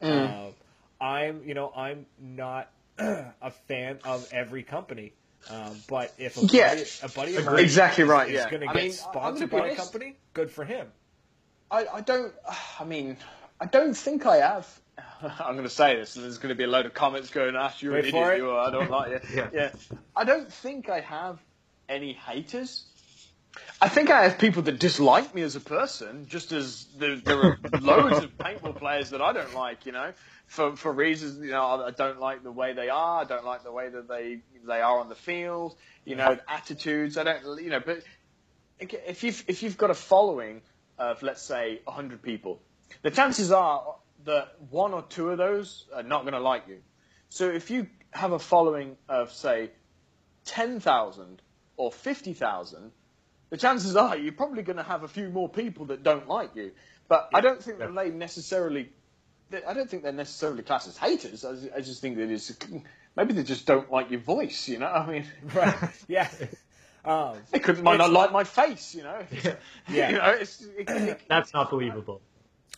Um, 0.00 0.54
I'm, 1.00 1.42
you 1.44 1.54
know, 1.54 1.72
I'm 1.74 2.06
not 2.20 2.70
a 2.98 3.50
fan 3.66 3.98
of 4.04 4.28
every 4.32 4.62
company. 4.62 5.12
Um, 5.50 5.74
but 5.88 6.14
if 6.18 6.36
a 6.36 6.46
Yeah. 6.46 6.68
buddy, 6.68 6.84
a 7.02 7.08
buddy 7.08 7.34
of 7.34 7.46
mine 7.46 7.58
Exactly 7.58 8.04
is, 8.04 8.10
right, 8.10 8.28
is 8.28 8.34
yeah. 8.34 8.48
going 8.48 8.60
to 8.60 8.66
get 8.68 8.76
mean, 8.76 8.92
sponsored 8.92 9.50
gonna 9.50 9.64
be 9.64 9.68
by 9.70 9.74
a 9.74 9.76
company, 9.76 10.16
good 10.34 10.52
for 10.52 10.64
him. 10.64 10.86
I, 11.68 11.86
I 11.94 12.00
don't. 12.02 12.32
I 12.78 12.84
mean, 12.84 13.16
I 13.60 13.66
don't 13.66 13.96
think 13.96 14.24
I 14.24 14.36
have. 14.36 14.80
I'm 15.40 15.54
going 15.54 15.62
to 15.64 15.70
say 15.70 15.96
this, 15.96 16.16
and 16.16 16.24
there's 16.24 16.38
going 16.38 16.50
to 16.50 16.54
be 16.54 16.64
a 16.64 16.68
load 16.68 16.86
of 16.86 16.94
comments 16.94 17.30
going, 17.30 17.54
"Ash, 17.56 17.82
you're 17.82 17.94
Wait 17.94 18.06
an 18.06 18.16
idiot. 18.16 18.38
You 18.38 18.50
are. 18.50 18.68
I 18.68 18.70
don't 18.70 18.90
like 18.90 19.10
you." 19.10 19.20
Yeah. 19.34 19.48
yeah. 19.52 19.70
I 20.16 20.24
don't 20.24 20.52
think 20.52 20.88
I 20.88 21.00
have 21.00 21.38
any 21.88 22.12
haters. 22.12 22.84
I 23.80 23.88
think 23.88 24.10
I 24.10 24.22
have 24.24 24.38
people 24.38 24.62
that 24.62 24.78
dislike 24.78 25.34
me 25.34 25.42
as 25.42 25.56
a 25.56 25.60
person, 25.60 26.26
just 26.26 26.52
as 26.52 26.86
there, 26.96 27.16
there 27.16 27.38
are 27.38 27.58
loads 27.80 28.24
of 28.24 28.36
paintball 28.38 28.76
players 28.76 29.10
that 29.10 29.20
I 29.20 29.32
don't 29.32 29.54
like. 29.54 29.86
You 29.86 29.92
know, 29.92 30.12
for 30.46 30.76
for 30.76 30.92
reasons 30.92 31.44
you 31.44 31.50
know 31.50 31.84
I 31.86 31.90
don't 31.90 32.20
like 32.20 32.42
the 32.42 32.52
way 32.52 32.72
they 32.72 32.88
are. 32.88 33.20
I 33.20 33.24
don't 33.24 33.44
like 33.44 33.62
the 33.62 33.72
way 33.72 33.88
that 33.90 34.08
they 34.08 34.40
they 34.66 34.80
are 34.80 35.00
on 35.00 35.08
the 35.08 35.14
field. 35.14 35.76
You 36.04 36.16
know, 36.16 36.38
attitudes. 36.48 37.16
I 37.16 37.24
don't. 37.24 37.62
You 37.62 37.70
know, 37.70 37.80
but 37.80 38.02
if 38.80 39.22
you've 39.22 39.44
if 39.46 39.62
you've 39.62 39.78
got 39.78 39.90
a 39.90 39.94
following 39.94 40.62
of 40.98 41.22
let's 41.22 41.42
say 41.42 41.80
hundred 41.86 42.22
people, 42.22 42.60
the 43.02 43.10
chances 43.10 43.52
are 43.52 43.96
that 44.24 44.56
one 44.70 44.92
or 44.92 45.02
two 45.02 45.30
of 45.30 45.38
those 45.38 45.86
are 45.94 46.02
not 46.02 46.22
going 46.22 46.34
to 46.34 46.40
like 46.40 46.68
you. 46.68 46.78
So 47.28 47.48
if 47.48 47.70
you 47.70 47.86
have 48.10 48.32
a 48.32 48.38
following 48.38 48.96
of 49.08 49.32
say 49.32 49.70
ten 50.44 50.80
thousand 50.80 51.40
or 51.76 51.90
fifty 51.90 52.34
thousand, 52.34 52.92
the 53.50 53.56
chances 53.56 53.96
are 53.96 54.16
you're 54.16 54.32
probably 54.32 54.62
going 54.62 54.76
to 54.76 54.82
have 54.82 55.02
a 55.02 55.08
few 55.08 55.28
more 55.28 55.48
people 55.48 55.86
that 55.86 56.02
don't 56.02 56.28
like 56.28 56.54
you. 56.54 56.72
But 57.08 57.30
I 57.34 57.40
don't 57.40 57.62
think 57.62 57.78
that 57.78 57.94
they 57.94 58.10
necessarily. 58.10 58.90
I 59.66 59.74
don't 59.74 59.88
think 59.90 60.02
they're 60.02 60.12
necessarily 60.12 60.62
classed 60.62 60.88
as 60.88 60.96
haters. 60.96 61.44
I, 61.44 61.80
just 61.82 62.00
think 62.00 62.16
that 62.16 62.30
it's 62.30 62.56
maybe 63.16 63.34
they 63.34 63.42
just 63.42 63.66
don't 63.66 63.90
like 63.92 64.10
your 64.10 64.20
voice. 64.20 64.68
You 64.68 64.78
know, 64.78 64.86
I 64.86 65.06
mean, 65.06 65.26
Right? 65.54 65.76
yeah. 66.08 66.28
Um, 67.04 67.36
they 67.50 67.58
could 67.58 67.82
might 67.82 67.98
not 67.98 68.12
like 68.12 68.32
my 68.32 68.44
face. 68.44 68.94
You 68.94 69.02
know, 69.02 69.18
Yeah. 69.88 70.10
you 70.10 70.18
know, 70.18 70.30
it's, 70.30 70.62
it, 70.62 70.88
it, 70.88 71.20
That's 71.28 71.52
not 71.52 71.70
believable. 71.70 72.22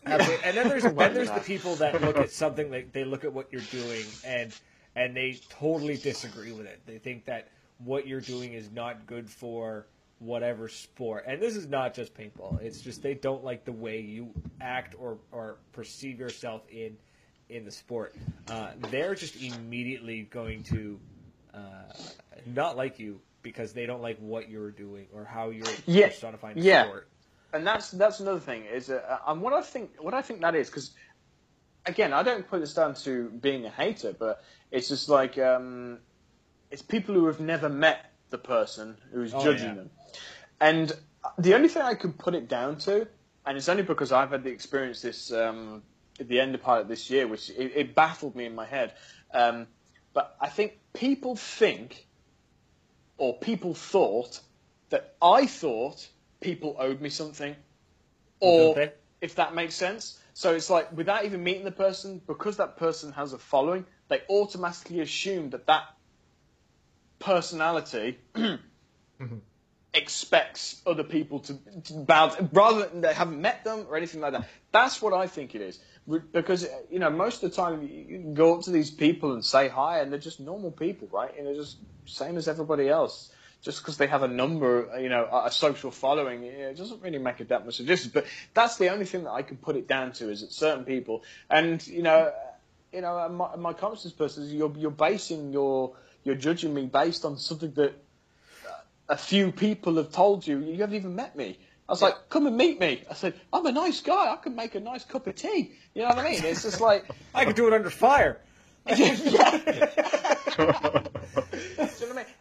And 0.06 0.56
then 0.56 0.68
there's 0.68 0.82
then 0.94 1.14
there's 1.14 1.30
the 1.30 1.40
people 1.40 1.76
that 1.76 2.00
look 2.00 2.16
at 2.16 2.30
something 2.30 2.70
like 2.70 2.92
they 2.92 3.04
look 3.04 3.24
at 3.24 3.32
what 3.32 3.52
you're 3.52 3.62
doing 3.62 4.04
and 4.24 4.52
and 4.96 5.16
they 5.16 5.40
totally 5.48 5.96
disagree 5.96 6.52
with 6.52 6.66
it. 6.66 6.80
They 6.86 6.98
think 6.98 7.24
that 7.26 7.48
what 7.78 8.06
you're 8.06 8.20
doing 8.20 8.52
is 8.52 8.70
not 8.70 9.06
good 9.06 9.28
for 9.28 9.86
whatever 10.20 10.68
sport. 10.68 11.24
And 11.26 11.42
this 11.42 11.56
is 11.56 11.66
not 11.66 11.92
just 11.94 12.14
paintball. 12.14 12.62
It's 12.62 12.80
just 12.80 13.02
they 13.02 13.14
don't 13.14 13.42
like 13.44 13.64
the 13.64 13.72
way 13.72 14.00
you 14.00 14.30
act 14.60 14.94
or 14.98 15.18
or 15.32 15.56
perceive 15.72 16.18
yourself 16.18 16.62
in 16.70 16.96
in 17.48 17.64
the 17.64 17.70
sport. 17.70 18.14
Uh, 18.48 18.70
they're 18.90 19.14
just 19.14 19.36
immediately 19.42 20.22
going 20.22 20.62
to 20.64 20.98
uh, 21.52 21.58
not 22.46 22.76
like 22.76 22.98
you 22.98 23.20
because 23.42 23.72
they 23.74 23.84
don't 23.86 24.00
like 24.00 24.18
what 24.18 24.48
you're 24.48 24.70
doing 24.70 25.06
or 25.12 25.24
how 25.24 25.50
you're 25.50 25.66
Yeah. 25.86 26.06
personifying 26.08 26.56
the 26.56 26.62
Yeah. 26.62 26.84
sport. 26.84 27.08
And 27.54 27.66
that's 27.66 27.92
that's 27.92 28.20
another 28.20 28.40
thing 28.40 28.64
is 28.64 28.90
uh, 28.90 29.18
and 29.28 29.40
what 29.40 29.52
I 29.52 29.62
think 29.62 29.92
what 30.00 30.12
I 30.12 30.22
think 30.22 30.40
that 30.40 30.54
is 30.54 30.68
because 30.68 30.90
again 31.86 32.12
I 32.12 32.22
don't 32.22 32.46
put 32.46 32.60
this 32.60 32.74
down 32.74 32.94
to 32.96 33.30
being 33.30 33.64
a 33.64 33.70
hater 33.70 34.12
but 34.12 34.42
it's 34.70 34.88
just 34.88 35.08
like 35.08 35.38
um, 35.38 35.98
it's 36.70 36.82
people 36.82 37.14
who 37.14 37.26
have 37.26 37.40
never 37.40 37.68
met 37.68 38.12
the 38.30 38.38
person 38.38 38.96
who's 39.12 39.32
Oh, 39.32 39.42
judging 39.42 39.68
yeah. 39.68 39.74
them 39.74 39.90
and 40.60 40.92
the 41.38 41.54
only 41.54 41.68
thing 41.68 41.82
I 41.82 41.94
can 41.94 42.12
put 42.12 42.34
it 42.34 42.48
down 42.48 42.76
to 42.78 43.06
and 43.46 43.56
it's 43.56 43.68
only 43.68 43.84
because 43.84 44.10
I've 44.12 44.30
had 44.30 44.42
the 44.42 44.50
experience 44.50 45.00
this 45.00 45.32
um, 45.32 45.82
at 46.18 46.28
the 46.28 46.40
end 46.40 46.54
of 46.54 46.62
part 46.62 46.80
of 46.82 46.88
this 46.88 47.08
year 47.08 47.26
which 47.28 47.50
it, 47.50 47.72
it 47.76 47.94
baffled 47.94 48.34
me 48.34 48.46
in 48.46 48.54
my 48.54 48.66
head 48.66 48.94
um, 49.32 49.66
but 50.12 50.36
I 50.40 50.48
think 50.48 50.78
people 50.92 51.36
think 51.36 52.06
or 53.16 53.38
people 53.38 53.74
thought 53.74 54.40
that 54.90 55.14
I 55.22 55.46
thought 55.46 56.08
people 56.44 56.76
owed 56.78 57.00
me 57.00 57.08
something, 57.08 57.56
or 58.38 58.76
if 59.22 59.34
that 59.36 59.54
makes 59.54 59.74
sense. 59.74 60.20
So 60.34 60.54
it's 60.54 60.68
like 60.68 60.94
without 60.94 61.24
even 61.24 61.42
meeting 61.42 61.64
the 61.64 61.72
person, 61.72 62.20
because 62.26 62.58
that 62.58 62.76
person 62.76 63.12
has 63.12 63.32
a 63.32 63.38
following, 63.38 63.86
they 64.08 64.20
automatically 64.28 65.00
assume 65.00 65.50
that 65.50 65.66
that 65.66 65.84
personality 67.18 68.18
expects 69.94 70.82
other 70.86 71.04
people 71.04 71.38
to, 71.40 71.58
to 71.84 71.94
bow, 71.94 72.36
rather 72.52 72.86
than 72.88 73.00
they 73.00 73.14
haven't 73.14 73.40
met 73.40 73.64
them 73.64 73.86
or 73.88 73.96
anything 73.96 74.20
like 74.20 74.32
that. 74.32 74.46
That's 74.70 75.00
what 75.00 75.14
I 75.14 75.26
think 75.26 75.54
it 75.54 75.62
is. 75.62 75.78
Because 76.32 76.68
you 76.90 76.98
know, 76.98 77.08
most 77.08 77.42
of 77.42 77.50
the 77.50 77.56
time 77.56 77.80
you 77.82 78.32
go 78.34 78.56
up 78.56 78.62
to 78.64 78.70
these 78.70 78.90
people 78.90 79.32
and 79.32 79.42
say 79.42 79.68
hi, 79.68 80.00
and 80.00 80.12
they're 80.12 80.18
just 80.18 80.40
normal 80.40 80.70
people, 80.70 81.08
right? 81.10 81.32
You 81.38 81.44
know, 81.44 81.54
just 81.54 81.78
same 82.04 82.36
as 82.36 82.48
everybody 82.48 82.90
else. 82.90 83.32
Just 83.64 83.80
because 83.80 83.96
they 83.96 84.06
have 84.06 84.22
a 84.22 84.28
number, 84.28 84.90
you 85.00 85.08
know, 85.08 85.26
a 85.32 85.46
a 85.46 85.50
social 85.50 85.90
following, 85.90 86.44
it 86.44 86.76
doesn't 86.76 87.02
really 87.02 87.18
make 87.18 87.40
it 87.40 87.48
that 87.48 87.64
much 87.64 87.80
of 87.80 87.86
a 87.86 87.88
difference. 87.88 88.12
But 88.12 88.26
that's 88.52 88.76
the 88.76 88.90
only 88.90 89.06
thing 89.06 89.24
that 89.24 89.32
I 89.32 89.40
can 89.40 89.56
put 89.56 89.74
it 89.74 89.88
down 89.88 90.12
to 90.12 90.30
is 90.30 90.42
that 90.42 90.52
certain 90.52 90.84
people, 90.84 91.22
and 91.48 91.84
you 91.86 92.02
know, 92.02 92.30
you 92.92 93.00
know, 93.00 93.26
my, 93.30 93.56
my 93.56 93.72
person 93.72 94.12
is 94.20 94.52
you're 94.52 94.72
you're 94.76 94.90
basing 94.90 95.50
your 95.50 95.94
you're 96.24 96.34
judging 96.34 96.74
me 96.74 96.86
based 96.86 97.24
on 97.24 97.38
something 97.38 97.72
that 97.72 97.94
a 99.08 99.16
few 99.16 99.50
people 99.50 99.96
have 99.96 100.12
told 100.12 100.46
you 100.46 100.58
you 100.58 100.76
haven't 100.76 100.96
even 100.96 101.16
met 101.16 101.34
me. 101.34 101.58
I 101.88 101.92
was 101.92 102.00
like, 102.00 102.14
come 102.30 102.46
and 102.46 102.56
meet 102.56 102.80
me. 102.80 103.02
I 103.10 103.14
said, 103.14 103.34
I'm 103.52 103.66
a 103.66 103.72
nice 103.72 104.00
guy. 104.00 104.32
I 104.32 104.36
can 104.36 104.56
make 104.56 104.74
a 104.74 104.80
nice 104.80 105.04
cup 105.04 105.26
of 105.26 105.34
tea. 105.34 105.72
You 105.94 106.02
know 106.02 106.08
what 106.08 106.18
I 106.18 106.30
mean? 106.30 106.42
It's 106.44 106.62
just 106.62 106.80
like, 106.80 107.04
I 107.34 107.44
could 107.44 107.56
do 107.56 107.66
it 107.66 107.74
under 107.74 107.90
fire. 107.90 108.40
Do 108.86 108.94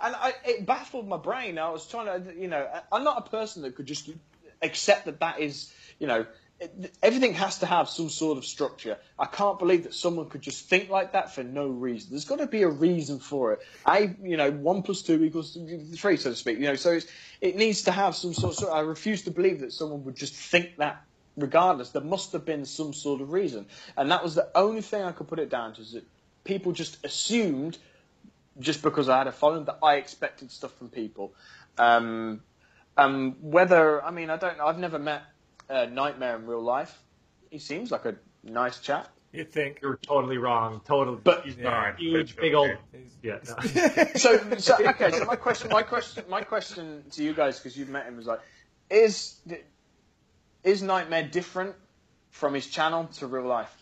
And 0.04 0.16
I, 0.16 0.34
it 0.46 0.66
baffled 0.66 1.08
my 1.08 1.18
brain. 1.18 1.58
I 1.58 1.70
was 1.70 1.88
trying 1.88 2.26
to, 2.26 2.34
you 2.36 2.50
know, 2.50 2.68
I'm 2.92 3.04
not 3.04 3.26
a 3.26 3.30
person 3.30 3.62
that 3.64 3.76
could 3.76 3.86
just 3.86 4.10
accept 4.62 5.06
that 5.06 5.22
that 5.22 5.40
is, 5.40 5.74
you 5.98 6.08
know, 6.08 6.26
everything 7.02 7.34
has 7.34 7.60
to 7.60 7.66
have 7.66 7.90
some 7.90 8.10
sort 8.10 8.38
of 8.38 8.46
structure. 8.46 8.98
I 9.18 9.26
can't 9.26 9.58
believe 9.60 9.84
that 9.84 9.94
someone 9.94 10.30
could 10.30 10.42
just 10.42 10.70
think 10.70 10.90
like 10.90 11.14
that 11.14 11.34
for 11.34 11.44
no 11.44 11.68
reason. 11.68 12.12
There's 12.12 12.26
got 12.26 12.40
to 12.40 12.48
be 12.48 12.64
a 12.64 12.70
reason 12.70 13.20
for 13.20 13.54
it. 13.54 13.60
I, 13.86 14.16
you 14.22 14.38
know, 14.38 14.52
one 14.52 14.82
plus 14.82 15.02
two 15.02 15.24
equals 15.24 15.58
three, 15.96 16.18
so 16.18 16.30
to 16.30 16.36
speak. 16.36 16.58
You 16.60 16.66
know, 16.66 16.76
so 16.76 17.00
it 17.42 17.56
needs 17.56 17.84
to 17.84 17.92
have 17.92 18.16
some 18.16 18.34
sort. 18.34 18.62
Of, 18.62 18.70
I 18.70 18.82
refuse 18.82 19.24
to 19.24 19.32
believe 19.32 19.62
that 19.62 19.72
someone 19.74 20.04
would 20.06 20.16
just 20.16 20.36
think 20.36 20.78
that. 20.78 21.02
Regardless, 21.36 21.90
there 21.90 22.04
must 22.04 22.32
have 22.34 22.46
been 22.46 22.64
some 22.64 22.94
sort 22.94 23.20
of 23.20 23.32
reason, 23.32 23.66
and 23.98 24.12
that 24.12 24.22
was 24.22 24.36
the 24.36 24.52
only 24.54 24.82
thing 24.82 25.02
I 25.02 25.12
could 25.12 25.28
put 25.28 25.40
it 25.40 25.50
down 25.50 25.74
to. 25.74 25.82
Is 25.82 25.94
that 25.94 26.04
people 26.44 26.74
just 26.74 27.04
assumed 27.04 27.80
just 28.60 28.82
because 28.82 29.10
I 29.10 29.18
had 29.20 29.28
a 29.28 29.32
following 29.32 29.66
that 29.66 29.80
I 29.84 29.96
expected 29.96 30.52
stuff 30.52 30.74
from 30.78 30.90
people. 30.90 31.34
Um, 31.78 32.42
um, 32.98 33.36
whether 33.42 34.04
I 34.04 34.12
mean 34.12 34.30
I 34.30 34.38
don't 34.38 34.58
know. 34.58 34.68
I've 34.68 34.78
never 34.80 35.00
met 35.00 35.24
uh, 35.70 35.86
Nightmare 35.86 36.36
in 36.38 36.46
real 36.46 36.62
life. 36.62 37.02
He 37.50 37.60
seems 37.60 37.92
like 37.92 38.06
a 38.06 38.16
nice 38.44 38.80
chap. 38.80 39.10
You 39.32 39.44
think? 39.46 39.80
You're 39.82 39.98
totally 39.98 40.38
wrong. 40.38 40.82
Totally. 40.86 41.18
But- 41.24 41.44
He's 41.44 41.58
Yeah. 41.58 41.96
huge, 41.98 42.36
big 42.36 42.54
old. 42.54 42.70
Yeah. 43.24 43.40
no. 43.48 43.56
So, 44.16 44.40
so 44.60 44.76
okay. 44.90 45.10
So 45.12 45.26
my 45.26 45.36
question, 45.36 45.70
my 45.72 45.82
question, 45.82 46.24
my 46.30 46.42
question 46.42 47.04
to 47.14 47.24
you 47.24 47.34
guys 47.34 47.58
because 47.58 47.76
you've 47.76 47.90
met 47.90 48.06
him 48.06 48.16
was 48.18 48.28
like, 48.28 48.42
is 48.92 49.40
is 50.64 50.84
Nightmare 50.84 51.24
different 51.28 51.76
from 52.30 52.54
his 52.54 52.68
channel 52.68 53.06
to 53.18 53.26
real 53.28 53.46
life? 53.46 53.76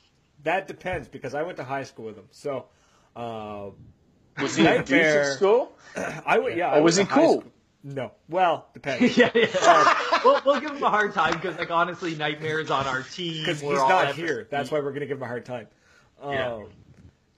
That 0.44 0.68
depends 0.68 1.08
because 1.10 1.34
I 1.34 1.44
went 1.44 1.58
to 1.58 1.64
high 1.66 1.84
school 1.84 2.06
with 2.06 2.18
him. 2.18 2.28
So, 2.32 2.66
uh, 3.16 3.72
Was 4.40 4.56
he 4.58 4.66
a 4.66 4.78
douche 4.84 4.90
Nightmare- 4.92 5.22
at 5.32 5.38
school? 5.38 5.78
I 6.26 6.40
went. 6.40 6.56
Yeah. 6.58 6.72
I 6.72 6.78
Or 6.80 6.84
was 6.84 6.98
went 6.98 7.10
he 7.10 7.14
high 7.16 7.22
cool? 7.22 7.40
school- 7.42 7.52
No. 7.84 8.12
Well, 8.30 8.68
depends. 8.74 9.18
yeah, 9.18 9.30
yeah. 9.36 10.22
we'll, 10.24 10.42
we'll 10.46 10.62
give 10.62 10.72
him 10.72 10.84
a 10.84 10.90
hard 10.90 11.14
time 11.14 11.34
because, 11.34 11.58
like, 11.58 11.72
honestly, 11.72 12.16
Nightmare's 12.16 12.70
on 12.72 12.86
our 12.88 13.02
team. 13.04 13.44
Because 13.44 13.60
he's 13.62 13.72
not 13.72 14.08
at- 14.08 14.16
here. 14.16 14.48
That's 14.50 14.72
why 14.72 14.80
we're 14.80 14.92
going 14.92 15.02
to 15.02 15.08
give 15.08 15.18
him 15.18 15.24
a 15.24 15.28
hard 15.28 15.46
time. 15.46 15.68
Um, 16.22 16.34
Yeah. 16.34 16.64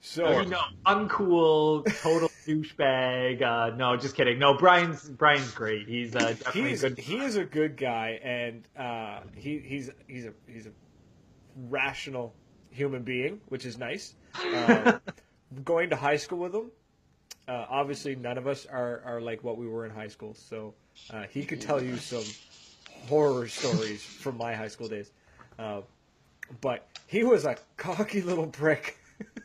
So, 0.06 0.40
You 0.42 0.50
know, 0.50 0.60
uncool, 0.84 1.86
total 2.02 2.28
douchebag. 2.46 3.40
Uh, 3.40 3.74
no, 3.74 3.96
just 3.96 4.14
kidding. 4.14 4.38
No, 4.38 4.52
Brian's 4.58 5.08
Brian's 5.08 5.50
great. 5.52 5.88
He's 5.88 6.14
uh, 6.14 6.18
definitely 6.18 6.68
he's 6.70 6.84
a 6.84 6.90
good. 6.90 6.98
he 6.98 7.16
is 7.16 7.36
a 7.36 7.44
good 7.46 7.78
guy, 7.78 8.20
and 8.22 8.68
uh, 8.78 9.20
he 9.34 9.60
he's 9.60 9.88
he's 10.06 10.26
a 10.26 10.34
he's 10.46 10.66
a 10.66 10.72
rational 11.70 12.34
human 12.70 13.02
being, 13.02 13.40
which 13.48 13.64
is 13.64 13.78
nice. 13.78 14.14
Um, 14.44 15.00
going 15.64 15.88
to 15.88 15.96
high 15.96 16.16
school 16.16 16.38
with 16.40 16.54
him, 16.54 16.70
uh, 17.48 17.66
obviously 17.68 18.14
none 18.16 18.38
of 18.38 18.46
us 18.46 18.66
are 18.66 19.02
are 19.04 19.20
like 19.20 19.42
what 19.44 19.56
we 19.58 19.66
were 19.66 19.84
in 19.84 19.90
high 19.90 20.08
school, 20.08 20.34
so 20.34 20.74
uh, 21.10 21.24
he 21.30 21.44
could 21.44 21.60
tell 21.60 21.82
you 21.82 21.96
some 21.96 22.24
horror 23.08 23.48
stories 23.48 24.02
from 24.22 24.36
my 24.38 24.54
high 24.54 24.68
school 24.68 24.88
days. 24.88 25.10
Uh, 25.58 25.80
but 26.60 26.86
he 27.06 27.24
was 27.24 27.44
a 27.44 27.56
cocky 27.76 28.20
little 28.22 28.46
prick 28.46 28.98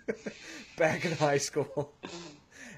back 0.78 1.06
in 1.06 1.12
high 1.14 1.38
school, 1.38 1.94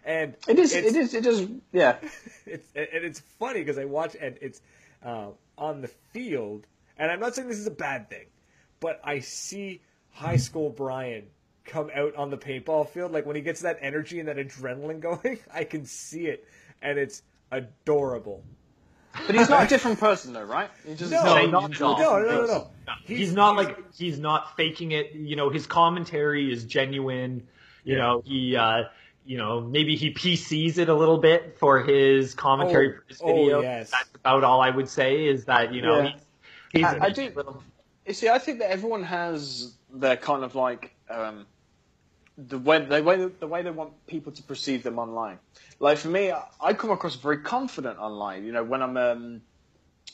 and 0.03 0.35
It 0.48 0.60
is. 0.60 0.73
it's- 0.73 0.93
It 0.93 0.98
is. 0.99 1.14
It 1.14 1.26
is. 1.26 1.48
Yeah. 1.72 1.98
it's 2.45 2.69
and 2.76 2.88
it's 2.91 3.19
funny 3.39 3.60
because 3.60 3.77
I 3.77 3.85
watch 3.85 4.15
and 4.19 4.38
it's 4.41 4.61
uh, 5.03 5.27
on 5.57 5.81
the 5.81 5.88
field, 5.88 6.65
and 6.98 7.11
I'm 7.11 7.19
not 7.19 7.35
saying 7.35 7.48
this 7.48 7.57
is 7.60 7.68
a 7.68 7.72
bad 7.72 8.10
thing, 8.10 8.26
but 8.80 8.99
I 9.03 9.19
see 9.19 9.81
high 10.11 10.38
school 10.38 10.69
Brian 10.69 11.26
come 11.65 11.89
out 11.95 12.15
on 12.15 12.29
the 12.29 12.38
paintball 12.38 12.89
field 12.89 13.11
like 13.11 13.25
when 13.25 13.35
he 13.35 13.41
gets 13.41 13.61
that 13.61 13.77
energy 13.81 14.19
and 14.19 14.27
that 14.27 14.38
adrenaline 14.38 14.99
going, 15.01 15.39
I 15.53 15.63
can 15.63 15.85
see 15.85 16.27
it, 16.27 16.47
and 16.81 16.97
it's 16.97 17.23
adorable. 17.51 18.43
But 19.27 19.35
he's 19.35 19.49
not 19.49 19.65
a 19.65 19.67
different 19.69 19.99
person, 19.99 20.33
though, 20.33 20.43
right? 20.43 20.69
He 20.88 20.95
just 20.95 21.11
No, 21.11 21.21
changes 21.35 21.51
not 21.51 21.63
into 21.65 21.75
at 21.75 21.81
a 21.81 21.85
all. 21.85 21.99
No, 21.99 22.19
no, 22.21 22.45
no, 22.45 22.45
no. 22.47 22.67
He's, 23.05 23.33
not 23.33 23.57
like 23.57 23.77
he's 23.93 24.17
not 24.19 24.55
faking 24.55 24.91
it. 24.93 25.11
You 25.13 25.35
know, 25.35 25.49
his 25.49 25.67
commentary 25.67 26.51
is 26.51 26.63
genuine. 26.65 27.47
You 27.83 27.97
know, 27.97 28.21
he. 28.25 28.55
Uh, 28.55 28.83
you 29.23 29.38
know, 29.38 29.61
maybe 29.61 29.95
he 29.95 30.11
PCs 30.11 30.79
it 30.79 30.89
a 30.89 30.95
little 30.95 31.19
bit 31.19 31.55
for 31.59 31.79
his 31.83 32.33
commentary 32.33 32.89
Oh, 32.89 32.93
for 32.97 33.03
his 33.07 33.21
oh, 33.21 33.27
video. 33.27 33.61
yes. 33.61 33.91
That's 33.91 34.09
about 34.15 34.43
all 34.43 34.61
I 34.61 34.71
would 34.71 34.89
say. 34.89 35.27
Is 35.27 35.45
that 35.45 35.71
you 35.75 35.83
know 35.83 36.01
Yeah. 36.01 36.11
he's, 36.13 36.21
he's 36.73 36.85
I- 36.85 36.95
a 36.95 37.01
I 37.03 37.09
do- 37.11 37.31
little 37.35 37.63
You 38.07 38.13
see, 38.13 38.29
I 38.29 38.39
think 38.39 38.59
that 38.59 38.71
everyone 38.71 39.03
has 39.03 39.75
their 39.93 40.17
kind 40.17 40.43
of 40.43 40.55
like 40.55 40.95
um, 41.07 41.45
the 42.47 42.57
way 42.57 42.84
the 42.84 43.03
way 43.03 43.30
the 43.39 43.47
way 43.47 43.61
they 43.61 43.72
want 43.72 43.91
people 44.07 44.31
to 44.31 44.43
perceive 44.43 44.84
them 44.84 44.99
online. 44.99 45.39
Like 45.80 45.97
for 45.97 46.07
me, 46.07 46.31
I, 46.61 46.73
come 46.73 46.91
across 46.91 47.15
very 47.15 47.39
confident 47.39 47.99
online. 47.99 48.45
You 48.45 48.51
know, 48.51 48.63
when 48.63 48.81
I'm 48.81 48.97
um, 48.97 49.41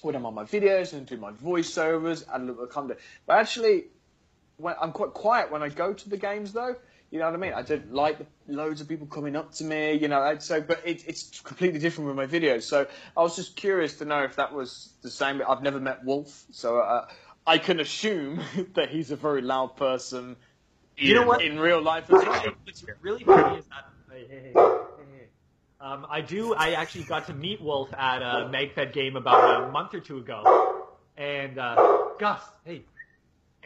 when 0.01 0.15
I'm 0.15 0.25
on 0.25 0.33
my 0.33 0.43
videos 0.43 0.93
and 0.93 1.05
do 1.05 1.17
my 1.17 1.31
voiceovers 1.31 2.25
and 2.33 2.47
look 2.47 2.61
at 2.61 2.69
content. 2.69 2.99
But 3.25 3.37
actually, 3.37 3.85
when 4.57 4.75
I'm 4.81 4.91
quite 4.91 5.13
quiet 5.13 5.51
when 5.51 5.63
I 5.63 5.69
go 5.69 5.93
to 5.93 6.09
the 6.09 6.17
games, 6.17 6.53
though. 6.53 6.75
You 7.09 7.19
know 7.19 7.25
what 7.25 7.35
I 7.35 7.37
mean? 7.37 7.53
I 7.53 7.61
don't 7.61 7.93
like 7.93 8.17
loads 8.49 8.81
of 8.81 8.89
people 8.89 9.07
coming 9.07 9.37
up 9.37 9.53
to 9.53 9.63
me. 9.63 9.93
You 9.93 10.09
know, 10.09 10.37
so 10.39 10.59
but 10.59 10.81
it, 10.85 11.07
it's 11.07 11.39
completely 11.39 11.79
different 11.79 12.07
with 12.09 12.17
my 12.17 12.27
videos. 12.27 12.63
So 12.63 12.85
I 13.15 13.21
was 13.21 13.37
just 13.37 13.55
curious 13.55 13.95
to 13.99 14.05
know 14.05 14.23
if 14.23 14.35
that 14.35 14.53
was 14.53 14.91
the 15.03 15.09
same. 15.09 15.41
I've 15.47 15.61
never 15.61 15.79
met 15.79 16.03
Wolf, 16.03 16.43
so 16.51 16.79
uh, 16.79 17.07
I 17.45 17.59
can 17.59 17.79
assume 17.79 18.41
that 18.73 18.89
he's 18.89 19.11
a 19.11 19.15
very 19.15 19.41
loud 19.41 19.77
person. 19.77 20.35
You 20.97 21.13
know 21.13 21.25
what? 21.27 21.43
In 21.43 21.59
real 21.59 21.81
life. 21.81 22.05
What's 22.09 22.83
really 23.01 23.23
funny 23.23 23.59
is 23.59 23.65
that 23.67 23.85
hey, 24.11 24.25
hey, 24.27 24.39
hey, 24.39 24.51
hey, 24.55 25.03
hey. 25.15 25.27
Um, 25.79 26.07
I 26.09 26.21
do. 26.21 26.55
I 26.55 26.71
actually 26.71 27.03
got 27.03 27.27
to 27.27 27.33
meet 27.33 27.61
Wolf 27.61 27.93
at 27.93 28.23
a 28.23 28.49
MagFed 28.51 28.93
game 28.93 29.15
about 29.15 29.63
a 29.63 29.71
month 29.71 29.93
or 29.93 29.99
two 29.99 30.17
ago, 30.17 30.87
and 31.15 31.59
uh, 31.59 32.07
Gus, 32.17 32.41
hey, 32.65 32.83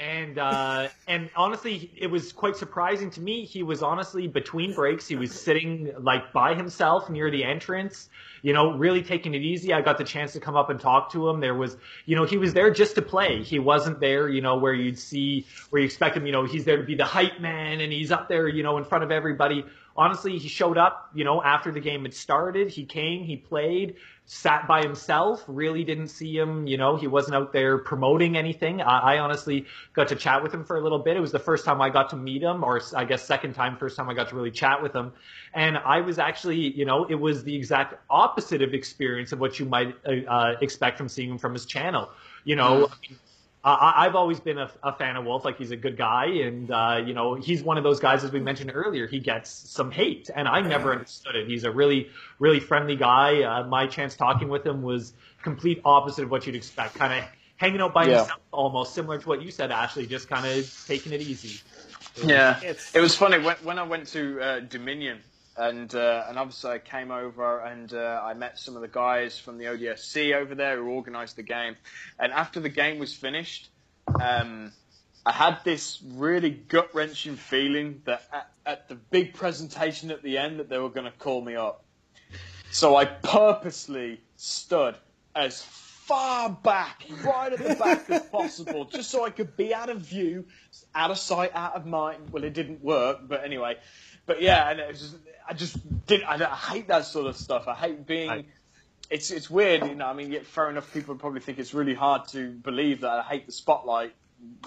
and 0.01 0.39
uh, 0.39 0.87
and 1.07 1.29
honestly, 1.35 1.91
it 1.95 2.07
was 2.07 2.33
quite 2.33 2.55
surprising 2.55 3.11
to 3.11 3.21
me. 3.21 3.45
He 3.45 3.61
was 3.61 3.83
honestly 3.83 4.27
between 4.27 4.73
breaks. 4.73 5.07
He 5.07 5.15
was 5.15 5.31
sitting 5.31 5.93
like 5.99 6.33
by 6.33 6.55
himself 6.55 7.09
near 7.09 7.29
the 7.29 7.43
entrance, 7.43 8.09
you 8.41 8.53
know, 8.53 8.71
really 8.77 9.03
taking 9.03 9.35
it 9.35 9.43
easy. 9.43 9.73
I 9.73 9.81
got 9.81 9.99
the 9.99 10.03
chance 10.03 10.33
to 10.33 10.39
come 10.39 10.55
up 10.55 10.71
and 10.71 10.79
talk 10.79 11.11
to 11.11 11.29
him. 11.29 11.39
There 11.39 11.53
was, 11.53 11.77
you 12.05 12.15
know, 12.15 12.25
he 12.25 12.37
was 12.37 12.53
there 12.53 12.71
just 12.71 12.95
to 12.95 13.01
play. 13.03 13.43
He 13.43 13.59
wasn't 13.59 13.99
there, 13.99 14.27
you 14.27 14.41
know, 14.41 14.57
where 14.57 14.73
you'd 14.73 14.97
see 14.97 15.45
where 15.69 15.81
you 15.81 15.85
expect 15.85 16.17
him. 16.17 16.25
You 16.25 16.31
know, 16.31 16.45
he's 16.45 16.65
there 16.65 16.77
to 16.77 16.83
be 16.83 16.95
the 16.95 17.05
hype 17.05 17.39
man, 17.39 17.79
and 17.79 17.93
he's 17.93 18.11
up 18.11 18.27
there, 18.27 18.47
you 18.47 18.63
know, 18.63 18.77
in 18.77 18.85
front 18.85 19.03
of 19.03 19.11
everybody. 19.11 19.63
Honestly, 19.95 20.37
he 20.37 20.47
showed 20.47 20.77
up, 20.77 21.09
you 21.13 21.23
know, 21.23 21.43
after 21.43 21.71
the 21.71 21.79
game 21.79 22.03
had 22.03 22.13
started. 22.13 22.69
He 22.69 22.85
came, 22.85 23.23
he 23.23 23.37
played 23.37 23.95
sat 24.33 24.65
by 24.65 24.81
himself, 24.81 25.43
really 25.45 25.83
didn't 25.83 26.07
see 26.07 26.37
him, 26.37 26.65
you 26.65 26.77
know, 26.77 26.95
he 26.95 27.05
wasn't 27.05 27.35
out 27.35 27.51
there 27.51 27.77
promoting 27.77 28.37
anything. 28.37 28.81
I, 28.81 29.15
I, 29.15 29.19
honestly 29.19 29.65
got 29.93 30.07
to 30.07 30.15
chat 30.15 30.41
with 30.41 30.53
him 30.53 30.63
for 30.63 30.77
a 30.77 30.81
little 30.81 30.99
bit. 30.99 31.17
It 31.17 31.19
was 31.19 31.33
the 31.33 31.39
first 31.39 31.65
time 31.65 31.81
I 31.81 31.89
got 31.89 32.09
to 32.11 32.15
meet 32.15 32.41
him, 32.41 32.63
or 32.63 32.81
I 32.95 33.03
guess 33.03 33.23
second 33.25 33.55
time, 33.55 33.75
first 33.75 33.97
time 33.97 34.09
I 34.09 34.13
got 34.13 34.29
to 34.29 34.35
really 34.35 34.49
chat 34.49 34.81
with 34.81 34.93
him. 34.93 35.11
And 35.53 35.77
I 35.77 35.99
was 35.99 36.17
actually, 36.17 36.59
you 36.59 36.85
know, 36.85 37.03
it 37.09 37.15
was 37.15 37.43
the 37.43 37.53
exact 37.53 37.95
opposite 38.09 38.61
of 38.61 38.73
experience 38.73 39.33
of 39.33 39.41
what 39.41 39.59
you 39.59 39.65
might 39.65 39.95
uh, 40.05 40.31
uh 40.31 40.55
expect 40.61 40.97
from 40.97 41.09
seeing 41.09 41.31
him 41.31 41.37
from 41.37 41.51
his 41.51 41.65
channel. 41.65 42.09
You 42.45 42.55
know, 42.55 42.87
mm. 42.87 43.15
Uh, 43.63 43.93
I've 43.95 44.15
always 44.15 44.39
been 44.39 44.57
a, 44.57 44.71
a, 44.81 44.93
fan 44.93 45.15
of 45.17 45.25
Wolf. 45.25 45.45
Like 45.45 45.57
he's 45.57 45.69
a 45.69 45.75
good 45.75 45.95
guy, 45.95 46.25
and 46.25 46.71
uh, 46.71 47.03
you 47.05 47.13
know 47.13 47.35
he's 47.35 47.61
one 47.61 47.77
of 47.77 47.83
those 47.83 47.99
guys, 47.99 48.23
as 48.23 48.31
we 48.31 48.39
mentioned 48.39 48.71
earlier. 48.73 49.05
He 49.05 49.19
gets 49.19 49.51
some 49.51 49.91
hate, 49.91 50.31
and 50.35 50.47
I 50.47 50.61
never 50.61 50.91
understood 50.91 51.35
it. 51.35 51.47
He's 51.47 51.63
a 51.63 51.71
really, 51.71 52.09
really 52.39 52.59
friendly 52.59 52.95
guy. 52.95 53.43
Uh, 53.43 53.67
my 53.67 53.85
chance 53.85 54.15
talking 54.15 54.49
with 54.49 54.65
him 54.65 54.81
was 54.81 55.13
complete 55.43 55.79
opposite 55.85 56.23
of 56.23 56.31
what 56.31 56.47
you'd 56.47 56.55
expect. 56.55 56.95
Kind 56.95 57.13
of 57.13 57.29
hanging 57.57 57.81
out 57.81 57.93
by 57.93 58.05
yeah. 58.05 58.17
himself, 58.17 58.39
almost 58.51 58.95
similar 58.95 59.19
to 59.19 59.29
what 59.29 59.43
you 59.43 59.51
said, 59.51 59.71
Ashley. 59.71 60.07
Just 60.07 60.27
kind 60.27 60.47
of 60.47 60.85
taking 60.87 61.11
it 61.11 61.21
easy. 61.21 61.61
yeah, 62.23 62.59
it 62.63 62.99
was 62.99 63.15
funny 63.15 63.37
when, 63.37 63.57
when 63.57 63.77
I 63.77 63.83
went 63.83 64.07
to 64.07 64.41
uh, 64.41 64.59
Dominion 64.61 65.19
and 65.57 65.93
uh, 65.93 66.25
and 66.29 66.37
obviously 66.37 66.71
I 66.71 66.79
came 66.79 67.11
over 67.11 67.59
and 67.59 67.93
uh, 67.93 68.21
I 68.23 68.33
met 68.33 68.57
some 68.57 68.75
of 68.75 68.81
the 68.81 68.87
guys 68.87 69.37
from 69.37 69.57
the 69.57 69.65
ODSC 69.65 70.33
over 70.33 70.55
there 70.55 70.77
who 70.77 70.91
organised 70.91 71.35
the 71.35 71.43
game. 71.43 71.75
And 72.19 72.31
after 72.31 72.59
the 72.59 72.69
game 72.69 72.99
was 72.99 73.13
finished, 73.13 73.69
um, 74.21 74.71
I 75.25 75.31
had 75.31 75.59
this 75.63 76.01
really 76.15 76.49
gut 76.49 76.93
wrenching 76.93 77.35
feeling 77.35 78.01
that 78.05 78.23
at, 78.33 78.51
at, 78.65 78.89
the 78.89 78.95
big 78.95 79.33
presentation 79.33 80.09
at 80.09 80.23
the 80.23 80.37
end 80.37 80.59
that 80.59 80.69
they 80.69 80.77
were 80.77 80.89
going 80.89 81.05
to 81.05 81.17
call 81.17 81.41
me 81.41 81.55
up. 81.55 81.83
So 82.71 82.95
I 82.95 83.05
purposely 83.05 84.21
stood 84.37 84.95
as 85.35 85.61
far 85.61 86.49
back, 86.49 87.05
right 87.23 87.53
at 87.53 87.59
the 87.59 87.75
back 87.75 88.09
as 88.09 88.23
possible, 88.23 88.85
just 88.85 89.11
so 89.11 89.25
I 89.25 89.29
could 89.29 89.55
be 89.55 89.73
out 89.73 89.89
of 89.89 89.99
view, 89.99 90.45
out 90.95 91.11
of 91.11 91.17
sight, 91.17 91.51
out 91.53 91.75
of 91.75 91.85
mind. 91.85 92.31
Well, 92.31 92.43
it 92.43 92.53
didn't 92.53 92.83
work, 92.83 93.19
but 93.27 93.43
anyway. 93.43 93.77
But 94.25 94.41
yeah, 94.41 94.69
and 94.69 94.79
it 94.79 94.87
was 94.87 94.99
just, 94.99 95.15
I 95.51 95.53
just 95.53 96.05
did. 96.05 96.23
I, 96.23 96.35
I 96.35 96.55
hate 96.55 96.87
that 96.87 97.03
sort 97.03 97.27
of 97.27 97.35
stuff. 97.35 97.67
I 97.67 97.75
hate 97.75 98.07
being. 98.07 98.29
I, 98.29 98.45
it's 99.09 99.31
it's 99.31 99.49
weird, 99.49 99.85
you 99.85 99.95
know. 99.95 100.05
I 100.05 100.13
mean, 100.13 100.31
yet 100.31 100.45
fair 100.45 100.69
enough. 100.69 100.93
People 100.93 101.13
probably 101.15 101.41
think 101.41 101.59
it's 101.59 101.73
really 101.73 101.93
hard 101.93 102.29
to 102.29 102.51
believe 102.51 103.01
that 103.01 103.11
I 103.11 103.21
hate 103.21 103.47
the 103.47 103.51
spotlight 103.51 104.13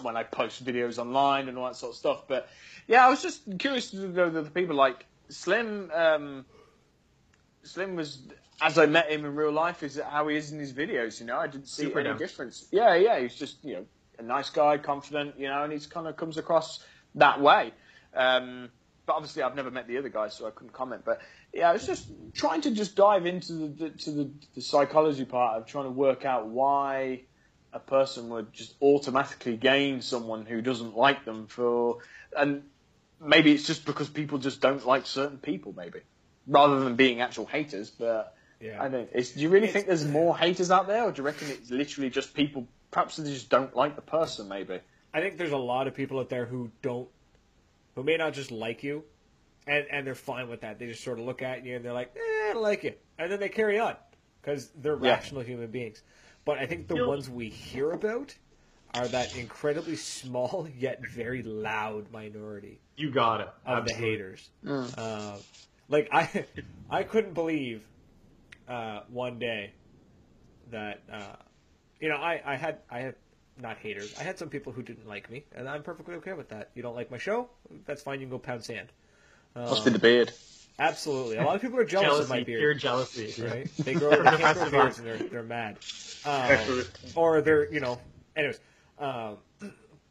when 0.03 0.15
I 0.15 0.25
post 0.25 0.63
videos 0.63 0.99
online 0.99 1.49
and 1.49 1.57
all 1.57 1.65
that 1.69 1.77
sort 1.77 1.93
of 1.93 1.97
stuff. 1.97 2.29
But 2.29 2.51
yeah, 2.87 3.07
I 3.07 3.09
was 3.09 3.23
just 3.23 3.59
curious 3.59 3.93
to 3.93 4.09
know 4.09 4.29
that 4.29 4.43
the 4.43 4.51
people 4.51 4.77
like 4.77 5.07
Slim. 5.31 5.91
Um, 5.95 6.45
Slim 7.63 7.97
was 7.97 8.19
as 8.61 8.77
I 8.77 8.85
met 8.85 9.11
him 9.11 9.25
in 9.25 9.35
real 9.35 9.53
life 9.53 9.83
is 9.83 9.99
how 9.99 10.29
he 10.29 10.37
is 10.37 10.53
in 10.53 10.59
his 10.59 10.75
videos. 10.75 11.19
You 11.19 11.25
know, 11.25 11.39
I 11.39 11.47
didn't 11.47 11.69
see 11.69 11.85
Super 11.85 12.01
any 12.01 12.19
difference. 12.19 12.67
Yeah, 12.71 12.95
yeah, 12.95 13.21
he's 13.21 13.35
just 13.35 13.65
you 13.65 13.77
know 13.77 13.87
a 14.19 14.23
nice 14.23 14.51
guy, 14.51 14.77
confident. 14.77 15.39
You 15.39 15.49
know, 15.49 15.65
and 15.65 15.73
he's 15.73 15.87
kind 15.87 16.07
of 16.07 16.19
comes 16.19 16.37
across 16.37 16.85
that 17.15 17.41
way. 17.41 17.73
Um, 18.15 18.69
but 19.07 19.15
obviously 19.15 19.43
I've 19.43 19.55
never 19.55 19.71
met 19.71 19.87
the 19.87 19.99
other 19.99 20.09
guys, 20.09 20.35
so 20.35 20.47
I 20.47 20.51
couldn't 20.51 20.73
comment. 20.73 21.03
But 21.05 21.21
yeah, 21.53 21.71
I 21.71 21.73
was 21.73 21.87
just 21.87 22.09
trying 22.33 22.63
to 22.63 22.71
just 22.71 22.97
dive 22.97 23.27
into 23.27 23.53
the, 23.53 23.67
the 23.67 23.91
to 23.91 24.11
the, 24.11 24.31
the 24.55 24.61
psychology 24.61 25.25
part 25.25 25.59
of 25.59 25.67
trying 25.67 25.85
to 25.85 25.91
work 25.91 26.25
out 26.25 26.47
why 26.47 27.23
a 27.73 27.79
person 27.79 28.29
would 28.31 28.53
just 28.53 28.75
automatically 28.81 29.57
gain 29.57 30.01
someone 30.01 30.47
who 30.47 30.63
doesn't 30.63 30.97
like 30.97 31.25
them 31.25 31.47
for, 31.47 31.99
and 32.37 32.63
maybe 33.21 33.53
it's 33.53 33.67
just 33.67 33.85
because 33.85 34.09
people 34.09 34.39
just 34.39 34.61
don't 34.61 34.87
like 34.87 35.07
certain 35.07 35.39
people, 35.39 35.75
maybe 35.77 36.01
rather 36.47 36.81
than 36.81 36.97
being 36.97 37.21
actual 37.21 37.47
haters. 37.47 37.91
But 37.91 38.35
yeah. 38.61 38.83
I 38.83 38.89
don't. 38.89 39.13
do 39.13 39.23
you 39.37 39.49
really 39.49 39.67
it's, 39.67 39.73
think 39.73 39.87
there's 39.87 40.07
more 40.07 40.37
haters 40.37 40.71
out 40.71 40.87
there, 40.87 41.05
or 41.05 41.13
do 41.13 41.23
you 41.23 41.27
reckon 41.27 41.49
it's 41.51 41.71
literally 41.71 42.11
just 42.11 42.35
people? 42.35 42.67
Perhaps 42.91 43.17
they 43.17 43.31
just 43.31 43.51
don't 43.51 43.75
like 43.75 43.97
the 43.97 44.03
person. 44.03 44.49
Maybe. 44.49 44.81
I 45.13 45.21
think 45.21 45.39
there's 45.39 45.53
a 45.53 45.57
lot 45.57 45.87
of 45.87 45.95
people 45.95 46.19
out 46.19 46.29
there 46.29 46.47
who 46.47 46.71
don't 46.83 47.09
who 47.95 48.03
may 48.03 48.17
not 48.17 48.33
just 48.33 48.51
like 48.51 48.83
you, 48.83 49.05
and 49.67 49.87
and 49.91 50.07
they're 50.07 50.15
fine 50.15 50.49
with 50.49 50.61
that. 50.63 50.79
They 50.79 50.87
just 50.87 51.05
sort 51.05 51.19
of 51.19 51.25
look 51.25 51.43
at 51.43 51.65
you 51.65 51.77
and 51.77 51.85
they're 51.85 51.93
like, 51.93 52.15
eh, 52.17 52.51
I 52.51 52.53
don't 52.53 52.63
like 52.63 52.85
you, 52.85 52.95
and 53.19 53.31
then 53.31 53.41
they 53.41 53.49
carry 53.49 53.79
on 53.79 53.97
because 54.41 54.71
they're 54.77 54.99
yeah. 55.01 55.13
rational 55.13 55.43
human 55.43 55.71
beings. 55.71 56.03
But 56.45 56.59
I 56.59 56.67
think 56.67 56.89
the 56.89 56.97
You'll... 56.97 57.09
ones 57.09 57.31
we 57.31 57.49
hear 57.49 57.93
about 57.93 58.35
are 58.95 59.09
that 59.09 59.37
incredibly 59.37 59.97
small 59.97 60.69
yet 60.79 61.05
very 61.07 61.43
loud 61.43 62.11
minority. 62.13 62.81
You 62.97 63.11
got 63.11 63.41
it. 63.41 63.49
Of 63.67 63.79
Absolutely. 63.79 63.95
the 63.95 64.01
haters. 64.01 64.51
Mm. 64.65 64.95
Uh, 64.97 65.37
like 65.89 66.09
I, 66.13 66.45
I 66.91 67.03
couldn't 67.03 67.35
believe 67.35 67.83
uh, 68.69 69.01
one 69.09 69.39
day 69.39 69.73
that 70.71 71.03
uh, 71.13 71.37
you 72.01 72.09
know 72.09 72.17
I, 72.17 72.41
I 72.45 72.57
had 72.57 72.79
I 72.91 73.01
had 73.01 73.15
not 73.61 73.79
haters. 73.79 74.15
I 74.19 74.23
had 74.23 74.39
some 74.39 74.49
people 74.49 74.73
who 74.73 74.83
didn't 74.83 75.07
like 75.07 75.31
me, 75.31 75.45
and 75.55 75.69
I'm 75.69 75.83
perfectly 75.83 76.15
okay 76.17 76.33
with 76.33 76.49
that. 76.49 76.71
You 76.75 76.83
don't 76.83 76.95
like 76.95 77.11
my 77.11 77.19
show? 77.19 77.49
That's 77.87 78.03
fine. 78.03 78.21
You 78.21 78.27
can 78.27 78.31
go 78.31 78.39
pound 78.39 78.65
sand. 78.65 78.89
Uh, 79.55 79.61
Must 79.61 79.85
be 79.85 79.91
the 79.91 79.99
beard. 79.99 80.33
Absolutely. 80.79 81.37
A 81.37 81.45
lot 81.45 81.55
of 81.55 81.63
people 81.63 81.79
are 81.79 81.85
jealous 81.85 82.07
jealousy, 82.07 82.23
of 82.25 82.29
my 82.31 82.43
beard. 82.43 82.61
Pure 82.61 82.75
jealousy, 82.75 83.43
right? 83.43 83.71
They 83.79 83.95
grow, 83.95 84.11
they 84.11 84.37
can't 84.37 84.59
grow 84.59 84.71
beards 84.71 84.99
and 84.99 85.07
they're, 85.07 85.19
they're 85.19 85.43
mad. 85.43 85.79
Um, 86.27 86.83
or 87.17 87.43
they're, 87.43 87.71
you 87.71 87.81
know, 87.81 88.01
anyways. 88.35 88.59
Um, 88.99 89.37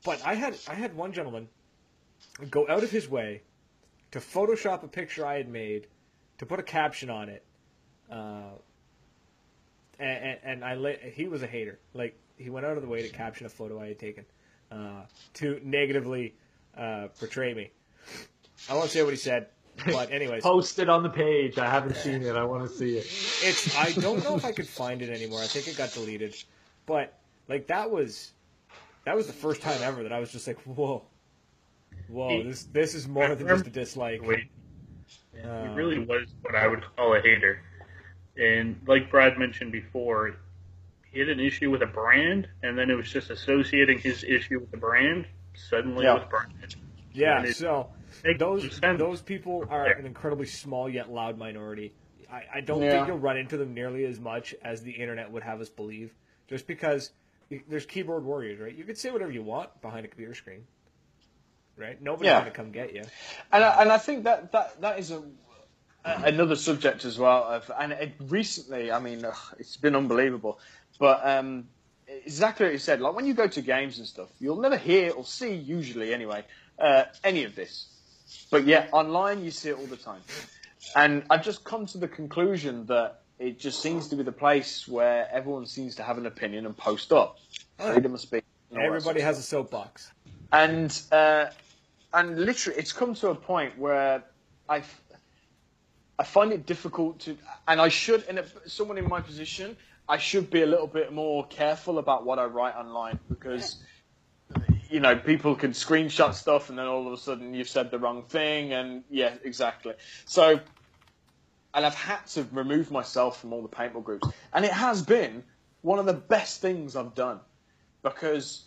but 0.03 0.21
I 0.23 0.35
had 0.35 0.55
I 0.67 0.75
had 0.75 0.95
one 0.95 1.11
gentleman 1.11 1.49
go 2.51 2.67
out 2.69 2.83
of 2.83 2.91
his 2.91 3.09
way 3.09 3.41
to 4.11 4.19
Photoshop 4.19 4.83
a 4.83 4.87
picture 4.87 5.25
I 5.25 5.37
had 5.37 5.49
made, 5.49 5.87
to 6.37 6.45
put 6.45 6.59
a 6.59 6.63
caption 6.63 7.09
on 7.09 7.29
it, 7.29 7.43
uh, 8.11 8.51
and, 9.97 10.37
and, 10.43 10.63
and 10.63 10.63
I 10.63 10.97
he 11.15 11.27
was 11.27 11.41
a 11.41 11.47
hater. 11.47 11.79
Like 11.95 12.15
he 12.37 12.49
went 12.49 12.65
out 12.65 12.77
of 12.77 12.83
the 12.83 12.89
way 12.89 13.01
to 13.01 13.09
caption 13.09 13.45
a 13.45 13.49
photo 13.49 13.79
I 13.79 13.87
had 13.87 13.99
taken 13.99 14.25
uh, 14.71 15.03
to 15.35 15.59
negatively 15.63 16.35
uh, 16.77 17.07
portray 17.19 17.53
me. 17.53 17.71
I 18.69 18.73
won't 18.75 18.89
say 18.89 19.03
what 19.03 19.11
he 19.11 19.17
said, 19.17 19.47
but 19.85 20.11
anyways, 20.11 20.43
post 20.43 20.79
it 20.79 20.89
on 20.89 21.03
the 21.03 21.09
page. 21.09 21.57
I 21.57 21.69
haven't 21.69 21.95
seen 21.95 22.21
it. 22.23 22.35
I 22.35 22.43
want 22.43 22.69
to 22.69 22.75
see 22.75 22.97
it. 22.97 23.05
It's. 23.41 23.77
I 23.77 23.91
don't 23.91 24.23
know 24.23 24.35
if 24.35 24.45
I 24.45 24.51
could 24.51 24.67
find 24.67 25.01
it 25.01 25.09
anymore. 25.09 25.39
I 25.41 25.45
think 25.47 25.67
it 25.67 25.77
got 25.77 25.93
deleted, 25.93 26.35
but 26.85 27.19
like 27.47 27.67
that 27.67 27.91
was 27.91 28.31
that 29.05 29.15
was 29.15 29.27
the 29.27 29.33
first 29.33 29.61
time 29.61 29.81
ever 29.81 30.03
that 30.03 30.13
I 30.13 30.19
was 30.19 30.31
just 30.31 30.47
like, 30.47 30.59
whoa, 30.61 31.03
whoa, 32.07 32.43
this 32.43 32.63
this 32.65 32.95
is 32.95 33.07
more 33.07 33.35
than 33.35 33.47
just 33.47 33.67
a 33.67 33.69
dislike. 33.69 34.21
Wait, 34.23 34.45
uh, 35.43 35.63
he 35.63 35.69
really 35.73 35.99
was 35.99 36.27
what 36.41 36.55
I 36.55 36.67
would 36.67 36.83
call 36.95 37.15
a 37.15 37.21
hater, 37.21 37.61
and 38.37 38.79
like 38.87 39.11
Brad 39.11 39.37
mentioned 39.37 39.71
before, 39.71 40.37
he 41.13 41.19
had 41.19 41.29
an 41.29 41.39
issue 41.39 41.69
with 41.69 41.81
a 41.83 41.87
brand, 41.87 42.47
and 42.63 42.77
then 42.77 42.89
it 42.89 42.95
was 42.95 43.09
just 43.09 43.29
associating 43.29 43.99
his 43.99 44.23
issue 44.23 44.59
with 44.59 44.71
the 44.71 44.77
brand 44.77 45.27
suddenly 45.53 46.05
yeah. 46.05 46.15
with 46.15 46.29
brand. 46.29 46.75
Yeah, 47.13 47.45
so 47.51 47.89
those 48.39 48.79
those 48.79 49.21
people 49.21 49.65
are 49.69 49.85
an 49.85 50.05
incredibly 50.05 50.47
small 50.47 50.89
yet 50.89 51.11
loud 51.11 51.37
minority. 51.37 51.93
I, 52.31 52.43
I 52.55 52.61
don't 52.61 52.81
yeah. 52.81 52.91
think 52.91 53.07
you'll 53.07 53.19
run 53.19 53.37
into 53.37 53.57
them 53.57 53.75
nearly 53.75 54.05
as 54.05 54.19
much 54.19 54.55
as 54.63 54.81
the 54.81 54.91
internet 54.91 55.31
would 55.31 55.43
have 55.43 55.61
us 55.61 55.69
believe, 55.69 56.11
just 56.49 56.65
because 56.65 57.11
there's 57.67 57.85
keyboard 57.85 58.25
warriors, 58.25 58.59
right? 58.59 58.75
You 58.75 58.83
can 58.83 58.95
say 58.95 59.11
whatever 59.11 59.31
you 59.31 59.43
want 59.43 59.79
behind 59.81 60.05
a 60.05 60.07
computer 60.07 60.33
screen, 60.33 60.65
right? 61.77 62.01
Nobody's 62.01 62.25
yeah. 62.25 62.39
going 62.39 62.51
to 62.51 62.57
come 62.57 62.71
get 62.71 62.95
you. 62.95 63.03
And 63.51 63.63
I, 63.63 63.81
and 63.81 63.91
I 63.91 63.99
think 63.99 64.23
that 64.23 64.51
that 64.51 64.81
that 64.81 64.97
is 64.97 65.11
a 65.11 65.21
another 66.03 66.55
subject 66.55 67.05
as 67.05 67.19
well. 67.19 67.43
Of, 67.43 67.71
and 67.79 67.91
it, 67.93 68.13
recently, 68.19 68.91
I 68.91 68.99
mean, 68.99 69.23
ugh, 69.23 69.35
it's 69.59 69.77
been 69.77 69.95
unbelievable. 69.95 70.59
But 71.03 71.19
um, 71.27 71.67
exactly 72.07 72.65
what 72.65 72.71
you 72.71 72.79
said. 72.79 73.01
Like 73.01 73.13
when 73.13 73.25
you 73.25 73.33
go 73.33 73.45
to 73.45 73.61
games 73.61 73.97
and 73.97 74.07
stuff, 74.07 74.29
you'll 74.39 74.61
never 74.61 74.77
hear 74.77 75.11
or 75.11 75.25
see, 75.25 75.53
usually 75.53 76.13
anyway, 76.13 76.45
uh, 76.79 77.03
any 77.25 77.43
of 77.43 77.55
this. 77.55 77.87
But 78.49 78.65
yet 78.65 78.87
online, 78.93 79.43
you 79.43 79.51
see 79.51 79.67
it 79.67 79.77
all 79.77 79.85
the 79.85 79.97
time. 79.97 80.21
And 80.95 81.25
I've 81.29 81.43
just 81.43 81.65
come 81.65 81.85
to 81.87 81.97
the 81.97 82.07
conclusion 82.07 82.85
that 82.85 83.19
it 83.37 83.59
just 83.59 83.81
seems 83.81 84.07
to 84.07 84.15
be 84.15 84.23
the 84.23 84.31
place 84.31 84.87
where 84.87 85.27
everyone 85.29 85.65
seems 85.65 85.93
to 85.95 86.03
have 86.03 86.17
an 86.17 86.25
opinion 86.25 86.65
and 86.65 86.77
post 86.77 87.11
up. 87.11 87.37
Freedom 87.79 88.13
of 88.13 88.21
speech. 88.21 88.45
Everybody 88.73 89.19
has 89.19 89.37
a 89.37 89.43
soapbox. 89.43 90.09
And 90.53 90.97
uh, 91.11 91.47
and 92.13 92.39
literally, 92.39 92.79
it's 92.79 92.93
come 92.93 93.13
to 93.15 93.27
a 93.27 93.35
point 93.35 93.77
where 93.77 94.23
I 94.69 94.83
I 96.17 96.23
find 96.23 96.53
it 96.53 96.65
difficult 96.65 97.19
to, 97.21 97.37
and 97.67 97.81
I 97.81 97.89
should, 97.89 98.23
and 98.29 98.41
someone 98.67 98.97
in 98.97 99.09
my 99.09 99.19
position, 99.19 99.75
I 100.07 100.17
should 100.17 100.49
be 100.49 100.61
a 100.61 100.65
little 100.65 100.87
bit 100.87 101.13
more 101.13 101.45
careful 101.47 101.97
about 101.97 102.25
what 102.25 102.39
I 102.39 102.45
write 102.45 102.75
online 102.75 103.19
because, 103.29 103.77
you 104.89 104.99
know, 104.99 105.15
people 105.15 105.55
can 105.55 105.71
screenshot 105.71 106.33
stuff, 106.33 106.69
and 106.69 106.77
then 106.77 106.87
all 106.87 107.07
of 107.07 107.13
a 107.13 107.17
sudden 107.17 107.53
you've 107.53 107.69
said 107.69 107.89
the 107.89 107.99
wrong 107.99 108.23
thing, 108.23 108.73
and 108.73 109.03
yeah, 109.09 109.33
exactly. 109.43 109.93
So, 110.25 110.59
and 111.73 111.85
I've 111.85 111.95
had 111.95 112.25
to 112.27 112.45
remove 112.51 112.91
myself 112.91 113.39
from 113.39 113.53
all 113.53 113.61
the 113.61 113.69
paintball 113.69 114.03
groups, 114.03 114.27
and 114.53 114.65
it 114.65 114.71
has 114.71 115.01
been 115.01 115.43
one 115.81 115.99
of 115.99 116.05
the 116.05 116.13
best 116.13 116.61
things 116.61 116.95
I've 116.95 117.15
done 117.15 117.39
because, 118.03 118.63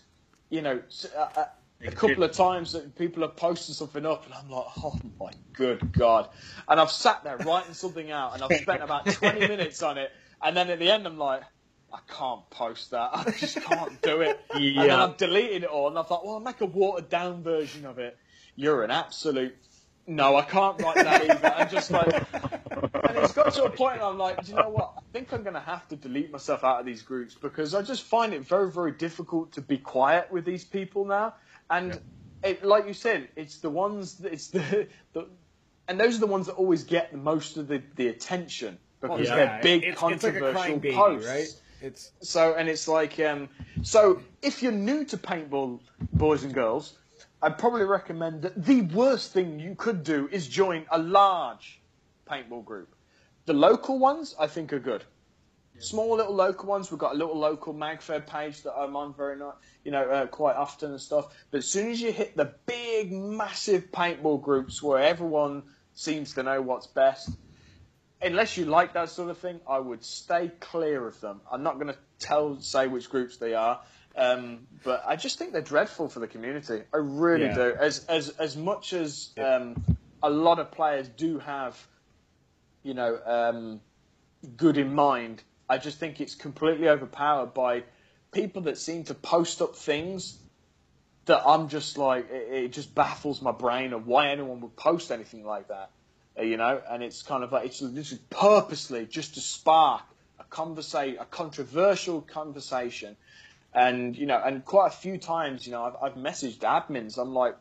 you 0.49 0.63
know, 0.63 0.81
uh, 1.17 1.45
a 1.85 1.91
couple 1.91 2.23
of 2.23 2.33
times 2.33 2.73
that 2.73 2.97
people 2.97 3.23
have 3.23 3.37
posted 3.37 3.75
something 3.75 4.07
up, 4.07 4.25
and 4.25 4.35
I'm 4.35 4.49
like, 4.49 4.65
oh 4.79 4.99
my 5.21 5.31
good 5.53 5.93
god! 5.93 6.31
And 6.67 6.81
I've 6.81 6.91
sat 6.91 7.25
there 7.25 7.37
writing 7.37 7.75
something 7.75 8.11
out, 8.11 8.35
and 8.35 8.43
I've 8.43 8.59
spent 8.61 8.83
about 8.83 9.05
20 9.07 9.41
minutes 9.41 9.83
on 9.83 9.99
it, 9.99 10.11
and 10.43 10.57
then 10.57 10.71
at 10.71 10.79
the 10.79 10.91
end, 10.91 11.07
I'm 11.07 11.19
like, 11.19 11.43
I 11.93 11.99
can't 12.13 12.49
post 12.51 12.91
that. 12.91 13.11
I 13.13 13.31
just 13.31 13.61
can't 13.61 14.01
do 14.03 14.21
it. 14.21 14.41
Yeah. 14.55 14.81
And 14.83 14.91
then 14.91 15.01
I've 15.01 15.17
deleted 15.17 15.65
it 15.65 15.71
all, 15.71 15.89
and 15.89 15.99
I 15.99 16.03
thought, 16.03 16.25
well, 16.25 16.35
I'll 16.35 16.41
make 16.41 16.61
a 16.61 16.67
watered 16.67 17.09
down 17.09 17.43
version 17.43 17.87
of 17.87 17.99
it. 17.99 18.17
You're 18.55 18.85
an 18.85 18.91
absolute. 18.91 19.55
No, 20.07 20.37
I 20.37 20.43
can't 20.43 20.81
write 20.81 20.97
that 20.97 21.31
either. 21.31 21.55
I'm 21.55 21.69
just 21.69 21.91
like, 21.91 22.07
and 22.13 23.17
it's 23.19 23.33
got 23.33 23.53
to 23.55 23.65
a 23.65 23.71
point, 23.71 23.97
and 23.97 24.05
I'm 24.05 24.19
like, 24.19 24.45
do 24.45 24.53
you 24.53 24.57
know 24.57 24.69
what? 24.69 24.95
I 24.97 25.01
think 25.13 25.33
I'm 25.33 25.43
going 25.43 25.55
to 25.55 25.61
have 25.61 25.89
to 25.89 25.97
delete 25.97 26.31
myself 26.31 26.65
out 26.65 26.81
of 26.81 26.87
these 26.87 27.03
groups 27.03 27.35
because 27.35 27.75
I 27.75 27.83
just 27.83 28.05
find 28.05 28.33
it 28.33 28.47
very, 28.47 28.71
very 28.71 28.93
difficult 28.93 29.53
to 29.53 29.61
be 29.61 29.79
quiet 29.79 30.31
with 30.31 30.45
these 30.45 30.65
people 30.65 31.05
now. 31.05 31.35
And 31.71 32.01
it, 32.45 32.65
like 32.65 32.87
you 32.87 32.95
said, 32.95 33.29
it's 33.37 33.59
the 33.59 33.71
ones, 33.71 34.15
that, 34.19 34.33
it's 34.33 34.49
the, 34.49 34.87
the, 35.13 35.27
and 35.89 35.99
those 35.99 36.17
are 36.17 36.21
the 36.21 36.27
ones 36.27 36.47
that 36.47 36.55
always 36.55 36.85
get 36.85 37.11
the 37.11 37.19
most 37.19 37.57
of 37.57 37.67
the, 37.69 37.83
the 37.97 38.09
attention 38.09 38.79
because 39.01 39.29
Yeah, 39.29 39.37
they're 39.37 39.61
big, 39.63 39.85
it's, 39.85 39.93
it's 39.93 40.03
like 40.03 40.13
a 40.15 40.19
controversial 40.19 40.53
crying 40.53 40.79
baby, 40.79 40.95
posts. 40.95 41.29
right? 41.29 41.55
It's 41.83 42.13
So, 42.21 42.55
and 42.55 42.69
it's 42.69 42.89
like, 42.89 43.21
um, 43.21 43.49
so 43.83 44.21
if 44.43 44.63
you're 44.63 44.73
new 44.73 45.05
to 45.05 45.17
paintball, 45.17 45.81
boys 46.13 46.45
and 46.45 46.55
girls, 46.55 46.99
I'd 47.43 47.59
probably 47.59 47.85
recommend 47.85 48.43
that 48.43 48.65
the 48.65 48.83
worst 48.83 49.33
thing 49.33 49.61
you 49.61 49.75
could 49.75 50.03
do 50.03 50.29
is 50.33 50.49
join 50.49 50.87
a 50.91 50.99
large 50.99 51.81
paintball 52.29 52.65
group. 52.65 52.95
The 53.45 53.53
local 53.53 53.99
ones, 53.99 54.35
I 54.39 54.47
think, 54.47 54.73
are 54.73 54.81
good. 54.81 55.05
Small 55.79 56.17
little 56.17 56.35
local 56.35 56.67
ones. 56.71 56.91
We've 56.91 56.99
got 56.99 57.13
a 57.13 57.19
little 57.19 57.39
local 57.39 57.75
MagFed 57.75 58.27
page 58.27 58.63
that 58.63 58.73
I'm 58.73 58.97
on 58.97 59.13
very 59.15 59.37
not, 59.37 59.59
you 59.85 59.91
know, 59.91 60.09
uh, 60.11 60.27
quite 60.27 60.57
often 60.57 60.93
and 60.93 61.01
stuff. 61.01 61.35
But 61.51 61.59
as 61.59 61.67
soon 61.69 61.91
as 61.91 62.01
you 62.01 62.11
hit 62.13 62.35
the 62.35 62.55
big, 62.65 63.13
massive 63.13 63.93
paintball 63.93 64.43
groups 64.43 64.83
where 64.83 64.99
everyone 64.99 65.63
seems 65.93 66.33
to 66.35 66.43
know 66.43 66.63
what's 66.63 66.87
best, 66.87 67.37
unless 68.23 68.57
you 68.57 68.65
like 68.65 68.95
that 68.95 69.11
sort 69.11 69.31
of 69.31 69.39
thing, 69.39 69.61
I 69.69 69.79
would 69.79 70.05
stay 70.05 70.51
clear 70.61 71.07
of 71.07 71.21
them. 71.21 71.41
I'm 71.51 71.63
not 71.63 71.75
going 71.75 71.89
to 71.89 71.99
tell 72.19 72.61
say 72.61 72.87
which 72.87 73.11
groups 73.11 73.37
they 73.37 73.55
are, 73.55 73.81
um, 74.17 74.67
but 74.85 75.03
I 75.07 75.17
just 75.17 75.39
think 75.39 75.53
they're 75.53 75.61
dreadful 75.63 76.09
for 76.09 76.21
the 76.21 76.29
community. 76.29 76.83
I 76.93 76.97
really 76.99 77.47
Yeah. 77.47 77.55
do. 77.55 77.75
As 77.79 78.05
as 78.07 78.31
as 78.31 78.57
much 78.57 78.93
as 78.93 79.31
um, 79.39 79.77
a 80.23 80.31
lot 80.31 80.59
of 80.59 80.71
players 80.71 81.09
do 81.09 81.39
have, 81.39 81.87
you 82.83 82.95
know, 82.95 83.19
um, 83.27 83.81
good 84.57 84.79
in 84.79 84.95
mind, 84.95 85.43
I 85.69 85.79
just 85.79 85.99
think 85.99 86.21
it's 86.21 86.35
completely 86.35 86.89
overpowered 86.89 87.53
by 87.55 87.85
people 88.33 88.63
that 88.63 88.79
seem 88.79 89.05
to 89.05 89.15
post 89.15 89.61
up 89.63 89.77
things 89.77 90.39
that 91.27 91.43
I'm 91.47 91.69
just 91.69 91.99
like 91.99 92.31
it, 92.31 92.53
it 92.65 92.73
just 92.73 92.95
baffles 92.95 93.43
my 93.43 93.53
brain 93.53 93.93
of 93.93 94.07
why 94.07 94.29
anyone 94.29 94.61
would 94.61 94.77
post 94.77 95.11
anything 95.11 95.45
like 95.45 95.69
that, 95.69 95.91
you 96.41 96.57
know. 96.57 96.81
And 96.89 97.03
it's 97.03 97.23
kind 97.23 97.45
of 97.45 97.53
like 97.53 97.67
it's 97.67 97.81
this 97.81 98.13
is 98.13 98.19
purposely 98.31 99.07
just 99.07 99.35
to 99.35 99.41
spark 99.41 100.03
a 100.39 100.45
conversation, 100.45 101.19
a 101.21 101.25
controversial 101.25 102.21
conversation, 102.21 103.17
and 103.75 104.17
you 104.17 104.27
know, 104.27 104.41
and 104.45 104.65
quite 104.65 104.89
a 104.89 104.97
few 104.97 105.19
times, 105.19 105.67
you 105.67 105.73
know, 105.73 105.85
I've, 105.85 105.97
I've 106.03 106.15
messaged 106.15 106.59
admins. 106.59 107.19
I'm 107.19 107.35
like, 107.35 107.57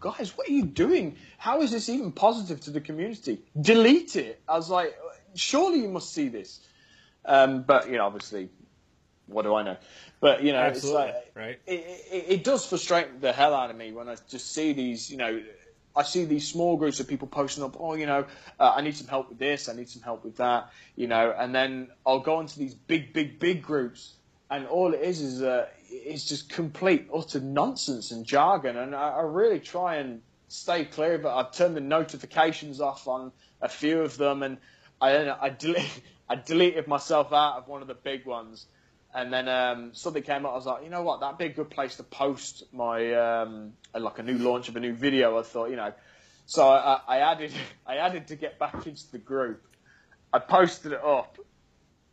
guys, 0.00 0.36
what 0.36 0.48
are 0.48 0.52
you 0.52 0.64
doing? 0.64 1.16
How 1.38 1.62
is 1.62 1.70
this 1.70 1.88
even 1.88 2.12
positive 2.12 2.60
to 2.62 2.70
the 2.70 2.80
community? 2.80 3.40
Delete 3.60 4.16
it. 4.16 4.40
I 4.48 4.56
was 4.56 4.70
like, 4.70 4.96
surely 5.34 5.80
you 5.80 5.88
must 5.88 6.12
see 6.12 6.28
this. 6.28 6.60
Um, 7.24 7.62
but 7.62 7.88
you 7.90 7.96
know, 7.96 8.06
obviously, 8.06 8.48
what 9.26 9.42
do 9.42 9.54
I 9.54 9.62
know? 9.62 9.76
But 10.20 10.42
you 10.42 10.52
know, 10.52 10.58
absolutely 10.58 11.08
it's 11.08 11.16
like 11.16 11.32
right. 11.36 11.60
it, 11.66 12.04
it, 12.10 12.24
it 12.28 12.44
does 12.44 12.66
frustrate 12.66 13.20
the 13.20 13.32
hell 13.32 13.54
out 13.54 13.70
of 13.70 13.76
me 13.76 13.92
when 13.92 14.08
I 14.08 14.16
just 14.28 14.52
see 14.52 14.72
these, 14.72 15.10
you 15.10 15.16
know, 15.16 15.40
I 15.98 16.04
see 16.04 16.24
these 16.24 16.46
small 16.46 16.76
groups 16.76 17.00
of 17.00 17.08
people 17.08 17.26
posting 17.26 17.64
up, 17.64 17.76
oh, 17.80 17.94
you 17.94 18.06
know, 18.06 18.24
uh, 18.60 18.72
I 18.76 18.82
need 18.82 18.96
some 18.96 19.08
help 19.08 19.28
with 19.28 19.38
this, 19.38 19.68
I 19.68 19.72
need 19.74 19.88
some 19.88 20.00
help 20.00 20.24
with 20.24 20.36
that, 20.36 20.70
you 20.94 21.08
know, 21.08 21.34
and 21.36 21.52
then 21.52 21.88
I'll 22.06 22.20
go 22.20 22.38
into 22.38 22.56
these 22.56 22.72
big, 22.72 23.12
big, 23.12 23.40
big 23.40 23.62
groups, 23.62 24.14
and 24.48 24.64
all 24.68 24.94
it 24.94 25.00
is 25.00 25.20
is 25.20 25.42
uh, 25.42 25.66
it's 25.90 26.24
just 26.24 26.50
complete, 26.50 27.08
utter 27.12 27.40
nonsense 27.40 28.12
and 28.12 28.24
jargon, 28.24 28.76
and 28.76 28.94
I, 28.94 29.08
I 29.08 29.22
really 29.22 29.58
try 29.58 29.96
and 29.96 30.22
stay 30.46 30.84
clear 30.84 31.14
it. 31.14 31.26
I've 31.26 31.50
turned 31.50 31.76
the 31.76 31.80
notifications 31.80 32.80
off 32.80 33.08
on 33.08 33.32
a 33.60 33.68
few 33.68 34.00
of 34.00 34.16
them, 34.16 34.44
and 34.44 34.58
I, 35.00 35.28
I, 35.28 35.56
I 36.28 36.36
deleted 36.36 36.86
myself 36.86 37.32
out 37.32 37.58
of 37.58 37.66
one 37.66 37.82
of 37.82 37.88
the 37.88 37.94
big 37.94 38.24
ones. 38.24 38.66
And 39.18 39.32
then 39.32 39.48
um, 39.48 39.90
something 39.94 40.22
came 40.22 40.46
up. 40.46 40.52
I 40.52 40.54
was 40.54 40.66
like, 40.66 40.84
you 40.84 40.90
know 40.90 41.02
what? 41.02 41.18
That'd 41.18 41.38
be 41.38 41.46
a 41.46 41.52
good 41.52 41.70
place 41.70 41.96
to 41.96 42.04
post 42.04 42.62
my 42.72 43.14
um, 43.14 43.72
like 43.92 44.20
a 44.20 44.22
new 44.22 44.38
launch 44.38 44.68
of 44.68 44.76
a 44.76 44.80
new 44.80 44.94
video. 44.94 45.36
I 45.36 45.42
thought, 45.42 45.70
you 45.70 45.76
know, 45.76 45.92
so 46.46 46.68
I, 46.68 47.00
I 47.08 47.18
added 47.18 47.52
I 47.86 47.96
added 47.96 48.28
to 48.28 48.36
get 48.36 48.60
back 48.60 48.86
into 48.86 49.10
the 49.10 49.18
group. 49.18 49.60
I 50.32 50.38
posted 50.38 50.92
it 50.92 51.02
up, 51.02 51.36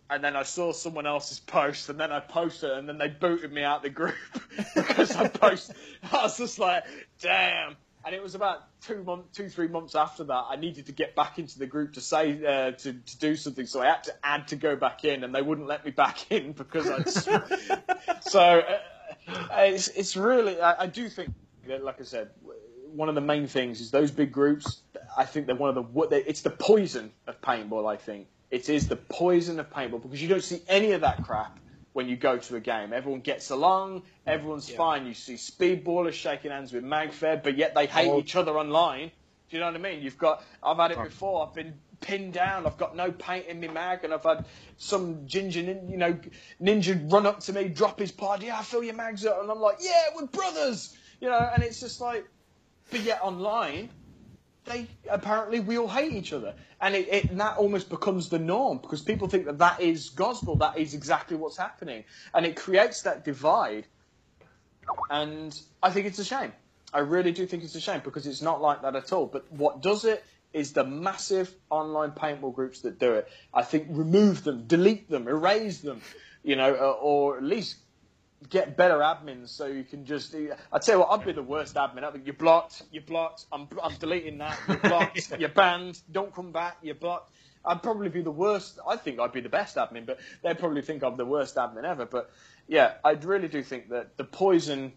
and 0.10 0.23
then 0.23 0.36
I 0.36 0.41
saw 0.41 0.73
someone 0.73 1.06
else's 1.06 1.40
post, 1.40 1.90
and 1.90 1.99
then 1.99 2.11
I 2.11 2.22
posted, 2.22 2.72
it, 2.72 2.77
and 2.80 2.90
then 2.90 2.98
they 2.98 3.10
booted 3.10 3.53
me 3.53 3.61
out 3.61 3.84
the 3.84 3.91
group 3.91 4.15
because 4.76 5.15
I 5.15 5.27
posted. 5.27 5.76
I 6.11 6.23
was 6.23 6.38
just 6.40 6.57
like, 6.57 6.86
damn. 7.22 7.76
And 8.06 8.14
it 8.14 8.22
was 8.22 8.36
about 8.36 8.60
two 8.82 9.03
months, 9.03 9.36
two 9.36 9.49
three 9.49 9.68
months 9.68 9.95
after 9.95 10.23
that, 10.26 10.45
I 10.49 10.57
needed 10.57 10.86
to 10.86 10.91
get 10.91 11.15
back 11.15 11.40
into 11.40 11.57
the 11.57 11.65
group 11.65 11.94
to 11.94 12.02
say 12.02 12.34
uh, 12.45 12.72
to 12.72 12.94
to 12.94 13.18
do 13.19 13.36
something. 13.36 13.65
So 13.65 13.82
I 13.82 13.88
had 13.88 14.03
to 14.03 14.14
add 14.23 14.48
to 14.49 14.56
go 14.56 14.76
back 14.76 15.03
in, 15.06 15.23
and 15.23 15.34
they 15.34 15.41
wouldn't 15.41 15.68
let 15.68 15.84
me 15.84 15.91
back 15.91 16.32
in 16.32 16.52
because 16.53 16.88
I. 16.88 17.03
so 18.22 18.41
uh, 18.41 19.40
it's 19.57 19.88
it's 19.90 20.15
really 20.15 20.61
I, 20.61 20.84
I 20.84 20.88
do 20.88 21.10
think, 21.10 21.34
that, 21.68 21.84
like 21.84 21.99
I 21.99 22.03
said, 22.03 22.30
one 22.94 23.10
of 23.10 23.15
the 23.15 23.22
main 23.22 23.48
things 23.48 23.82
is 23.82 23.90
those 23.90 24.11
big 24.11 24.32
groups. 24.32 24.82
I 25.18 25.26
think 25.26 25.48
they're 25.48 25.56
one 25.56 25.76
of 25.76 25.94
the 25.94 26.07
they- 26.07 26.23
it's 26.26 26.41
the 26.41 26.52
poison 26.52 27.11
of 27.26 27.41
paintball. 27.41 27.91
I 27.91 27.98
think 27.98 28.27
it 28.52 28.69
is 28.69 28.88
the 28.88 28.98
poison 28.98 29.60
of 29.60 29.69
paintball 29.72 30.03
because 30.03 30.22
you 30.22 30.27
don't 30.30 30.44
see 30.44 30.61
any 30.68 30.91
of 30.91 31.02
that 31.02 31.23
crap 31.23 31.60
when 31.96 32.10
you 32.10 32.18
go 32.18 32.38
to 32.38 32.58
a 32.58 32.60
game. 32.60 32.92
Everyone 32.92 33.22
gets 33.22 33.52
along, 33.52 34.04
everyone's 34.28 34.70
Yeah. 34.70 34.76
fine. 34.76 35.06
You 35.06 35.14
see 35.14 35.36
speedballers 35.36 36.12
shaking 36.12 36.52
hands 36.52 36.74
with 36.74 36.84
Magfed, 36.84 37.42
but 37.42 37.56
yet 37.56 37.74
they 37.74 37.86
hate 37.86 38.10
Oh. 38.10 38.20
each 38.20 38.36
other 38.36 38.58
online. 38.58 39.08
Do 39.50 39.56
you 39.56 39.62
know 39.62 39.68
what 39.68 39.76
I 39.76 39.78
mean? 39.78 40.02
You've 40.02 40.18
got 40.18 40.44
I've 40.62 40.76
had 40.76 40.92
it 40.92 41.02
before. 41.02 41.48
I've 41.48 41.54
been 41.54 41.80
pinned 42.02 42.34
down. 42.34 42.66
I've 42.68 42.76
got 42.78 42.98
no 42.98 43.14
paint 43.14 43.46
in 43.46 43.62
my 43.62 43.70
mag, 43.70 44.04
and 44.04 44.14
I've 44.14 44.26
had 44.26 44.44
some 44.76 45.26
ginger, 45.26 45.62
nin- 45.64 45.88
you 45.90 45.96
know, 45.96 46.20
ninja 46.62 47.10
run 47.10 47.26
up 47.26 47.40
to 47.42 47.54
me, 47.54 47.70
drop 47.70 47.98
his 47.98 48.12
pod. 48.12 48.44
Yeah, 48.44 48.60
I 48.60 48.64
fill 48.64 48.84
your 48.84 48.96
mags 48.96 49.26
up, 49.26 49.42
and 49.42 49.50
I'm 49.50 49.62
like, 49.62 49.78
yeah, 49.80 50.08
we're 50.14 50.26
brothers. 50.26 50.98
You 51.22 51.30
know, 51.30 51.50
and 51.54 51.64
it's 51.64 51.80
just 51.80 52.02
like, 52.02 52.26
but 52.92 53.00
yet 53.00 53.22
online, 53.24 53.90
they 54.66 54.88
apparently 55.10 55.60
we 55.60 55.78
all 55.78 55.88
hate 55.88 56.12
each 56.12 56.34
other, 56.34 56.54
and 56.82 56.96
it, 56.96 57.08
it 57.12 57.38
that 57.38 57.58
almost 57.58 57.90
becomes 57.90 58.30
the 58.30 58.40
norm 58.40 58.80
because 58.80 59.02
people 59.02 59.28
think 59.28 59.46
that 59.46 59.58
that 59.60 59.80
is 59.80 60.10
gospel. 60.10 60.56
That 60.56 60.78
is 60.78 60.94
exactly 60.94 61.38
what's 61.38 61.58
happening, 61.58 62.04
and 62.34 62.46
it 62.46 62.56
creates 62.56 63.02
that 63.04 63.24
divide. 63.24 63.88
And 65.10 65.60
I 65.82 65.90
think 65.90 66.06
it's 66.06 66.20
a 66.20 66.26
shame. 66.26 66.54
I 66.94 67.00
really 67.00 67.32
do 67.32 67.46
think 67.46 67.64
it's 67.64 67.76
a 67.76 67.82
shame 67.82 68.02
because 68.04 68.28
it's 68.28 68.42
not 68.42 68.62
like 68.62 68.82
that 68.84 68.96
at 68.96 69.12
all. 69.12 69.26
But 69.26 69.52
what 69.52 69.82
does 69.82 70.06
it 70.06 70.24
is 70.56 70.72
the 70.72 70.86
massive 70.86 71.54
online 71.70 72.12
paintball 72.12 72.56
groups 72.56 72.80
that 72.80 72.98
do 72.98 73.14
it. 73.14 73.28
I 73.54 73.62
think 73.62 73.88
remove 73.90 74.46
them, 74.46 74.66
delete 74.68 75.10
them, 75.10 75.28
erase 75.28 75.82
them, 75.82 76.02
you 76.44 76.56
know, 76.56 76.74
uh, 76.74 76.92
or 77.02 77.38
at 77.38 77.44
least 77.44 77.76
get 78.49 78.78
better 78.78 78.99
admins 78.99 79.49
so 79.49 79.66
you 79.66 79.84
can 79.84 80.06
just. 80.06 80.36
I 80.72 80.80
tell 80.80 80.95
you 80.95 80.99
what, 80.99 81.20
I'd 81.20 81.26
be 81.26 81.32
the 81.32 81.44
worst 81.44 81.76
admin. 81.76 82.03
I'd 82.03 82.14
be, 82.14 82.22
you're 82.26 82.34
blocked. 82.34 82.84
You're 82.91 83.03
blocked. 83.03 83.45
I'm, 83.52 83.68
I'm 83.82 83.95
deleting 83.95 84.38
that. 84.40 84.60
You're 84.68 84.78
blocked. 84.78 85.32
You're 85.40 85.49
banned. 85.49 86.02
Don't 86.12 86.34
come 86.34 86.52
back. 86.52 86.78
You're 86.82 86.95
blocked. 86.95 87.32
I'd 87.66 87.82
probably 87.82 88.10
be 88.10 88.22
the 88.22 88.32
worst. 88.32 88.80
I 88.88 88.95
think 88.95 89.20
I'd 89.20 89.32
be 89.32 89.41
the 89.41 89.49
best 89.49 89.76
admin, 89.76 90.06
but 90.06 90.20
they'd 90.44 90.60
probably 90.60 90.82
think 90.82 91.03
I'm 91.03 91.18
the 91.18 91.26
worst 91.26 91.56
admin 91.56 91.84
ever. 91.84 92.06
But 92.06 92.30
yeah, 92.68 92.94
I 93.03 93.12
really 93.12 93.48
do 93.48 93.64
think 93.64 93.90
that 93.90 94.18
the 94.18 94.24
poison 94.24 94.94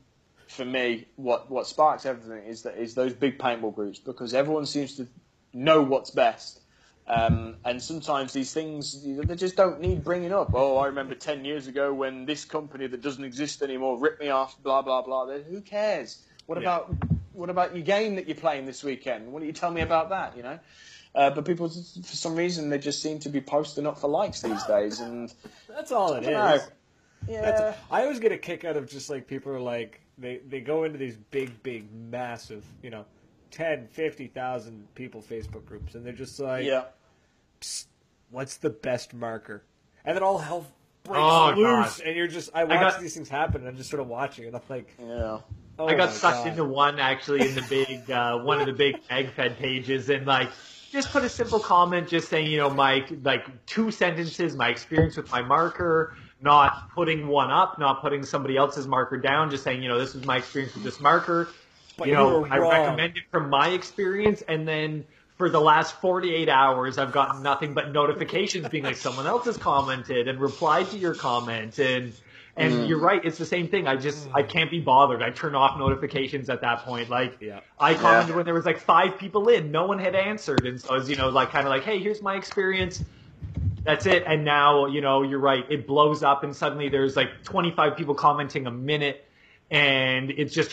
for 0.48 0.65
me, 0.65 1.06
what 1.16 1.51
what 1.51 1.66
sparks 1.66 2.06
everything 2.06 2.44
is 2.47 2.62
that 2.62 2.77
is 2.77 2.94
those 2.94 3.12
big 3.12 3.39
paintball 3.39 3.74
groups 3.74 3.98
because 3.98 4.35
everyone 4.35 4.66
seems 4.66 4.97
to 4.97 5.06
know 5.52 5.82
what's 5.82 6.10
best. 6.10 6.60
Um, 7.09 7.56
and 7.64 7.82
sometimes 7.82 8.35
these 8.35 8.52
things 8.52 9.02
they 9.02 9.35
just 9.35 9.56
don't 9.56 9.80
need 9.80 10.05
bringing 10.05 10.32
up. 10.32 10.51
Oh, 10.52 10.76
I 10.76 10.86
remember 10.86 11.14
ten 11.14 11.44
years 11.44 11.66
ago 11.66 11.93
when 11.94 12.26
this 12.26 12.44
company 12.44 12.86
that 12.86 13.01
doesn't 13.01 13.24
exist 13.24 13.62
anymore 13.62 13.98
ripped 13.98 14.20
me 14.20 14.28
off. 14.28 14.62
Blah 14.62 14.82
blah 14.82 15.01
blah. 15.02 15.26
Who 15.26 15.60
cares? 15.62 16.24
What 16.47 16.56
Yeah. 16.60 16.76
about 16.76 16.94
what 17.32 17.48
about 17.48 17.74
your 17.74 17.85
game 17.85 18.14
that 18.16 18.26
you're 18.26 18.36
playing 18.36 18.66
this 18.66 18.85
weekend? 18.85 19.32
Why 19.32 19.40
don't 19.40 19.47
you 19.47 19.52
tell 19.55 19.70
me 19.70 19.80
about 19.80 20.10
that? 20.10 20.36
You 20.36 20.43
know. 20.43 20.59
Uh, 21.14 21.30
but 21.30 21.47
people, 21.47 21.68
for 21.70 22.16
some 22.16 22.36
reason, 22.36 22.68
they 22.68 22.78
just 22.78 23.02
seem 23.02 23.18
to 23.20 23.30
be 23.30 23.40
posting 23.40 23.86
up 23.86 23.98
for 23.98 24.09
likes 24.09 24.43
these 24.43 24.62
days, 24.64 25.01
and 25.01 25.32
That's 25.66 25.90
all 25.90 26.12
it 26.12 26.24
is. 26.24 26.28
know. 26.28 26.59
Yeah. 27.26 27.74
I 27.90 28.02
always 28.02 28.20
get 28.20 28.32
a 28.32 28.39
kick 28.39 28.64
out 28.64 28.76
of 28.76 28.86
just 28.89 29.09
like 29.09 29.26
people 29.26 29.51
are 29.52 29.60
like 29.60 30.01
they 30.18 30.40
they 30.48 30.60
go 30.60 30.85
into 30.85 30.98
these 30.98 31.16
big, 31.30 31.62
big, 31.62 31.90
massive, 31.93 32.64
you 32.82 32.90
know, 32.90 33.05
10, 33.51 33.89
50,000 33.89 34.94
people 34.94 35.22
Facebook 35.22 35.64
groups, 35.64 35.94
and 35.94 36.05
they're 36.05 36.12
just 36.12 36.39
like, 36.39 36.64
yeah. 36.66 36.85
What's 38.30 38.56
the 38.56 38.70
best 38.70 39.14
marker? 39.14 39.62
And 40.05 40.16
then 40.16 40.22
all 40.22 40.39
hell 40.39 40.66
breaks 41.05 41.18
Oh, 41.20 41.52
loose, 41.56 41.98
God. 41.98 42.06
and 42.06 42.16
you're 42.16 42.28
just 42.28 42.51
I 42.55 42.64
watch 42.64 42.80
got- 42.80 43.01
these 43.01 43.14
things 43.14 43.28
happen, 43.28 43.62
and 43.62 43.68
I'm 43.68 43.76
just 43.76 43.90
sort 43.90 44.01
of 44.01 44.09
watching, 44.09 44.47
and 44.47 44.55
I'm 44.56 44.62
like, 44.68 44.94
Yeah. 44.98 45.39
oh 45.78 45.86
I 45.86 45.94
got 45.94 46.10
sucked 46.12 46.39
God. 46.44 46.48
into 46.48 46.64
one 46.64 46.98
actually 46.98 47.48
in 47.48 47.55
the 47.55 47.62
big 47.68 48.10
uh, 48.10 48.39
one 48.39 48.60
of 48.60 48.66
the 48.66 48.72
big 48.72 48.97
MagFed 49.10 49.56
pages 49.56 50.10
and 50.10 50.26
like 50.26 50.51
just 50.90 51.10
put 51.10 51.22
a 51.24 51.28
simple 51.28 51.59
comment 51.60 52.09
just 52.09 52.28
saying, 52.28 52.51
you 52.51 52.59
know, 52.59 52.70
my 52.70 53.05
like 53.22 53.47
two 53.66 53.90
sentences, 53.90 54.56
my 54.56 54.68
experience 54.68 55.16
with 55.16 55.30
my 55.30 55.43
marker, 55.43 56.16
not 56.40 56.90
putting 56.94 57.28
one 57.28 57.51
up, 57.51 57.78
not 57.78 58.01
putting 58.02 58.22
somebody 58.24 58.56
else's 58.56 58.86
marker 58.86 59.16
down, 59.18 59.51
just 59.51 59.64
saying, 59.64 59.82
you 59.82 59.89
know, 59.89 59.98
this 59.98 60.14
was 60.14 60.24
my 60.24 60.36
experience 60.39 60.74
with 60.74 60.85
this 60.85 61.01
marker. 61.01 61.48
But 61.97 62.09
you 62.09 62.14
know, 62.14 62.44
I 62.47 62.59
recommend 62.59 63.16
it 63.16 63.24
from 63.30 63.51
my 63.51 63.68
experience 63.70 64.43
and 64.48 64.66
then 64.68 65.05
for 65.39 65.48
the 65.48 65.60
last 65.60 66.01
48 66.01 66.48
hours, 66.48 66.98
I've 66.98 67.12
gotten 67.12 67.43
nothing 67.43 67.73
but 67.73 67.93
notifications 67.93 68.69
being 68.69 68.85
like 68.85 68.97
someone 68.97 69.27
else 69.27 69.47
has 69.47 69.56
commented 69.56 70.27
and 70.28 70.40
replied 70.40 70.90
to 70.90 70.98
your 70.98 71.15
comment 71.15 71.78
and 71.78 72.12
and 72.56 72.73
Mm. 72.74 72.89
you're 72.89 72.98
right, 72.98 73.24
it's 73.24 73.39
the 73.39 73.47
same 73.47 73.69
thing. 73.69 73.86
I 73.86 73.94
just 73.94 74.28
I 74.35 74.43
can't 74.43 74.69
be 74.69 74.81
bothered. 74.81 75.23
I 75.23 75.31
turn 75.31 75.55
off 75.55 75.78
notifications 75.78 76.51
at 76.51 76.62
that 76.62 76.85
point. 76.85 77.09
Like 77.09 77.36
Yeah. 77.40 77.60
I 77.78 77.94
commented 77.94 78.35
when 78.35 78.44
there 78.47 78.55
was 78.55 78.66
like 78.66 78.78
five 78.81 79.16
people 79.16 79.48
in, 79.48 79.70
no 79.70 79.86
one 79.86 80.01
had 80.01 80.16
answered, 80.16 80.66
and 80.66 80.81
so 80.81 80.90
I 80.90 80.94
was 80.94 81.09
you 81.09 81.15
know 81.15 81.28
like 81.28 81.51
kind 81.51 81.66
of 81.66 81.70
like, 81.70 81.85
hey, 81.85 82.01
here's 82.01 82.20
my 82.20 82.35
experience. 82.35 83.05
That's 83.85 84.06
it. 84.06 84.24
And 84.27 84.44
now 84.44 84.86
you 84.86 85.01
know 85.01 85.23
you're 85.23 85.39
right. 85.39 85.65
It 85.70 85.86
blows 85.86 86.24
up, 86.24 86.43
and 86.43 86.55
suddenly 86.55 86.89
there's 86.89 87.15
like 87.16 87.44
25 87.44 87.97
people 87.97 88.16
commenting 88.16 88.66
a 88.66 88.73
minute, 88.73 89.24
and 89.70 90.31
it's 90.32 90.52
just 90.52 90.73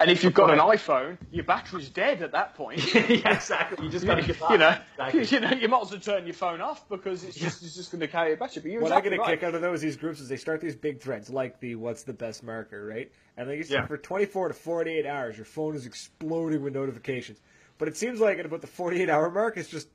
And 0.00 0.10
if 0.10 0.22
you- 0.22 0.28
into 0.30 0.42
And 0.42 0.50
if 0.52 0.58
you've 0.58 0.68
got 0.68 1.04
an 1.04 1.16
iPhone, 1.16 1.18
your 1.32 1.44
battery's 1.44 1.88
dead 1.90 2.22
at 2.22 2.32
that 2.32 2.54
point. 2.54 2.94
yeah, 2.94 3.34
exactly. 3.34 3.84
You 3.84 3.90
just 3.90 4.06
gotta 4.06 4.22
give 4.22 4.40
up. 4.42 4.50
you 4.50 4.58
know, 4.58 4.76
Exactly. 4.98 5.24
you 5.36 5.40
know, 5.40 5.50
you 5.56 5.68
might 5.68 5.82
as 5.82 5.90
well 5.90 6.00
turn 6.00 6.24
your 6.24 6.34
phone 6.34 6.60
off 6.60 6.88
because 6.88 7.24
it's 7.24 7.36
just 7.36 7.62
it's 7.64 7.74
just 7.74 7.90
going 7.90 8.00
to 8.00 8.08
carry 8.08 8.32
a 8.32 8.36
battery. 8.36 8.62
But 8.62 8.70
you're 8.72 8.80
What 8.82 8.88
exactly 8.92 9.08
I 9.08 9.10
get 9.10 9.18
a 9.18 9.22
right. 9.22 9.40
kick 9.40 9.42
out 9.48 9.54
of 9.54 9.60
those 9.62 9.80
these 9.80 9.96
groups 9.96 10.20
is 10.20 10.28
they 10.28 10.36
start 10.36 10.60
these 10.60 10.76
big 10.76 11.00
threads 11.00 11.30
like 11.30 11.58
the 11.60 11.74
what's 11.74 12.04
the 12.04 12.12
best 12.12 12.42
marker, 12.44 12.84
right? 12.86 13.10
And 13.36 13.48
like 13.48 13.58
you 13.58 13.64
said, 13.64 13.74
Yeah. 13.74 13.86
for 13.86 13.96
24 13.98 14.48
to 14.48 14.54
48 14.54 15.06
hours, 15.06 15.36
your 15.36 15.46
phone 15.46 15.74
is 15.74 15.84
exploding 15.86 16.62
with 16.62 16.74
notifications. 16.74 17.40
But 17.78 17.88
it 17.88 17.96
seems 17.96 18.20
like 18.20 18.38
at 18.38 18.46
about 18.46 18.60
the 18.60 18.66
48 18.66 19.08
hour 19.10 19.30
mark, 19.30 19.56
it's 19.56 19.68
just 19.68 19.88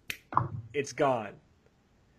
it's 0.74 0.94
gone. 0.94 1.34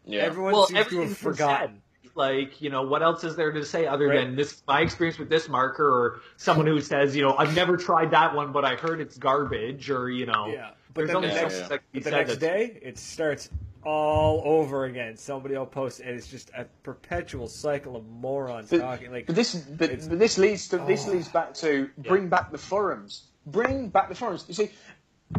Yeah. 0.07 0.23
Everyone 0.23 0.53
well, 0.53 0.67
seems 0.67 0.87
to 0.89 1.01
have 1.01 1.17
forgotten. 1.17 1.69
said. 1.77 1.81
Like, 2.15 2.61
you 2.61 2.71
know, 2.71 2.83
what 2.83 3.03
else 3.03 3.25
is 3.25 3.35
there 3.37 3.51
to 3.53 3.65
say 3.65 3.87
other 3.87 4.07
Right. 4.09 4.25
than 4.27 4.37
this? 4.37 4.63
My 4.67 4.81
experience 4.81 5.19
with 5.19 5.29
this 5.29 5.49
marker, 5.49 5.87
or 5.89 6.21
someone 6.37 6.67
who 6.67 6.81
says, 6.81 7.17
you 7.17 7.23
know, 7.23 7.35
I've 7.37 7.55
never 7.57 7.77
tried 7.77 8.11
that 8.13 8.35
one, 8.35 8.53
but 8.53 8.65
I 8.65 8.77
heard 8.77 9.01
it's 9.01 9.19
garbage, 9.19 9.91
or 9.91 10.11
you 10.11 10.27
know, 10.27 10.47
Yeah, 10.47 10.71
but 10.89 10.95
there's 10.95 11.09
then 11.09 11.17
only 11.17 11.29
the 11.29 11.35
next, 11.35 11.61
much 11.61 11.69
that 11.71 11.79
can 11.79 11.87
be 11.93 11.99
but 12.01 12.05
the 12.05 12.11
next 12.11 12.37
day 12.37 12.79
it 12.83 12.99
starts 12.99 13.51
all 13.83 14.43
over 14.45 14.85
again. 14.85 15.17
Somebody 15.17 15.57
will 15.57 15.67
post, 15.67 16.01
and 16.01 16.11
it's 16.11 16.29
just 16.29 16.51
a 16.57 16.65
perpetual 16.83 17.49
cycle 17.49 17.97
of 17.97 18.07
morons 18.07 18.71
But- 18.71 18.81
talking. 18.81 19.11
Like, 19.11 19.27
But 19.27 19.35
this, 19.35 19.55
but, 19.55 19.91
but 20.09 20.19
this 20.19 20.39
leads 20.39 20.69
to 20.69 20.79
this 20.79 21.07
Oh. 21.09 21.13
leads 21.13 21.29
back 21.29 21.55
to 21.55 21.91
bring 21.99 22.29
back 22.29 22.51
the 22.53 22.59
forums. 22.59 23.25
Bring 23.47 23.89
back 23.89 24.09
the 24.09 24.15
forums. 24.15 24.45
You 24.49 24.55
see, 24.55 24.71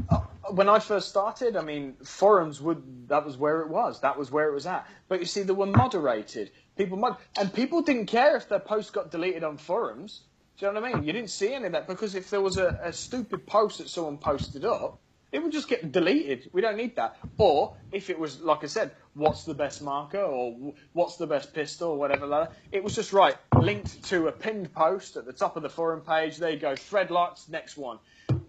uh, 0.09 0.19
when 0.51 0.69
I 0.69 0.79
first 0.79 1.09
started, 1.09 1.55
I 1.55 1.61
mean, 1.61 1.95
forums 2.03 2.61
would 2.61 3.07
that 3.09 3.25
was 3.25 3.37
where 3.37 3.61
it 3.61 3.69
was. 3.69 4.01
That 4.01 4.17
was 4.17 4.31
where 4.31 4.49
it 4.49 4.53
was 4.53 4.65
at. 4.65 4.87
But 5.07 5.19
you 5.19 5.25
see, 5.25 5.43
they 5.43 5.53
were 5.53 5.65
moderated. 5.65 6.51
People 6.77 6.97
mod, 6.97 7.17
and 7.37 7.53
people 7.53 7.81
didn't 7.81 8.07
care 8.07 8.35
if 8.35 8.49
their 8.49 8.59
post 8.59 8.93
got 8.93 9.11
deleted 9.11 9.43
on 9.43 9.57
forums. 9.57 10.23
Do 10.57 10.65
you 10.65 10.71
know 10.71 10.81
what 10.81 10.89
I 10.89 10.93
mean? 10.93 11.03
You 11.03 11.13
didn't 11.13 11.31
see 11.31 11.53
any 11.53 11.65
of 11.65 11.71
that 11.73 11.87
because 11.87 12.15
if 12.15 12.29
there 12.29 12.41
was 12.41 12.57
a, 12.57 12.79
a 12.81 12.93
stupid 12.93 13.45
post 13.45 13.79
that 13.79 13.89
someone 13.89 14.17
posted 14.17 14.63
up, 14.63 14.99
it 15.31 15.43
would 15.43 15.51
just 15.51 15.67
get 15.67 15.91
deleted. 15.91 16.49
We 16.53 16.61
don't 16.61 16.77
need 16.77 16.95
that. 16.95 17.17
Or 17.37 17.75
if 17.91 18.09
it 18.09 18.17
was, 18.17 18.39
like 18.39 18.63
I 18.63 18.67
said, 18.67 18.91
what's 19.15 19.43
the 19.43 19.53
best 19.53 19.81
marker 19.81 20.21
or 20.21 20.73
what's 20.93 21.17
the 21.17 21.27
best 21.27 21.53
pistol 21.53 21.89
or 21.89 21.97
whatever, 21.97 22.25
like 22.25 22.51
it 22.71 22.81
was 22.81 22.95
just 22.95 23.11
right, 23.11 23.35
linked 23.59 24.01
to 24.05 24.27
a 24.27 24.31
pinned 24.31 24.73
post 24.73 25.17
at 25.17 25.25
the 25.25 25.33
top 25.33 25.57
of 25.57 25.63
the 25.63 25.69
forum 25.69 25.99
page. 25.99 26.37
There 26.37 26.51
you 26.51 26.59
go, 26.59 26.75
thread 26.75 27.11
locked, 27.11 27.49
next 27.49 27.75
one. 27.75 27.99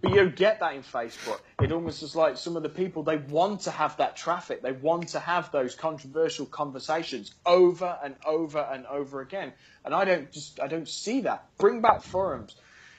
But 0.07 0.15
you 0.15 0.21
don't 0.21 0.37
get 0.37 0.61
that 0.61 0.75
in 0.75 0.83
Facebook. 0.85 1.41
It 1.61 1.73
almost 1.73 2.01
is 2.01 2.15
like 2.15 2.37
some 2.37 2.57
of 2.57 2.63
the 2.63 2.69
people, 2.69 3.03
they 3.03 3.17
want 3.17 3.63
to 3.63 3.73
have 3.73 3.97
that 3.97 4.15
traffic. 4.17 4.63
They 4.63 4.71
want 4.71 5.09
to 5.09 5.19
have 5.19 5.51
those 5.51 5.75
controversial 5.75 6.47
conversations 6.47 7.35
over 7.45 7.99
and 8.05 8.15
over 8.25 8.61
and 8.61 8.87
over 8.87 9.21
again. 9.21 9.53
And 9.85 9.93
I 9.93 10.05
don't 10.05 10.31
just, 10.31 10.61
I 10.61 10.69
don't 10.69 10.89
see 10.89 11.23
that. 11.23 11.47
Bring 11.59 11.81
back 11.81 12.03
forums. 12.03 12.55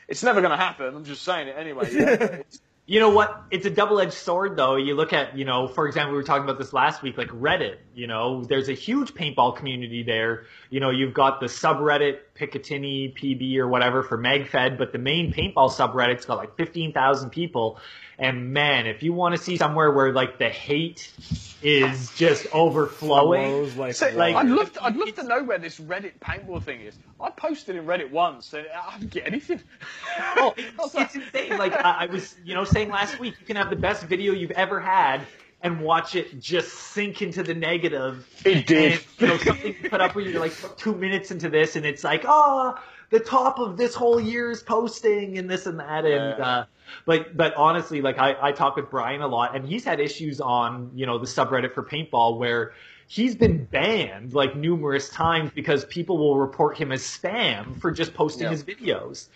It's 0.09 0.21
never 0.21 0.41
going 0.41 0.51
to 0.51 0.57
happen. 0.57 0.93
I'm 0.93 1.05
just 1.05 1.23
saying 1.23 1.47
it 1.47 1.55
anyway. 1.57 1.89
Yeah, 1.93 2.41
You 2.85 2.99
know 2.99 3.09
what? 3.09 3.41
It's 3.51 3.65
a 3.65 3.69
double-edged 3.69 4.13
sword, 4.13 4.57
though. 4.57 4.75
You 4.75 4.95
look 4.95 5.13
at, 5.13 5.37
you 5.37 5.45
know, 5.45 5.69
for 5.69 5.87
example, 5.87 6.11
we 6.11 6.17
were 6.17 6.23
talking 6.23 6.43
about 6.43 6.57
this 6.57 6.73
last 6.73 7.01
week, 7.01 7.17
like 7.17 7.27
Reddit. 7.29 7.77
You 7.97 8.05
know, 8.05 8.43
there's 8.43 8.69
a 8.69 8.73
huge 8.73 9.15
paintball 9.15 9.55
community 9.55 10.03
there. 10.03 10.43
You 10.69 10.79
know, 10.79 10.91
you've 10.91 11.15
got 11.15 11.39
the 11.39 11.47
subreddit 11.47 12.19
Picatinny 12.39 13.11
PB 13.17 13.57
or 13.57 13.67
whatever 13.67 14.03
for 14.03 14.19
MagFed, 14.19 14.77
but 14.77 14.91
the 14.91 14.99
main 14.99 15.33
paintball 15.33 15.71
subreddit's 15.71 16.23
got 16.25 16.37
like 16.37 16.55
15,000 16.57 17.31
people. 17.31 17.79
And 18.19 18.53
man, 18.53 18.85
if 18.85 19.01
you 19.01 19.13
want 19.13 19.35
to 19.35 19.41
see 19.41 19.57
somewhere 19.57 19.91
where 19.91 20.13
like 20.13 20.37
the 20.37 20.47
hate 20.47 21.11
is 21.63 22.11
just 22.15 22.45
overflowing, 22.53 23.75
like, 23.77 23.95
So, 23.95 24.09
Like- 24.09 24.35
I'd 24.35 24.47
love 24.47 24.71
to, 24.73 24.83
I'd 24.83 24.95
love 24.95 25.15
to 25.15 25.23
know 25.23 25.43
where 25.43 25.57
this 25.57 25.79
Reddit 25.79 26.19
paintball 26.19 26.61
thing 26.61 26.81
is. 26.81 26.95
I 27.19 27.31
posted 27.31 27.77
in 27.77 27.85
Reddit 27.85 28.11
once 28.11 28.53
and 28.53 28.67
I 28.75 28.99
didn't 28.99 29.11
get 29.11 29.25
anything. 29.25 29.59
Oh, 30.35 30.53
it's, 30.57 30.93
it's 30.93 31.15
insane. 31.15 31.57
Like 31.57 31.73
I, 31.73 32.01
I 32.01 32.05
was, 32.05 32.35
you 32.45 32.53
know, 32.53 32.63
saying 32.63 32.89
last 32.89 33.19
week, 33.19 33.33
you 33.39 33.45
can 33.47 33.55
have 33.55 33.71
the 33.71 33.75
best 33.75 34.03
video 34.03 34.33
you've 34.33 34.51
ever 34.51 34.79
had 34.79 35.21
and 35.61 35.81
watch 35.81 36.15
it 36.15 36.39
just 36.39 36.71
sink 36.71 37.21
into 37.21 37.43
the 37.43 37.53
negative. 37.53 38.27
It 38.45 38.67
did. 38.67 38.93
And, 38.93 39.01
you 39.19 39.27
know, 39.27 39.37
something 39.37 39.75
you 39.81 39.89
put 39.89 40.01
up 40.01 40.15
where 40.15 40.25
you're 40.25 40.39
like 40.39 40.53
two 40.77 40.93
minutes 40.95 41.31
into 41.31 41.49
this, 41.49 41.75
and 41.75 41.85
it's 41.85 42.03
like, 42.03 42.23
oh, 42.27 42.75
the 43.09 43.19
top 43.19 43.59
of 43.59 43.77
this 43.77 43.95
whole 43.95 44.19
year's 44.19 44.61
posting 44.63 45.37
and 45.37 45.49
this 45.49 45.65
and 45.65 45.79
that, 45.79 46.05
and. 46.05 46.37
Yeah. 46.37 46.45
uh 46.47 46.65
but 47.05 47.35
but 47.35 47.53
honestly, 47.55 48.01
like 48.01 48.17
I, 48.17 48.35
I 48.41 48.51
talk 48.53 48.77
with 48.77 48.89
Brian 48.89 49.21
a 49.21 49.27
lot, 49.27 49.55
and 49.55 49.67
he's 49.67 49.83
had 49.83 49.99
issues 49.99 50.39
on 50.39 50.91
you 50.95 51.05
know 51.05 51.17
the 51.17 51.25
subreddit 51.25 51.73
for 51.73 51.83
paintball 51.83 52.37
where 52.37 52.71
he's 53.07 53.35
been 53.35 53.65
banned 53.65 54.33
like 54.33 54.55
numerous 54.55 55.09
times 55.09 55.51
because 55.53 55.83
people 55.85 56.17
will 56.17 56.37
report 56.37 56.77
him 56.77 56.91
as 56.93 57.01
spam 57.01 57.79
for 57.81 57.91
just 57.91 58.13
posting 58.13 58.43
Yeah. 58.43 58.51
his 58.51 58.63
videos. 58.63 59.27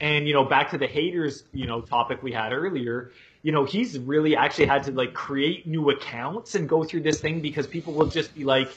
And 0.00 0.26
you 0.28 0.34
know, 0.34 0.44
back 0.44 0.70
to 0.70 0.78
the 0.78 0.86
haters, 0.86 1.42
you 1.52 1.66
know, 1.66 1.80
topic 1.80 2.22
we 2.22 2.30
had 2.32 2.52
earlier. 2.52 3.10
You 3.42 3.52
know, 3.52 3.64
he's 3.64 3.98
really 3.98 4.36
actually 4.36 4.66
had 4.66 4.84
to 4.84 4.92
like 4.92 5.14
create 5.14 5.66
new 5.66 5.90
accounts 5.90 6.54
and 6.54 6.68
go 6.68 6.84
through 6.84 7.00
this 7.02 7.20
thing 7.20 7.40
because 7.40 7.66
people 7.66 7.94
will 7.94 8.06
just 8.06 8.34
be 8.34 8.44
like, 8.44 8.68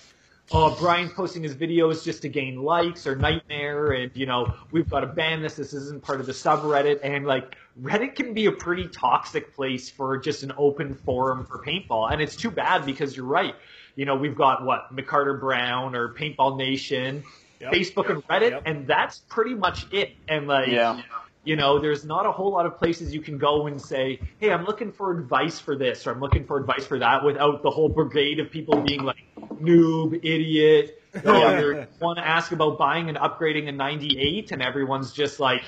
"Oh, 0.51 0.75
Brian's 0.79 1.11
posting 1.11 1.43
his 1.43 1.53
videos 1.53 2.03
just 2.03 2.21
to 2.21 2.29
gain 2.29 2.61
likes 2.63 3.05
or 3.05 3.15
nightmare," 3.15 3.91
and 3.91 4.11
you 4.15 4.25
know, 4.25 4.53
we've 4.71 4.89
got 4.89 5.01
to 5.01 5.07
ban 5.07 5.41
this. 5.41 5.55
This 5.55 5.73
isn't 5.73 6.01
part 6.01 6.21
of 6.21 6.25
the 6.27 6.31
subreddit, 6.31 7.01
and 7.03 7.25
like 7.25 7.55
Reddit 7.81 8.15
can 8.15 8.33
be 8.33 8.45
a 8.45 8.51
pretty 8.53 8.87
toxic 8.87 9.53
place 9.55 9.89
for 9.89 10.17
just 10.17 10.43
an 10.43 10.53
open 10.57 10.93
forum 10.95 11.45
for 11.45 11.59
paintball, 11.61 12.11
and 12.11 12.21
it's 12.21 12.35
too 12.37 12.51
bad 12.51 12.85
because 12.85 13.17
you're 13.17 13.25
right. 13.25 13.55
You 13.95 14.05
know, 14.05 14.15
we've 14.15 14.35
got 14.35 14.63
what 14.65 14.95
McCarter 14.95 15.39
Brown 15.39 15.93
or 15.95 16.13
Paintball 16.13 16.57
Nation, 16.57 17.23
Yep. 17.59 17.71
Facebook 17.73 18.09
and 18.09 18.27
Reddit, 18.27 18.49
Yep. 18.51 18.61
and 18.65 18.87
that's 18.87 19.19
pretty 19.29 19.53
much 19.55 19.85
it. 19.93 20.11
And 20.27 20.47
like, 20.47 20.67
Yeah. 20.67 20.91
you 20.95 20.97
know, 21.03 21.03
there's 21.45 22.05
not 22.05 22.25
a 22.25 22.31
whole 22.31 22.51
lot 22.51 22.65
of 22.65 22.77
places 22.77 23.13
you 23.13 23.21
can 23.21 23.37
go 23.37 23.67
and 23.67 23.81
say, 23.81 24.19
"Hey, 24.37 24.51
I'm 24.51 24.65
looking 24.65 24.91
for 24.91 25.17
advice 25.17 25.59
for 25.59 25.75
this," 25.75 26.07
or 26.07 26.11
"I'm 26.11 26.19
looking 26.19 26.45
for 26.45 26.57
advice 26.57 26.85
for 26.85 26.99
that," 26.99 27.23
without 27.23 27.63
the 27.63 27.69
whole 27.69 27.89
brigade 27.89 28.39
of 28.39 28.49
people 28.49 28.81
being 28.81 29.03
like, 29.03 29.23
"Noob, 29.61 30.19
idiot." 30.23 30.99
Oh, 31.25 31.59
you 31.59 31.85
want 32.01 32.17
to 32.17 32.27
ask 32.27 32.51
about 32.53 32.79
buying 32.79 33.07
and 33.07 33.19
upgrading 33.19 33.69
a 33.69 33.71
98, 33.71 34.51
and 34.51 34.63
everyone's 34.63 35.13
just 35.13 35.39
like, 35.39 35.61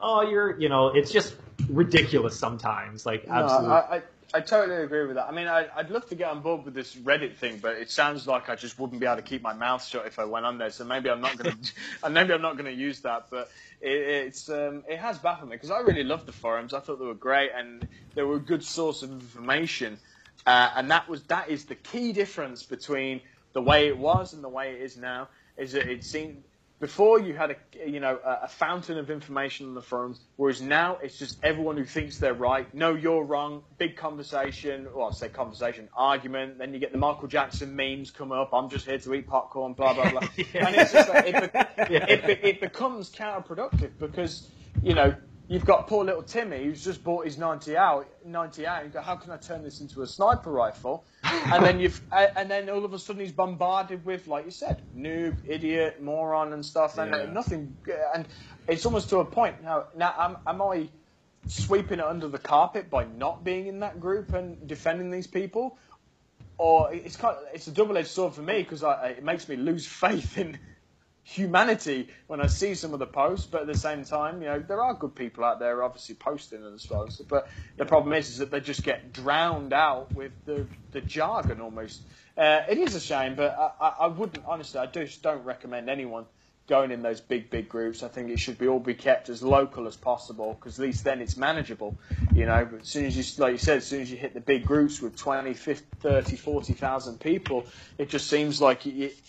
"Oh, 0.00 0.22
you're," 0.22 0.58
you 0.58 0.68
know, 0.68 0.88
it's 0.88 1.12
just 1.12 1.36
ridiculous 1.68 2.36
sometimes. 2.36 3.06
Like, 3.06 3.28
No, 3.28 3.34
absolutely. 3.34 3.70
I, 3.70 3.78
I, 3.78 4.02
I 4.34 4.40
totally 4.40 4.82
agree 4.82 5.06
with 5.06 5.16
that. 5.16 5.26
I 5.26 5.32
mean, 5.32 5.46
I, 5.48 5.68
I'd 5.74 5.88
love 5.88 6.06
to 6.10 6.14
get 6.14 6.28
on 6.28 6.42
board 6.42 6.66
with 6.66 6.74
this 6.74 6.94
Reddit 6.96 7.36
thing, 7.36 7.58
but 7.62 7.76
it 7.76 7.90
sounds 7.90 8.26
like 8.26 8.50
I 8.50 8.56
just 8.56 8.78
wouldn't 8.78 9.00
be 9.00 9.06
able 9.06 9.16
to 9.16 9.22
keep 9.22 9.40
my 9.40 9.54
mouth 9.54 9.82
shut 9.82 10.06
if 10.06 10.18
I 10.18 10.26
went 10.26 10.44
on 10.44 10.58
there. 10.58 10.68
So 10.68 10.84
maybe 10.84 11.08
I'm 11.08 11.22
not 11.22 11.38
going 11.38 11.56
to, 11.62 11.72
and 12.02 12.12
maybe 12.12 12.34
I'm 12.34 12.42
not 12.42 12.58
going 12.58 12.66
to 12.66 12.78
use 12.78 13.00
that. 13.00 13.28
But 13.30 13.50
it, 13.80 13.88
it's 13.90 14.50
um, 14.50 14.84
it 14.86 14.98
has 14.98 15.18
baffled 15.18 15.48
me 15.48 15.56
because 15.56 15.70
I 15.70 15.78
really 15.78 16.04
loved 16.04 16.26
the 16.26 16.32
forums. 16.32 16.74
I 16.74 16.80
thought 16.80 16.98
they 16.98 17.06
were 17.06 17.14
great 17.14 17.50
and 17.56 17.88
they 18.14 18.22
were 18.22 18.36
a 18.36 18.40
good 18.40 18.62
source 18.62 19.02
of 19.02 19.10
information. 19.10 19.98
Uh, 20.44 20.72
and 20.76 20.90
that 20.90 21.08
was 21.08 21.22
that 21.24 21.48
is 21.48 21.64
the 21.64 21.74
key 21.74 22.12
difference 22.12 22.62
between 22.62 23.22
the 23.54 23.62
way 23.62 23.88
it 23.88 23.96
was 23.96 24.34
and 24.34 24.44
the 24.44 24.48
way 24.48 24.74
it 24.74 24.82
is 24.82 24.98
now. 24.98 25.28
Is 25.56 25.72
that 25.72 25.90
it 25.90 26.04
seemed 26.04 26.44
Before 26.80 27.18
you 27.18 27.34
had 27.34 27.50
a 27.50 27.88
you 27.88 27.98
know 27.98 28.20
a, 28.24 28.44
a 28.44 28.48
fountain 28.48 28.98
of 28.98 29.10
information 29.10 29.66
on 29.66 29.74
the 29.74 29.82
forums, 29.82 30.20
whereas 30.36 30.62
now 30.62 30.98
it's 31.02 31.18
just 31.18 31.42
everyone 31.42 31.76
who 31.76 31.84
thinks 31.84 32.18
they're 32.18 32.34
right. 32.34 32.72
No, 32.72 32.94
you're 32.94 33.24
wrong. 33.24 33.64
Big 33.78 33.96
conversation. 33.96 34.86
Well, 34.94 35.08
I 35.08 35.12
say 35.12 35.28
conversation, 35.28 35.88
argument. 35.96 36.58
Then 36.58 36.72
you 36.72 36.78
get 36.78 36.92
the 36.92 36.98
Michael 36.98 37.26
Jackson 37.26 37.74
memes 37.74 38.12
come 38.12 38.30
up. 38.30 38.50
I'm 38.52 38.68
just 38.68 38.86
here 38.86 38.98
to 38.98 39.14
eat 39.14 39.26
popcorn. 39.26 39.72
Blah 39.72 39.94
blah 39.94 40.10
blah. 40.10 40.20
Yeah. 40.36 40.66
And 40.68 40.76
it's 40.76 40.92
just 40.92 41.08
like, 41.08 41.26
it, 41.26 41.52
be- 41.52 41.58
Yeah. 41.94 42.06
it, 42.08 42.40
it 42.44 42.60
becomes 42.60 43.10
counterproductive 43.10 43.90
because 43.98 44.48
you 44.82 44.94
know 44.94 45.14
you've 45.48 45.64
got 45.64 45.88
poor 45.88 46.04
little 46.04 46.22
Timmy 46.22 46.62
who's 46.64 46.84
just 46.84 47.02
bought 47.02 47.24
his 47.24 47.38
90 47.38 47.76
out. 47.76 48.06
90 48.24 48.66
out. 48.66 48.84
You 48.84 48.90
go, 48.90 49.00
how 49.00 49.16
can 49.16 49.32
I 49.32 49.36
turn 49.38 49.64
this 49.64 49.80
into 49.80 50.02
a 50.02 50.06
sniper 50.06 50.52
rifle? 50.52 51.04
And 51.50 51.64
then 51.64 51.80
you've 51.80 52.02
and 52.36 52.50
then 52.50 52.70
all 52.70 52.84
of 52.84 52.92
a 52.94 52.98
sudden 52.98 53.22
he's 53.22 53.32
bombarded 53.32 54.04
with, 54.04 54.26
like 54.28 54.44
you 54.46 54.50
said, 54.50 54.82
noob, 54.96 55.38
idiot, 55.46 56.02
moron, 56.02 56.52
and 56.52 56.64
stuff, 56.64 56.98
and 56.98 57.14
uh, 57.14 57.26
Yeah. 57.26 57.26
nothing. 57.26 57.78
Uh, 57.88 57.94
and 58.14 58.28
it's 58.68 58.86
almost 58.86 59.10
to 59.10 59.18
a 59.18 59.24
point 59.26 59.62
now. 59.62 59.86
Now 59.96 60.14
am, 60.18 60.38
am 60.46 60.62
I 60.62 60.90
sweeping 61.46 62.00
it 62.00 62.04
under 62.04 62.28
the 62.28 62.38
carpet 62.38 62.90
by 62.90 63.04
not 63.04 63.44
being 63.44 63.66
in 63.66 63.80
that 63.80 64.00
group 64.00 64.34
and 64.34 64.66
defending 64.68 65.10
these 65.10 65.28
people? 65.28 65.78
Or 66.58 66.92
it's 66.92 67.16
kind 67.16 67.36
of, 67.36 67.44
it's 67.54 67.68
a 67.68 67.72
double-edged 67.72 68.08
sword 68.08 68.34
for 68.34 68.42
me 68.42 68.62
because 68.62 68.84
it 68.84 69.24
makes 69.24 69.48
me 69.48 69.56
lose 69.56 69.86
faith 69.86 70.38
in 70.38 70.58
humanity 71.28 72.08
when 72.26 72.40
I 72.40 72.46
see 72.46 72.74
some 72.74 72.94
of 72.94 72.98
the 72.98 73.06
posts, 73.06 73.46
but 73.46 73.60
at 73.60 73.66
the 73.66 73.76
same 73.76 74.02
time, 74.02 74.40
you 74.40 74.48
know, 74.48 74.60
there 74.60 74.82
are 74.82 74.94
good 74.94 75.14
people 75.14 75.44
out 75.44 75.60
there 75.60 75.82
obviously 75.82 76.14
posting 76.14 76.64
and 76.64 76.80
stuff. 76.80 77.20
But 77.28 77.48
the 77.76 77.84
problem 77.84 78.14
is, 78.14 78.30
is 78.30 78.38
that 78.38 78.50
they 78.50 78.60
just 78.60 78.82
get 78.82 79.12
drowned 79.12 79.74
out 79.74 80.14
with 80.14 80.32
the, 80.46 80.66
the 80.92 81.02
jargon 81.02 81.60
almost. 81.60 82.02
Uh, 82.36 82.62
it 82.68 82.78
is 82.78 82.94
a 82.94 83.00
shame, 83.00 83.34
but 83.34 83.54
I, 83.78 83.92
I 84.00 84.06
wouldn't, 84.06 84.42
honestly, 84.46 84.80
I 84.80 84.86
just 84.86 85.22
don't 85.22 85.44
recommend 85.44 85.90
anyone 85.90 86.24
going 86.68 86.90
in 86.90 87.02
those 87.02 87.20
big, 87.20 87.50
big 87.50 87.68
groups. 87.68 88.02
I 88.02 88.08
think 88.08 88.30
it 88.30 88.38
should 88.38 88.58
be 88.58 88.68
all 88.68 88.78
be 88.78 88.94
kept 88.94 89.28
as 89.28 89.42
local 89.42 89.88
as 89.88 89.96
possible 89.96 90.54
because 90.54 90.78
at 90.78 90.84
least 90.84 91.02
then 91.02 91.20
it's 91.20 91.36
manageable, 91.36 91.96
you 92.34 92.46
know. 92.46 92.64
But 92.70 92.82
as 92.82 92.88
soon 92.88 93.06
as 93.06 93.16
you, 93.16 93.42
like 93.42 93.52
you 93.52 93.58
said, 93.58 93.78
as 93.78 93.86
soon 93.86 94.02
as 94.02 94.10
you 94.10 94.16
hit 94.16 94.34
the 94.34 94.40
big 94.40 94.64
groups 94.64 95.00
with 95.00 95.16
20, 95.16 95.54
50, 95.54 95.86
30, 96.00 96.36
40,000 96.36 97.18
people, 97.18 97.66
it 97.96 98.08
just 98.08 98.28
seems 98.28 98.60
like 98.60 98.82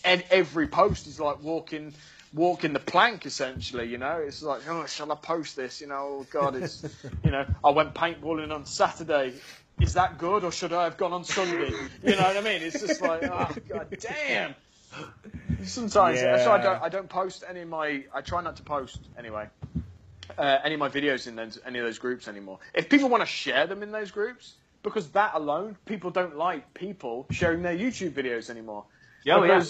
every 0.04 0.68
post 0.68 1.06
is 1.06 1.18
like 1.18 1.42
walking, 1.42 1.94
walking 2.34 2.72
the 2.72 2.80
plank 2.80 3.26
essentially, 3.26 3.88
you 3.88 3.98
know. 3.98 4.22
It's 4.24 4.42
like, 4.42 4.62
oh, 4.68 4.86
shall 4.86 5.10
I 5.10 5.16
post 5.16 5.56
this? 5.56 5.80
You 5.80 5.88
know, 5.88 6.20
oh 6.20 6.26
God, 6.30 6.54
it's, 6.56 6.84
you 7.24 7.30
know, 7.30 7.46
I 7.64 7.70
went 7.70 7.94
paintballing 7.94 8.54
on 8.54 8.66
Saturday. 8.66 9.34
Is 9.80 9.94
that 9.94 10.18
good 10.18 10.44
or 10.44 10.52
should 10.52 10.74
I 10.74 10.84
have 10.84 10.98
gone 10.98 11.14
on 11.14 11.24
Sunday? 11.24 11.72
You 12.02 12.16
know 12.16 12.22
what 12.22 12.36
I 12.36 12.40
mean? 12.42 12.60
It's 12.60 12.80
just 12.80 13.00
like, 13.00 13.22
oh, 13.22 13.48
God 13.66 13.88
damn. 13.98 14.54
Sometimes, 15.64 16.20
Yeah. 16.20 16.44
so 16.44 16.52
I 16.52 16.62
don't. 16.62 16.82
I 16.82 16.88
don't 16.88 17.08
post 17.08 17.44
any 17.48 17.60
of 17.60 17.68
my. 17.68 18.04
I 18.14 18.20
try 18.20 18.42
not 18.42 18.56
to 18.56 18.62
post 18.62 19.00
anyway. 19.18 19.48
Uh, 20.38 20.58
any 20.64 20.74
of 20.74 20.80
my 20.80 20.88
videos 20.88 21.26
in 21.26 21.36
those, 21.36 21.58
any 21.66 21.78
of 21.78 21.84
those 21.84 21.98
groups 21.98 22.28
anymore. 22.28 22.60
If 22.72 22.88
people 22.88 23.08
want 23.08 23.22
to 23.22 23.26
share 23.26 23.66
them 23.66 23.82
in 23.82 23.90
those 23.90 24.10
groups, 24.10 24.54
because 24.82 25.10
that 25.10 25.32
alone, 25.34 25.76
people 25.86 26.10
don't 26.10 26.36
like 26.36 26.72
people 26.72 27.26
sharing 27.30 27.62
their 27.62 27.76
YouTube 27.76 28.12
videos 28.12 28.48
anymore. 28.48 28.84
Yeah, 29.24 29.36
oh, 29.36 29.44
yeah. 29.44 29.62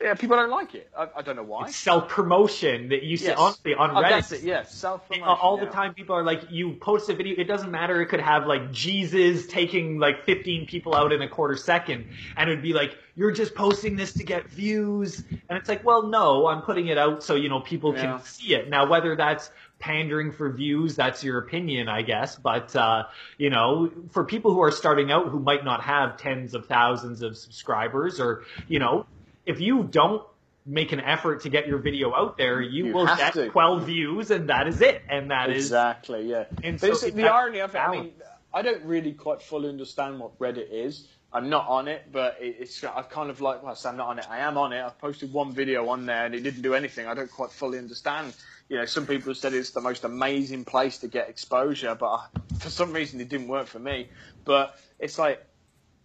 Yeah, 0.00 0.14
people 0.14 0.36
don't 0.36 0.50
like 0.50 0.74
it. 0.74 0.90
I, 0.96 1.08
I 1.16 1.22
don't 1.22 1.36
know 1.36 1.42
why. 1.42 1.70
Self 1.70 2.08
promotion 2.08 2.88
that 2.88 3.02
you 3.02 3.16
see 3.16 3.26
Yes. 3.26 3.38
honestly 3.38 3.74
on 3.74 3.90
Oh, 3.90 3.94
Reddit. 3.94 4.08
that's 4.10 4.32
it. 4.32 4.42
Yeah, 4.42 4.62
self 4.62 5.06
promotion. 5.08 5.28
all 5.42 5.58
the 5.58 5.66
time 5.66 5.94
people 5.94 6.16
are 6.16 6.22
like 6.24 6.42
you 6.50 6.74
post 6.76 7.08
a 7.10 7.14
video 7.14 7.34
it 7.38 7.44
doesn't 7.44 7.70
matter 7.70 8.00
it 8.00 8.06
could 8.06 8.20
have 8.20 8.46
like 8.46 8.72
jesus 8.72 9.46
taking 9.46 9.98
like 9.98 10.24
15 10.24 10.66
people 10.66 10.94
out 10.94 11.12
in 11.12 11.20
a 11.22 11.28
quarter 11.28 11.56
second 11.56 12.06
and 12.36 12.48
it 12.48 12.54
would 12.54 12.62
be 12.62 12.72
like 12.72 12.96
you're 13.16 13.30
just 13.32 13.54
posting 13.54 13.96
this 13.96 14.12
to 14.14 14.24
get 14.24 14.48
views 14.48 15.18
and 15.48 15.58
it's 15.58 15.68
like 15.68 15.84
well 15.84 16.04
no 16.06 16.46
i'm 16.46 16.62
putting 16.62 16.86
it 16.88 16.96
out 16.98 17.22
so 17.22 17.34
you 17.34 17.48
know 17.48 17.60
people 17.60 17.94
Yeah. 17.94 18.16
can 18.18 18.24
see 18.24 18.54
it 18.54 18.68
now 18.70 18.88
whether 18.88 19.14
that's 19.16 19.50
pandering 19.78 20.32
for 20.32 20.50
views 20.50 20.96
that's 20.96 21.22
your 21.24 21.38
opinion 21.38 21.88
i 21.88 22.02
guess 22.02 22.36
but 22.36 22.74
uh, 22.76 23.04
you 23.38 23.50
know 23.50 23.90
for 24.10 24.24
people 24.24 24.52
who 24.52 24.60
are 24.62 24.70
starting 24.72 25.10
out 25.10 25.28
who 25.28 25.40
might 25.40 25.64
not 25.64 25.82
have 25.82 26.16
tens 26.16 26.54
of 26.54 26.66
thousands 26.66 27.22
of 27.22 27.36
subscribers 27.36 28.20
or 28.20 28.42
you 28.68 28.78
know 28.78 29.06
if 29.50 29.60
you 29.60 29.82
don't 29.84 30.22
make 30.66 30.92
an 30.92 31.00
effort 31.00 31.42
to 31.42 31.48
get 31.48 31.66
your 31.66 31.78
video 31.78 32.14
out 32.14 32.36
there 32.36 32.60
you, 32.60 32.86
You 32.86 32.94
will 32.94 33.06
get 33.06 33.32
to. 33.34 33.48
12 33.48 33.82
views 33.84 34.30
and 34.30 34.48
that 34.48 34.68
is 34.68 34.80
it 34.80 35.02
and 35.08 35.30
that 35.30 35.50
is 35.50 35.66
Exactly, 35.66 36.30
yeah. 36.30 36.44
And 36.62 36.80
but 36.80 36.96
so 36.96 37.06
it- 37.06 37.14
the 37.14 37.28
irony 37.28 37.60
of 37.60 37.74
it, 37.74 37.78
I 37.78 37.90
mean, 37.90 38.12
I 38.52 38.62
don't 38.62 38.84
really 38.84 39.12
quite 39.12 39.42
fully 39.42 39.68
understand 39.68 40.18
what 40.18 40.38
Reddit 40.38 40.70
is. 40.70 41.06
I'm 41.32 41.48
not 41.48 41.68
on 41.68 41.86
it, 41.86 42.06
but 42.10 42.36
it, 42.40 42.56
it's 42.58 42.82
I 42.82 43.02
kind 43.02 43.30
of 43.30 43.40
like, 43.40 43.62
well, 43.62 43.76
I 43.84 43.88
I'm 43.88 43.96
not 43.96 44.08
on 44.08 44.18
it. 44.18 44.26
I 44.28 44.38
am 44.38 44.58
on 44.58 44.72
it. 44.72 44.82
I've 44.82 44.98
posted 44.98 45.32
one 45.32 45.52
video 45.52 45.88
on 45.88 46.04
there 46.06 46.26
and 46.26 46.34
it 46.34 46.40
didn't 46.42 46.62
do 46.62 46.74
anything. 46.74 47.06
I 47.06 47.14
don't 47.14 47.30
quite 47.30 47.50
fully 47.52 47.78
understand. 47.78 48.34
You 48.68 48.78
know, 48.78 48.84
some 48.84 49.06
people 49.06 49.30
have 49.30 49.36
said 49.36 49.54
it's 49.54 49.70
the 49.70 49.80
most 49.80 50.04
amazing 50.04 50.64
place 50.64 50.98
to 50.98 51.08
get 51.08 51.28
exposure, 51.28 51.94
but 51.94 52.06
I, 52.08 52.26
for 52.58 52.70
some 52.70 52.92
reason 52.92 53.20
it 53.20 53.28
didn't 53.28 53.48
work 53.48 53.66
for 53.66 53.78
me. 53.78 54.08
But 54.44 54.76
it's 54.98 55.18
like, 55.18 55.44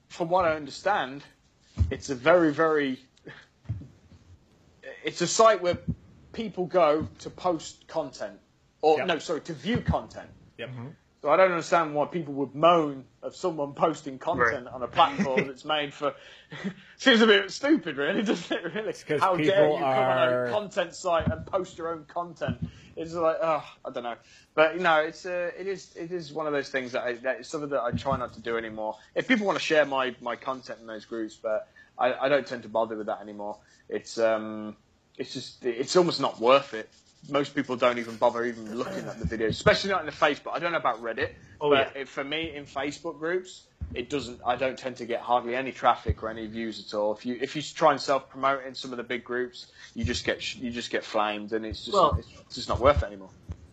from 0.09 0.29
what 0.29 0.45
I 0.45 0.55
understand, 0.55 1.23
it's 1.91 2.09
a 2.09 2.15
very, 2.15 2.53
very 2.53 2.99
it's 5.05 5.21
a 5.21 5.27
site 5.27 5.61
where 5.61 5.77
people 6.33 6.65
go 6.65 7.07
to 7.19 7.29
post 7.29 7.87
content, 7.87 8.39
or 8.81 8.97
Yep. 8.97 9.07
no, 9.07 9.19
sorry, 9.19 9.41
to 9.41 9.53
view 9.53 9.81
content. 9.81 10.29
Yep. 10.57 10.69
So 11.21 11.29
I 11.31 11.37
don't 11.37 11.51
understand 11.51 11.95
why 11.95 12.05
people 12.05 12.33
would 12.35 12.53
moan 12.53 13.05
of 13.23 13.35
someone 13.35 13.73
posting 13.73 14.19
content 14.19 14.67
on 14.67 14.83
a 14.83 14.87
platform 14.87 15.47
that's 15.47 15.65
made 15.65 15.93
for. 15.93 16.13
Seems 16.97 17.21
a 17.21 17.27
bit 17.27 17.49
stupid, 17.51 17.97
really, 17.97 18.21
doesn't 18.21 18.55
it? 18.55 18.63
Really, 18.75 18.93
'cause 18.93 19.19
how 19.21 19.35
dare 19.35 19.45
people 19.45 19.79
you 19.79 19.83
come 19.85 20.05
on 20.05 20.17
are- 20.17 20.47
a 20.47 20.51
content 20.51 20.93
site 20.95 21.31
and 21.31 21.45
post 21.45 21.77
your 21.77 21.89
own 21.93 22.05
content? 22.05 22.59
It's 22.95 23.13
like, 23.13 23.37
oh, 23.41 23.63
I 23.83 23.89
don't 23.91 24.03
know, 24.03 24.15
but 24.55 24.75
you 24.75 24.81
know, 24.81 24.99
it's 25.01 25.25
uh, 25.25 25.51
it 25.57 25.67
is 25.67 25.95
it 25.95 26.11
is 26.11 26.31
one 26.31 26.47
of 26.47 26.53
those 26.53 26.69
things 26.69 26.93
that, 26.93 27.03
I, 27.03 27.13
that 27.15 27.41
is 27.41 27.47
something 27.47 27.69
that 27.71 27.81
I 27.81 27.91
try 27.91 28.17
not 28.17 28.33
to 28.33 28.41
do 28.41 28.57
anymore. 28.57 28.95
If 29.15 29.27
people 29.27 29.45
want 29.45 29.57
to 29.57 29.63
share 29.63 29.85
my 29.85 30.15
my 30.21 30.35
content 30.35 30.79
in 30.79 30.87
those 30.87 31.05
groups, 31.05 31.35
but 31.41 31.67
I, 31.97 32.13
I 32.13 32.29
don't 32.29 32.45
tend 32.47 32.63
to 32.63 32.69
bother 32.69 32.95
with 32.97 33.07
that 33.07 33.19
anymore. 33.21 33.59
It's 33.89 34.17
um, 34.17 34.77
it's 35.17 35.33
just 35.33 35.63
it's 35.65 35.95
almost 35.95 36.19
not 36.21 36.39
worth 36.39 36.73
it. 36.73 36.89
Most 37.29 37.55
people 37.55 37.75
don't 37.75 37.97
even 37.97 38.17
bother 38.17 38.45
even 38.45 38.75
looking 38.75 39.03
at 39.05 39.19
the 39.19 39.25
videos, 39.25 39.49
especially 39.49 39.89
not 39.89 40.01
in 40.01 40.05
the 40.05 40.11
Facebook. 40.11 40.51
I 40.53 40.59
don't 40.59 40.71
know 40.71 40.77
about 40.77 41.01
Reddit, 41.01 41.31
Oh, 41.59 41.71
but 41.71 41.91
yeah. 41.95 42.01
it, 42.01 42.07
for 42.09 42.23
me 42.23 42.55
in 42.55 42.65
Facebook 42.65 43.17
groups, 43.17 43.63
it 43.95 44.09
doesn't. 44.11 44.39
I 44.45 44.55
don't 44.55 44.77
tend 44.77 44.97
to 44.97 45.05
get 45.05 45.21
hardly 45.21 45.55
any 45.55 45.71
traffic 45.71 46.21
or 46.21 46.29
any 46.29 46.45
views 46.45 46.85
at 46.85 46.95
all. 46.95 47.13
If 47.15 47.25
you 47.25 47.37
if 47.41 47.55
you 47.55 47.63
try 47.63 47.91
and 47.93 47.99
self 47.99 48.29
promote 48.29 48.63
in 48.65 48.75
some 48.75 48.91
of 48.91 48.97
the 48.97 49.03
big 49.03 49.23
groups, 49.23 49.71
you 49.95 50.03
just 50.03 50.23
get 50.23 50.55
you 50.55 50.69
just 50.69 50.91
get 50.91 51.03
flamed, 51.03 51.53
and 51.53 51.65
it's 51.65 51.83
just 51.85 51.93
Well- 51.95 52.19
it's 52.45 52.55
just 52.55 52.69
not 52.69 52.79
worth 52.79 53.01
it 53.01 53.07
anymore. 53.07 53.29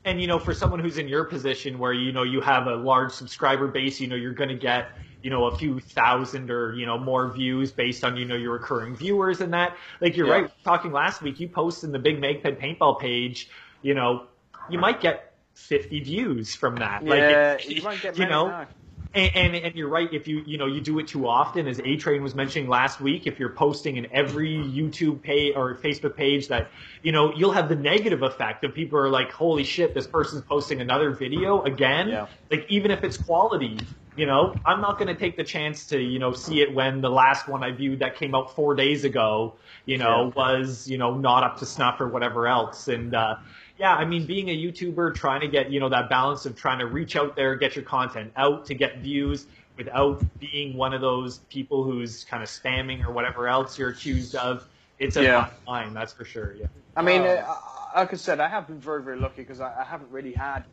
and 0.06 0.20
you 0.20 0.26
know 0.26 0.38
for 0.38 0.54
someone 0.54 0.80
who's 0.80 0.96
in 0.98 1.06
your 1.06 1.24
position 1.24 1.78
where 1.78 1.92
you 1.92 2.10
know 2.12 2.22
you 2.22 2.40
have 2.40 2.66
a 2.66 2.74
large 2.74 3.12
subscriber 3.12 3.68
base 3.68 4.00
you 4.00 4.06
know 4.08 4.16
you're 4.16 4.32
going 4.32 4.48
to 4.48 4.56
get 4.56 4.88
you 5.22 5.30
know 5.30 5.46
a 5.46 5.56
few 5.56 5.80
thousand 5.80 6.50
or 6.50 6.74
you 6.74 6.86
know 6.86 6.98
more 6.98 7.32
views 7.32 7.70
based 7.72 8.04
on 8.04 8.16
you 8.16 8.24
know 8.24 8.34
your 8.36 8.52
recurring 8.52 8.94
viewers 8.96 9.40
and 9.40 9.52
that 9.52 9.76
like 10.00 10.16
you're 10.16 10.26
Yeah. 10.26 10.32
right 10.34 10.50
talking 10.64 10.92
last 10.92 11.22
week 11.22 11.40
you 11.40 11.48
post 11.48 11.84
in 11.84 11.92
the 11.92 11.98
big 11.98 12.20
MagFed 12.20 12.60
paintball 12.60 13.00
page 13.00 13.48
you 13.82 13.94
know 13.94 14.26
you 14.70 14.78
might 14.78 15.00
get 15.00 15.34
50 15.54 16.00
views 16.00 16.54
from 16.54 16.76
that 16.76 17.04
like 17.04 17.20
yeah, 17.20 17.52
it- 17.54 17.66
you 17.68 17.82
won't 17.82 18.00
get 18.02 18.18
you 18.18 18.26
know 18.26 18.48
no. 18.48 18.66
and, 19.14 19.36
and 19.36 19.54
and 19.66 19.74
you're 19.74 19.88
right. 19.90 20.08
If 20.12 20.26
you 20.26 20.42
you 20.46 20.56
know 20.56 20.64
you 20.66 20.80
do 20.80 20.98
it 20.98 21.06
too 21.08 21.28
often, 21.28 21.68
as 21.68 21.78
A 21.80 21.96
Train 21.96 22.22
was 22.22 22.34
mentioning 22.34 22.66
last 22.70 22.98
week, 22.98 23.26
if 23.26 23.38
you're 23.38 23.50
posting 23.52 23.98
in 23.98 24.06
every 24.10 24.48
YouTube 24.56 25.20
page 25.20 25.52
or 25.54 25.74
Facebook 25.76 26.16
page, 26.16 26.48
that 26.48 26.70
you 27.02 27.12
know 27.12 27.34
you'll 27.34 27.52
have 27.52 27.68
the 27.68 27.76
negative 27.76 28.22
effect 28.22 28.64
of 28.64 28.74
people 28.74 28.98
are 28.98 29.10
like, 29.10 29.30
holy 29.30 29.64
shit, 29.64 29.92
this 29.92 30.06
person's 30.06 30.40
posting 30.42 30.80
another 30.80 31.10
video 31.10 31.60
again. 31.62 32.08
Yeah. 32.08 32.26
Like 32.50 32.64
even 32.70 32.90
if 32.90 33.04
it's 33.04 33.18
quality, 33.18 33.76
you 34.16 34.26
know, 34.26 34.56
I'm 34.64 34.80
not 34.80 34.98
going 34.98 35.08
to 35.08 35.14
take 35.14 35.36
the 35.36 35.44
chance 35.44 35.86
to 35.86 36.00
you 36.00 36.18
know 36.18 36.32
see 36.32 36.60
it 36.60 36.74
when 36.74 37.00
the 37.00 37.10
last 37.10 37.48
one 37.48 37.62
I 37.64 37.70
viewed 37.72 37.98
that 38.00 38.16
came 38.16 38.34
out 38.34 38.54
four 38.54 38.74
days 38.74 39.04
ago, 39.04 39.54
you 39.86 39.98
know, 39.98 40.32
Yeah. 40.36 40.42
was 40.42 40.88
you 40.88 40.98
know 40.98 41.16
not 41.16 41.44
up 41.44 41.58
to 41.58 41.66
snuff 41.66 42.00
or 42.00 42.08
whatever 42.08 42.46
else. 42.46 42.88
And 42.88 43.14
uh, 43.14 43.36
yeah, 43.78 43.94
I 43.94 44.04
mean, 44.04 44.26
being 44.26 44.48
a 44.50 44.56
YouTuber, 44.56 45.14
trying 45.14 45.40
to 45.40 45.48
get 45.48 45.70
you 45.70 45.80
know 45.80 45.88
that 45.88 46.08
balance 46.08 46.46
of 46.46 46.56
trying 46.56 46.78
to 46.80 46.86
reach 46.86 47.16
out 47.16 47.36
there, 47.36 47.56
get 47.56 47.74
your 47.76 47.84
content 47.84 48.32
out 48.36 48.66
to 48.66 48.74
get 48.74 48.98
views 48.98 49.46
without 49.78 50.22
being 50.38 50.76
one 50.76 50.92
of 50.92 51.00
those 51.00 51.38
people 51.50 51.82
who's 51.82 52.24
kind 52.24 52.42
of 52.42 52.48
spamming 52.48 53.02
or 53.06 53.12
whatever 53.12 53.48
else 53.48 53.78
you're 53.78 53.88
accused 53.88 54.34
of. 54.34 54.68
It's 54.98 55.16
a 55.16 55.22
Yeah. 55.22 55.44
fine 55.66 55.84
line, 55.86 55.94
that's 55.94 56.12
for 56.12 56.24
sure. 56.26 56.54
Yeah. 56.54 56.66
I 56.94 57.02
mean, 57.02 57.22
Oh. 57.22 57.24
uh, 57.24 57.56
like 57.96 58.12
I 58.12 58.16
said, 58.16 58.38
I 58.38 58.48
have 58.48 58.66
been 58.66 58.78
very, 58.78 59.02
very 59.02 59.18
lucky 59.18 59.42
because 59.42 59.60
I, 59.60 59.80
I 59.80 59.84
haven't 59.84 60.10
really 60.10 60.32
had 60.32 60.64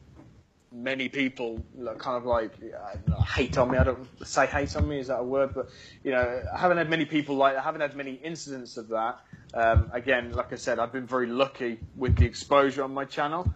many 0.72 1.10
people 1.10 1.64
like, 1.76 1.98
kind 2.00 2.18
of 2.18 2.26
like 2.26 2.52
uh, 2.62 3.22
hate 3.24 3.58
on 3.58 3.72
me. 3.72 3.78
I 3.78 3.84
don't 3.84 4.08
say 4.26 4.46
hate 4.46 4.76
on 4.76 4.88
me 4.88 5.00
is 5.00 5.08
that 5.08 5.18
a 5.20 5.24
word, 5.24 5.54
but 5.54 5.70
you 6.04 6.12
know, 6.12 6.44
I 6.54 6.58
haven't 6.58 6.78
had 6.78 6.90
many 6.90 7.06
people 7.06 7.36
like. 7.36 7.56
I 7.56 7.62
haven't 7.62 7.82
had 7.82 7.96
many 7.96 8.14
incidents 8.14 8.78
of 8.78 8.88
that. 8.90 9.20
Um, 9.54 9.90
again, 9.94 10.34
like 10.34 10.54
I 10.54 10.58
said, 10.58 10.80
I've 10.80 10.92
been 10.92 11.08
very 11.08 11.28
lucky 11.28 11.80
with 11.96 12.16
the 12.18 12.26
exposure 12.26 12.84
on 12.84 12.94
my 12.94 13.06
channel. 13.06 13.52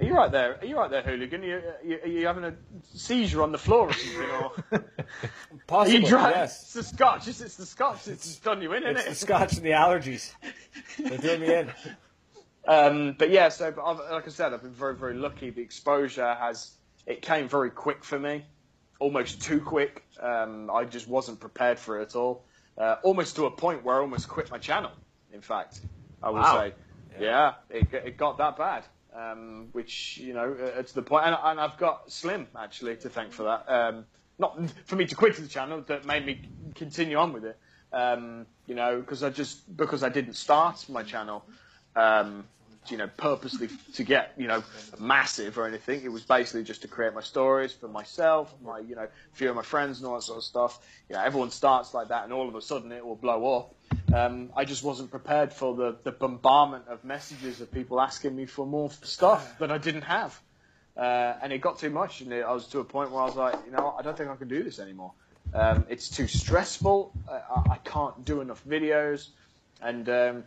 Are 0.00 0.04
you 0.04 0.14
right 0.14 0.32
there? 0.32 0.58
Are 0.60 0.64
you 0.64 0.76
right 0.76 0.90
there, 0.90 1.02
hooligan? 1.02 1.42
Are 1.42 1.46
you, 1.46 1.54
are 1.54 1.84
you, 1.84 1.98
are 2.02 2.08
you 2.08 2.26
having 2.26 2.44
a 2.44 2.54
seizure 2.94 3.42
on 3.42 3.52
the 3.52 3.58
floor 3.58 3.88
or 3.88 3.92
something? 3.92 4.30
Or 4.30 4.84
Possibly, 5.66 6.00
you 6.00 6.16
yes. 6.16 6.62
It's 6.62 6.72
the 6.72 6.82
scotch. 6.82 7.28
It's, 7.28 7.40
it's 7.40 7.56
the 7.56 7.66
scotch. 7.66 8.08
It's 8.08 8.36
done 8.38 8.62
you 8.62 8.72
in, 8.72 8.82
isn't 8.82 8.96
It's 8.96 9.06
it? 9.06 9.08
the 9.10 9.14
scotch 9.14 9.52
and 9.54 9.62
the 9.64 9.70
allergies. 9.70 10.32
They 10.98 11.16
threw 11.18 11.38
me 11.38 11.54
in. 11.54 11.72
Um, 12.66 13.16
but 13.18 13.30
yeah, 13.30 13.48
so 13.48 13.72
but 13.72 13.84
like 14.10 14.26
I 14.26 14.30
said, 14.30 14.52
I've 14.52 14.62
been 14.62 14.72
very, 14.72 14.96
very 14.96 15.14
lucky. 15.14 15.50
The 15.50 15.62
exposure 15.62 16.34
has 16.34 16.76
it 17.06 17.22
came 17.22 17.48
very 17.48 17.70
quick 17.70 18.04
for 18.04 18.18
me, 18.18 18.44
almost 19.00 19.42
too 19.42 19.60
quick. 19.60 20.04
Um, 20.20 20.70
I 20.70 20.84
just 20.84 21.08
wasn't 21.08 21.40
prepared 21.40 21.78
for 21.78 22.00
it 22.00 22.10
at 22.10 22.16
all. 22.16 22.46
Uh, 22.78 22.96
almost 23.02 23.36
to 23.36 23.46
a 23.46 23.50
point 23.50 23.84
where 23.84 23.96
I 23.96 24.00
almost 24.00 24.28
quit 24.28 24.50
my 24.50 24.58
channel. 24.58 24.92
In 25.32 25.40
fact, 25.40 25.80
I 26.22 26.30
would 26.30 26.42
Wow. 26.42 26.54
say, 26.54 26.74
yeah, 27.20 27.54
it, 27.68 27.92
it 27.92 28.16
got 28.16 28.38
that 28.38 28.56
bad. 28.56 28.84
Um, 29.14 29.68
which 29.72 30.16
you 30.18 30.32
know, 30.32 30.54
uh, 30.54 30.82
to 30.82 30.94
the 30.94 31.02
point, 31.02 31.26
and, 31.26 31.36
and 31.42 31.60
I've 31.60 31.76
got 31.76 32.10
Slim 32.10 32.46
actually 32.56 32.96
to 32.96 33.10
thank 33.10 33.32
for 33.32 33.42
that. 33.42 33.70
Um, 33.70 34.06
not 34.38 34.58
for 34.86 34.96
me 34.96 35.04
to 35.06 35.14
quit 35.14 35.36
the 35.36 35.46
channel, 35.48 35.82
that 35.82 36.06
made 36.06 36.24
me 36.24 36.40
continue 36.74 37.16
on 37.18 37.32
with 37.32 37.44
it. 37.44 37.58
Um, 37.92 38.46
you 38.66 38.74
know, 38.74 39.00
because 39.00 39.22
I 39.22 39.28
just 39.28 39.76
because 39.76 40.02
I 40.02 40.08
didn't 40.08 40.34
start 40.34 40.88
my 40.88 41.02
channel, 41.02 41.44
um, 41.94 42.48
you 42.88 42.96
know, 42.96 43.08
purposely 43.16 43.68
to 43.94 44.04
get 44.04 44.32
you 44.36 44.46
know 44.48 44.62
massive 44.98 45.58
or 45.58 45.66
anything. 45.66 46.02
It 46.04 46.12
was 46.12 46.22
basically 46.22 46.64
just 46.64 46.82
to 46.82 46.88
create 46.88 47.14
my 47.14 47.20
stories 47.20 47.72
for 47.72 47.88
myself, 47.88 48.54
my 48.62 48.78
you 48.80 48.94
know, 48.94 49.08
few 49.32 49.50
of 49.50 49.56
my 49.56 49.62
friends 49.62 49.98
and 49.98 50.06
all 50.08 50.14
that 50.16 50.22
sort 50.22 50.38
of 50.38 50.44
stuff. 50.44 50.78
You 51.08 51.16
know, 51.16 51.22
everyone 51.22 51.50
starts 51.50 51.94
like 51.94 52.08
that, 52.08 52.24
and 52.24 52.32
all 52.32 52.48
of 52.48 52.54
a 52.54 52.62
sudden 52.62 52.92
it 52.92 53.04
will 53.04 53.16
blow 53.16 53.58
up. 53.58 53.74
Um, 54.14 54.50
I 54.56 54.64
just 54.64 54.82
wasn't 54.82 55.10
prepared 55.10 55.52
for 55.52 55.74
the, 55.74 55.96
the 56.04 56.12
bombardment 56.12 56.84
of 56.88 57.02
messages 57.04 57.60
of 57.60 57.70
people 57.72 58.00
asking 58.00 58.34
me 58.36 58.46
for 58.46 58.66
more 58.66 58.90
stuff 58.90 59.58
that 59.58 59.70
I 59.70 59.78
didn't 59.78 60.02
have. 60.02 60.38
Uh, 60.96 61.34
and 61.42 61.52
it 61.52 61.58
got 61.62 61.78
too 61.78 61.88
much, 61.88 62.20
and 62.20 62.32
it, 62.32 62.44
I 62.44 62.52
was 62.52 62.66
to 62.68 62.80
a 62.80 62.84
point 62.84 63.10
where 63.10 63.22
I 63.22 63.24
was 63.24 63.36
like, 63.36 63.54
you 63.64 63.72
know, 63.72 63.94
I 63.98 64.02
don't 64.02 64.16
think 64.16 64.28
I 64.28 64.36
can 64.36 64.48
do 64.48 64.62
this 64.62 64.78
anymore. 64.78 65.12
Um, 65.54 65.86
it's 65.88 66.08
too 66.10 66.26
stressful. 66.26 67.12
I, 67.30 67.32
I- 67.36 67.72
I 67.74 67.76
can't 67.84 68.24
do 68.24 68.40
enough 68.42 68.62
videos, 68.68 69.28
and 69.80 70.08
um, 70.08 70.44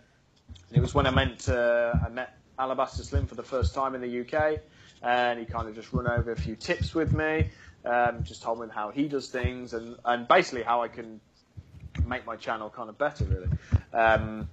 it 0.71 0.81
was 0.81 0.93
when 0.93 1.07
I 1.07 1.11
meant 1.11 1.47
uh, 1.49 1.93
I 2.05 2.09
met 2.09 2.37
Alabaster 2.57 3.03
Slim 3.03 3.27
for 3.27 3.35
the 3.35 3.43
first 3.43 3.73
time 3.73 3.95
in 3.95 4.01
the 4.01 4.21
UK, 4.21 4.59
and 5.01 5.39
he 5.39 5.45
kind 5.45 5.67
of 5.67 5.75
just 5.75 5.93
run 5.93 6.07
over 6.07 6.31
a 6.31 6.35
few 6.35 6.55
tips 6.55 6.93
with 6.93 7.13
me, 7.13 7.49
um, 7.85 8.23
just 8.23 8.41
told 8.41 8.59
me 8.59 8.67
how 8.73 8.91
he 8.91 9.07
does 9.07 9.27
things, 9.29 9.73
and, 9.73 9.97
and 10.05 10.27
basically 10.27 10.63
how 10.63 10.81
I 10.81 10.87
can 10.87 11.19
make 12.05 12.25
my 12.25 12.35
channel 12.35 12.69
kind 12.69 12.89
of 12.89 12.97
better, 12.97 13.25
really. 13.25 13.47
Um, 13.93 14.49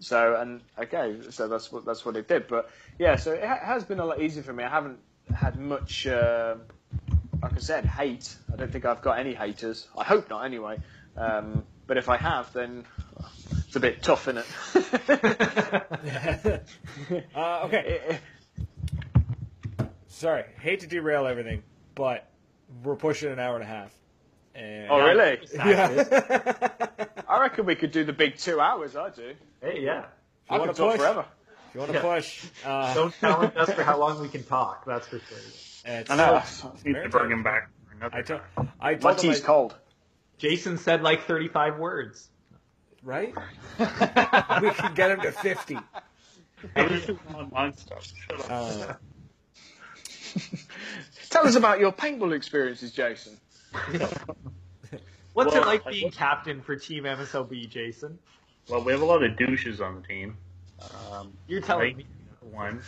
so 0.00 0.36
and 0.36 0.60
okay, 0.78 1.18
so 1.30 1.48
that's 1.48 1.72
what 1.72 1.84
that's 1.84 2.04
what 2.04 2.16
it 2.16 2.28
did. 2.28 2.46
But 2.48 2.70
yeah, 2.98 3.16
so 3.16 3.32
it 3.32 3.44
ha- 3.44 3.60
has 3.62 3.84
been 3.84 3.98
a 4.00 4.04
lot 4.04 4.20
easier 4.20 4.42
for 4.42 4.52
me. 4.52 4.64
I 4.64 4.68
haven't 4.68 4.98
had 5.34 5.58
much, 5.58 6.06
uh, 6.06 6.56
like 7.42 7.54
I 7.54 7.58
said, 7.58 7.84
hate. 7.84 8.36
I 8.52 8.56
don't 8.56 8.70
think 8.70 8.84
I've 8.84 9.02
got 9.02 9.18
any 9.18 9.34
haters. 9.34 9.88
I 9.96 10.04
hope 10.04 10.30
not, 10.30 10.44
anyway. 10.44 10.78
Um, 11.16 11.64
but 11.86 11.96
if 11.96 12.08
I 12.08 12.16
have, 12.16 12.52
then 12.52 12.84
a 13.78 13.80
bit 13.80 14.02
tough, 14.02 14.28
isn't 14.28 14.44
it? 14.44 14.48
Uh, 17.34 17.62
okay, 17.64 18.18
sorry, 20.08 20.44
hate 20.60 20.80
to 20.80 20.86
derail 20.86 21.26
everything, 21.26 21.62
but 21.94 22.28
we're 22.82 22.96
pushing 22.96 23.32
an 23.32 23.38
hour 23.38 23.54
and 23.54 23.62
a 23.62 23.66
half. 23.66 23.92
And 24.54 24.90
oh, 24.90 24.98
really? 24.98 25.38
Yeah. 25.54 26.66
I 27.28 27.40
reckon 27.40 27.64
we 27.66 27.76
could 27.76 27.92
do 27.92 28.04
the 28.04 28.12
big 28.12 28.36
two 28.36 28.60
hours. 28.60 28.96
I 28.96 29.10
do. 29.10 29.34
Hey, 29.62 29.80
yeah. 29.80 30.06
I 30.50 30.58
wanna 30.58 30.72
could 30.72 30.76
talk 30.78 30.90
push? 30.92 31.00
forever. 31.00 31.24
if 31.68 31.74
you 31.74 31.80
want 31.80 31.92
to 31.92 31.98
Yeah. 31.98 32.02
push, 32.02 32.44
uh, 32.66 32.94
Don't 32.94 33.14
challenge 33.20 33.52
us 33.56 33.72
for 33.72 33.82
how 33.84 33.98
long 33.98 34.20
we 34.20 34.28
can 34.28 34.42
talk. 34.42 34.84
That's 34.84 35.06
for 35.06 35.20
sure. 35.20 35.38
it's 35.84 36.10
I 36.10 36.16
know. 36.16 36.42
Need 36.84 37.02
to 37.04 37.08
bring 37.08 37.30
him 37.30 37.42
back 37.44 37.70
for 37.88 37.94
another 37.96 38.16
I 38.16 38.22
told, 38.22 38.40
time. 38.56 38.72
I 38.80 38.92
My 38.94 38.98
told 38.98 39.18
tea's 39.18 39.40
I- 39.42 39.46
cold. 39.46 39.76
Jason 40.38 40.78
said 40.78 41.02
like 41.02 41.22
35 41.24 41.78
words. 41.78 42.28
Right? 43.02 43.34
we 43.78 44.70
can 44.70 44.94
get 44.94 45.10
him 45.10 45.20
to 45.20 45.32
fifty. 45.32 45.78
I 46.76 46.86
was 46.86 47.06
doing 47.06 47.18
online 47.34 47.76
stuff. 47.76 48.12
Uh, 48.48 48.94
Tell 51.30 51.46
us 51.46 51.54
about 51.54 51.78
your 51.80 51.92
paintball 51.92 52.34
experiences, 52.34 52.92
Jason. 52.92 53.36
What's 55.34 55.52
Well, 55.54 55.62
it 55.62 55.66
like 55.66 55.86
I- 55.86 55.90
being 55.92 56.10
captain 56.10 56.60
for 56.60 56.74
Team 56.76 57.04
MSOB, 57.04 57.68
Jason? 57.68 58.18
Well, 58.68 58.82
we 58.82 58.92
have 58.92 59.02
a 59.02 59.04
lot 59.04 59.22
of 59.22 59.36
douches 59.36 59.80
on 59.80 59.96
the 60.00 60.06
team. 60.06 60.36
Um, 61.12 61.32
You're 61.46 61.60
telling 61.60 61.96
Nate, 61.96 61.98
me. 61.98 62.06
One. 62.50 62.82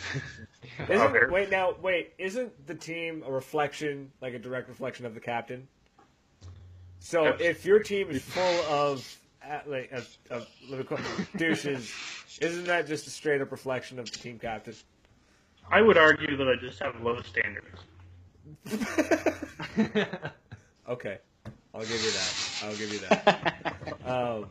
isn't, 0.89 1.31
wait 1.31 1.49
now, 1.49 1.75
wait. 1.81 2.13
Isn't 2.17 2.67
the 2.67 2.75
team 2.75 3.23
a 3.25 3.31
reflection, 3.31 4.11
like 4.21 4.33
a 4.33 4.39
direct 4.39 4.69
reflection 4.69 5.05
of 5.05 5.13
the 5.13 5.19
captain? 5.19 5.67
So 6.99 7.23
Yes. 7.23 7.37
if 7.39 7.65
your 7.65 7.79
team 7.79 8.09
is 8.11 8.21
full 8.21 8.61
of 8.69 9.17
uh, 9.49 9.59
like 9.67 9.91
of, 9.91 10.07
of 10.29 10.47
let 10.69 10.79
me 10.79 10.83
call 10.83 10.97
it 10.97 11.37
douches, 11.37 11.91
isn't 12.41 12.65
that 12.65 12.87
just 12.87 13.07
a 13.07 13.09
straight 13.09 13.41
up 13.41 13.51
reflection 13.51 13.99
of 13.99 14.09
the 14.11 14.17
team 14.17 14.39
captain? 14.39 14.75
I 15.69 15.81
would 15.81 15.97
argue 15.97 16.35
that 16.37 16.47
I 16.47 16.55
just 16.55 16.79
have 16.79 17.01
low 17.01 17.21
standards. 17.21 17.81
Okay, 20.89 21.19
I'll 21.73 21.81
give 21.81 22.03
you 22.03 22.11
that. 22.11 22.33
I'll 22.63 22.75
give 22.75 22.91
you 22.91 22.99
that. 22.99 23.65
Um, 24.05 24.47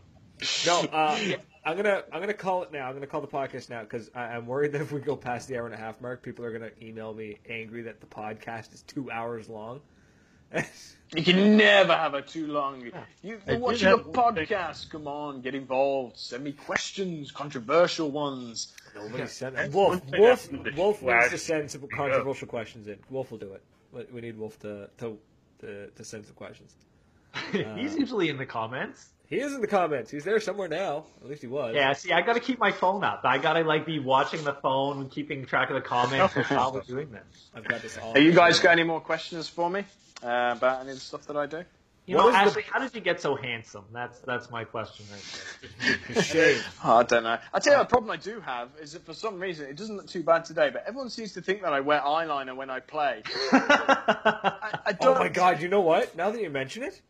no, 0.67 0.81
uh, 0.91 1.19
I'm 1.65 1.77
gonna 1.77 2.03
I'm 2.13 2.21
gonna 2.21 2.33
call 2.33 2.63
it 2.63 2.73
now. 2.73 2.87
I'm 2.89 2.95
gonna 2.95 3.07
call 3.07 3.21
the 3.21 3.27
podcast 3.27 3.69
now 3.69 3.83
because 3.83 4.11
I'm 4.15 4.47
worried 4.47 4.73
that 4.73 4.81
if 4.81 4.91
we 4.93 5.01
go 5.01 5.17
past 5.17 5.49
the 5.49 5.59
hour 5.59 5.67
and 5.67 5.75
a 5.75 5.79
half 5.79 6.01
mark, 6.01 6.23
people 6.23 6.45
are 6.45 6.53
gonna 6.53 6.71
email 6.81 7.13
me 7.13 7.37
angry 7.49 7.83
that 7.83 8.01
the 8.01 8.07
podcast 8.07 8.73
is 8.73 8.83
two 8.83 9.11
hours 9.11 9.51
long. 9.51 9.81
You 11.15 11.25
can 11.25 11.57
never 11.57 11.93
have 11.93 12.15
it 12.15 12.29
too 12.29 12.47
long. 12.47 12.81
You, 12.81 12.93
I 12.95 13.03
you're 13.23 13.39
did 13.39 13.61
watching 13.61 13.89
a 13.89 13.91
have 13.97 14.07
one 14.07 14.35
thing- 14.37 14.47
podcast. 14.47 14.91
Come 14.91 15.09
on, 15.09 15.41
get 15.41 15.57
involved. 15.57 16.17
Send 16.17 16.45
me 16.45 16.53
questions, 16.53 17.33
controversial 17.33 18.11
ones. 18.13 18.73
Nobody 18.95 19.27
sent 19.27 19.57
That's 19.57 19.75
Wolf. 19.75 20.01
one 20.05 20.21
Wolf. 20.21 20.49
to 20.49 20.71
Wolf 20.77 21.01
Flash. 21.01 21.23
needs 21.33 21.33
to 21.33 21.39
send 21.39 21.71
some 21.71 21.89
controversial 21.89 22.47
questions 22.47 22.87
in. 22.87 22.99
Wolf 23.11 23.31
will 23.33 23.39
do 23.39 23.53
it. 23.55 23.63
We- 23.93 24.05
We 24.13 24.21
need 24.21 24.39
Wolf 24.39 24.59
to 24.61 24.89
to 24.99 25.19
to, 25.61 25.89
to 25.89 26.05
send 26.05 26.27
some 26.27 26.35
questions. 26.37 26.75
He's 27.53 27.65
uh, 27.67 27.97
usually 27.99 28.29
in 28.29 28.37
the 28.39 28.47
comments. 28.47 29.09
He 29.27 29.37
is 29.41 29.53
in 29.53 29.61
the 29.61 29.67
comments. 29.69 30.11
He's 30.11 30.25
there 30.25 30.41
somewhere 30.41 30.69
now. 30.69 31.05
At 31.23 31.29
least 31.29 31.43
he 31.43 31.47
was. 31.49 31.75
Yeah, 31.75 31.93
see, 31.93 32.13
I 32.13 32.21
gotta 32.23 32.41
keep 32.41 32.59
my 32.59 32.73
phone 32.73 33.03
up. 33.05 33.21
I 33.25 33.39
gotta 33.39 33.61
like 33.63 33.85
be 33.87 33.99
watching 34.01 34.43
the 34.45 34.55
phone, 34.55 35.09
keeping 35.09 35.45
track 35.45 35.71
of 35.71 35.75
the 35.75 35.81
comments 35.83 36.35
while 36.51 36.73
we're 36.73 36.81
doing 36.83 37.11
this. 37.13 37.51
I've 37.55 37.65
got 37.65 37.83
this 37.83 37.99
all. 37.99 38.15
Have 38.15 38.23
you 38.23 38.33
guys 38.33 38.59
got 38.61 38.73
any 38.73 38.85
more 38.85 39.01
questions 39.01 39.49
for 39.49 39.69
me 39.71 39.85
uh, 40.23 40.55
about 40.57 40.81
any 40.83 40.91
of 40.91 40.97
the 40.97 41.01
stuff 41.05 41.27
that 41.27 41.37
I 41.37 41.47
do? 41.47 41.65
You 42.07 42.17
What 42.17 42.23
know, 42.25 42.29
is 42.29 42.35
the- 42.35 42.39
Ashley, 42.39 42.63
how 42.63 42.79
did 42.81 42.95
you 42.95 43.01
get 43.01 43.21
so 43.21 43.37
handsome? 43.37 43.85
That's 43.93 44.19
that's 44.21 44.51
my 44.51 44.65
question 44.65 45.07
right 45.11 45.25
there. 45.33 46.15
Shave. 46.17 46.67
Oh, 46.83 46.97
I 46.99 47.03
don't 47.05 47.23
know. 47.23 47.39
I 47.53 47.59
tell 47.61 47.75
you, 47.75 47.79
the 47.79 47.85
problem 47.85 48.11
I 48.11 48.17
do 48.17 48.41
have 48.41 48.71
is 48.81 48.93
that 48.93 49.05
for 49.07 49.15
some 49.15 49.39
reason 49.39 49.67
it 49.67 49.77
doesn't 49.77 49.97
look 49.97 50.09
too 50.09 50.23
bad 50.23 50.45
today, 50.45 50.71
but 50.71 50.85
everyone 50.87 51.11
seems 51.11 51.33
to 51.35 51.43
think 51.43 51.63
that 51.63 51.73
I 51.73 51.81
wear 51.81 52.01
eyeliner 52.01 52.57
when 52.57 52.71
I 52.71 52.81
play. 52.81 53.23
I, 53.53 54.79
I 54.87 54.93
Oh 55.01 55.15
don't. 55.15 55.19
my 55.19 55.29
god! 55.29 55.61
You 55.63 55.69
know 55.69 55.83
what? 55.83 56.17
Now 56.17 56.31
that 56.31 56.41
you 56.41 56.51
mention 56.51 56.83
it, 56.83 57.01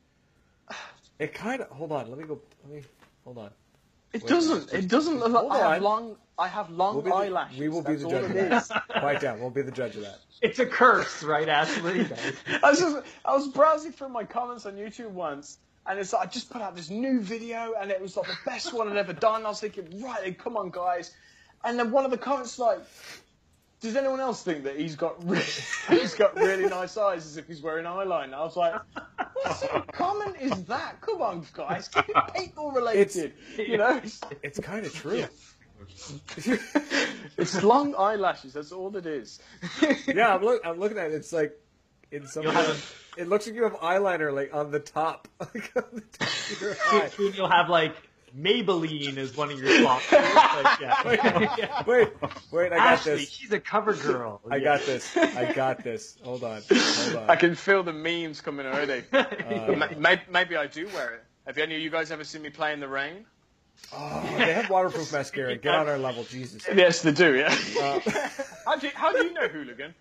it 1.19 1.35
kind 1.35 1.63
of. 1.63 1.69
Hold 1.69 1.93
on. 1.93 2.09
Let 2.11 2.19
me 2.19 2.25
go. 2.25 2.41
Let 2.65 2.73
me. 2.75 2.83
Hold 3.25 3.39
on. 3.39 3.51
It 4.13 4.27
doesn't. 4.27 4.73
It 4.73 4.89
doesn't 4.89 5.19
look. 5.21 5.33
Hold 5.33 5.53
I 5.53 5.75
have 5.75 5.83
long. 5.83 6.17
I 6.39 6.49
have 6.49 6.71
long 6.71 6.95
We'll 6.97 7.03
the- 7.05 7.15
eyelashes. 7.15 7.59
we 7.59 7.69
will 7.69 7.83
be 7.83 7.93
That's 7.97 8.03
the 8.05 8.09
judge 8.11 8.25
of 8.25 8.31
it 8.37 8.49
that. 8.51 8.63
is. 8.63 8.73
Quiet 8.99 9.21
down. 9.21 9.41
We'll 9.41 9.51
be 9.51 9.63
the 9.63 9.71
judge 9.71 9.95
of 9.97 10.03
that. 10.03 10.19
it's 10.43 10.59
a 10.59 10.65
curse, 10.67 11.23
right, 11.23 11.47
Ashley? 11.49 12.09
I 12.63 12.71
was 12.71 12.81
just, 12.81 12.97
I 13.27 13.37
was 13.37 13.49
browsing 13.49 13.93
through 13.93 14.09
my 14.09 14.25
comments 14.25 14.65
on 14.65 14.73
YouTube 14.77 15.11
once, 15.11 15.59
and 15.87 15.99
it's 15.99 16.15
like 16.15 16.27
I 16.27 16.31
just 16.31 16.49
put 16.51 16.63
out 16.63 16.75
this 16.75 16.89
new 16.89 17.21
video, 17.21 17.75
and 17.79 17.91
it 17.91 18.01
was 18.01 18.17
like 18.17 18.27
the 18.27 18.39
best 18.47 18.73
one 18.73 18.89
I'd 18.89 18.97
ever 18.97 19.13
done. 19.13 19.45
I 19.45 19.51
was 19.51 19.61
thinking, 19.61 20.03
right, 20.03 20.21
then, 20.25 20.35
come 20.35 20.57
on, 20.57 20.71
guys. 20.71 21.15
And 21.63 21.79
then 21.79 21.91
one 21.91 22.07
of 22.07 22.11
the 22.11 22.17
comments 22.19 22.59
like, 22.59 22.79
does 23.83 23.95
anyone 23.97 24.21
else 24.21 24.43
think 24.43 24.65
that 24.65 24.79
he's 24.79 24.97
got 24.97 25.23
really, 25.29 25.45
he's 25.91 26.15
got 26.15 26.35
really 26.37 26.67
nice 26.71 26.97
eyes 26.97 27.27
as 27.27 27.37
if 27.37 27.47
he's 27.47 27.61
wearing 27.61 27.85
eyeliner? 27.85 28.33
I 28.33 28.43
was 28.45 28.57
like, 28.57 28.81
what 29.43 29.57
sort 29.57 29.73
of 29.73 29.87
comment 29.89 30.37
is 30.41 30.65
that? 30.65 31.01
Come 31.01 31.23
on, 31.23 31.45
guys, 31.53 31.89
keep 31.89 32.09
it 32.09 32.15
paintball 32.17 32.75
related. 32.75 33.35
you 33.57 33.77
know, 33.79 34.01
It's 34.43 34.59
kind 34.61 34.85
of 34.87 34.95
true. 34.95 35.25
it's 37.37 37.63
long 37.63 37.95
eyelashes. 37.97 38.53
That's 38.55 38.73
all 38.73 38.95
it 38.97 39.07
is. 39.07 39.41
yeah, 40.07 40.35
I'm, 40.35 40.43
look, 40.43 40.63
I'm 40.65 40.79
looking 40.79 40.99
at 40.99 41.11
it. 41.11 41.15
It's 41.15 41.33
like 41.33 41.59
in 42.11 42.27
some. 42.27 42.45
Kind 42.45 42.57
have 42.57 42.69
of- 42.71 42.97
it 43.17 43.29
looks 43.29 43.45
like 43.47 43.57
you 43.57 43.65
have 43.65 43.73
eyeliner 43.75 44.33
like 44.33 44.55
on 44.55 44.71
the 44.71 44.79
top, 44.81 45.27
like 45.41 45.73
on 45.77 45.85
the 45.93 46.01
top 46.19 46.29
of 46.29 46.61
your 46.61 46.77
eye. 46.93 47.09
Soon 47.09 47.33
you'll 47.35 47.51
have 47.51 47.69
like 47.69 47.95
Maybelline 48.39 49.17
is 49.17 49.37
one 49.37 49.51
of 49.51 49.59
your 49.61 49.81
sponsors. 49.81 50.13
Like, 50.13 50.81
yeah. 50.81 51.57
Yeah. 51.59 51.83
Wait, 51.87 52.09
wait, 52.51 52.73
I 52.73 52.77
got 52.77 52.87
Ashley, 52.87 53.17
this. 53.17 53.31
she's 53.31 53.53
a 53.53 53.61
cover 53.61 53.93
girl. 53.95 54.41
I 54.51 54.61
got 54.61 54.81
this. 54.87 55.17
I 55.17 55.53
got 55.53 55.83
this. 55.83 56.17
Hold 56.23 56.45
on. 56.45 56.63
Hold 56.71 57.17
on. 57.17 57.31
I 57.31 57.37
can 57.37 57.55
feel 57.55 57.83
the 57.83 57.93
memes 57.93 58.41
coming 58.41 58.67
already. 58.67 59.03
Uh, 59.13 59.75
maybe, 59.99 60.23
maybe 60.31 60.57
I 60.57 60.67
do 60.67 60.87
wear 60.89 61.15
it. 61.15 61.25
Have 61.47 61.59
any 61.59 61.75
of 61.75 61.81
you 61.81 61.91
guys 61.91 62.11
ever 62.13 62.23
seen 62.25 62.43
me 62.43 62.51
play 62.51 62.73
in 62.73 62.79
the 62.81 62.87
rain? 62.89 63.25
oh, 63.93 64.35
they 64.39 64.53
have 64.53 64.71
waterproof 64.71 65.13
mascara. 65.13 65.57
Get 65.57 65.75
on 65.75 65.89
our 65.89 65.99
level, 65.99 66.23
Jesus. 66.25 66.63
Yes, 66.73 67.03
they 67.03 67.13
do. 67.13 67.35
Yeah. 67.37 67.55
Uh, 67.81 68.01
how 68.65 68.77
do 68.77 68.87
you, 68.87 68.93
how 68.95 69.13
do 69.13 69.25
you 69.25 69.33
know 69.33 69.49
hooligan? 69.49 69.95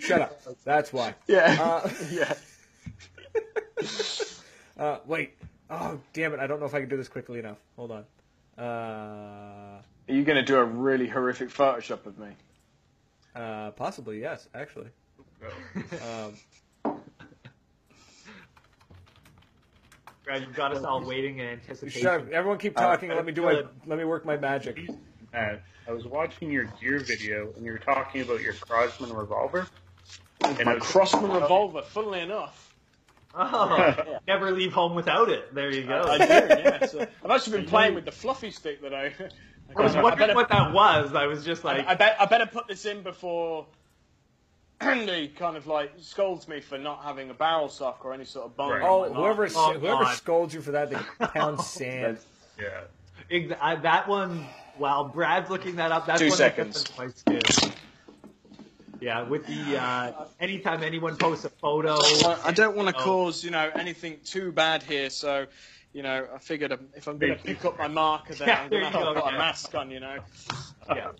shut 0.00 0.22
up. 0.22 0.40
That's 0.64 0.92
why. 0.92 1.14
Yeah. 1.26 1.56
Uh, 1.60 1.90
yeah. 2.10 2.34
Uh, 4.78 4.98
wait. 5.06 5.34
Oh, 5.70 5.98
damn 6.12 6.34
it. 6.34 6.40
I 6.40 6.46
don't 6.46 6.60
know 6.60 6.66
if 6.66 6.74
I 6.74 6.80
can 6.80 6.88
do 6.88 6.96
this 6.96 7.08
quickly 7.08 7.38
enough. 7.38 7.58
Hold 7.76 7.90
on. 7.90 8.04
Uh, 8.56 8.62
Are 9.80 9.82
you 10.14 10.22
going 10.24 10.36
to 10.36 10.42
do 10.44 10.56
a 10.56 10.64
really 10.64 11.08
horrific 11.08 11.48
Photoshop 11.48 12.06
of 12.06 12.18
me? 12.18 12.28
Uh, 13.34 13.70
possibly, 13.72 14.20
yes, 14.20 14.48
actually. 14.54 14.88
Um, 16.02 16.32
Brad, 20.24 20.40
you've 20.40 20.54
got 20.54 20.74
us 20.74 20.82
all 20.84 21.02
waiting 21.04 21.38
in 21.38 21.46
anticipation. 21.46 22.00
shut 22.00 22.20
up. 22.22 22.30
Everyone 22.30 22.58
keep 22.58 22.74
talking. 22.76 23.10
and 23.10 23.16
let 23.16 23.26
me 23.26 23.32
do 23.32 23.42
my. 23.42 23.62
Let 23.86 23.98
me 23.98 24.04
work 24.04 24.24
my 24.24 24.38
magic. 24.38 24.80
Matt, 25.34 25.62
I 25.86 25.92
was 25.92 26.06
watching 26.06 26.50
your 26.50 26.64
gear 26.80 26.98
video 26.98 27.52
and 27.56 27.66
you 27.66 27.72
were 27.72 27.78
talking 27.78 28.22
about 28.22 28.40
your 28.40 28.54
Crosman 28.54 29.12
revolver. 29.12 29.66
And 30.40 30.60
I 30.60 30.64
My 30.64 30.74
was 30.76 30.82
Crosman 30.84 31.30
revolver, 31.30 31.82
funnily 31.82 32.20
enough. 32.20 32.63
Oh, 33.36 33.94
never 34.28 34.50
leave 34.50 34.72
home 34.72 34.94
without 34.94 35.28
it. 35.28 35.54
There 35.54 35.72
you 35.72 35.84
go. 35.86 36.02
I 36.02 36.18
do, 36.18 36.24
yeah. 36.24 36.86
So 36.86 37.06
I've 37.24 37.30
actually 37.30 37.58
been 37.58 37.66
playing 37.68 37.94
with 37.94 38.04
the 38.04 38.12
fluffy 38.12 38.50
stick 38.50 38.80
that 38.82 38.94
I. 38.94 39.12
I 39.76 39.82
was 39.82 39.96
I 39.96 40.02
wondering 40.02 40.28
better- 40.28 40.34
what 40.34 40.48
that 40.50 40.72
was. 40.72 41.14
I 41.14 41.26
was 41.26 41.44
just 41.44 41.64
like, 41.64 41.86
I, 41.86 41.92
I, 41.92 41.94
bet, 41.94 42.16
I 42.20 42.26
better 42.26 42.46
put 42.46 42.68
this 42.68 42.84
in 42.84 43.02
before 43.02 43.66
Andy 44.80 45.28
kind 45.28 45.56
of 45.56 45.66
like 45.66 45.92
scolds 45.98 46.46
me 46.48 46.60
for 46.60 46.78
not 46.78 47.02
having 47.02 47.30
a 47.30 47.34
barrel 47.34 47.68
sock 47.68 48.04
or 48.04 48.12
any 48.12 48.24
sort 48.24 48.46
of 48.46 48.56
bone. 48.56 48.70
Right. 48.72 48.82
Oh, 48.82 49.12
whoever 49.12 49.48
Oh, 49.54 49.72
whoever 49.72 50.04
God. 50.04 50.16
scolds 50.16 50.54
you 50.54 50.60
for 50.60 50.72
that, 50.72 50.90
they 50.90 50.96
pound 51.28 51.60
sand. 51.60 52.18
yeah. 52.60 52.82
that 53.82 54.06
one. 54.08 54.46
While 54.76 55.04
Brad's 55.04 55.50
looking 55.50 55.76
that 55.76 55.92
up, 55.92 56.04
that's 56.06 56.20
Two 56.20 56.28
one 56.28 56.36
seconds. 56.36 56.84
That 56.84 57.06
gets 57.06 57.22
under 57.26 57.32
my 57.32 57.40
skin. 57.40 57.72
Yeah, 59.04 59.28
with 59.28 59.46
the 59.46 59.76
uh, 59.76 60.24
anytime 60.40 60.82
anyone 60.82 61.16
posts 61.16 61.44
a 61.44 61.50
photo, 61.50 61.90
Well, 62.22 62.40
I 62.42 62.52
don't 62.52 62.74
want 62.74 62.88
to 62.88 62.96
Oh. 63.02 63.04
cause 63.04 63.44
you 63.44 63.50
know 63.50 63.70
anything 63.76 64.20
too 64.24 64.50
bad 64.50 64.82
here, 64.82 65.10
so 65.10 65.44
you 65.92 66.02
know 66.02 66.26
I 66.34 66.38
figured 66.38 66.72
um, 66.72 66.88
if 66.96 67.06
I'm 67.06 67.18
going 67.18 67.36
to 67.36 67.42
pick 67.44 67.66
up 67.66 67.78
my 67.78 67.86
marker, 67.86 68.32
then 68.32 68.48
Yeah, 68.48 68.60
I'm 68.62 68.70
going 68.70 68.80
to 68.82 68.88
have 68.88 68.98
to 69.08 69.14
go, 69.14 69.20
put 69.20 69.34
a 69.34 69.36
mask 69.36 69.74
on, 69.74 69.90
you 69.90 70.00
know. 70.00 70.16
yeah. 70.88 71.10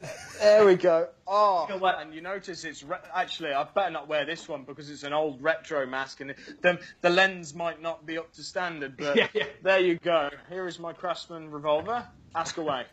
There 0.40 0.65
we 0.65 0.77
go. 0.77 1.09
Oh, 1.27 1.66
You 1.69 1.78
know 1.78 1.86
and 1.86 2.15
you 2.15 2.23
notice 2.23 2.65
it's 2.65 2.82
re- 2.82 2.97
actually 3.15 3.52
I 3.52 3.65
better 3.65 3.90
not 3.90 4.09
wear 4.09 4.24
this 4.24 4.48
one 4.48 4.65
because 4.65 4.89
it's 4.89 5.02
an 5.02 5.12
old 5.12 5.43
retro 5.43 5.85
mask, 5.86 6.23
and 6.23 6.31
it, 6.31 6.39
the 6.62 6.81
the 7.02 7.11
lens 7.11 7.55
might 7.55 7.82
not 7.82 8.06
be 8.06 8.16
up 8.16 8.32
to 8.32 8.43
standard. 8.43 8.97
But 8.98 9.16
Yeah, 9.19 9.28
yeah. 9.35 9.44
there 9.62 9.81
you 9.81 9.98
go. 10.02 10.31
Here 10.48 10.66
is 10.66 10.78
my 10.78 10.94
Crosman 10.94 11.51
revolver. 11.51 12.06
Ask 12.35 12.56
away. 12.56 12.86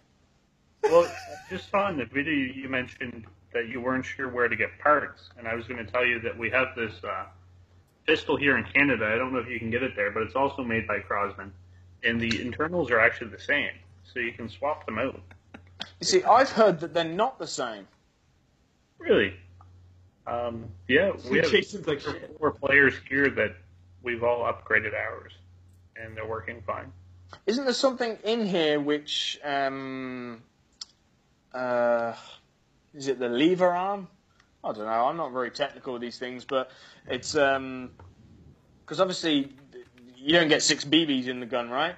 Well, 0.83 1.09
just 1.49 1.69
saw 1.69 1.89
in 1.89 1.97
the 1.97 2.05
video 2.05 2.33
you 2.53 2.67
mentioned 2.67 3.25
that 3.53 3.67
you 3.67 3.81
weren't 3.81 4.05
sure 4.05 4.29
where 4.29 4.47
to 4.47 4.55
get 4.55 4.69
parts, 4.79 5.29
and 5.37 5.47
I 5.47 5.55
was 5.55 5.67
going 5.67 5.83
to 5.85 5.91
tell 5.91 6.05
you 6.05 6.19
that 6.21 6.37
we 6.37 6.49
have 6.51 6.67
this 6.75 6.93
uh, 7.03 7.25
pistol 8.05 8.37
here 8.37 8.57
in 8.57 8.63
Canada. 8.65 9.11
I 9.13 9.17
don't 9.17 9.33
know 9.33 9.39
if 9.39 9.49
you 9.49 9.59
can 9.59 9.69
get 9.69 9.83
it 9.83 9.95
there, 9.95 10.11
but 10.11 10.23
it's 10.23 10.35
also 10.35 10.63
made 10.63 10.87
by 10.87 10.99
Crosman, 10.99 11.51
and 12.03 12.19
the 12.19 12.41
internals 12.41 12.89
are 12.91 12.99
actually 12.99 13.31
the 13.31 13.39
same, 13.39 13.71
so 14.03 14.19
you 14.19 14.33
can 14.33 14.49
swap 14.49 14.85
them 14.85 14.97
out. 14.99 15.19
You 15.99 16.05
see, 16.05 16.23
I've 16.23 16.51
heard 16.51 16.79
that 16.81 16.93
they're 16.93 17.03
not 17.03 17.39
the 17.39 17.47
same. 17.47 17.87
Really? 18.99 19.33
Um, 20.27 20.65
yeah, 20.87 21.11
we 21.29 21.39
have 21.39 21.49
Jason's 21.49 21.87
like, 21.87 22.01
four 22.37 22.51
players 22.51 22.93
here 23.09 23.29
that 23.31 23.55
we've 24.03 24.23
all 24.23 24.43
upgraded 24.43 24.93
ours, 24.93 25.33
and 25.95 26.15
they're 26.15 26.27
working 26.27 26.61
fine. 26.65 26.91
Isn't 27.47 27.65
there 27.65 27.73
something 27.73 28.17
in 28.23 28.45
here 28.45 28.79
which 28.79 29.39
um, 29.43 30.43
uh, 31.53 32.13
is 32.93 33.07
it 33.07 33.19
the 33.19 33.29
lever 33.29 33.69
arm? 33.69 34.07
I 34.63 34.73
don't 34.73 34.85
know. 34.85 35.07
I'm 35.07 35.17
not 35.17 35.31
very 35.31 35.49
technical 35.51 35.93
with 35.93 36.01
these 36.01 36.19
things, 36.19 36.45
but 36.45 36.71
it's 37.07 37.33
because 37.33 37.89
obviously 38.99 39.53
you 40.15 40.33
don't 40.33 40.49
get 40.49 40.61
six 40.61 40.85
BBs 40.85 41.27
in 41.27 41.39
the 41.39 41.45
gun, 41.45 41.69
right? 41.69 41.95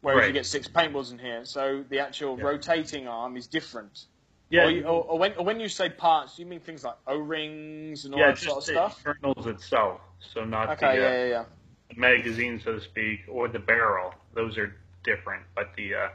Whereas 0.00 0.26
you 0.26 0.32
get 0.32 0.46
six 0.46 0.66
paintballs 0.68 1.12
in 1.12 1.18
here, 1.18 1.44
so 1.44 1.84
the 1.88 2.00
actual 2.00 2.36
Yeah. 2.36 2.44
rotating 2.44 3.06
arm 3.06 3.36
is 3.36 3.46
different. 3.46 4.06
Yeah, 4.50 4.64
Or, 4.64 4.70
you, 4.70 4.82
or, 4.84 5.04
or 5.04 5.18
when 5.18 5.32
or 5.34 5.44
when 5.44 5.60
you 5.60 5.68
say 5.68 5.88
parts, 5.88 6.38
you 6.38 6.44
mean 6.44 6.60
things 6.60 6.84
like 6.84 6.96
O-rings 7.06 8.04
and 8.04 8.14
all 8.14 8.20
yeah, 8.20 8.26
that 8.28 8.38
sort 8.38 8.58
of 8.58 8.64
the 8.66 8.72
stuff? 8.72 9.04
internals 9.04 9.46
itself, 9.46 10.00
so 10.34 10.44
not 10.44 10.70
Okay, 10.72 10.92
the, 10.92 11.06
uh, 11.06 11.10
yeah, 11.10 11.24
yeah, 11.24 11.28
yeah. 11.30 11.44
the 11.88 12.00
magazine, 12.00 12.60
so 12.62 12.74
to 12.74 12.80
speak, 12.80 13.20
or 13.28 13.48
the 13.48 13.58
barrel. 13.58 14.12
Those 14.34 14.58
are 14.58 14.74
different, 15.04 15.44
but 15.54 15.70
the 15.76 15.94
uh, 15.94 16.08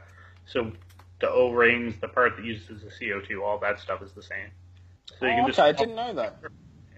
so 0.46 0.72
the 1.20 1.30
O 1.30 1.50
rings, 1.52 1.96
the 2.00 2.08
part 2.08 2.36
that 2.36 2.44
uses 2.44 2.82
the 2.82 2.90
CO 2.90 3.20
two, 3.20 3.42
all 3.44 3.58
that 3.60 3.80
stuff 3.80 4.02
is 4.02 4.12
the 4.12 4.22
same. 4.22 4.50
So 5.18 5.26
you 5.26 5.34
Oh, 5.34 5.36
can 5.36 5.46
okay, 5.46 5.52
just 5.52 5.60
I 5.62 5.72
didn't 5.72 5.96
know 5.96 6.14
that. 6.14 6.40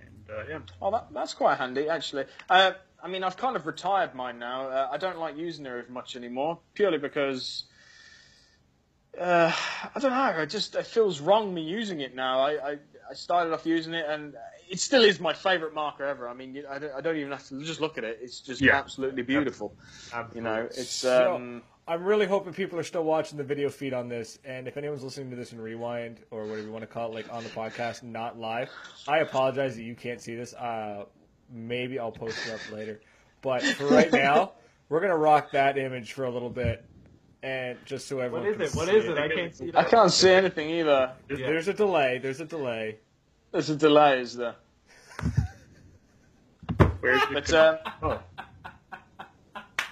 And 0.06 0.30
uh, 0.30 0.44
yeah, 0.48 0.58
Oh, 0.80 0.90
that, 0.90 1.08
that's 1.12 1.34
quite 1.34 1.58
handy, 1.58 1.88
actually. 1.88 2.24
Uh, 2.48 2.72
I 3.02 3.08
mean, 3.08 3.22
I've 3.22 3.36
kind 3.36 3.56
of 3.56 3.66
retired 3.66 4.14
mine 4.14 4.38
now. 4.38 4.68
Uh, 4.68 4.88
I 4.90 4.98
don't 4.98 5.18
like 5.18 5.36
using 5.36 5.66
it 5.66 5.90
much 5.90 6.16
anymore, 6.16 6.60
purely 6.74 6.98
because 6.98 7.64
uh, 9.18 9.52
I 9.94 9.98
don't 10.00 10.10
know. 10.12 10.42
It 10.42 10.46
just 10.50 10.74
it 10.74 10.86
feels 10.86 11.20
wrong 11.20 11.52
me 11.52 11.62
using 11.62 12.00
it 12.00 12.14
now. 12.14 12.40
I, 12.40 12.72
I, 12.72 12.76
I 13.10 13.14
started 13.14 13.52
off 13.52 13.66
using 13.66 13.94
it, 13.94 14.06
and 14.08 14.34
it 14.70 14.80
still 14.80 15.02
is 15.02 15.20
my 15.20 15.32
favourite 15.34 15.74
marker 15.74 16.04
ever. 16.04 16.28
I 16.28 16.34
mean, 16.34 16.62
I 16.68 16.78
don't, 16.78 16.92
I 16.94 17.00
don't 17.00 17.16
even 17.16 17.32
have 17.32 17.46
to 17.48 17.62
just 17.64 17.80
look 17.80 17.98
at 17.98 18.04
it. 18.04 18.18
It's 18.22 18.40
just 18.40 18.62
Yeah. 18.62 18.70
absolutely 18.70 19.22
beautiful. 19.22 19.74
You 20.32 20.42
know, 20.42 20.68
it's 20.76 21.04
um, 21.04 21.62
I'm 21.88 22.04
really 22.04 22.26
hoping 22.26 22.52
people 22.52 22.78
are 22.78 22.84
still 22.84 23.04
watching 23.04 23.36
the 23.36 23.44
video 23.44 23.68
feed 23.68 23.92
on 23.92 24.08
this, 24.08 24.38
and 24.44 24.68
if 24.68 24.76
anyone's 24.76 25.02
listening 25.02 25.30
to 25.30 25.36
this 25.36 25.52
in 25.52 25.60
rewind 25.60 26.20
or 26.30 26.42
whatever 26.42 26.62
you 26.62 26.72
want 26.72 26.82
to 26.82 26.86
call 26.86 27.10
it, 27.10 27.14
like 27.14 27.32
on 27.32 27.42
the 27.42 27.50
podcast, 27.50 28.02
not 28.02 28.38
live, 28.38 28.70
I 29.08 29.18
apologize 29.18 29.76
that 29.76 29.82
you 29.82 29.94
can't 29.94 30.20
see 30.20 30.36
this. 30.36 30.54
Uh, 30.54 31.04
maybe 31.50 31.98
I'll 31.98 32.12
post 32.12 32.46
it 32.46 32.54
up 32.54 32.60
later, 32.72 33.00
but 33.42 33.62
for 33.62 33.86
right 33.86 34.12
now, 34.12 34.52
we're 34.88 35.00
gonna 35.00 35.16
rock 35.16 35.50
that 35.52 35.78
image 35.78 36.12
for 36.12 36.24
a 36.24 36.30
little 36.30 36.50
bit, 36.50 36.84
and 37.42 37.76
just 37.84 38.06
so 38.06 38.20
everyone. 38.20 38.46
What 38.46 38.50
is 38.50 38.56
can 38.56 38.66
it? 38.66 38.74
What 38.74 38.94
is 38.94 39.02
see 39.04 39.08
is 39.08 39.18
it? 39.18 39.18
I 39.18 39.28
can't 39.28 39.54
see 39.54 39.72
I 39.74 39.84
can't 39.84 40.12
see 40.12 40.30
anything 40.30 40.70
either. 40.70 41.12
There's 41.28 41.68
a 41.68 41.74
delay. 41.74 42.18
There's 42.18 42.40
a 42.40 42.44
delay. 42.44 42.98
There's 43.50 43.70
a 43.70 43.76
delay, 43.76 44.20
is 44.20 44.36
there? 44.36 44.54
where's 47.00 47.20
the 47.22 47.34
But 47.34 47.52
um, 47.54 47.78
oh, 48.02 48.22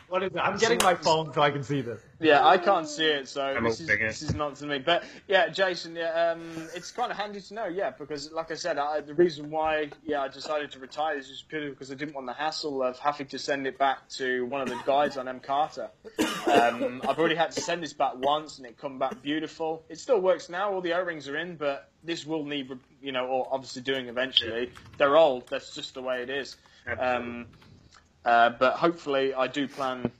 What 0.08 0.22
is 0.22 0.32
it? 0.32 0.38
I'm 0.38 0.56
getting 0.56 0.78
my 0.82 0.94
phone 0.94 1.32
so 1.32 1.42
I 1.42 1.50
can 1.50 1.62
see 1.62 1.82
this. 1.82 2.00
Yeah, 2.18 2.46
I 2.46 2.56
can't 2.56 2.88
see 2.88 3.04
it, 3.04 3.28
so 3.28 3.42
I'm 3.42 3.62
this 3.62 3.80
is, 3.80 3.86
this 3.86 4.22
is 4.22 4.34
not 4.34 4.56
to 4.56 4.66
me. 4.66 4.78
But 4.78 5.04
yeah, 5.26 5.48
Jason, 5.48 5.94
yeah, 5.94 6.32
um, 6.32 6.68
it's 6.74 6.90
kind 6.90 7.10
of 7.10 7.18
handy 7.18 7.40
to 7.40 7.54
know, 7.54 7.66
yeah, 7.66 7.90
because 7.90 8.32
like 8.32 8.50
I 8.50 8.54
said, 8.54 8.78
I, 8.78 9.00
the 9.00 9.14
reason 9.14 9.50
why 9.50 9.90
yeah 10.04 10.22
I 10.22 10.28
decided 10.28 10.70
to 10.72 10.78
retire 10.78 11.16
is 11.18 11.28
just 11.28 11.48
purely 11.48 11.70
because 11.70 11.92
I 11.92 11.94
didn't 11.94 12.14
want 12.14 12.26
the 12.26 12.32
hassle 12.32 12.82
of 12.82 12.98
having 12.98 13.26
to 13.28 13.38
send 13.38 13.66
it 13.66 13.78
back 13.78 14.08
to 14.10 14.46
one 14.46 14.62
of 14.62 14.68
the 14.68 14.78
guys 14.86 15.16
on 15.16 15.28
M 15.28 15.40
Carter. 15.40 15.90
Um, 16.46 17.02
I've 17.06 17.18
already 17.18 17.34
had 17.34 17.50
to 17.52 17.60
send 17.60 17.82
this 17.82 17.92
back 17.92 18.14
once, 18.16 18.58
and 18.58 18.66
it 18.66 18.78
come 18.78 18.98
back 18.98 19.20
beautiful. 19.22 19.84
It 19.88 19.98
still 19.98 20.20
works 20.20 20.48
now; 20.48 20.72
all 20.72 20.80
the 20.80 20.94
O-rings 20.94 21.28
are 21.28 21.36
in, 21.36 21.56
but 21.56 21.90
this 22.02 22.24
will 22.24 22.44
need, 22.44 22.70
you 23.02 23.12
know, 23.12 23.26
or 23.26 23.48
obviously 23.50 23.82
doing 23.82 24.08
eventually. 24.08 24.72
They're 24.96 25.16
old. 25.16 25.48
That's 25.48 25.74
just 25.74 25.94
the 25.94 26.02
way 26.02 26.22
it 26.22 26.30
is. 26.30 26.56
absolutely. 26.86 27.40
Um, 27.40 27.46
uh, 28.28 28.50
but 28.50 28.74
hopefully, 28.74 29.32
I 29.32 29.46
do 29.46 29.66
plan 29.66 30.12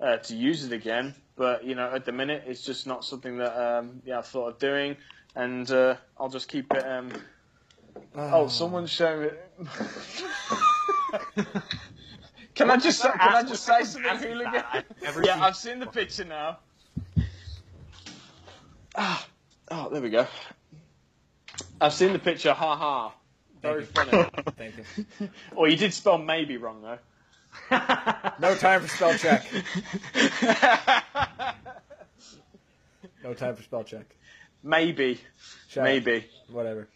uh, 0.00 0.18
to 0.18 0.36
use 0.36 0.64
it 0.64 0.72
again. 0.72 1.12
But 1.34 1.64
you 1.64 1.74
know, 1.74 1.90
at 1.92 2.04
the 2.04 2.12
minute, 2.12 2.44
it's 2.46 2.62
just 2.62 2.86
not 2.86 3.04
something 3.04 3.38
that 3.38 3.60
um, 3.60 4.00
yeah 4.04 4.18
I've 4.18 4.26
thought 4.26 4.48
of 4.48 4.58
doing, 4.60 4.96
and 5.34 5.68
uh, 5.68 5.96
I'll 6.18 6.28
just 6.28 6.48
keep 6.48 6.72
it. 6.72 6.86
Um... 6.86 7.10
Oh, 8.14 8.46
someone's 8.46 8.90
showing 8.90 9.30
it. 9.30 9.50
can 12.54 12.70
I 12.70 12.76
just 12.76 13.00
say, 13.00 13.10
can 13.10 13.34
I 13.34 13.42
just 13.42 13.64
say 13.64 13.82
something, 13.82 14.18
hooligan? 14.18 14.62
I've 14.72 14.84
Yeah, 15.24 15.42
I've 15.42 15.56
seen 15.56 15.80
the 15.80 15.86
picture 15.86 16.24
now. 16.24 16.58
Ah, 18.94 19.26
oh, 19.72 19.88
there 19.90 20.00
we 20.00 20.10
go. 20.10 20.28
I've 21.80 21.92
seen 21.92 22.12
the 22.12 22.20
picture. 22.20 22.52
Ha 22.52 22.76
ha. 22.76 23.14
Very 23.62 23.84
funny. 23.84 24.30
Thank 24.56 24.74
you. 24.76 25.28
oh, 25.56 25.64
you 25.64 25.76
did 25.76 25.92
spell 25.92 26.18
maybe 26.18 26.56
wrong 26.56 26.82
though. 26.82 26.98
No 28.40 28.54
time 28.56 28.80
for 28.82 28.88
spell 28.88 29.14
check. 29.18 29.46
No 33.24 33.34
time 33.34 33.56
for 33.56 33.62
spell 33.62 33.84
check. 33.84 34.16
maybe, 34.62 35.20
Check. 35.68 35.84
maybe. 35.84 36.24
Whatever. 36.50 36.88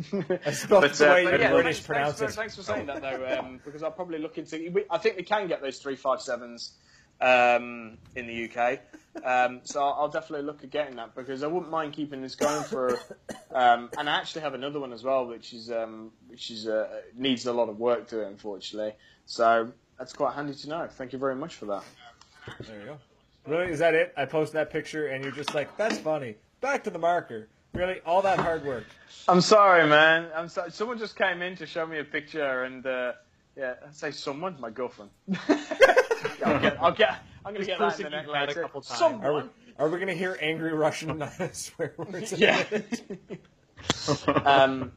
I 0.12 0.22
But, 0.68 1.00
uh, 1.00 1.04
way 1.04 1.24
but 1.24 1.40
yeah, 1.40 1.52
British 1.52 1.76
thanks, 1.76 1.86
pronounce 1.86 2.18
thanks, 2.18 2.20
it. 2.20 2.26
for, 2.34 2.40
thanks 2.40 2.56
for 2.56 2.62
saying 2.62 2.86
that 2.86 3.02
though, 3.02 3.38
um, 3.38 3.60
because 3.64 3.82
I'll 3.82 3.90
probably 3.90 4.18
look 4.18 4.38
into. 4.38 4.70
we- 4.72 4.84
I 4.90 4.98
think 4.98 5.16
we 5.16 5.22
can 5.24 5.46
get 5.46 5.60
those 5.60 5.78
three 5.78 5.94
five 5.96 6.20
sevens 6.22 6.72
um, 7.20 7.98
in 8.16 8.26
the 8.26 8.48
UK, 8.50 8.80
um, 9.24 9.60
so 9.64 9.82
I'll, 9.82 9.94
I'll 10.02 10.08
definitely 10.08 10.46
look 10.46 10.62
at 10.64 10.70
getting 10.70 10.96
that 10.96 11.14
because 11.14 11.42
I 11.42 11.48
wouldn't 11.48 11.70
mind 11.70 11.92
keeping 11.92 12.22
this 12.22 12.34
going 12.36 12.62
for. 12.64 12.98
Um, 13.52 13.90
and 13.98 14.08
I 14.08 14.16
actually 14.16 14.42
have 14.42 14.54
another 14.54 14.78
one 14.80 14.92
as 14.92 15.02
well, 15.04 15.26
which 15.26 15.52
is 15.52 15.70
um, 15.70 16.12
which 16.28 16.50
is 16.50 16.66
uh, 16.68 16.88
needs 17.16 17.46
a 17.46 17.52
lot 17.52 17.68
of 17.68 17.78
work 17.78 18.08
to 18.08 18.22
it, 18.22 18.28
unfortunately. 18.28 18.94
So 19.26 19.72
that's 19.98 20.12
quite 20.12 20.34
handy 20.34 20.54
to 20.54 20.68
know. 20.68 20.86
Thank 20.90 21.12
you 21.12 21.18
very 21.18 21.34
much 21.36 21.56
for 21.56 21.66
that. 21.66 21.82
There 22.66 22.80
you 22.80 22.86
go. 22.86 22.98
Really? 23.46 23.72
Is 23.72 23.78
that 23.78 23.94
it? 23.94 24.12
I 24.16 24.24
posted 24.24 24.56
that 24.56 24.70
picture 24.70 25.08
and 25.08 25.22
you're 25.24 25.32
just 25.32 25.54
like, 25.54 25.76
that's 25.76 25.98
funny. 25.98 26.36
Back 26.60 26.84
to 26.84 26.90
the 26.90 26.98
marker. 26.98 27.48
Really? 27.72 28.00
All 28.06 28.22
that 28.22 28.38
hard 28.38 28.64
work. 28.64 28.84
I'm 29.28 29.40
sorry, 29.40 29.86
man. 29.86 30.28
I'm 30.34 30.48
sorry. 30.48 30.70
Someone 30.70 30.98
just 30.98 31.16
came 31.16 31.42
in 31.42 31.54
to 31.56 31.66
show 31.66 31.86
me 31.86 31.98
a 31.98 32.04
picture, 32.04 32.64
and 32.64 32.84
uh, 32.86 33.12
yeah, 33.56 33.74
I 33.86 33.92
say 33.92 34.10
someone, 34.10 34.56
my 34.58 34.70
girlfriend. 34.70 35.10
Yeah, 35.26 35.36
I'll 36.44 36.60
get, 36.60 36.82
I'll 36.82 36.92
get, 36.92 37.18
I'm 37.44 37.52
gonna 37.52 37.58
This 37.58 37.66
get 37.66 37.78
that 37.78 37.98
in 38.00 38.04
the 38.04 38.10
next 38.10 38.26
you've 38.28 38.56
a 38.56 38.62
couple 38.62 38.80
times. 38.80 39.00
Are 39.02 39.10
we, 39.12 39.20
Someone. 39.20 39.50
Are 39.78 39.88
we 39.88 39.98
gonna 39.98 40.14
hear 40.14 40.38
angry 40.40 40.72
Russian 40.72 41.22
swear 41.52 41.94
words? 41.96 42.32
Yeah. 42.38 42.64
um, 44.44 44.92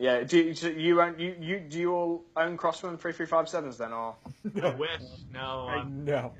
yeah. 0.00 0.24
Do 0.24 0.38
you, 0.38 0.54
do 0.54 0.72
you 0.72 1.00
own 1.02 1.18
you, 1.18 1.36
you 1.38 1.60
do 1.60 1.78
you 1.78 1.94
all 1.94 2.24
own 2.36 2.56
Crosman 2.56 2.98
three 2.98 3.12
three 3.12 3.26
five 3.26 3.48
sevens 3.48 3.76
then 3.76 3.92
or 3.92 4.16
I 4.62 4.74
wish. 4.74 4.90
No, 5.32 5.68
um, 5.68 6.04
no. 6.04 6.32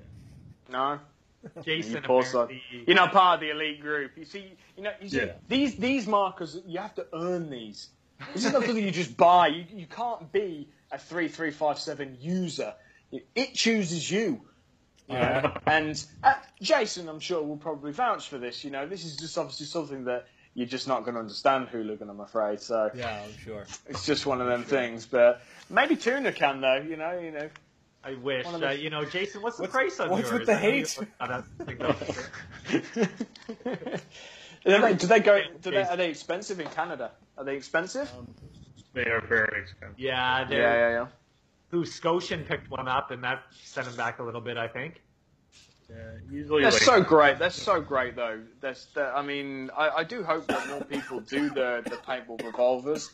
no? 0.70 0.98
Jason 1.62 1.92
you 1.92 1.98
apparently... 1.98 2.62
you're 2.86 2.96
not 2.96 3.12
part 3.12 3.34
of 3.34 3.40
the 3.40 3.50
elite 3.50 3.80
group. 3.80 4.12
You 4.16 4.24
see, 4.24 4.52
you 4.76 4.82
know, 4.82 4.92
you 5.00 5.08
see 5.08 5.18
Yeah. 5.18 5.32
these 5.48 5.76
these 5.76 6.06
markers. 6.06 6.58
You 6.66 6.78
have 6.80 6.94
to 6.96 7.06
earn 7.12 7.50
these. 7.50 7.90
This 8.34 8.44
is 8.44 8.52
not 8.52 8.64
something 8.64 8.84
you 8.84 8.90
just 8.90 9.16
buy. 9.16 9.48
You, 9.48 9.64
you 9.74 9.86
can't 9.86 10.30
be 10.32 10.68
a 10.90 10.98
three 10.98 11.28
three 11.28 11.50
five 11.50 11.78
seven 11.78 12.16
user. 12.20 12.74
It 13.12 13.54
chooses 13.54 14.10
you. 14.10 14.42
you? 15.08 15.16
Yeah. 15.16 15.56
And 15.66 16.02
uh, 16.22 16.34
Jason, 16.60 17.08
I'm 17.08 17.20
sure, 17.20 17.42
will 17.42 17.56
probably 17.56 17.92
vouch 17.92 18.28
for 18.28 18.38
this. 18.38 18.64
You 18.64 18.70
know, 18.70 18.86
this 18.86 19.04
is 19.04 19.16
just 19.16 19.36
obviously 19.36 19.66
something 19.66 20.04
that 20.04 20.26
you're 20.54 20.66
just 20.66 20.88
not 20.88 21.04
going 21.04 21.14
to 21.14 21.20
understand, 21.20 21.68
hooligan. 21.68 22.10
I'm 22.10 22.20
afraid. 22.20 22.60
So 22.60 22.90
Yeah, 22.94 23.22
I'm 23.24 23.36
sure. 23.38 23.66
it's 23.88 24.04
just 24.04 24.26
one 24.26 24.40
of 24.40 24.48
them 24.48 24.64
things. 24.64 25.06
But 25.06 25.42
maybe 25.68 25.96
Tuna 25.96 26.32
can 26.32 26.60
though. 26.60 26.82
You 26.86 26.96
know, 26.96 27.18
you 27.18 27.30
know. 27.30 27.48
I 28.02 28.14
wish. 28.14 28.46
One 28.46 28.54
Uh, 28.54 28.58
the- 28.68 28.78
you 28.78 28.88
know, 28.88 29.04
Jason, 29.04 29.42
what's 29.42 29.58
the 29.58 29.64
What's- 29.64 29.72
price 29.74 30.00
on 30.00 30.08
what's 30.08 30.22
yours? 30.30 30.40
with 30.40 30.46
the 30.46 30.54
I 30.54 30.56
hate? 30.56 30.96
put 30.98 31.08
that 31.18 31.30
I 31.30 31.42
do 34.94 35.06
they 35.06 35.20
go? 35.20 35.40
Do 35.62 35.70
they, 35.70 35.82
are 35.82 35.96
they 35.96 36.10
expensive 36.10 36.60
in 36.60 36.66
Canada? 36.68 37.10
Are 37.36 37.44
they 37.44 37.56
expensive? 37.56 38.10
They 38.94 39.06
are 39.06 39.20
very 39.20 39.62
expensive. 39.62 39.98
yeah, 39.98 40.40
yeah, 40.40 40.44
they're, 40.48 40.90
yeah, 40.90 40.98
yeah. 41.02 41.06
who 41.70 41.84
Scotian 41.84 42.44
picked 42.44 42.70
one 42.70 42.88
up, 42.88 43.10
and 43.10 43.22
that 43.22 43.42
sent 43.62 43.86
him 43.86 43.96
back 43.96 44.18
a 44.18 44.22
little 44.22 44.40
bit, 44.40 44.56
I 44.56 44.68
think. 44.68 45.02
Yeah, 45.90 45.96
usually 46.30 46.62
They're 46.62 46.70
like 46.70 46.82
so 46.82 47.02
great. 47.02 47.38
They're 47.38 47.50
so 47.50 47.80
great, 47.80 48.14
though. 48.16 48.40
That's, 48.60 48.86
they're- 48.86 49.12
I 49.14 49.22
mean, 49.22 49.70
I, 49.76 49.88
I 49.90 50.04
do 50.04 50.22
hope 50.22 50.46
that 50.46 50.68
more 50.68 50.84
people 50.84 51.20
do 51.20 51.48
the, 51.50 51.82
the 51.84 51.96
paintball 51.96 52.44
revolvers. 52.44 53.10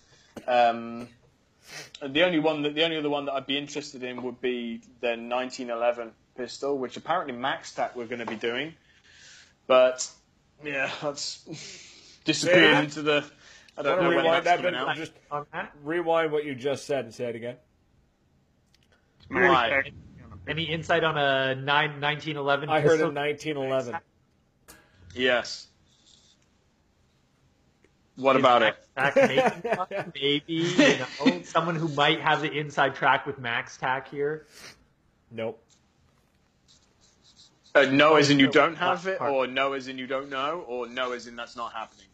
Um, 0.47 1.09
the 2.07 2.23
only 2.25 2.39
one 2.39 2.63
that 2.63 2.75
the 2.75 2.85
only 2.85 2.97
other 2.99 3.11
one 3.11 3.25
that 3.25 3.33
I'd 3.33 3.47
be 3.47 3.57
interested 3.59 4.03
in 4.05 4.23
would 4.23 4.41
be 4.41 4.83
the 5.01 5.09
1911 5.17 6.13
pistol, 6.37 6.79
which 6.79 6.97
apparently 6.97 7.35
MaxTac 7.35 7.97
were 7.97 8.05
going 8.05 8.21
to 8.21 8.27
be 8.27 8.37
doing, 8.37 8.75
but 9.67 10.09
yeah, 10.63 10.91
that's 11.03 11.39
disappeared 12.25 12.73
Yeah. 12.73 12.81
into 12.83 13.03
the. 13.03 13.25
I 13.79 13.83
don't 13.83 13.97
Wanna 13.99 14.03
know 14.03 14.09
when 14.17 14.25
rewind 14.25 14.35
that's 14.35 14.45
that 14.45 14.57
coming 14.59 14.73
bit? 14.81 14.89
out. 14.89 14.97
Just 14.97 15.13
On 15.31 15.47
that? 15.53 15.73
rewind 15.83 16.31
what 16.33 16.45
you 16.45 16.55
just 16.55 16.87
said 16.87 17.05
and 17.07 17.13
say 17.15 17.25
it 17.25 17.37
again. 17.37 17.57
Smash 19.27 19.51
Right. 19.51 19.93
Tech, 20.47 20.57
Any 20.57 20.65
insight 20.65 21.05
on 21.05 21.17
a 21.19 21.55
nine, 21.55 22.01
1911 22.01 22.69
I 22.69 22.81
heard 22.81 22.91
pistol? 22.91 23.09
in 23.09 23.15
1911. 23.15 24.01
Yes. 25.15 25.69
What 28.17 28.37
about 28.37 28.63
it? 28.63 28.77
Max 28.97 29.17
making 29.17 29.77
one? 29.77 29.89
Maybe, 30.15 30.45
you 30.49 30.99
know, 30.99 31.43
someone 31.43 31.77
who 31.77 31.89
might 31.89 32.21
have 32.21 32.41
the 32.41 32.51
inside 32.51 32.95
track 32.95 33.27
with 33.27 33.41
MaxTac 33.41 34.09
here. 34.09 34.47
Nope. 35.31 35.63
Uh, 37.75 37.83
no, 37.91 38.15
as 38.15 38.31
in 38.31 38.39
you 38.39 38.51
don't 38.51 38.75
have 38.77 39.07
it, 39.07 39.21
or 39.21 39.47
no, 39.47 39.75
as 39.75 39.89
in 39.89 39.99
you 39.99 40.07
don't 40.07 40.31
know, 40.31 40.65
or 40.67 40.89
no, 40.89 41.13
as 41.13 41.27
in 41.27 41.37
that's 41.37 41.57
not 41.57 41.75
happening. 41.75 42.07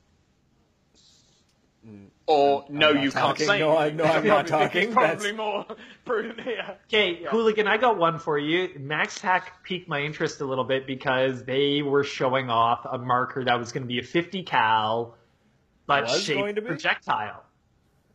Or 2.27 2.65
no, 2.69 2.91
I'm 2.91 2.95
not 2.97 3.03
you 3.05 3.11
can't 3.11 3.25
talking. 3.25 3.47
say. 3.47 3.59
No, 3.59 3.77
I- 3.77 3.87
anything. 3.89 3.97
no, 3.99 4.05
I'm 4.05 4.27
not 4.27 4.47
probably 4.47 4.67
talking. 4.67 4.83
It's 4.85 4.95
probably 4.95 5.33
more 5.33 5.67
prudent 6.05 6.41
here. 6.41 6.77
Okay, 6.87 7.19
Yeah. 7.23 7.31
Hooligan, 7.31 7.67
I 7.67 7.77
got 7.79 7.99
one 7.99 8.19
for 8.19 8.39
you. 8.39 8.69
MaxTac 8.79 9.43
piqued 9.65 9.89
my 9.89 10.01
interest 10.01 10.41
a 10.41 10.45
little 10.45 10.65
bit 10.65 10.87
because 10.87 11.45
they 11.45 11.83
were 11.83 12.05
showing 12.05 12.49
off 12.49 12.87
a 12.91 12.97
marker 12.99 13.45
that 13.45 13.59
was 13.59 13.73
going 13.73 13.83
to 13.83 13.89
be 13.89 13.99
a 13.99 14.03
50 14.05 14.45
cal, 14.45 15.17
but 15.87 16.05
Was 16.05 16.23
shaped 16.23 16.65
projectile. 16.65 17.43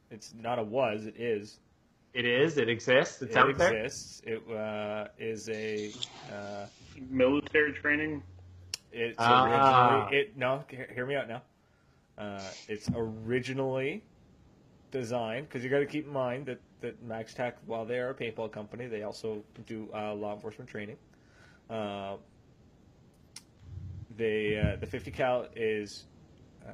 It's 0.10 0.34
not 0.42 0.58
a 0.58 0.64
was. 0.64 1.06
It 1.06 1.20
is. 1.20 1.60
It 2.14 2.26
is. 2.26 2.58
It 2.58 2.70
exists. 2.70 3.22
It's 3.22 3.36
it 3.36 3.38
out 3.38 3.58
there. 3.58 3.76
exists. 3.76 4.22
It 4.26 4.42
uh, 4.50 5.08
is 5.20 5.50
a. 5.50 5.92
Uh, 6.34 6.66
military 7.10 7.74
training. 7.74 8.24
it's 8.92 9.16
Ah. 9.20 9.44
originally. 10.08 10.18
It 10.18 10.38
no. 10.38 10.64
Hear, 10.70 10.88
hear 10.96 11.06
me 11.06 11.16
out 11.16 11.28
now. 11.28 11.42
Uh, 12.18 12.41
it's 12.68 12.89
originally 12.95 14.03
designed 14.91 15.48
because 15.48 15.64
you 15.64 15.69
got 15.69 15.80
to 15.80 15.85
keep 15.85 16.07
in 16.07 16.14
mind 16.14 16.45
that 16.48 16.60
that 16.80 17.07
MaxTac, 17.07 17.53
while 17.65 17.85
they 17.85 17.99
are 17.99 18.10
a 18.10 18.14
paintball 18.14 18.52
company, 18.52 18.88
they 18.88 19.03
also 19.03 19.44
do 19.65 19.89
uh, 19.94 20.14
law 20.14 20.34
enforcement 20.34 20.69
training. 20.69 20.98
Uh, 21.69 22.18
they 24.15 24.60
uh, 24.60 24.77
the 24.77 24.85
50 24.85 25.11
cal 25.11 25.48
is 25.56 26.06
uh, 26.68 26.72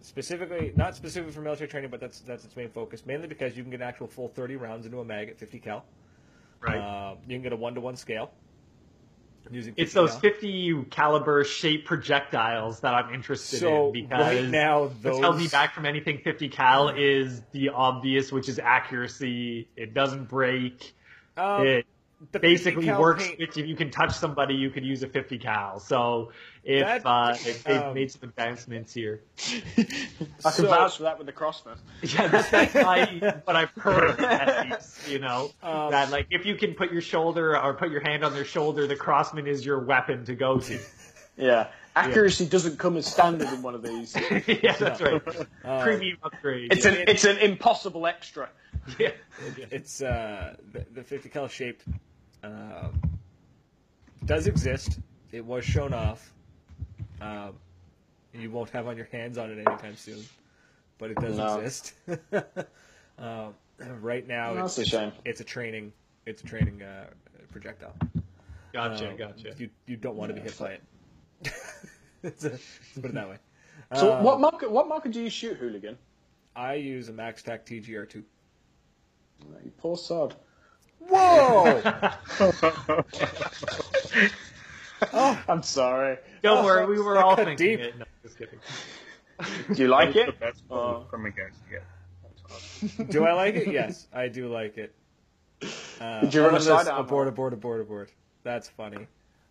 specifically 0.00 0.72
not 0.76 0.96
specifically 0.96 1.32
for 1.32 1.40
military 1.40 1.68
training, 1.68 1.90
but 1.90 2.00
that's 2.00 2.20
that's 2.20 2.44
its 2.44 2.56
main 2.56 2.70
focus. 2.70 3.04
Mainly 3.06 3.28
because 3.28 3.56
you 3.56 3.62
can 3.62 3.70
get 3.70 3.80
an 3.80 3.86
actual 3.86 4.06
full 4.06 4.28
30 4.28 4.56
rounds 4.56 4.86
into 4.86 5.00
a 5.00 5.04
mag 5.04 5.28
at 5.28 5.38
50 5.38 5.58
cal. 5.60 5.84
Right. 6.60 6.78
Uh, 6.78 7.16
you 7.28 7.36
can 7.36 7.42
get 7.42 7.52
a 7.52 7.56
one 7.56 7.74
to 7.74 7.80
one 7.80 7.96
scale 7.96 8.32
using. 9.54 9.74
it's 9.76 9.92
those 9.92 10.12
cal. 10.12 10.20
50 10.20 10.84
caliber 10.90 11.44
shape 11.44 11.86
projectiles 11.86 12.80
that 12.80 12.94
I'm 12.94 13.14
interested 13.14 13.58
So 13.60 13.86
in 13.86 13.92
because 13.92 14.20
right 14.34 14.44
now, 14.48 14.90
those 15.02 15.18
held 15.20 15.38
me 15.38 15.48
back 15.48 15.74
from 15.74 15.86
anything 15.86 16.18
50 16.18 16.48
cal 16.48 16.88
is 16.88 17.42
the 17.52 17.70
obvious, 17.70 18.32
which 18.32 18.48
is 18.48 18.58
accuracy. 18.58 19.68
It 19.76 19.94
doesn't 19.94 20.28
break. 20.28 20.94
um, 21.36 21.66
it 21.66 21.86
the 22.32 22.38
basically 22.38 22.90
works. 22.90 23.26
paint- 23.26 23.40
If 23.40 23.56
you 23.56 23.76
can 23.76 23.90
touch 23.90 24.12
somebody, 24.14 24.54
you 24.54 24.70
could 24.70 24.84
use 24.84 25.02
a 25.02 25.08
50 25.08 25.38
cal. 25.38 25.78
So 25.80 26.32
if 26.64 26.82
That- 26.84 27.06
uh, 27.06 27.34
if 27.34 27.62
they've 27.64 27.80
um, 27.82 27.94
made 27.94 28.10
some 28.10 28.22
advancements 28.28 28.94
here, 28.94 29.20
I 29.78 29.82
can 29.84 30.50
So- 30.52 30.66
vouch 30.66 30.96
for 30.96 31.02
that 31.04 31.18
with 31.18 31.26
the 31.26 31.32
Crosman. 31.32 31.76
yeah, 32.02 32.28
that's, 32.28 32.50
that's 32.50 32.74
my, 32.74 33.40
what 33.44 33.56
I've 33.56 33.70
heard. 33.72 34.18
At 34.20 34.70
least, 34.70 35.08
you 35.08 35.18
know 35.18 35.50
Um, 35.62 35.90
that 35.90 36.10
like 36.10 36.26
if 36.30 36.46
you 36.46 36.54
can 36.56 36.74
put 36.74 36.90
your 36.92 37.02
shoulder 37.02 37.58
or 37.58 37.74
put 37.74 37.90
your 37.90 38.00
hand 38.00 38.24
on 38.24 38.32
their 38.34 38.44
shoulder, 38.46 38.86
the 38.86 38.96
crosman 38.96 39.46
is 39.46 39.64
your 39.64 39.80
weapon 39.80 40.24
to 40.24 40.34
go 40.34 40.58
to. 40.58 40.78
Yeah, 41.36 41.68
accuracy 41.94 42.46
doesn't 42.46 42.78
come 42.78 42.96
as 42.96 43.06
standard 43.06 43.48
in 43.52 43.60
one 43.60 43.74
of 43.74 43.82
these. 43.82 44.16
yeah, 44.46 44.72
that's 44.78 45.02
right. 45.02 45.20
uh, 45.66 45.82
Premium 45.82 46.16
upgrade. 46.22 46.72
It's 46.72 46.86
an 46.86 46.94
it's 47.06 47.24
an 47.24 47.36
impossible 47.38 48.06
extra. 48.06 48.48
yeah. 48.98 49.10
it's 49.70 50.02
uh, 50.02 50.56
the, 50.72 50.84
the 50.94 51.02
50 51.02 51.28
cal 51.28 51.48
shaped 51.48 51.84
uh, 52.42 52.88
does 54.24 54.46
exist. 54.46 55.00
It 55.32 55.44
was 55.44 55.64
shown 55.64 55.92
off. 55.92 56.32
Um, 57.20 57.54
you 58.32 58.50
won't 58.50 58.70
have 58.70 58.86
on 58.86 58.96
your 58.96 59.08
hands 59.12 59.38
on 59.38 59.50
it 59.50 59.54
anytime 59.66 59.96
soon, 59.96 60.22
but 60.98 61.10
it 61.10 61.16
does 61.20 61.36
No. 61.38 61.58
exist. 61.58 61.94
um, 63.18 63.54
right 64.00 64.26
now, 64.26 64.52
No, 64.54 64.64
it's, 64.66 64.76
that's 64.76 64.92
a 64.92 65.12
it's 65.24 65.40
a 65.40 65.44
training. 65.44 65.92
It's 66.26 66.42
a 66.42 66.46
training 66.46 66.82
uh, 66.82 67.06
projectile. 67.50 67.94
Gotcha, 68.72 69.10
Um, 69.10 69.16
gotcha. 69.16 69.54
You 69.58 69.70
you 69.86 69.96
don't 69.96 70.16
want 70.16 70.30
to 70.30 70.34
be 70.34 70.40
hit 70.40 70.58
by 70.58 70.72
it. 70.72 70.82
It's 72.22 72.44
a- 72.44 72.50
let's 72.50 72.62
put 72.94 73.04
it 73.06 73.14
that 73.14 73.28
way. 73.28 73.38
So 73.94 74.14
Um, 74.14 74.24
what 74.24 74.40
marker 74.40 74.68
what 74.68 74.88
marker 74.88 75.08
do 75.08 75.22
you 75.22 75.30
shoot, 75.30 75.56
hooligan? 75.56 75.96
I 76.54 76.74
use 76.74 77.08
a 77.08 77.12
MaxTac 77.12 77.64
TGR2. 77.66 78.22
You 79.64 79.72
poor 79.78 79.96
sod. 79.96 80.34
Whoa! 81.00 81.80
I'm 85.48 85.62
sorry. 85.62 86.18
Don't 86.42 86.58
Oh, 86.58 86.64
worry, 86.64 86.86
we 86.86 86.98
were 87.00 87.18
all 87.18 87.36
thinking 87.36 87.56
deep. 87.56 87.80
it. 87.80 87.98
No, 87.98 88.04
just 88.22 88.38
kidding. 88.38 88.58
Do 89.74 89.82
you 89.82 89.88
like 89.88 90.16
it? 90.16 90.26
the 90.26 90.32
best 90.32 90.62
Uh, 90.70 91.04
from 91.10 91.26
a 91.26 91.30
guest 91.30 91.58
yet. 91.70 91.84
That's 92.22 92.42
awesome. 92.50 93.06
Do 93.06 93.24
I 93.24 93.32
like 93.34 93.54
it? 93.54 93.68
Yes, 93.72 94.06
I 94.12 94.28
do 94.28 94.48
like 94.48 94.78
it. 94.78 94.94
Uh, 96.00 96.20
Did 96.22 96.34
you 96.34 96.40
run 96.42 96.54
other 96.54 96.56
a 96.56 96.60
than 96.76 96.78
this, 96.84 96.88
Abort, 96.88 97.28
abort, 97.28 97.52
abort, 97.52 97.80
abort. 97.80 98.10
That's 98.42 98.68
funny. 98.68 99.06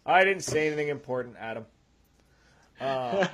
I 0.05 0.23
didn't 0.23 0.43
say 0.43 0.67
anything 0.67 0.87
important, 0.89 1.35
Adam. 1.39 1.65
Uh, 2.79 3.25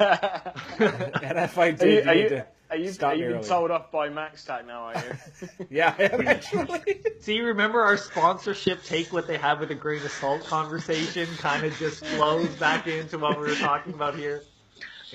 and 1.22 1.39
if 1.39 1.57
I 1.57 1.72
Are 1.80 1.85
did, 1.85 1.88
you, 1.88 2.01
you, 2.03 2.09
are 2.09 2.15
need 2.15 2.30
you, 2.30 2.30
to 2.30 2.45
are 2.69 2.77
you, 2.77 2.93
are 3.01 3.15
you 3.15 3.26
been 3.27 3.38
early. 3.38 3.43
told 3.43 3.72
off 3.72 3.91
by 3.91 4.09
MaxTac 4.09 4.65
now, 4.65 4.84
are 4.85 4.95
you? 4.97 5.49
Yeah, 5.69 5.93
I 5.97 6.03
am 6.03 6.27
actually. 6.27 7.01
See, 7.19 7.41
remember 7.41 7.81
our 7.81 7.97
sponsorship 7.97 8.84
take 8.84 9.11
what 9.13 9.27
they 9.27 9.38
have 9.38 9.59
with 9.59 9.72
a 9.72 9.76
grain 9.76 10.03
of 10.03 10.11
salt 10.11 10.43
conversation 10.45 11.27
kind 11.38 11.65
of 11.65 11.77
just 11.77 12.05
flows 12.05 12.55
back 12.55 12.88
into 12.88 13.18
what 13.18 13.39
we 13.39 13.47
were 13.47 13.55
talking 13.55 13.93
about 13.93 14.15
here. 14.15 14.43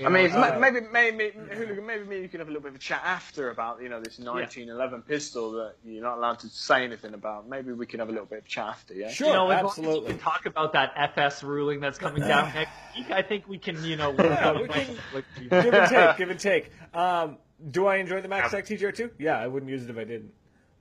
I 0.05 0.09
mean, 0.09 0.31
Uh, 0.33 0.59
maybe, 0.61 0.81
maybe, 0.93 1.31
hooligan, 1.55 1.87
maybe, 1.87 2.05
maybe 2.05 2.23
you 2.23 2.29
can 2.29 2.41
have 2.41 2.49
a 2.49 2.51
little 2.51 2.63
bit 2.63 2.71
of 2.71 2.77
a 2.77 2.79
chat 2.79 3.01
after 3.05 3.51
about, 3.51 3.81
you 3.81 3.89
know, 3.89 4.01
this 4.01 4.19
1911 4.19 5.03
pistol 5.03 5.53
that 5.53 5.77
you're 5.85 6.03
not 6.03 6.19
allowed 6.19 6.39
to 6.41 6.49
say 6.49 6.85
anything 6.85 7.15
about. 7.15 7.49
Maybe 7.49 7.73
we 7.73 7.87
can 7.87 8.01
have 8.01 8.09
a 8.09 8.13
little 8.13 8.27
bit 8.27 8.39
of 8.41 8.45
chat 8.47 8.67
after, 8.67 8.95
yeah? 8.95 9.11
Sure, 9.11 9.29
you 9.29 9.33
know, 9.33 9.49
as 9.51 9.63
long 9.63 9.73
as 9.73 9.79
absolutely. 9.79 10.01
we 10.01 10.07
can 10.09 10.19
talk 10.19 10.47
about 10.47 10.73
that 10.75 10.93
FS 10.97 11.43
ruling 11.43 11.81
that's 11.81 11.99
coming 11.99 12.23
down 12.23 12.53
next 12.55 12.71
week. 12.97 13.11
I 13.11 13.23
think 13.23 13.49
we 13.49 13.59
can, 13.59 13.83
you 13.85 13.97
know, 13.97 14.11
work 14.11 14.21
Yeah, 14.21 14.49
out 14.49 14.57
we 14.59 14.65
a 14.65 14.69
can- 14.69 14.97
nice- 15.15 15.25
give 15.63 15.75
and 15.75 15.89
take, 15.91 16.17
give 16.19 16.31
and 16.31 16.41
take. 16.41 16.71
Um, 16.93 17.39
do 17.71 17.87
I 17.87 17.97
enjoy 17.97 18.21
the 18.21 18.29
MaxTac 18.29 18.67
TGR2? 18.67 19.13
Yeah, 19.19 19.39
I 19.39 19.47
wouldn't 19.47 19.71
use 19.71 19.83
it 19.85 19.91
if 19.91 19.97
I 19.97 20.05
didn't. 20.05 20.33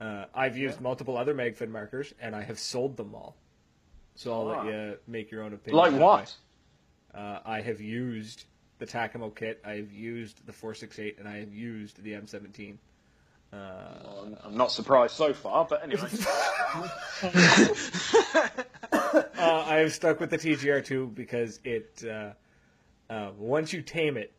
Uh, 0.02 0.26
I've 0.34 0.58
used 0.58 0.82
multiple 0.82 1.16
other 1.18 1.34
MagFed 1.34 1.70
markers, 1.70 2.14
and 2.20 2.36
I 2.36 2.42
have 2.44 2.60
sold 2.60 2.98
them 2.98 3.16
all. 3.16 3.38
So 4.16 4.34
I'll 4.34 4.48
Ah. 4.50 4.64
let 4.64 4.66
you 4.74 4.98
make 5.08 5.32
your 5.32 5.44
own 5.44 5.54
opinion. 5.54 5.78
Like 5.78 6.02
what? 6.02 6.36
Uh, 7.14 7.40
I 7.46 7.62
have 7.62 7.80
used 7.80 8.44
the 8.80 8.86
Tacamo 8.86 9.34
kit. 9.36 9.62
I 9.66 9.74
have 9.74 9.92
used 9.92 10.46
the 10.46 10.54
468, 10.54 11.18
and 11.20 11.28
I 11.28 11.38
have 11.40 11.54
used 11.54 12.02
the 12.04 12.12
M17. 12.14 12.78
Uh, 13.54 13.58
Well, 14.04 14.38
I'm- 14.44 14.58
not 14.58 14.72
surprised 14.72 15.14
so 15.16 15.34
far, 15.34 15.66
but 15.66 15.84
anyway. 15.84 16.10
uh, 18.92 19.64
I 19.68 19.76
have 19.78 19.94
stuck 19.94 20.20
with 20.20 20.30
the 20.30 20.38
TGR2 20.38 21.14
because 21.16 21.60
it 21.64 22.04
uh, 22.08 22.32
uh, 23.12 23.32
once 23.38 23.72
you 23.72 23.82
tame 23.82 24.18
it, 24.18 24.34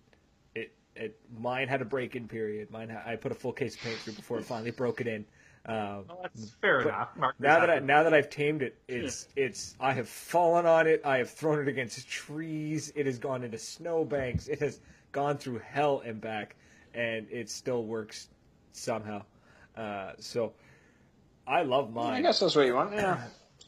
it 0.54 0.72
it 0.94 1.18
mine 1.38 1.68
had 1.68 1.80
a 1.80 1.84
break-in 1.86 2.28
period. 2.28 2.70
Mine 2.70 2.90
ha- 2.90 3.02
I 3.06 3.16
put 3.16 3.32
a 3.32 3.34
full 3.34 3.52
case 3.52 3.74
of 3.74 3.80
paint 3.82 3.96
through 3.98 4.14
before 4.14 4.38
it 4.38 4.44
finally 4.44 4.70
broke 4.70 5.00
it 5.00 5.06
in. 5.06 5.24
Um, 5.66 6.04
Well, 6.08 6.20
that's 6.22 6.50
fair 6.60 6.80
enough. 6.82 7.08
Mark, 7.16 7.34
now 7.40 7.58
that 7.60 7.70
I, 7.70 7.78
now 7.80 8.02
that 8.04 8.14
I've 8.14 8.30
tamed 8.30 8.62
it, 8.62 8.78
it's 8.88 9.28
it's 9.34 9.74
I 9.80 9.92
have 9.92 10.08
fallen 10.08 10.64
on 10.64 10.86
it. 10.86 11.02
I 11.04 11.18
have 11.18 11.30
thrown 11.30 11.60
it 11.60 11.66
against 11.68 12.08
trees. 12.08 12.92
It 12.94 13.06
has 13.06 13.18
gone 13.18 13.42
into 13.42 13.58
snowbanks. 13.58 14.46
It 14.48 14.60
has 14.60 14.80
gone 15.12 15.38
through 15.38 15.58
hell 15.58 16.02
and 16.04 16.20
back, 16.20 16.54
and 16.94 17.26
it 17.30 17.50
still 17.50 17.84
works 17.84 18.28
somehow. 18.72 19.22
Uh, 19.76 20.12
so 20.18 20.52
I 21.46 21.62
love 21.62 21.92
mine. 21.92 22.12
I 22.14 22.22
guess 22.22 22.38
that's 22.40 22.54
what 22.54 22.66
you 22.66 22.74
want, 22.74 22.92
yeah. 22.92 23.20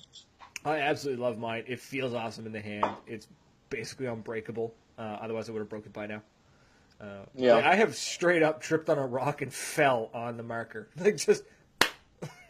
I 0.64 0.78
absolutely 0.78 1.22
love 1.22 1.38
mine. 1.38 1.64
It 1.66 1.80
feels 1.80 2.14
awesome 2.14 2.46
in 2.46 2.52
the 2.52 2.60
hand. 2.60 2.86
It's 3.06 3.26
basically 3.70 4.06
unbreakable. 4.06 4.74
Uh, 4.98 5.18
otherwise, 5.20 5.48
I 5.48 5.52
would 5.52 5.60
have 5.60 5.68
broken 5.68 5.92
by 5.92 6.06
now. 6.06 6.22
Uh, 7.00 7.04
Yeah. 7.34 7.54
like, 7.54 7.64
I 7.64 7.74
have 7.76 7.94
straight 7.94 8.42
up 8.42 8.60
tripped 8.60 8.88
on 8.90 8.98
a 8.98 9.06
rock 9.06 9.42
and 9.42 9.52
fell 9.52 10.10
on 10.12 10.36
the 10.36 10.42
marker, 10.42 10.88
like 10.96 11.16
just 11.16 11.44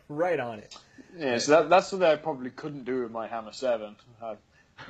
right 0.08 0.38
on 0.38 0.58
it. 0.58 0.76
Yeah, 1.16 1.38
so 1.38 1.52
that, 1.52 1.70
that's 1.70 1.88
something 1.88 2.08
I 2.08 2.16
probably 2.16 2.50
couldn't 2.50 2.84
do 2.84 3.02
with 3.02 3.10
my 3.10 3.26
Hammer 3.26 3.52
7. 3.52 3.96
I'm 4.22 4.36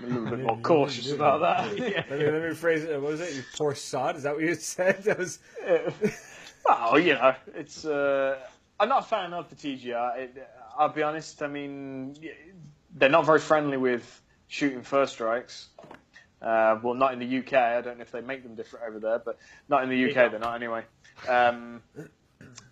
a 0.03 0.07
little 0.07 0.27
bit 0.27 0.41
more 0.47 0.59
cautious 0.59 1.11
about 1.13 1.41
that. 1.41 1.79
Let 1.79 2.11
me, 2.11 2.27
let 2.31 2.43
me 2.49 2.55
phrase 2.55 2.85
it. 2.85 3.01
What 3.01 3.13
was 3.13 3.21
it? 3.21 3.35
You 3.35 3.43
poor 3.57 3.75
sod. 3.75 4.17
Is 4.17 4.25
that 4.25 4.35
what 4.35 4.45
you 4.45 4.55
said? 4.55 5.03
That 5.05 5.19
was. 5.19 5.39
well, 6.65 6.99
you 6.99 7.15
know, 7.15 7.35
it's. 7.55 7.85
Uh, 7.85 8.39
I'm 8.81 8.89
not 8.89 9.05
a 9.05 9.07
fan 9.07 9.33
of 9.33 9.49
the 9.49 9.57
TGR. 9.57 10.19
It, 10.19 10.49
I'll 10.77 10.93
be 10.93 11.03
honest. 11.03 11.43
I 11.43 11.47
mean, 11.47 12.17
they're 12.95 13.09
not 13.09 13.27
very 13.27 13.41
friendly 13.41 13.77
with 13.77 14.21
shooting 14.49 14.83
first 14.83 15.15
strikes. 15.15 15.69
Uh, 16.41 16.79
well, 16.83 16.95
not 16.95 17.13
in 17.13 17.19
the 17.19 17.39
UK. 17.39 17.55
I 17.55 17.81
don't 17.81 17.99
know 17.99 18.03
if 18.03 18.13
they 18.13 18.21
make 18.21 18.43
them 18.43 18.55
different 18.55 18.87
over 18.89 19.01
there, 19.01 19.19
but 19.19 19.39
not 19.69 19.83
in 19.83 19.91
the 19.91 20.11
UK. 20.11 20.31
They're 20.31 20.39
not 20.39 20.55
anyway. 20.55 20.85
Um, 21.29 21.83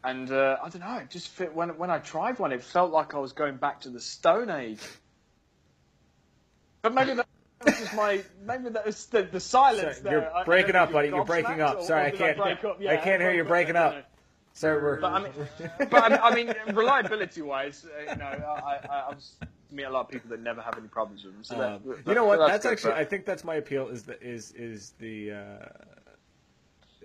and 0.04 0.30
uh, 0.30 0.58
I 0.62 0.68
don't 0.68 0.80
know. 0.80 0.96
It 0.98 1.10
just 1.10 1.28
fit 1.28 1.54
when 1.54 1.76
when 1.78 1.90
I 1.90 1.98
tried 1.98 2.38
one. 2.38 2.52
It 2.52 2.62
felt 2.62 2.92
like 2.92 3.14
I 3.14 3.18
was 3.18 3.32
going 3.32 3.56
back 3.56 3.82
to 3.82 3.90
the 3.90 4.00
Stone 4.00 4.50
Age. 4.50 4.80
But 6.82 6.94
maybe 6.94 7.14
that 7.14 7.26
was 7.64 7.78
just 7.78 7.94
my 7.94 8.22
maybe 8.44 8.68
that 8.70 8.86
was 8.86 9.06
the, 9.06 9.22
the 9.22 9.40
silence. 9.40 9.80
Sorry, 9.98 10.00
there. 10.02 10.12
you're 10.12 10.32
I- 10.34 10.40
I 10.42 10.44
breaking 10.44 10.76
up, 10.76 10.92
buddy. 10.92 11.08
You're 11.08 11.24
breaking 11.24 11.60
up. 11.60 11.82
Sorry, 11.82 12.06
I 12.06 12.10
can't- 12.10 12.36
break 12.38 12.64
up? 12.64 12.80
I 12.80 12.96
can't 12.96 13.20
hear 13.20 13.32
you 13.32 13.44
breaking 13.44 13.76
up. 13.76 13.94
we're. 14.62 15.00
But 15.00 15.12
I 15.12 15.22
mean, 15.22 15.32
but 15.90 15.94
I 16.22 16.34
mean, 16.34 16.50
I 16.50 16.64
mean 16.66 16.76
reliability 16.76 17.42
wise, 17.42 17.84
uh, 17.84 18.10
you 18.12 18.16
know, 18.18 18.24
I, 18.24 18.78
I, 18.88 19.04
I've 19.10 19.22
meet 19.70 19.84
a 19.84 19.90
lot 19.90 20.00
of 20.06 20.08
people 20.08 20.30
that 20.30 20.40
never 20.40 20.62
have 20.62 20.78
any 20.78 20.88
problems 20.88 21.24
with 21.24 21.34
them. 21.34 21.44
So 21.44 21.54
Um, 21.56 21.80
that- 21.84 22.06
you 22.06 22.14
know 22.14 22.24
what? 22.24 22.38
That's, 22.38 22.64
good, 22.64 22.72
actually. 22.72 22.92
I 22.92 23.04
think 23.04 23.24
that's 23.26 23.44
my 23.44 23.56
appeal. 23.56 23.88
Is 23.88 24.04
the 24.04 24.20
is 24.22 24.52
is 24.52 24.92
the. 24.98 25.32
Uh, 25.32 25.95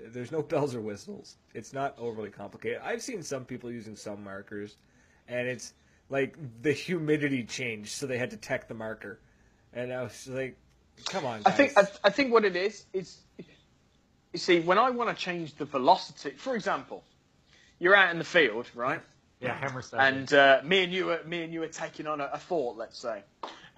there's 0.07 0.31
no 0.31 0.41
bells 0.41 0.75
or 0.75 0.81
whistles. 0.81 1.37
It's 1.53 1.73
not 1.73 1.95
overly 1.97 2.29
complicated. 2.29 2.81
I've 2.83 3.01
seen 3.01 3.23
some 3.23 3.45
people 3.45 3.71
using 3.71 3.95
some 3.95 4.23
markers, 4.23 4.75
and 5.27 5.47
it's 5.47 5.73
like 6.09 6.35
the 6.61 6.73
humidity 6.73 7.43
changed, 7.43 7.91
so 7.91 8.07
they 8.07 8.17
had 8.17 8.31
to 8.31 8.37
tech 8.37 8.67
the 8.67 8.73
marker, 8.73 9.19
and 9.73 9.93
I 9.93 10.03
was 10.03 10.27
like, 10.27 10.57
"Come 11.05 11.25
on, 11.25 11.41
I 11.45 11.51
think 11.51 11.77
I, 11.77 11.87
I 12.03 12.09
think 12.09 12.33
what 12.33 12.45
it 12.45 12.55
is 12.55 12.85
is 12.93 13.17
you 14.33 14.39
see 14.39 14.59
when 14.59 14.77
I 14.77 14.89
want 14.89 15.09
to 15.09 15.15
change 15.15 15.55
the 15.55 15.65
velocity. 15.65 16.31
For 16.31 16.55
example, 16.55 17.03
you're 17.79 17.95
out 17.95 18.11
in 18.11 18.17
the 18.17 18.23
field, 18.23 18.69
right? 18.75 19.01
yeah, 19.41 19.57
Hammer. 19.57 19.83
And 19.93 20.31
uh, 20.33 20.61
me 20.63 20.83
and 20.83 20.93
you 20.93 21.11
are 21.11 21.23
me 21.25 21.43
and 21.43 21.51
you 21.51 21.63
are 21.63 21.67
taking 21.67 22.07
on 22.07 22.21
a, 22.21 22.29
a 22.33 22.37
fort, 22.37 22.77
let's 22.77 22.97
say, 22.97 23.23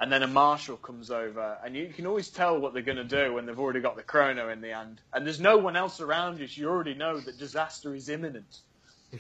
and 0.04 0.12
then 0.12 0.22
a 0.22 0.28
marshal 0.28 0.76
comes 0.76 1.10
over, 1.10 1.58
and 1.64 1.78
you 1.78 1.88
can 1.96 2.06
always 2.06 2.28
tell 2.30 2.60
what 2.60 2.74
they're 2.74 2.82
going 2.84 2.98
to 2.98 3.06
do 3.06 3.34
when 3.34 3.46
they've 3.46 3.58
already 3.58 3.80
got 3.80 3.96
the 3.96 4.04
chrono 4.04 4.50
in 4.50 4.60
the 4.60 4.68
hand, 4.74 5.00
and 5.14 5.26
there's 5.26 5.40
no 5.40 5.56
one 5.58 5.78
else 5.78 6.02
around 6.02 6.40
you. 6.40 6.48
So 6.48 6.60
you 6.60 6.68
already 6.70 6.94
know 6.94 7.22
that 7.22 7.40
disaster 7.40 7.96
is 7.96 8.10
imminent. 8.10 8.60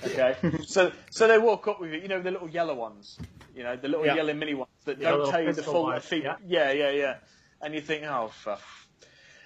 Okay, 0.04 0.36
so 0.68 0.92
so 1.10 1.26
they 1.30 1.38
walk 1.38 1.70
up 1.70 1.80
with 1.80 1.94
you, 1.94 2.00
you 2.02 2.10
know, 2.10 2.22
the 2.22 2.32
little 2.32 2.50
yellow 2.50 2.74
ones, 2.76 3.18
you 3.56 3.64
know, 3.64 3.78
the 3.78 3.88
little 3.88 4.06
Yeah. 4.06 4.16
yellow 4.16 4.34
mini 4.34 4.56
ones 4.56 4.68
that 4.84 5.00
Yeah, 5.00 5.12
don't 5.12 5.32
tell 5.32 5.42
you 5.42 5.54
the 5.54 5.64
full 5.64 5.98
feet. 6.02 6.24
yeah. 6.24 6.36
Yeah, 6.46 6.72
yeah, 6.74 6.90
yeah. 6.90 7.16
And 7.62 7.74
you 7.74 7.80
think, 7.80 8.04
oh 8.04 8.28
fuck. 8.34 8.62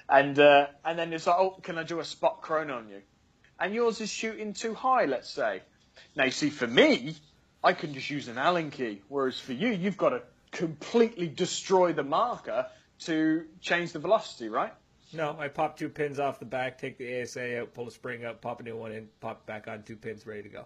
And 0.09 0.39
uh, 0.39 0.67
and 0.85 0.97
then 0.97 1.13
it's 1.13 1.27
like, 1.27 1.37
oh, 1.37 1.59
can 1.61 1.77
I 1.77 1.83
do 1.83 1.99
a 1.99 2.03
spot 2.05 2.41
chrono 2.41 2.77
on 2.77 2.89
you? 2.89 3.03
And 3.59 3.75
yours 3.75 4.01
is 4.01 4.09
shooting 4.09 4.53
too 4.53 4.73
high, 4.73 5.05
let's 5.05 5.29
say. 5.29 5.61
Now, 6.15 6.23
you 6.23 6.31
see, 6.31 6.49
for 6.49 6.65
me, 6.65 7.15
I 7.63 7.73
can 7.73 7.93
just 7.93 8.09
use 8.09 8.27
an 8.27 8.39
Allen 8.39 8.71
key, 8.71 9.03
whereas 9.07 9.39
for 9.39 9.53
you, 9.53 9.69
you've 9.69 9.97
got 9.97 10.09
to 10.09 10.21
completely 10.51 11.27
destroy 11.27 11.93
the 11.93 12.03
marker 12.03 12.67
to 12.99 13.45
change 13.61 13.91
the 13.91 13.99
velocity, 13.99 14.49
right? 14.49 14.73
no. 15.13 15.37
I 15.39 15.47
pop 15.47 15.77
two 15.77 15.89
pins 15.89 16.19
off 16.19 16.39
the 16.39 16.45
back, 16.45 16.77
take 16.77 16.97
the 16.97 17.21
ASA 17.21 17.61
out, 17.61 17.73
pull 17.73 17.87
a 17.87 17.91
spring 17.91 18.25
up, 18.25 18.41
pop 18.41 18.59
a 18.59 18.63
new 18.63 18.75
one 18.75 18.91
in, 18.91 19.07
pop 19.21 19.45
back 19.45 19.67
on 19.67 19.83
two 19.83 19.95
pins, 19.95 20.25
ready 20.25 20.43
to 20.43 20.49
go. 20.49 20.65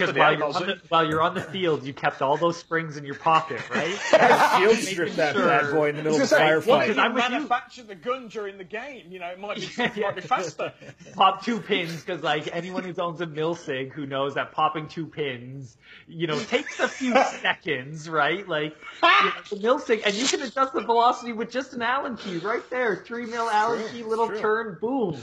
Because 0.00 0.16
while, 0.16 0.32
you're 0.36 0.44
on 0.44 0.66
the- 0.66 0.80
while 0.88 1.08
you're 1.08 1.22
on 1.22 1.34
the 1.34 1.42
field, 1.42 1.84
you 1.84 1.92
kept 1.92 2.22
all 2.22 2.36
those 2.36 2.56
springs 2.56 2.96
in 2.96 3.04
your 3.04 3.14
pocket, 3.16 3.60
right? 3.70 3.88
Field 4.60 4.76
strip 4.78 5.14
that 5.14 5.34
sure. 5.34 5.46
bad 5.46 5.70
boy 5.72 5.88
in 5.90 5.96
the 5.96 6.00
I 6.00 6.04
middle 6.04 6.14
of 6.16 6.20
was 6.22 6.32
a 6.32 6.36
gonna 6.36 6.60
say, 6.62 6.70
what 6.70 6.86
firefight. 6.86 6.90
if 6.90 6.98
I'm 6.98 7.10
you 7.10 7.14
with 7.14 7.24
you. 7.24 7.30
manufacture 7.30 7.82
the 7.82 7.94
gun 7.94 8.28
during 8.28 8.58
the 8.58 8.64
game? 8.64 9.06
You 9.10 9.18
know, 9.20 9.26
it 9.28 9.38
might 9.38 9.56
be, 9.56 9.68
Yeah, 9.76 9.92
yeah. 9.94 10.02
might 10.06 10.14
be 10.16 10.20
faster. 10.22 10.72
Pop 11.14 11.44
two 11.44 11.60
pins 11.60 12.00
because, 12.02 12.22
like, 12.22 12.48
anyone 12.54 12.84
who 12.84 12.94
owns 13.00 13.20
a 13.20 13.26
milsig 13.26 13.92
who 13.92 14.06
knows 14.06 14.34
that 14.34 14.52
popping 14.52 14.88
two 14.88 15.06
pins, 15.06 15.76
you 16.08 16.26
know, 16.26 16.38
takes 16.38 16.80
a 16.80 16.88
few 16.88 17.12
seconds, 17.42 18.08
right? 18.08 18.46
Like, 18.48 18.74
you 19.02 19.08
know, 19.08 19.32
the 19.50 19.56
milsig, 19.56 20.02
and 20.04 20.14
you 20.14 20.26
can 20.26 20.42
adjust 20.42 20.72
the 20.72 20.80
velocity 20.82 21.32
with 21.32 21.50
just 21.50 21.72
an 21.74 21.82
Allen 21.82 22.16
key 22.16 22.38
right 22.38 22.68
there, 22.70 22.96
three 23.04 23.26
mil 23.26 23.48
Allen 23.50 23.80
True, 23.80 23.88
key, 23.90 24.02
little 24.02 24.28
true. 24.28 24.40
turn, 24.40 24.78
boom. 24.80 25.20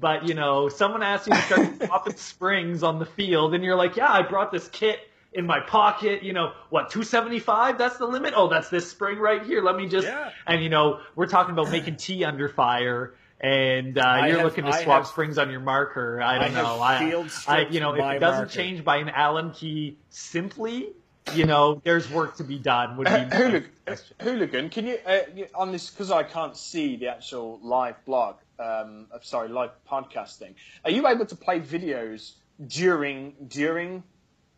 But 0.00 0.26
you 0.28 0.34
know, 0.34 0.68
someone 0.68 1.02
asks 1.02 1.26
you 1.28 1.34
to 1.34 1.40
start 1.42 1.78
popping 1.88 2.16
springs 2.16 2.82
on 2.82 2.98
the 2.98 3.06
field, 3.06 3.54
and 3.54 3.62
you're 3.64 3.76
like, 3.76 3.96
"Yeah, 3.96 4.10
I 4.10 4.22
brought 4.22 4.50
this 4.52 4.68
kit 4.68 4.98
in 5.32 5.46
my 5.46 5.60
pocket. 5.60 6.22
You 6.22 6.32
know, 6.32 6.52
what, 6.70 6.90
275? 6.90 7.78
That's 7.78 7.96
the 7.96 8.06
limit. 8.06 8.34
Oh, 8.36 8.48
that's 8.48 8.68
this 8.70 8.90
spring 8.90 9.18
right 9.18 9.42
here. 9.44 9.62
Let 9.62 9.76
me 9.76 9.86
just." 9.88 10.06
Yeah. 10.06 10.30
And 10.46 10.62
you 10.62 10.68
know, 10.68 11.00
we're 11.14 11.26
talking 11.26 11.52
about 11.52 11.70
making 11.70 11.96
tea 11.96 12.24
under 12.24 12.48
fire, 12.48 13.14
and 13.40 13.96
uh, 13.96 14.24
you're 14.26 14.36
have- 14.38 14.44
looking 14.44 14.64
to 14.64 14.70
I 14.70 14.82
swap 14.82 14.98
have- 15.02 15.06
springs 15.06 15.38
on 15.38 15.50
your 15.50 15.60
marker. 15.60 16.20
I 16.20 16.36
I 16.36 16.38
don't 16.38 16.52
have 16.54 16.64
know. 16.64 16.82
I, 16.82 16.98
field 17.10 17.26
I, 17.26 17.28
stripped 17.28 17.72
you 17.72 17.80
know, 17.80 17.94
if 17.94 18.04
it 18.16 18.18
doesn't 18.18 18.38
marker. 18.40 18.52
change 18.52 18.84
by 18.84 18.96
an 18.98 19.08
Allen 19.08 19.52
key 19.52 19.96
simply, 20.10 20.88
you 21.34 21.46
know, 21.46 21.80
there's 21.84 22.10
work 22.10 22.36
to 22.36 22.44
be 22.44 22.58
done. 22.58 22.96
Would 22.96 23.06
be 23.06 23.12
Uh, 23.12 23.24
hooligan, 23.30 23.70
suggestion. 23.86 24.16
hooligan, 24.20 24.68
can 24.70 24.86
you, 24.86 24.98
uh, 25.06 25.18
you 25.34 25.46
on 25.54 25.72
this 25.72 25.88
because 25.90 26.10
I 26.10 26.22
can't 26.24 26.56
see 26.56 26.96
the 26.96 27.08
actual 27.08 27.58
live 27.62 28.04
blog, 28.04 28.36
um, 28.58 29.06
sorry, 29.22 29.48
live 29.48 29.70
podcasting. 29.90 30.54
Are 30.84 30.90
you 30.90 31.06
able 31.06 31.26
to 31.26 31.36
play 31.36 31.60
videos 31.60 32.32
during 32.66 33.34
during 33.48 34.02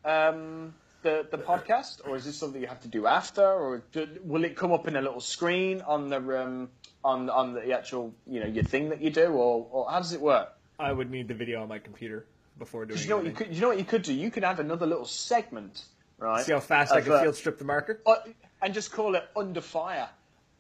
um, 0.05 0.75
the 1.03 1.27
the 1.31 1.39
podcast, 1.39 2.07
or 2.07 2.17
is 2.17 2.25
this 2.25 2.37
something 2.37 2.61
you 2.61 2.67
have 2.67 2.81
to 2.83 2.89
do 2.89 3.07
after, 3.07 3.45
or 3.47 3.83
do, 3.93 4.07
will 4.25 4.45
it 4.45 4.57
come 4.57 4.73
up 4.73 4.87
in 4.89 4.97
a 4.97 5.01
little 5.01 5.21
screen 5.21 5.83
on 5.83 6.09
the 6.09 6.43
um, 6.43 6.69
on 7.05 7.31
on 7.31 7.55
the 7.55 7.73
actual 7.73 8.13
you 8.27 8.41
know 8.41 8.47
your 8.47 8.65
thing 8.65 8.89
that 8.91 9.01
you 9.01 9.11
do, 9.11 9.27
or, 9.29 9.67
or 9.71 9.91
how 9.91 9.99
does 9.99 10.13
it 10.13 10.21
work? 10.21 10.53
I 10.79 10.93
would 10.93 11.11
need 11.11 11.29
the 11.29 11.35
video 11.35 11.63
on 11.63 11.69
my 11.69 11.79
computer 11.79 12.27
before 12.59 12.85
doing. 12.85 13.01
you 13.01 13.09
know 13.09 13.17
what 13.17 13.27
you 13.27 13.33
could 13.33 13.55
you 13.55 13.61
know 13.61 13.69
what 13.69 13.79
you 13.79 13.85
could 13.85 14.03
do? 14.03 14.13
You 14.13 14.31
could 14.31 14.45
add 14.45 14.61
another 14.61 14.87
little 14.87 15.07
segment, 15.07 15.85
right? 16.19 16.45
See 16.45 16.53
how 16.53 16.61
fast 16.61 16.93
I 16.93 17.01
can 17.01 17.21
field 17.21 17.35
strip 17.35 17.59
the 17.59 17.65
marker. 17.65 18.01
uh, 18.07 18.17
and 18.63 18.75
just 18.75 18.93
call 18.93 19.15
it 19.15 19.25
under 19.37 19.61
fire, 19.61 20.09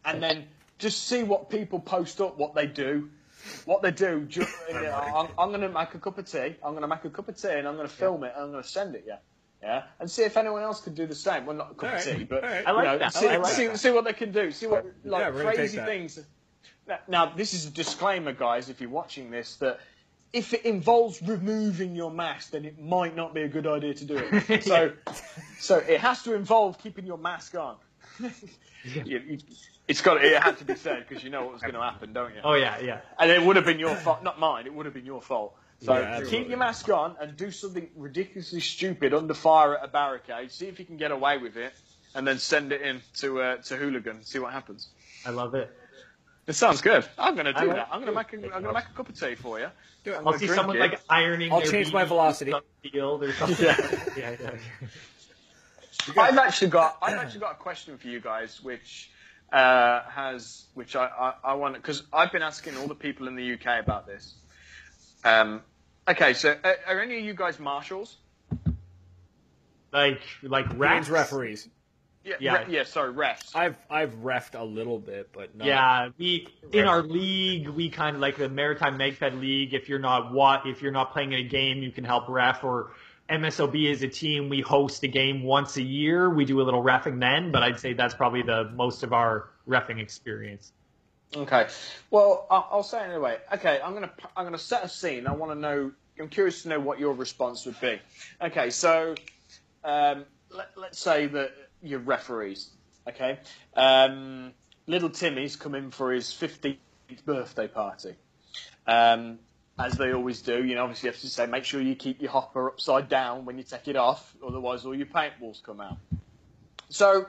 and 0.04 0.22
then 0.22 0.46
just 0.78 1.04
see 1.08 1.22
what 1.22 1.48
people 1.50 1.80
post 1.80 2.20
up, 2.20 2.36
what 2.38 2.54
they 2.54 2.66
do, 2.66 3.08
what 3.64 3.82
they 3.82 3.90
do. 3.90 4.24
Ju- 4.24 4.46
I'm, 4.74 5.28
I'm 5.38 5.48
going 5.50 5.60
to 5.60 5.68
make 5.68 5.94
a 5.94 5.98
cup 5.98 6.18
of 6.18 6.30
tea. 6.30 6.56
I'm 6.62 6.72
going 6.72 6.82
to 6.82 6.88
make 6.88 7.04
a 7.04 7.10
cup 7.10 7.28
of 7.28 7.36
tea, 7.40 7.52
and 7.52 7.66
I'm 7.68 7.76
going 7.76 7.88
to 7.88 7.92
film 7.94 8.24
it, 8.24 8.32
and 8.34 8.44
I'm 8.44 8.50
going 8.50 8.62
to 8.62 8.68
send 8.68 8.94
it. 8.94 9.04
Yeah, 9.06 9.16
yeah, 9.62 9.82
and 10.00 10.10
see 10.10 10.22
if 10.22 10.36
anyone 10.36 10.62
else 10.62 10.80
can 10.80 10.94
do 10.94 11.06
the 11.06 11.14
same. 11.14 11.46
Well, 11.46 11.56
not 11.56 11.72
a 11.72 11.74
cup 11.74 11.90
All 11.90 11.96
of 11.96 12.04
tea, 12.04 12.24
but 12.24 12.44
all 12.44 12.50
right. 12.50 12.66
I 12.66 12.70
like 12.72 12.84
you 12.84 12.90
know, 12.92 12.98
that. 12.98 13.14
See, 13.14 13.28
I 13.28 13.36
like 13.36 13.52
see, 13.52 13.76
see 13.76 13.90
what 13.90 14.04
they 14.04 14.12
can 14.12 14.32
do. 14.32 14.50
See 14.50 14.66
what 14.66 14.86
like 15.04 15.32
we're 15.34 15.42
crazy 15.54 15.78
things. 15.78 16.18
Now, 16.88 16.98
now, 17.08 17.26
this 17.26 17.52
is 17.54 17.66
a 17.66 17.70
disclaimer, 17.70 18.32
guys. 18.32 18.68
If 18.68 18.80
you're 18.80 18.90
watching 18.90 19.30
this, 19.30 19.56
that. 19.56 19.80
If 20.32 20.52
it 20.52 20.66
involves 20.66 21.22
removing 21.22 21.94
your 21.94 22.10
mask, 22.10 22.50
then 22.50 22.64
it 22.66 22.78
might 22.78 23.16
not 23.16 23.32
be 23.32 23.42
a 23.42 23.48
good 23.48 23.66
idea 23.66 23.94
to 23.94 24.04
do 24.04 24.18
it. 24.18 24.64
So, 24.64 24.92
so 25.58 25.78
it 25.78 26.00
has 26.00 26.22
to 26.24 26.34
involve 26.34 26.78
keeping 26.78 27.06
your 27.06 27.16
mask 27.16 27.54
on. 27.54 27.76
You- 28.84 29.02
you- 29.26 29.38
it's 29.88 30.00
got. 30.00 30.22
It 30.24 30.42
had 30.42 30.58
to 30.58 30.64
be 30.64 30.74
said 30.74 31.06
because 31.08 31.22
you 31.22 31.30
know 31.30 31.44
what 31.44 31.52
was 31.54 31.62
going 31.62 31.74
to 31.74 31.80
happen, 31.80 32.12
don't 32.12 32.34
you? 32.34 32.40
Oh 32.42 32.54
yeah, 32.54 32.78
yeah. 32.80 33.00
And 33.18 33.30
it 33.30 33.42
would 33.42 33.56
have 33.56 33.64
been 33.64 33.78
your 33.78 33.94
fault, 33.94 34.22
not 34.22 34.38
mine. 34.38 34.66
It 34.66 34.74
would 34.74 34.86
have 34.86 34.94
been 34.94 35.06
your 35.06 35.22
fault. 35.22 35.54
So 35.82 35.94
Yeah, 35.94 36.22
keep 36.26 36.48
your 36.48 36.58
mask 36.58 36.88
on 36.88 37.16
and 37.20 37.36
do 37.36 37.50
something 37.50 37.88
ridiculously 37.96 38.60
stupid 38.60 39.12
under 39.12 39.34
fire 39.34 39.76
at 39.76 39.84
a 39.84 39.88
barricade. 39.88 40.50
See 40.50 40.66
if 40.66 40.78
you 40.78 40.86
can 40.86 40.96
get 40.96 41.10
away 41.10 41.38
with 41.38 41.56
it, 41.56 41.74
and 42.14 42.26
then 42.26 42.38
send 42.38 42.72
it 42.72 42.80
in 42.80 43.02
to 43.18 43.40
uh, 43.40 43.56
to 43.56 43.76
hooligan. 43.76 44.24
See 44.24 44.38
what 44.38 44.52
happens. 44.52 44.88
I 45.24 45.30
love 45.30 45.54
it. 45.54 45.70
It 46.46 46.54
sounds 46.54 46.80
good. 46.80 47.04
I'm 47.18 47.34
going 47.34 47.46
to 47.46 47.52
do 47.52 47.66
that. 47.66 47.88
I'm 47.90 48.00
going 48.00 48.12
to 48.12 48.16
make 48.16 48.32
a, 48.32 48.36
I'm 48.36 48.62
going 48.62 48.64
to 48.64 48.72
make 48.72 48.84
a 48.84 48.96
cup 48.96 49.08
of 49.08 49.18
tea 49.18 49.34
for 49.34 49.58
you. 49.58 49.68
Do 50.04 50.12
it. 50.12 50.18
I'm 50.18 50.28
I'll 50.28 50.38
see 50.38 50.46
someone 50.46 50.76
it. 50.76 50.80
like 50.80 51.00
ironing. 51.08 51.52
I'll 51.52 51.60
change 51.60 51.92
my 51.92 52.04
velocity. 52.04 52.52
field 52.82 53.24
or 53.24 53.32
something. 53.34 53.66
Yeah. 53.66 54.04
yeah, 54.16 54.36
yeah. 54.40 54.50
I've 56.16 56.38
actually 56.38 56.68
got 56.70 56.98
I've 57.02 57.18
actually 57.18 57.40
got 57.40 57.52
a 57.52 57.56
question 57.56 57.98
for 57.98 58.06
you 58.06 58.20
guys, 58.20 58.62
which 58.62 59.10
uh, 59.52 60.02
has 60.08 60.66
which 60.74 60.96
I 60.96 61.06
I, 61.06 61.34
I 61.50 61.54
want 61.54 61.74
because 61.74 62.02
I've 62.12 62.32
been 62.32 62.42
asking 62.42 62.76
all 62.76 62.86
the 62.88 62.94
people 62.94 63.28
in 63.28 63.36
the 63.36 63.52
UK 63.54 63.80
about 63.80 64.06
this. 64.06 64.34
Um, 65.24 65.62
okay, 66.08 66.34
so 66.34 66.56
uh, 66.62 66.72
are 66.86 67.00
any 67.00 67.18
of 67.18 67.24
you 67.24 67.34
guys 67.34 67.58
marshals? 67.58 68.16
Like 69.92 70.20
like 70.42 70.66
Means 70.76 71.08
refs. 71.08 71.10
referees. 71.10 71.68
Yeah, 72.24 72.34
Yeah. 72.40 72.64
re- 72.64 72.74
yeah. 72.74 72.82
Sorry, 72.84 73.12
refs. 73.12 73.54
I've 73.54 73.76
I've 73.88 74.14
refed 74.16 74.58
a 74.58 74.64
little 74.64 74.98
bit, 74.98 75.30
but 75.32 75.54
not. 75.56 75.66
Yeah, 75.66 76.08
we 76.18 76.48
in 76.72 76.84
our 76.86 77.02
league 77.02 77.68
we 77.68 77.88
kind 77.88 78.16
of 78.16 78.20
like 78.20 78.36
the 78.36 78.48
Maritime 78.48 78.98
MagFed 78.98 79.40
League. 79.40 79.74
If 79.74 79.88
you're 79.88 80.00
not 80.00 80.32
what 80.32 80.66
if 80.66 80.82
you're 80.82 80.92
not 80.92 81.12
playing 81.12 81.32
in 81.32 81.38
a 81.46 81.48
game, 81.48 81.78
you 81.78 81.92
can 81.92 82.02
help 82.04 82.28
ref. 82.28 82.64
Or 82.64 82.90
MSOB 83.28 83.90
is 83.90 84.02
a 84.02 84.08
team, 84.08 84.48
we 84.48 84.60
host 84.60 85.02
a 85.02 85.08
game 85.08 85.42
once 85.42 85.76
a 85.76 85.82
year. 85.82 86.30
We 86.30 86.44
do 86.44 86.60
a 86.60 86.64
little 86.64 86.82
refing 86.82 87.18
then, 87.18 87.50
but 87.50 87.62
I'd 87.62 87.80
say 87.80 87.92
that's 87.92 88.14
probably 88.14 88.42
the 88.42 88.70
most 88.74 89.02
of 89.02 89.12
our 89.12 89.50
refing 89.68 90.00
experience. 90.00 90.72
Okay. 91.34 91.66
Well, 92.10 92.46
I'll, 92.50 92.82
say 92.82 93.00
it 93.04 93.10
anyway. 93.10 93.38
Okay, 93.52 93.80
I'm 93.82 93.94
gonna 93.94 94.12
I'm 94.36 94.44
gonna 94.44 94.58
set 94.58 94.84
a 94.84 94.88
scene. 94.88 95.26
I 95.26 95.32
want 95.32 95.52
to 95.52 95.58
know. 95.58 95.92
I'm 96.20 96.28
curious 96.28 96.62
to 96.62 96.68
know 96.68 96.80
what 96.80 97.00
your 97.00 97.14
response 97.14 97.66
would 97.66 97.80
be. 97.80 98.00
Okay, 98.40 98.70
so 98.70 99.14
um, 99.84 100.24
let, 100.50 100.70
let's 100.76 100.98
say 100.98 101.26
that 101.26 101.52
you're 101.82 101.98
referees. 101.98 102.70
Okay, 103.08 103.40
um, 103.74 104.52
little 104.86 105.10
Timmy's 105.10 105.56
come 105.56 105.74
in 105.74 105.90
for 105.90 106.12
his 106.12 106.26
15th 106.26 106.76
birthday 107.24 107.68
party. 107.68 108.14
Um, 108.86 109.40
as 109.78 109.94
they 109.98 110.12
always 110.12 110.40
do, 110.42 110.64
you 110.64 110.74
know, 110.74 110.84
obviously 110.84 111.08
you 111.08 111.12
have 111.12 111.20
to 111.20 111.28
say 111.28 111.46
make 111.46 111.64
sure 111.64 111.80
you 111.80 111.94
keep 111.94 112.22
your 112.22 112.30
hopper 112.30 112.68
upside 112.68 113.08
down 113.08 113.44
when 113.44 113.58
you 113.58 113.64
take 113.64 113.88
it 113.88 113.96
off, 113.96 114.34
otherwise 114.46 114.86
all 114.86 114.94
your 114.94 115.06
paintballs 115.06 115.62
come 115.62 115.80
out. 115.80 115.98
So 116.88 117.26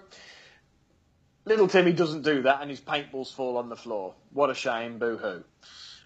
Little 1.45 1.67
Timmy 1.67 1.93
doesn't 1.93 2.23
do 2.23 2.43
that, 2.43 2.61
and 2.61 2.69
his 2.69 2.81
paintballs 2.81 3.33
fall 3.33 3.57
on 3.57 3.69
the 3.69 3.75
floor. 3.75 4.13
What 4.33 4.49
a 4.49 4.53
shame! 4.53 4.97
Boo 4.99 5.17
hoo. 5.17 5.43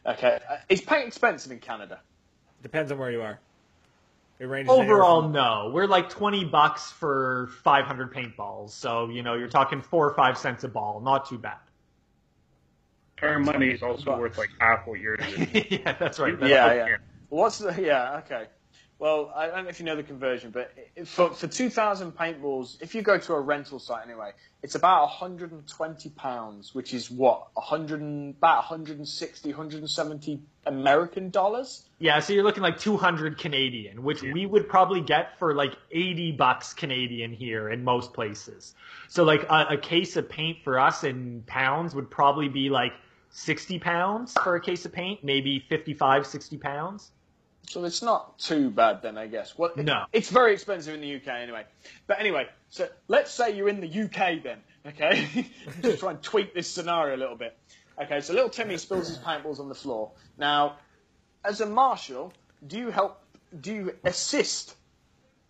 Okay, 0.06 0.40
uh, 0.50 0.58
is 0.70 0.82
paint 0.82 1.08
expensive 1.08 1.52
in 1.52 1.60
Canada? 1.60 2.00
Depends 2.62 2.92
on 2.92 2.98
where 2.98 3.12
you 3.12 3.22
are. 3.22 3.40
It 4.40 4.46
ranges 4.46 4.72
Overall, 4.72 5.24
from- 5.24 5.32
no. 5.32 5.72
We're 5.74 5.88
like 5.88 6.10
twenty 6.10 6.46
bucks 6.46 6.92
for 6.92 7.50
five 7.64 7.86
hundred 7.86 8.14
paintballs. 8.14 8.70
So 8.72 9.10
you 9.10 9.24
know 9.24 9.34
you're 9.34 9.48
talking 9.48 9.82
four 9.82 10.08
or 10.10 10.14
five 10.14 10.38
cents 10.38 10.64
a 10.64 10.68
ball. 10.68 11.02
Not 11.02 11.28
too 11.28 11.38
bad. 11.38 11.58
Our 13.22 13.40
money 13.40 13.70
is 13.70 13.84
also 13.84 14.18
worth 14.18 14.38
like 14.38 14.50
half 14.60 14.88
what 14.88 15.00
yours 15.00 15.20
is. 15.38 15.66
yeah, 15.72 15.94
that's 16.00 16.20
right. 16.20 16.40
That's 16.40 16.50
Yeah, 16.50 16.68
what- 16.68 16.76
yeah. 16.76 16.98
What's 17.30 17.60
the 17.60 17.82
yeah? 17.82 18.22
Okay. 18.26 18.48
Well, 19.00 19.32
I 19.36 19.48
don't 19.48 19.64
know 19.64 19.70
if 19.70 19.80
you 19.80 19.86
know 19.88 19.96
the 19.96 20.04
conversion, 20.04 20.52
but 20.52 20.76
for 21.06 21.32
for 21.32 21.48
two 21.48 21.72
thousand 21.72 22.12
paintballs, 22.12 22.80
if 22.84 22.94
you 22.94 23.02
go 23.02 23.18
to 23.18 23.34
a 23.34 23.40
rental 23.42 23.80
site 23.80 24.06
anyway, 24.06 24.32
it's 24.62 24.76
about 24.76 25.08
hundred 25.08 25.52
and 25.54 25.68
twenty 25.68 26.10
pounds, 26.10 26.76
which 26.76 26.94
is 26.94 27.10
what 27.10 27.48
hundred 27.58 28.02
about 28.02 28.58
160, 28.70 29.50
170 29.50 30.42
American 30.68 31.32
dollars. 31.32 31.84
Yeah, 31.98 32.20
so 32.20 32.34
you're 32.34 32.44
looking 32.44 32.62
like 32.64 32.78
200 32.80 33.40
Canadian, 33.40 34.04
which 34.04 34.22
we 34.22 34.46
would 34.46 34.70
probably 34.70 35.02
get 35.02 35.40
for 35.40 35.56
like 35.56 35.76
80 35.92 36.34
bucks 36.34 36.74
Canadian 36.74 37.32
here 37.34 37.70
in 37.70 37.84
most 37.84 38.14
places. 38.14 38.76
So 39.08 39.24
like 39.24 39.44
a, 39.50 39.68
a 39.72 39.78
case 39.78 40.16
of 40.16 40.30
paint 40.30 40.60
for 40.64 40.78
us 40.80 41.04
in 41.04 41.44
pounds 41.48 41.96
would 41.96 42.12
probably 42.12 42.50
be 42.50 42.70
like 42.70 42.94
60 43.32 43.80
pounds 43.80 44.34
for 44.44 44.56
a 44.56 44.62
case 44.62 44.86
of 44.86 44.92
paint, 44.92 45.24
maybe 45.24 45.60
55, 45.70 46.28
60 46.28 46.58
pounds. 46.58 47.12
So 47.68 47.84
it's 47.86 48.02
not 48.02 48.38
too 48.40 48.70
bad 48.70 49.02
then, 49.02 49.18
I 49.18 49.28
guess. 49.28 49.58
Well, 49.58 49.72
No. 49.78 50.06
it's 50.12 50.30
very 50.30 50.54
expensive 50.54 50.94
in 50.94 51.02
the 51.02 51.16
UK 51.16 51.28
anyway. 51.28 51.66
But 52.08 52.20
anyway, 52.20 52.48
so 52.70 52.90
let's 53.08 53.32
say 53.32 53.56
you're 53.56 53.70
in 53.70 53.80
the 53.80 53.88
UK 54.04 54.44
then, 54.44 54.60
okay? 54.86 55.48
Just 55.82 56.00
try 56.00 56.12
and 56.12 56.22
tweak 56.22 56.54
this 56.54 56.70
scenario 56.70 57.16
a 57.16 57.18
little 57.18 57.38
bit. 57.38 57.58
Okay, 58.02 58.20
so 58.22 58.34
little 58.34 58.50
Timmy 58.50 58.78
spills 58.78 59.08
his 59.08 59.18
paintballs 59.20 59.60
on 59.60 59.70
the 59.70 59.76
floor. 59.76 60.12
Now, 60.38 60.78
as 61.46 61.62
a 61.62 61.66
marshal, 61.66 62.34
do 62.68 62.78
you 62.78 62.90
help? 62.90 63.22
Do 63.60 63.74
you 63.74 63.96
assist 64.04 64.76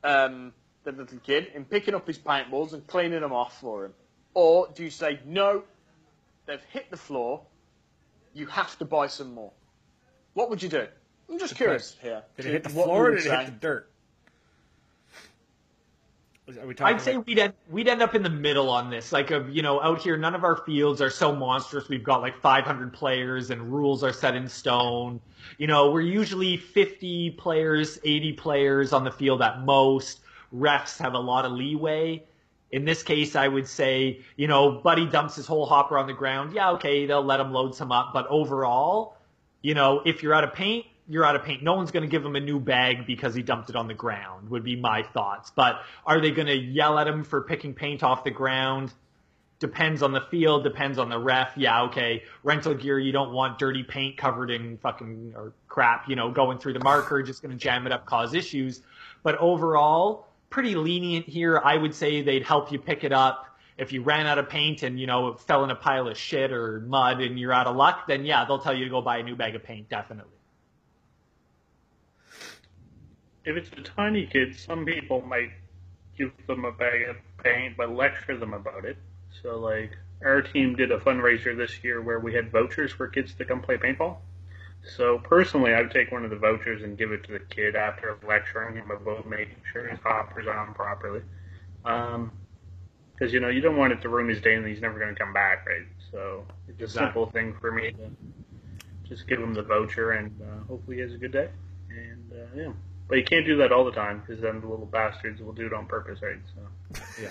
um, 0.04 0.52
the 0.84 0.92
little 0.92 1.20
kid 1.20 1.48
in 1.54 1.66
picking 1.66 1.94
up 1.96 2.08
his 2.08 2.18
paintballs 2.18 2.74
and 2.74 2.86
cleaning 2.88 3.22
them 3.22 3.32
off 3.32 3.60
for 3.62 3.86
him, 3.86 3.94
or 4.34 4.68
do 4.76 4.84
you 4.84 4.90
say 4.90 5.20
no? 5.26 5.64
They've 6.46 6.64
hit 6.72 6.90
the 6.90 6.98
floor. 6.98 7.42
You 8.34 8.46
have 8.48 8.78
to 8.80 8.86
buy 8.86 9.08
some 9.08 9.34
more. 9.34 9.52
What 10.34 10.50
would 10.50 10.64
you 10.64 10.70
do? 10.70 10.88
I'm 11.30 11.40
just 11.40 11.56
curious 11.56 11.98
here. 12.02 12.24
Did 12.38 12.46
it 12.46 12.52
hit 12.52 12.64
the 12.64 12.70
floor 12.70 13.08
or 13.08 13.16
did 13.16 13.26
it 13.26 13.32
hit 13.32 13.46
the 13.46 13.52
dirt? 13.52 13.92
Are 16.60 16.68
we 16.68 16.74
talking 16.74 16.96
I'd 16.96 17.02
say 17.02 17.16
like- 17.16 17.28
we'd 17.28 17.40
end, 17.40 17.54
we'd 17.70 17.88
end 17.88 18.02
up 18.02 18.14
in 18.16 18.24
the 18.24 18.30
middle 18.30 18.70
on 18.70 18.90
this. 18.90 19.14
Like, 19.14 19.32
uh, 19.32 19.46
you 19.46 19.62
know, 19.62 19.82
out 19.82 20.02
here, 20.02 20.18
none 20.18 20.36
of 20.36 20.44
our 20.44 20.58
fields 20.58 21.02
are 21.02 21.10
so 21.10 21.34
monstrous. 21.34 21.88
We've 21.88 22.04
got 22.04 22.22
like 22.22 22.38
500 22.42 22.92
players 22.92 23.52
and 23.52 23.72
rules 23.72 24.04
are 24.04 24.12
set 24.12 24.36
in 24.36 24.50
stone. 24.50 25.22
You 25.58 25.68
know, 25.68 25.92
we're 25.92 26.02
usually 26.02 26.58
50 26.58 27.32
players, 27.32 28.00
80 28.04 28.34
players 28.34 28.92
on 28.92 29.04
the 29.04 29.12
field 29.12 29.42
at 29.42 29.62
most. 29.62 30.22
Refs 30.54 30.98
have 30.98 31.14
a 31.14 31.20
lot 31.20 31.46
of 31.46 31.54
leeway. 31.54 32.24
In 32.72 32.86
this 32.86 33.04
case, 33.04 33.36
I 33.36 33.48
would 33.48 33.68
say, 33.68 34.22
you 34.38 34.48
know, 34.48 34.72
Buddy 34.72 35.06
dumps 35.06 35.36
his 35.36 35.46
whole 35.46 35.66
hopper 35.66 35.98
on 35.98 36.08
the 36.08 36.14
ground. 36.14 36.54
Yeah, 36.54 36.72
okay, 36.72 37.06
they'll 37.06 37.24
let 37.24 37.40
him 37.40 37.52
load 37.52 37.76
some 37.76 37.92
up. 37.92 38.12
But 38.14 38.28
overall, 38.28 39.18
you 39.62 39.74
know, 39.74 40.02
if 40.06 40.24
you're 40.24 40.34
out 40.34 40.46
of 40.46 40.54
paint, 40.54 40.86
you're 41.10 41.26
out 41.26 41.36
of 41.36 41.44
paint. 41.44 41.62
No 41.64 41.74
one's 41.74 41.92
going 41.92 42.04
to 42.04 42.10
give 42.10 42.26
him 42.26 42.36
a 42.36 42.40
new 42.40 42.60
bag 42.60 43.06
because 43.06 43.36
he 43.36 43.42
dumped 43.42 43.70
it 43.70 43.76
on 43.76 43.88
the 43.88 43.94
ground, 43.94 44.50
would 44.50 44.64
be 44.64 44.78
my 44.78 45.04
thoughts. 45.04 45.52
But 45.54 45.82
are 46.06 46.22
they 46.22 46.32
going 46.32 46.48
to 46.48 46.56
yell 46.56 46.98
at 46.98 47.08
him 47.08 47.26
for 47.26 47.42
picking 47.42 47.74
paint 47.74 48.04
off 48.04 48.24
the 48.24 48.32
ground? 48.32 48.94
Depends 49.60 50.02
on 50.02 50.14
the 50.14 50.22
field, 50.22 50.64
depends 50.64 50.98
on 50.98 51.10
the 51.10 51.20
ref. 51.20 51.52
Yeah, 51.56 51.84
okay. 51.84 52.24
Rental 52.44 52.74
gear, 52.74 52.98
you 52.98 53.12
don't 53.12 53.34
want 53.34 53.60
dirty 53.60 53.84
paint 53.84 54.18
covered 54.18 54.50
in 54.50 54.78
fucking 54.78 55.34
or 55.36 55.54
crap, 55.68 56.10
you 56.10 56.16
know, 56.16 56.32
going 56.32 56.58
through 56.58 56.74
the 56.74 56.80
marker, 56.80 57.22
just 57.22 57.44
going 57.44 57.52
to 57.52 57.58
jam 57.58 57.86
it 57.86 57.92
up, 57.92 58.06
cause 58.06 58.34
issues. 58.34 58.82
But 59.22 59.38
overall, 59.38 60.28
pretty 60.52 60.76
lenient 60.76 61.28
here. 61.28 61.60
I 61.64 61.76
would 61.76 61.96
say 61.96 62.22
they'd 62.22 62.44
help 62.44 62.72
you 62.72 62.78
pick 62.78 63.04
it 63.04 63.12
up. 63.12 63.48
If 63.78 63.92
you 63.92 64.04
ran 64.04 64.28
out 64.28 64.38
of 64.38 64.48
paint 64.48 64.84
and, 64.84 65.00
you 65.00 65.08
know, 65.08 65.34
fell 65.34 65.64
in 65.64 65.72
a 65.72 65.76
pile 65.76 66.08
of 66.08 66.16
shit 66.16 66.52
or 66.52 66.82
mud 66.82 67.20
and 67.22 67.40
you're 67.40 67.54
out 67.54 67.66
of 67.66 67.76
luck, 67.76 68.06
then 68.08 68.26
yeah, 68.26 68.46
they'll 68.46 68.60
tell 68.60 68.78
you 68.78 68.84
to 68.84 68.92
go 68.92 69.02
buy 69.02 69.18
a 69.18 69.24
new 69.24 69.36
bag 69.36 69.56
of 69.56 69.64
paint, 69.64 69.90
definitely. 69.90 70.38
if 73.46 73.58
it's 73.58 73.70
a 73.78 73.82
tiny 73.82 74.28
kid, 74.28 74.56
some 74.56 74.86
people 74.86 75.22
might 75.22 75.52
give 76.18 76.32
them 76.48 76.66
a 76.66 76.72
bag 76.72 77.10
of 77.10 77.16
paint 77.44 77.76
but 77.78 77.92
lecture 77.92 78.38
them 78.38 78.54
about 78.54 78.86
it. 78.86 78.98
So, 79.42 79.58
like, 79.58 79.92
our 80.24 80.42
team 80.42 80.76
did 80.76 80.92
a 80.92 81.00
fundraiser 81.00 81.58
this 81.58 81.84
year 81.84 82.02
where 82.02 82.20
we 82.20 82.34
had 82.34 82.52
vouchers 82.52 82.92
for 82.92 83.08
kids 83.08 83.34
to 83.36 83.46
come 83.46 83.62
play 83.62 83.78
paintball. 83.78 84.18
So, 84.84 85.20
personally, 85.20 85.74
I'd 85.74 85.92
take 85.92 86.12
one 86.12 86.24
of 86.24 86.32
the 86.32 86.38
vouchers 86.38 86.82
and 86.82 86.98
give 86.98 87.12
it 87.12 87.24
to 87.26 87.34
the 87.34 87.40
kid 87.40 87.76
after 87.76 88.18
lecturing 88.28 88.76
him 88.76 88.90
about 88.90 89.28
making 89.30 89.58
sure 89.72 89.88
his 89.88 90.00
hopper's 90.04 90.48
on 90.48 90.74
properly. 90.74 91.22
Because, 91.84 93.32
you 93.32 93.40
know, 93.40 93.50
you 93.50 93.62
don't 93.62 93.78
want 93.78 93.94
it 93.94 94.02
to 94.02 94.10
ruin 94.10 94.28
his 94.28 94.42
day 94.42 94.56
and 94.56 94.66
he's 94.66 94.82
never 94.82 94.98
going 94.98 95.14
to 95.14 95.20
come 95.20 95.34
back, 95.34 95.66
right? 95.68 95.86
So, 96.12 96.46
it's 96.68 96.82
a 96.82 96.88
simple 96.88 97.28
thing 97.28 97.56
for 97.62 97.72
me 97.72 97.92
to 97.92 98.10
just 99.08 99.28
give 99.28 99.40
him 99.40 99.54
the 99.54 99.62
voucher 99.64 100.12
and 100.12 100.32
uh, 100.42 100.64
hopefully 100.68 100.98
he 100.98 101.02
has 101.04 101.14
a 101.14 101.18
good 101.18 101.32
day. 101.32 101.50
And, 101.90 102.32
uh, 102.34 102.46
yeah. 102.56 102.72
But 103.08 103.18
you 103.18 103.24
can't 103.24 103.46
do 103.46 103.58
that 103.58 103.72
all 103.72 103.86
the 103.86 103.92
time 103.92 104.24
because 104.26 104.42
then 104.42 104.62
the 104.62 104.68
little 104.68 104.86
bastards 104.86 105.42
will 105.42 105.54
do 105.54 105.68
it 105.68 105.74
on 105.74 105.86
purpose, 105.86 106.22
right? 106.22 106.40
So 106.56 107.02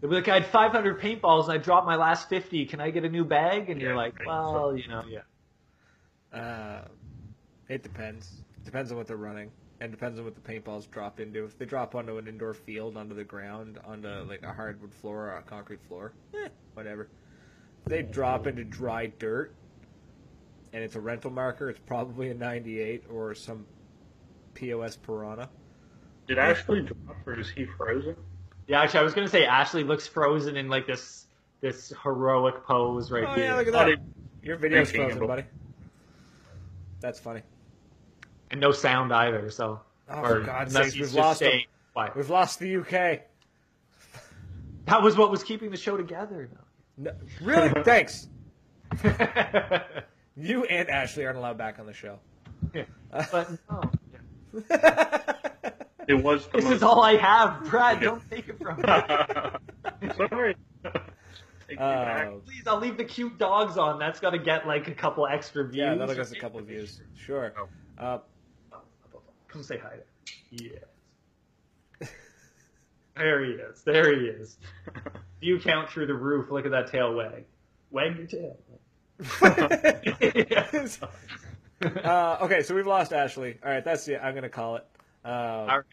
They'll 0.00 0.10
be 0.10 0.16
like, 0.16 0.28
I 0.28 0.34
had 0.34 0.46
500 0.46 1.00
paintballs 1.00 1.44
and 1.44 1.52
I 1.52 1.56
dropped 1.56 1.86
my 1.86 1.96
last 1.96 2.28
50. 2.28 2.66
Can 2.66 2.80
I 2.80 2.90
get 2.90 3.04
a 3.04 3.08
new 3.08 3.24
bag? 3.24 3.70
And 3.70 3.80
you're 3.80 3.96
like, 3.96 4.18
right. 4.18 4.28
well, 4.28 4.76
you 4.76 4.86
know, 4.88 5.02
yeah. 5.08 5.20
Uh, 6.36 6.82
it 7.68 7.82
depends. 7.82 8.42
Depends 8.64 8.90
on 8.90 8.98
what 8.98 9.06
they're 9.06 9.16
running, 9.16 9.50
and 9.80 9.90
depends 9.90 10.18
on 10.18 10.24
what 10.24 10.34
the 10.34 10.40
paintballs 10.40 10.90
drop 10.90 11.20
into. 11.20 11.44
If 11.44 11.58
they 11.58 11.64
drop 11.64 11.94
onto 11.94 12.18
an 12.18 12.28
indoor 12.28 12.54
field, 12.54 12.96
onto 12.96 13.14
the 13.14 13.24
ground, 13.24 13.78
onto 13.84 14.08
like 14.28 14.42
a 14.42 14.52
hardwood 14.52 14.92
floor 14.92 15.28
or 15.30 15.36
a 15.38 15.42
concrete 15.42 15.80
floor, 15.88 16.12
eh, 16.34 16.48
whatever. 16.74 17.08
If 17.84 17.90
they 17.90 18.02
drop 18.02 18.46
into 18.46 18.64
dry 18.64 19.06
dirt, 19.06 19.54
and 20.72 20.82
it's 20.82 20.96
a 20.96 21.00
rental 21.00 21.30
marker, 21.30 21.70
it's 21.70 21.80
probably 21.86 22.30
a 22.30 22.34
98 22.34 23.04
or 23.10 23.34
some 23.34 23.64
POS 24.54 24.96
Piranha. 24.96 25.48
did 26.26 26.38
Ashley 26.38 26.82
drop 26.82 27.16
or 27.26 27.38
is 27.38 27.48
he 27.48 27.66
frozen? 27.76 28.16
Yeah, 28.66 28.82
actually, 28.82 29.00
I 29.00 29.02
was 29.04 29.14
going 29.14 29.26
to 29.26 29.30
say 29.30 29.46
Ashley 29.46 29.84
looks 29.84 30.06
frozen 30.08 30.56
in 30.56 30.68
like 30.68 30.86
this 30.86 31.26
this 31.60 31.92
heroic 32.02 32.64
pose 32.64 33.10
right 33.10 33.24
Oh 33.26 33.34
here. 33.34 33.44
yeah, 33.44 33.54
look 33.56 33.68
at 33.68 33.72
that. 33.72 33.98
Your 34.42 34.56
video's 34.56 34.90
Thinking 34.90 35.10
frozen, 35.10 35.26
buddy. 35.26 35.44
That's 37.06 37.20
funny. 37.20 37.40
And 38.50 38.60
no 38.60 38.72
sound 38.72 39.12
either, 39.12 39.48
so. 39.48 39.78
Oh, 40.10 40.22
or 40.22 40.28
for 40.28 40.40
God's 40.40 40.74
unless 40.74 40.86
sakes, 40.92 40.96
he's 40.96 41.14
we've 41.14 41.22
lost 41.24 41.38
them. 41.38 41.60
We've 42.16 42.30
lost 42.30 42.58
the 42.58 42.76
UK. 42.78 43.20
That 44.86 45.02
was 45.02 45.16
what 45.16 45.30
was 45.30 45.44
keeping 45.44 45.70
the 45.70 45.76
show 45.76 45.96
together. 45.96 46.48
though. 46.52 47.12
No, 47.12 47.12
really? 47.40 47.68
Thanks. 47.84 48.28
You 50.38 50.64
and 50.64 50.90
Ashley 50.90 51.24
aren't 51.24 51.38
allowed 51.38 51.56
back 51.56 51.78
on 51.78 51.86
the 51.86 51.94
show. 51.94 52.18
Uh, 52.74 53.24
but 53.32 53.50
no. 53.70 53.90
It 56.08 56.14
was 56.22 56.46
the 56.48 56.58
This 56.58 56.64
most. 56.64 56.74
is 56.74 56.82
all 56.82 57.00
I 57.02 57.16
have, 57.16 57.64
Brad. 57.70 58.00
Don't 58.00 58.22
take 58.30 58.48
it 58.48 58.58
from 58.58 58.76
me. 58.78 60.10
Sorry. 60.28 60.56
Take 61.68 61.78
me 61.78 61.84
back. 61.84 62.26
Uh, 62.26 62.30
Please, 62.44 62.66
I'll 62.66 62.78
leave 62.78 62.96
the 62.96 63.04
cute 63.04 63.38
dogs 63.38 63.76
on. 63.76 63.98
That's 63.98 64.20
got 64.20 64.30
to 64.30 64.38
get 64.38 64.66
like 64.66 64.88
a 64.88 64.94
couple 64.94 65.26
extra 65.26 65.64
views. 65.64 65.76
yeah, 65.76 65.94
that'll 65.94 66.14
get 66.14 66.20
us 66.20 66.32
a 66.32 66.38
couple 66.38 66.60
of 66.60 66.66
views. 66.66 67.00
Sure. 67.14 67.52
Oh. 67.58 68.04
Uh, 68.04 68.18
Come 69.48 69.62
say 69.62 69.78
hi. 69.78 69.96
Yes. 70.50 70.84
There 73.16 73.44
he 73.44 73.52
is. 73.52 73.82
There 73.82 74.14
he 74.14 74.26
is. 74.26 74.58
View 75.40 75.58
count 75.58 75.88
through 75.88 76.06
the 76.06 76.14
roof. 76.14 76.50
Look 76.50 76.66
at 76.66 76.70
that 76.72 76.88
tail 76.88 77.14
wag. 77.14 77.44
Wag 77.90 78.16
your 78.16 78.26
tail. 78.26 78.58
uh, 82.04 82.38
okay, 82.42 82.62
so 82.62 82.74
we've 82.74 82.86
lost 82.86 83.14
Ashley. 83.14 83.58
All 83.64 83.70
right, 83.70 83.84
that's 83.84 84.06
it. 84.08 84.20
I'm 84.22 84.34
gonna 84.34 84.50
call 84.50 84.76
it. 84.76 84.86
Uh, 85.24 85.28
All 85.28 85.66
right. 85.66 85.84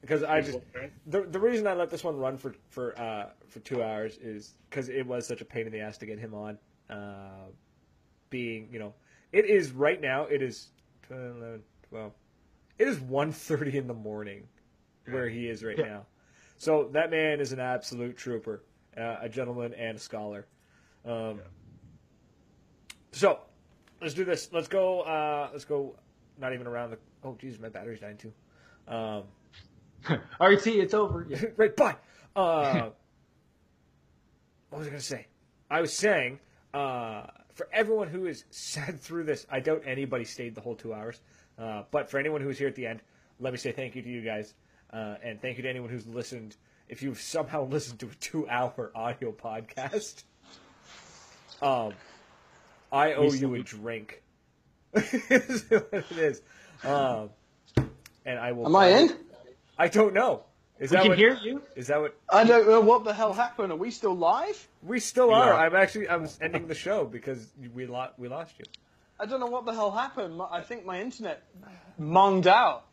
Because 0.00 0.22
I 0.22 0.40
just 0.40 0.58
the 1.06 1.22
the 1.22 1.38
reason 1.38 1.66
I 1.66 1.74
let 1.74 1.90
this 1.90 2.02
one 2.04 2.16
run 2.16 2.36
for 2.36 2.54
for 2.68 2.98
uh, 2.98 3.30
for 3.48 3.60
two 3.60 3.82
hours 3.82 4.16
is 4.18 4.54
because 4.68 4.88
it 4.88 5.06
was 5.06 5.26
such 5.26 5.40
a 5.40 5.44
pain 5.44 5.66
in 5.66 5.72
the 5.72 5.80
ass 5.80 5.98
to 5.98 6.06
get 6.06 6.18
him 6.18 6.34
on. 6.34 6.58
Uh, 6.88 7.48
being 8.30 8.68
you 8.72 8.78
know, 8.78 8.94
it 9.32 9.44
is 9.44 9.72
right 9.72 10.00
now. 10.00 10.24
It 10.24 10.42
is 10.42 10.68
10, 11.08 11.18
11, 11.38 11.62
12. 11.88 12.12
It 12.78 12.88
is 12.88 12.98
1.30 12.98 13.74
in 13.74 13.86
the 13.86 13.94
morning 13.94 14.44
where 15.08 15.28
he 15.28 15.48
is 15.48 15.62
right 15.62 15.76
Yeah. 15.76 15.84
now. 15.84 16.06
So 16.56 16.88
that 16.92 17.10
man 17.10 17.40
is 17.40 17.52
an 17.52 17.60
absolute 17.60 18.16
trooper, 18.16 18.62
uh, 18.96 19.16
a 19.20 19.28
gentleman 19.28 19.74
and 19.74 19.96
a 19.96 20.00
scholar. 20.00 20.46
Um, 21.04 21.40
So 23.12 23.40
let's 24.00 24.14
do 24.14 24.24
this. 24.24 24.50
Let's 24.52 24.68
go. 24.68 25.00
Uh, 25.00 25.48
let's 25.52 25.64
go. 25.64 25.96
Not 26.38 26.52
even 26.54 26.66
around 26.66 26.90
the. 26.90 26.98
Oh, 27.24 27.36
Jesus, 27.38 27.60
my 27.60 27.68
battery's 27.68 28.00
dying 28.00 28.16
too. 28.16 28.32
Um, 28.88 29.24
RT, 30.40 30.66
it's 30.66 30.94
over. 30.94 31.26
Yeah. 31.28 31.42
right, 31.56 31.74
bye. 31.76 31.96
Uh, 32.34 32.90
what 34.70 34.78
was 34.78 34.86
I 34.86 34.90
going 34.90 35.00
to 35.00 35.06
say? 35.06 35.26
I 35.70 35.80
was 35.80 35.92
saying, 35.92 36.38
uh, 36.74 37.26
for 37.54 37.68
everyone 37.72 38.08
who 38.08 38.24
has 38.24 38.44
sat 38.50 38.98
through 38.98 39.24
this, 39.24 39.46
I 39.50 39.60
doubt 39.60 39.82
anybody 39.84 40.24
stayed 40.24 40.54
the 40.54 40.60
whole 40.60 40.74
two 40.76 40.94
hours. 40.94 41.20
Uh, 41.58 41.82
but 41.90 42.10
for 42.10 42.18
anyone 42.18 42.40
who 42.40 42.48
was 42.48 42.58
here 42.58 42.68
at 42.68 42.74
the 42.74 42.86
end, 42.86 43.00
let 43.38 43.52
me 43.52 43.58
say 43.58 43.72
thank 43.72 43.94
you 43.94 44.02
to 44.02 44.08
you 44.08 44.22
guys. 44.22 44.54
Uh, 44.92 45.16
and 45.22 45.40
thank 45.40 45.56
you 45.56 45.62
to 45.62 45.68
anyone 45.68 45.90
who's 45.90 46.06
listened. 46.06 46.56
If 46.88 47.02
you've 47.02 47.20
somehow 47.20 47.66
listened 47.66 48.00
to 48.00 48.06
a 48.06 48.14
two 48.16 48.48
hour 48.48 48.90
audio 48.94 49.30
podcast, 49.30 50.24
um, 51.62 51.92
I 52.90 53.12
owe 53.12 53.32
you 53.32 53.54
a 53.54 53.62
drink. 53.62 54.22
is 54.94 55.64
what 55.70 55.88
it 55.92 56.18
is. 56.18 56.42
Um, 56.82 57.30
and 58.24 58.38
I 58.38 58.52
will. 58.52 58.66
Am 58.66 58.74
I 58.74 58.88
in? 58.88 59.16
I 59.80 59.88
don't 59.88 60.12
know. 60.12 60.42
Is 60.78 60.90
We 60.90 60.96
that 60.96 61.02
can 61.02 61.08
what, 61.10 61.18
hear 61.18 61.38
you. 61.42 61.62
Is 61.74 61.86
that 61.88 62.00
what 62.00 62.14
I 62.30 62.44
don't 62.44 62.68
know 62.68 62.80
what 62.82 63.04
the 63.04 63.14
hell 63.14 63.32
happened. 63.32 63.72
Are 63.72 63.76
we 63.76 63.90
still 63.90 64.14
live? 64.14 64.68
we 64.82 65.00
still 65.00 65.30
are? 65.32 65.54
are. 65.54 65.66
I'm 65.66 65.74
actually 65.74 66.06
I'm 66.08 66.28
ending 66.40 66.66
the 66.68 66.74
show 66.74 67.04
because 67.06 67.46
we 67.74 67.86
lost 67.86 68.12
we 68.18 68.28
lost 68.28 68.54
you. 68.58 68.66
I 69.18 69.24
don't 69.26 69.40
know 69.40 69.46
what 69.46 69.64
the 69.64 69.72
hell 69.72 69.90
happened. 69.90 70.40
I 70.50 70.60
think 70.60 70.84
my 70.84 71.00
internet 71.00 71.42
monged 71.98 72.46
out. 72.46 72.84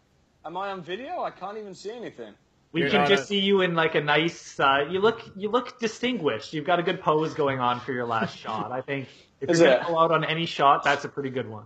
Am 0.45 0.55
I 0.55 0.71
on 0.71 0.81
video? 0.81 1.23
I 1.23 1.31
can't 1.31 1.57
even 1.57 1.73
see 1.75 1.91
anything. 1.91 2.33
We 2.71 2.81
You're 2.81 2.89
can 2.89 3.07
just 3.07 3.23
a- 3.23 3.27
see 3.27 3.39
you 3.39 3.61
in 3.61 3.75
like 3.75 3.95
a 3.95 4.01
nice. 4.01 4.57
Uh, 4.59 4.85
you 4.89 4.99
look 4.99 5.21
you 5.35 5.49
look 5.49 5.77
distinguished. 5.79 6.53
You've 6.53 6.65
got 6.65 6.79
a 6.79 6.83
good 6.83 7.01
pose 7.01 7.33
going 7.33 7.59
on 7.59 7.81
for 7.81 7.91
your 7.91 8.05
last 8.05 8.37
shot. 8.43 8.71
I 8.71 8.79
think 8.81 9.07
if 9.41 9.49
Is 9.49 9.59
you're 9.59 9.69
it? 9.69 9.81
gonna 9.81 9.89
go 9.93 9.99
out 9.99 10.11
on 10.11 10.23
any 10.23 10.45
shot, 10.45 10.83
that's 10.83 11.03
a 11.05 11.09
pretty 11.09 11.31
good 11.31 11.49
one. 11.49 11.65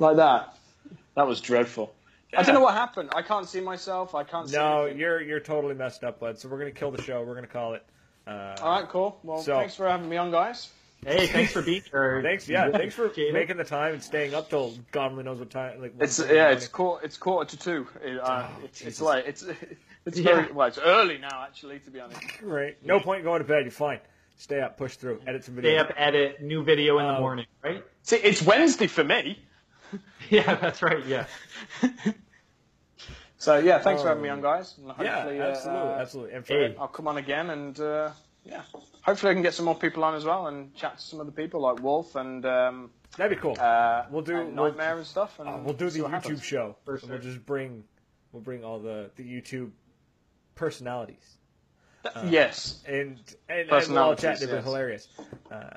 Like 0.00 0.16
that. 0.16 0.56
That 1.14 1.26
was 1.28 1.40
dreadful. 1.40 1.94
I 2.36 2.42
don't 2.42 2.54
know 2.54 2.60
what 2.60 2.74
happened. 2.74 3.10
I 3.14 3.22
can't 3.22 3.48
see 3.48 3.60
myself. 3.60 4.14
I 4.14 4.24
can't 4.24 4.48
see 4.48 4.56
No, 4.56 4.82
anything. 4.82 5.00
you're 5.00 5.20
you're 5.22 5.40
totally 5.40 5.74
messed 5.74 6.04
up, 6.04 6.20
bud. 6.20 6.38
So 6.38 6.48
we're 6.48 6.58
gonna 6.58 6.70
kill 6.70 6.90
the 6.90 7.02
show. 7.02 7.22
We're 7.22 7.34
gonna 7.34 7.46
call 7.46 7.74
it. 7.74 7.84
Uh, 8.26 8.56
All 8.60 8.80
right, 8.80 8.88
cool. 8.88 9.18
Well, 9.22 9.42
So- 9.42 9.56
thanks 9.58 9.74
for 9.74 9.88
having 9.88 10.08
me 10.08 10.16
on, 10.16 10.30
guys. 10.30 10.70
Hey, 11.04 11.26
thanks 11.26 11.52
for 11.52 11.60
being 11.60 11.82
here. 11.90 12.22
Thanks, 12.24 12.48
yeah, 12.48 12.70
thanks 12.70 12.94
for 12.94 13.04
Appreciate 13.04 13.34
making 13.34 13.58
the 13.58 13.64
time 13.64 13.92
and 13.92 14.02
staying 14.02 14.32
up 14.32 14.48
till 14.48 14.72
God 14.90 15.10
only 15.10 15.22
knows 15.24 15.38
what 15.38 15.50
time. 15.50 15.78
Like 15.82 15.92
It's 16.00 16.18
1:30 16.18 16.30
in 16.30 16.36
yeah, 16.36 16.48
it's 16.48 16.60
morning. 16.62 16.70
quarter, 16.72 17.04
it's 17.04 17.16
quarter 17.18 17.50
to 17.50 17.56
two. 17.58 17.86
It, 18.02 18.18
uh, 18.20 18.48
Oh, 18.48 18.64
it's, 18.64 18.78
Jesus. 18.78 18.88
it's 18.94 19.00
late. 19.02 19.24
It's 19.26 19.42
it's 20.06 20.18
Yeah. 20.18 20.34
very 20.40 20.52
well. 20.52 20.68
It's 20.68 20.78
early 20.78 21.18
now, 21.18 21.42
actually. 21.46 21.78
To 21.80 21.90
be 21.90 22.00
honest. 22.00 22.22
right. 22.40 22.78
No 22.82 23.00
point 23.00 23.18
in 23.18 23.24
going 23.24 23.42
to 23.42 23.46
bed. 23.46 23.64
You're 23.64 23.70
fine. 23.70 24.00
Stay 24.38 24.62
up, 24.62 24.78
push 24.78 24.94
through, 24.96 25.20
edit 25.26 25.44
some 25.44 25.54
videos. 25.56 25.60
Stay 25.60 25.78
up, 25.78 25.92
edit, 25.94 26.40
new 26.42 26.64
video 26.64 26.98
in 26.98 27.06
the 27.06 27.12
Um, 27.14 27.20
morning, 27.20 27.46
right? 27.62 27.84
See, 28.02 28.16
it's 28.16 28.40
Wednesday 28.40 28.86
for 28.86 29.04
me. 29.04 29.38
Yeah, 30.30 30.54
that's 30.56 30.82
right. 30.82 31.04
Yeah. 31.06 31.26
So 33.38 33.58
yeah, 33.58 33.78
thanks 33.78 34.00
for 34.02 34.08
Um, 34.08 34.16
having 34.16 34.22
me 34.22 34.28
on, 34.30 34.40
guys. 34.40 34.74
And 34.78 34.86
Yeah, 35.00 35.14
hopefully, 35.16 35.40
uh, 35.40 35.44
absolutely, 35.44 35.82
uh, 35.92 35.98
absolutely. 36.00 36.32
And 36.34 36.46
for, 36.46 36.52
hey. 36.54 36.76
I'll 36.80 36.88
come 36.88 37.06
on 37.08 37.18
again, 37.18 37.50
and 37.50 37.78
uh, 37.78 38.10
yeah, 38.44 38.62
hopefully 39.02 39.30
I 39.30 39.34
can 39.34 39.42
get 39.42 39.52
some 39.54 39.66
more 39.66 39.74
people 39.74 40.02
on 40.04 40.14
as 40.14 40.24
well, 40.24 40.46
and 40.46 40.74
chat 40.74 40.98
to 40.98 41.04
some 41.04 41.20
other 41.20 41.30
people 41.30 41.60
like 41.60 41.82
Wolf 41.82 42.16
and 42.16 42.46
um, 42.46 42.90
that'd 43.18 43.36
be 43.36 43.40
cool. 43.40 43.56
uh, 43.60 44.04
We'll 44.10 44.22
do- 44.22 44.36
and 44.36 44.56
we'll- 44.56 44.66
Nightmare 44.68 44.96
and 44.96 45.06
stuff. 45.06 45.38
And 45.40 45.48
Uh, 45.48 45.58
we'll 45.62 45.74
do 45.74 45.90
the 45.90 46.00
YouTube 46.00 46.10
happens. 46.10 46.42
show. 46.42 46.76
For 46.86 46.94
and 46.96 47.10
We'll 47.10 47.18
just 47.18 47.44
bring 47.44 47.84
we'll 48.32 48.42
bring 48.42 48.64
all 48.64 48.78
the 48.78 49.10
the 49.16 49.24
YouTube 49.24 49.72
personalities. 50.54 51.36
yes. 52.26 52.82
and 52.86 53.18
and, 53.50 53.68
and 53.70 53.88
we'll 53.88 53.98
all 53.98 54.16
chat. 54.16 54.38
They've 54.40 54.48
been 54.48 54.56
yes. 54.56 54.64
hilarious. 54.64 55.08
Uh, 55.50 55.70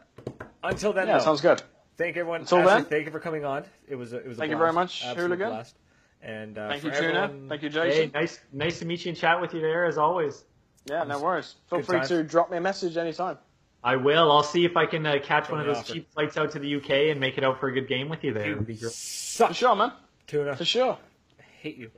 until 0.63 0.93
then, 0.93 1.07
Yeah, 1.07 1.17
though, 1.17 1.23
sounds 1.25 1.41
good. 1.41 1.61
Thank 1.97 2.17
everyone. 2.17 2.41
Until 2.41 2.59
Ashley, 2.59 2.73
then. 2.73 2.85
thank 2.85 3.05
you 3.05 3.11
for 3.11 3.19
coming 3.19 3.45
on. 3.45 3.63
It 3.87 3.95
was 3.95 4.13
a, 4.13 4.17
it 4.17 4.27
was. 4.27 4.37
A 4.37 4.39
Thank 4.41 4.51
you 4.51 4.57
very 4.57 4.73
much, 4.73 5.03
Absolute 5.03 5.23
Hooligan. 5.27 5.49
Blast. 5.49 5.75
And 6.21 6.57
uh, 6.57 6.69
Thank 6.69 6.83
you, 6.83 6.91
Tuna. 6.91 7.03
everyone- 7.05 7.49
Thank 7.49 7.61
you, 7.63 7.69
Hey, 7.69 7.89
Jason. 7.89 8.11
nice, 8.13 8.39
nice 8.51 8.79
to 8.79 8.85
meet 8.85 9.05
you 9.05 9.09
and 9.09 9.17
chat 9.17 9.39
with 9.39 9.53
you 9.53 9.61
there 9.61 9.85
as 9.85 9.97
always. 9.97 10.43
yeah, 10.85 11.03
no 11.03 11.19
worries. 11.21 11.55
Feel 11.69 11.79
Good 11.79 11.85
free 11.85 11.97
times. 11.97 12.09
to 12.09 12.23
drop 12.23 12.49
me 12.49 12.57
a 12.57 12.61
message 12.61 12.97
anytime. 12.97 13.37
I 13.83 13.95
will. 13.97 14.31
I'll 14.31 14.41
see 14.43 14.65
if 14.65 14.75
I 14.75 14.85
can 14.87 15.05
uh, 15.05 15.17
catch 15.23 15.49
one 15.49 15.59
of 15.59 15.67
those 15.67 15.77
offer. 15.77 15.93
cheap 15.93 16.11
flights 16.11 16.35
out 16.35 16.51
to 16.51 16.59
the 16.59 16.75
UK 16.75 16.89
and 17.11 17.19
make 17.19 17.37
it 17.37 17.43
out 17.43 17.59
for 17.59 17.67
a 17.69 17.71
good 17.73 17.87
game 17.87 18.09
with 18.09 18.23
you 18.23 18.33
there. 18.33 18.51
It'd 18.53 18.65
be 18.65 18.73
You 18.73 18.79
great. 18.81 18.93
For 18.93 19.53
sure, 19.53 19.75
man. 19.75 19.91
Tuna. 20.25 20.55
For 20.55 20.65
sure. 20.65 20.97
I 21.39 21.43
hate 21.61 21.77
you. 21.77 21.91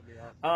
Um, 0.44 0.50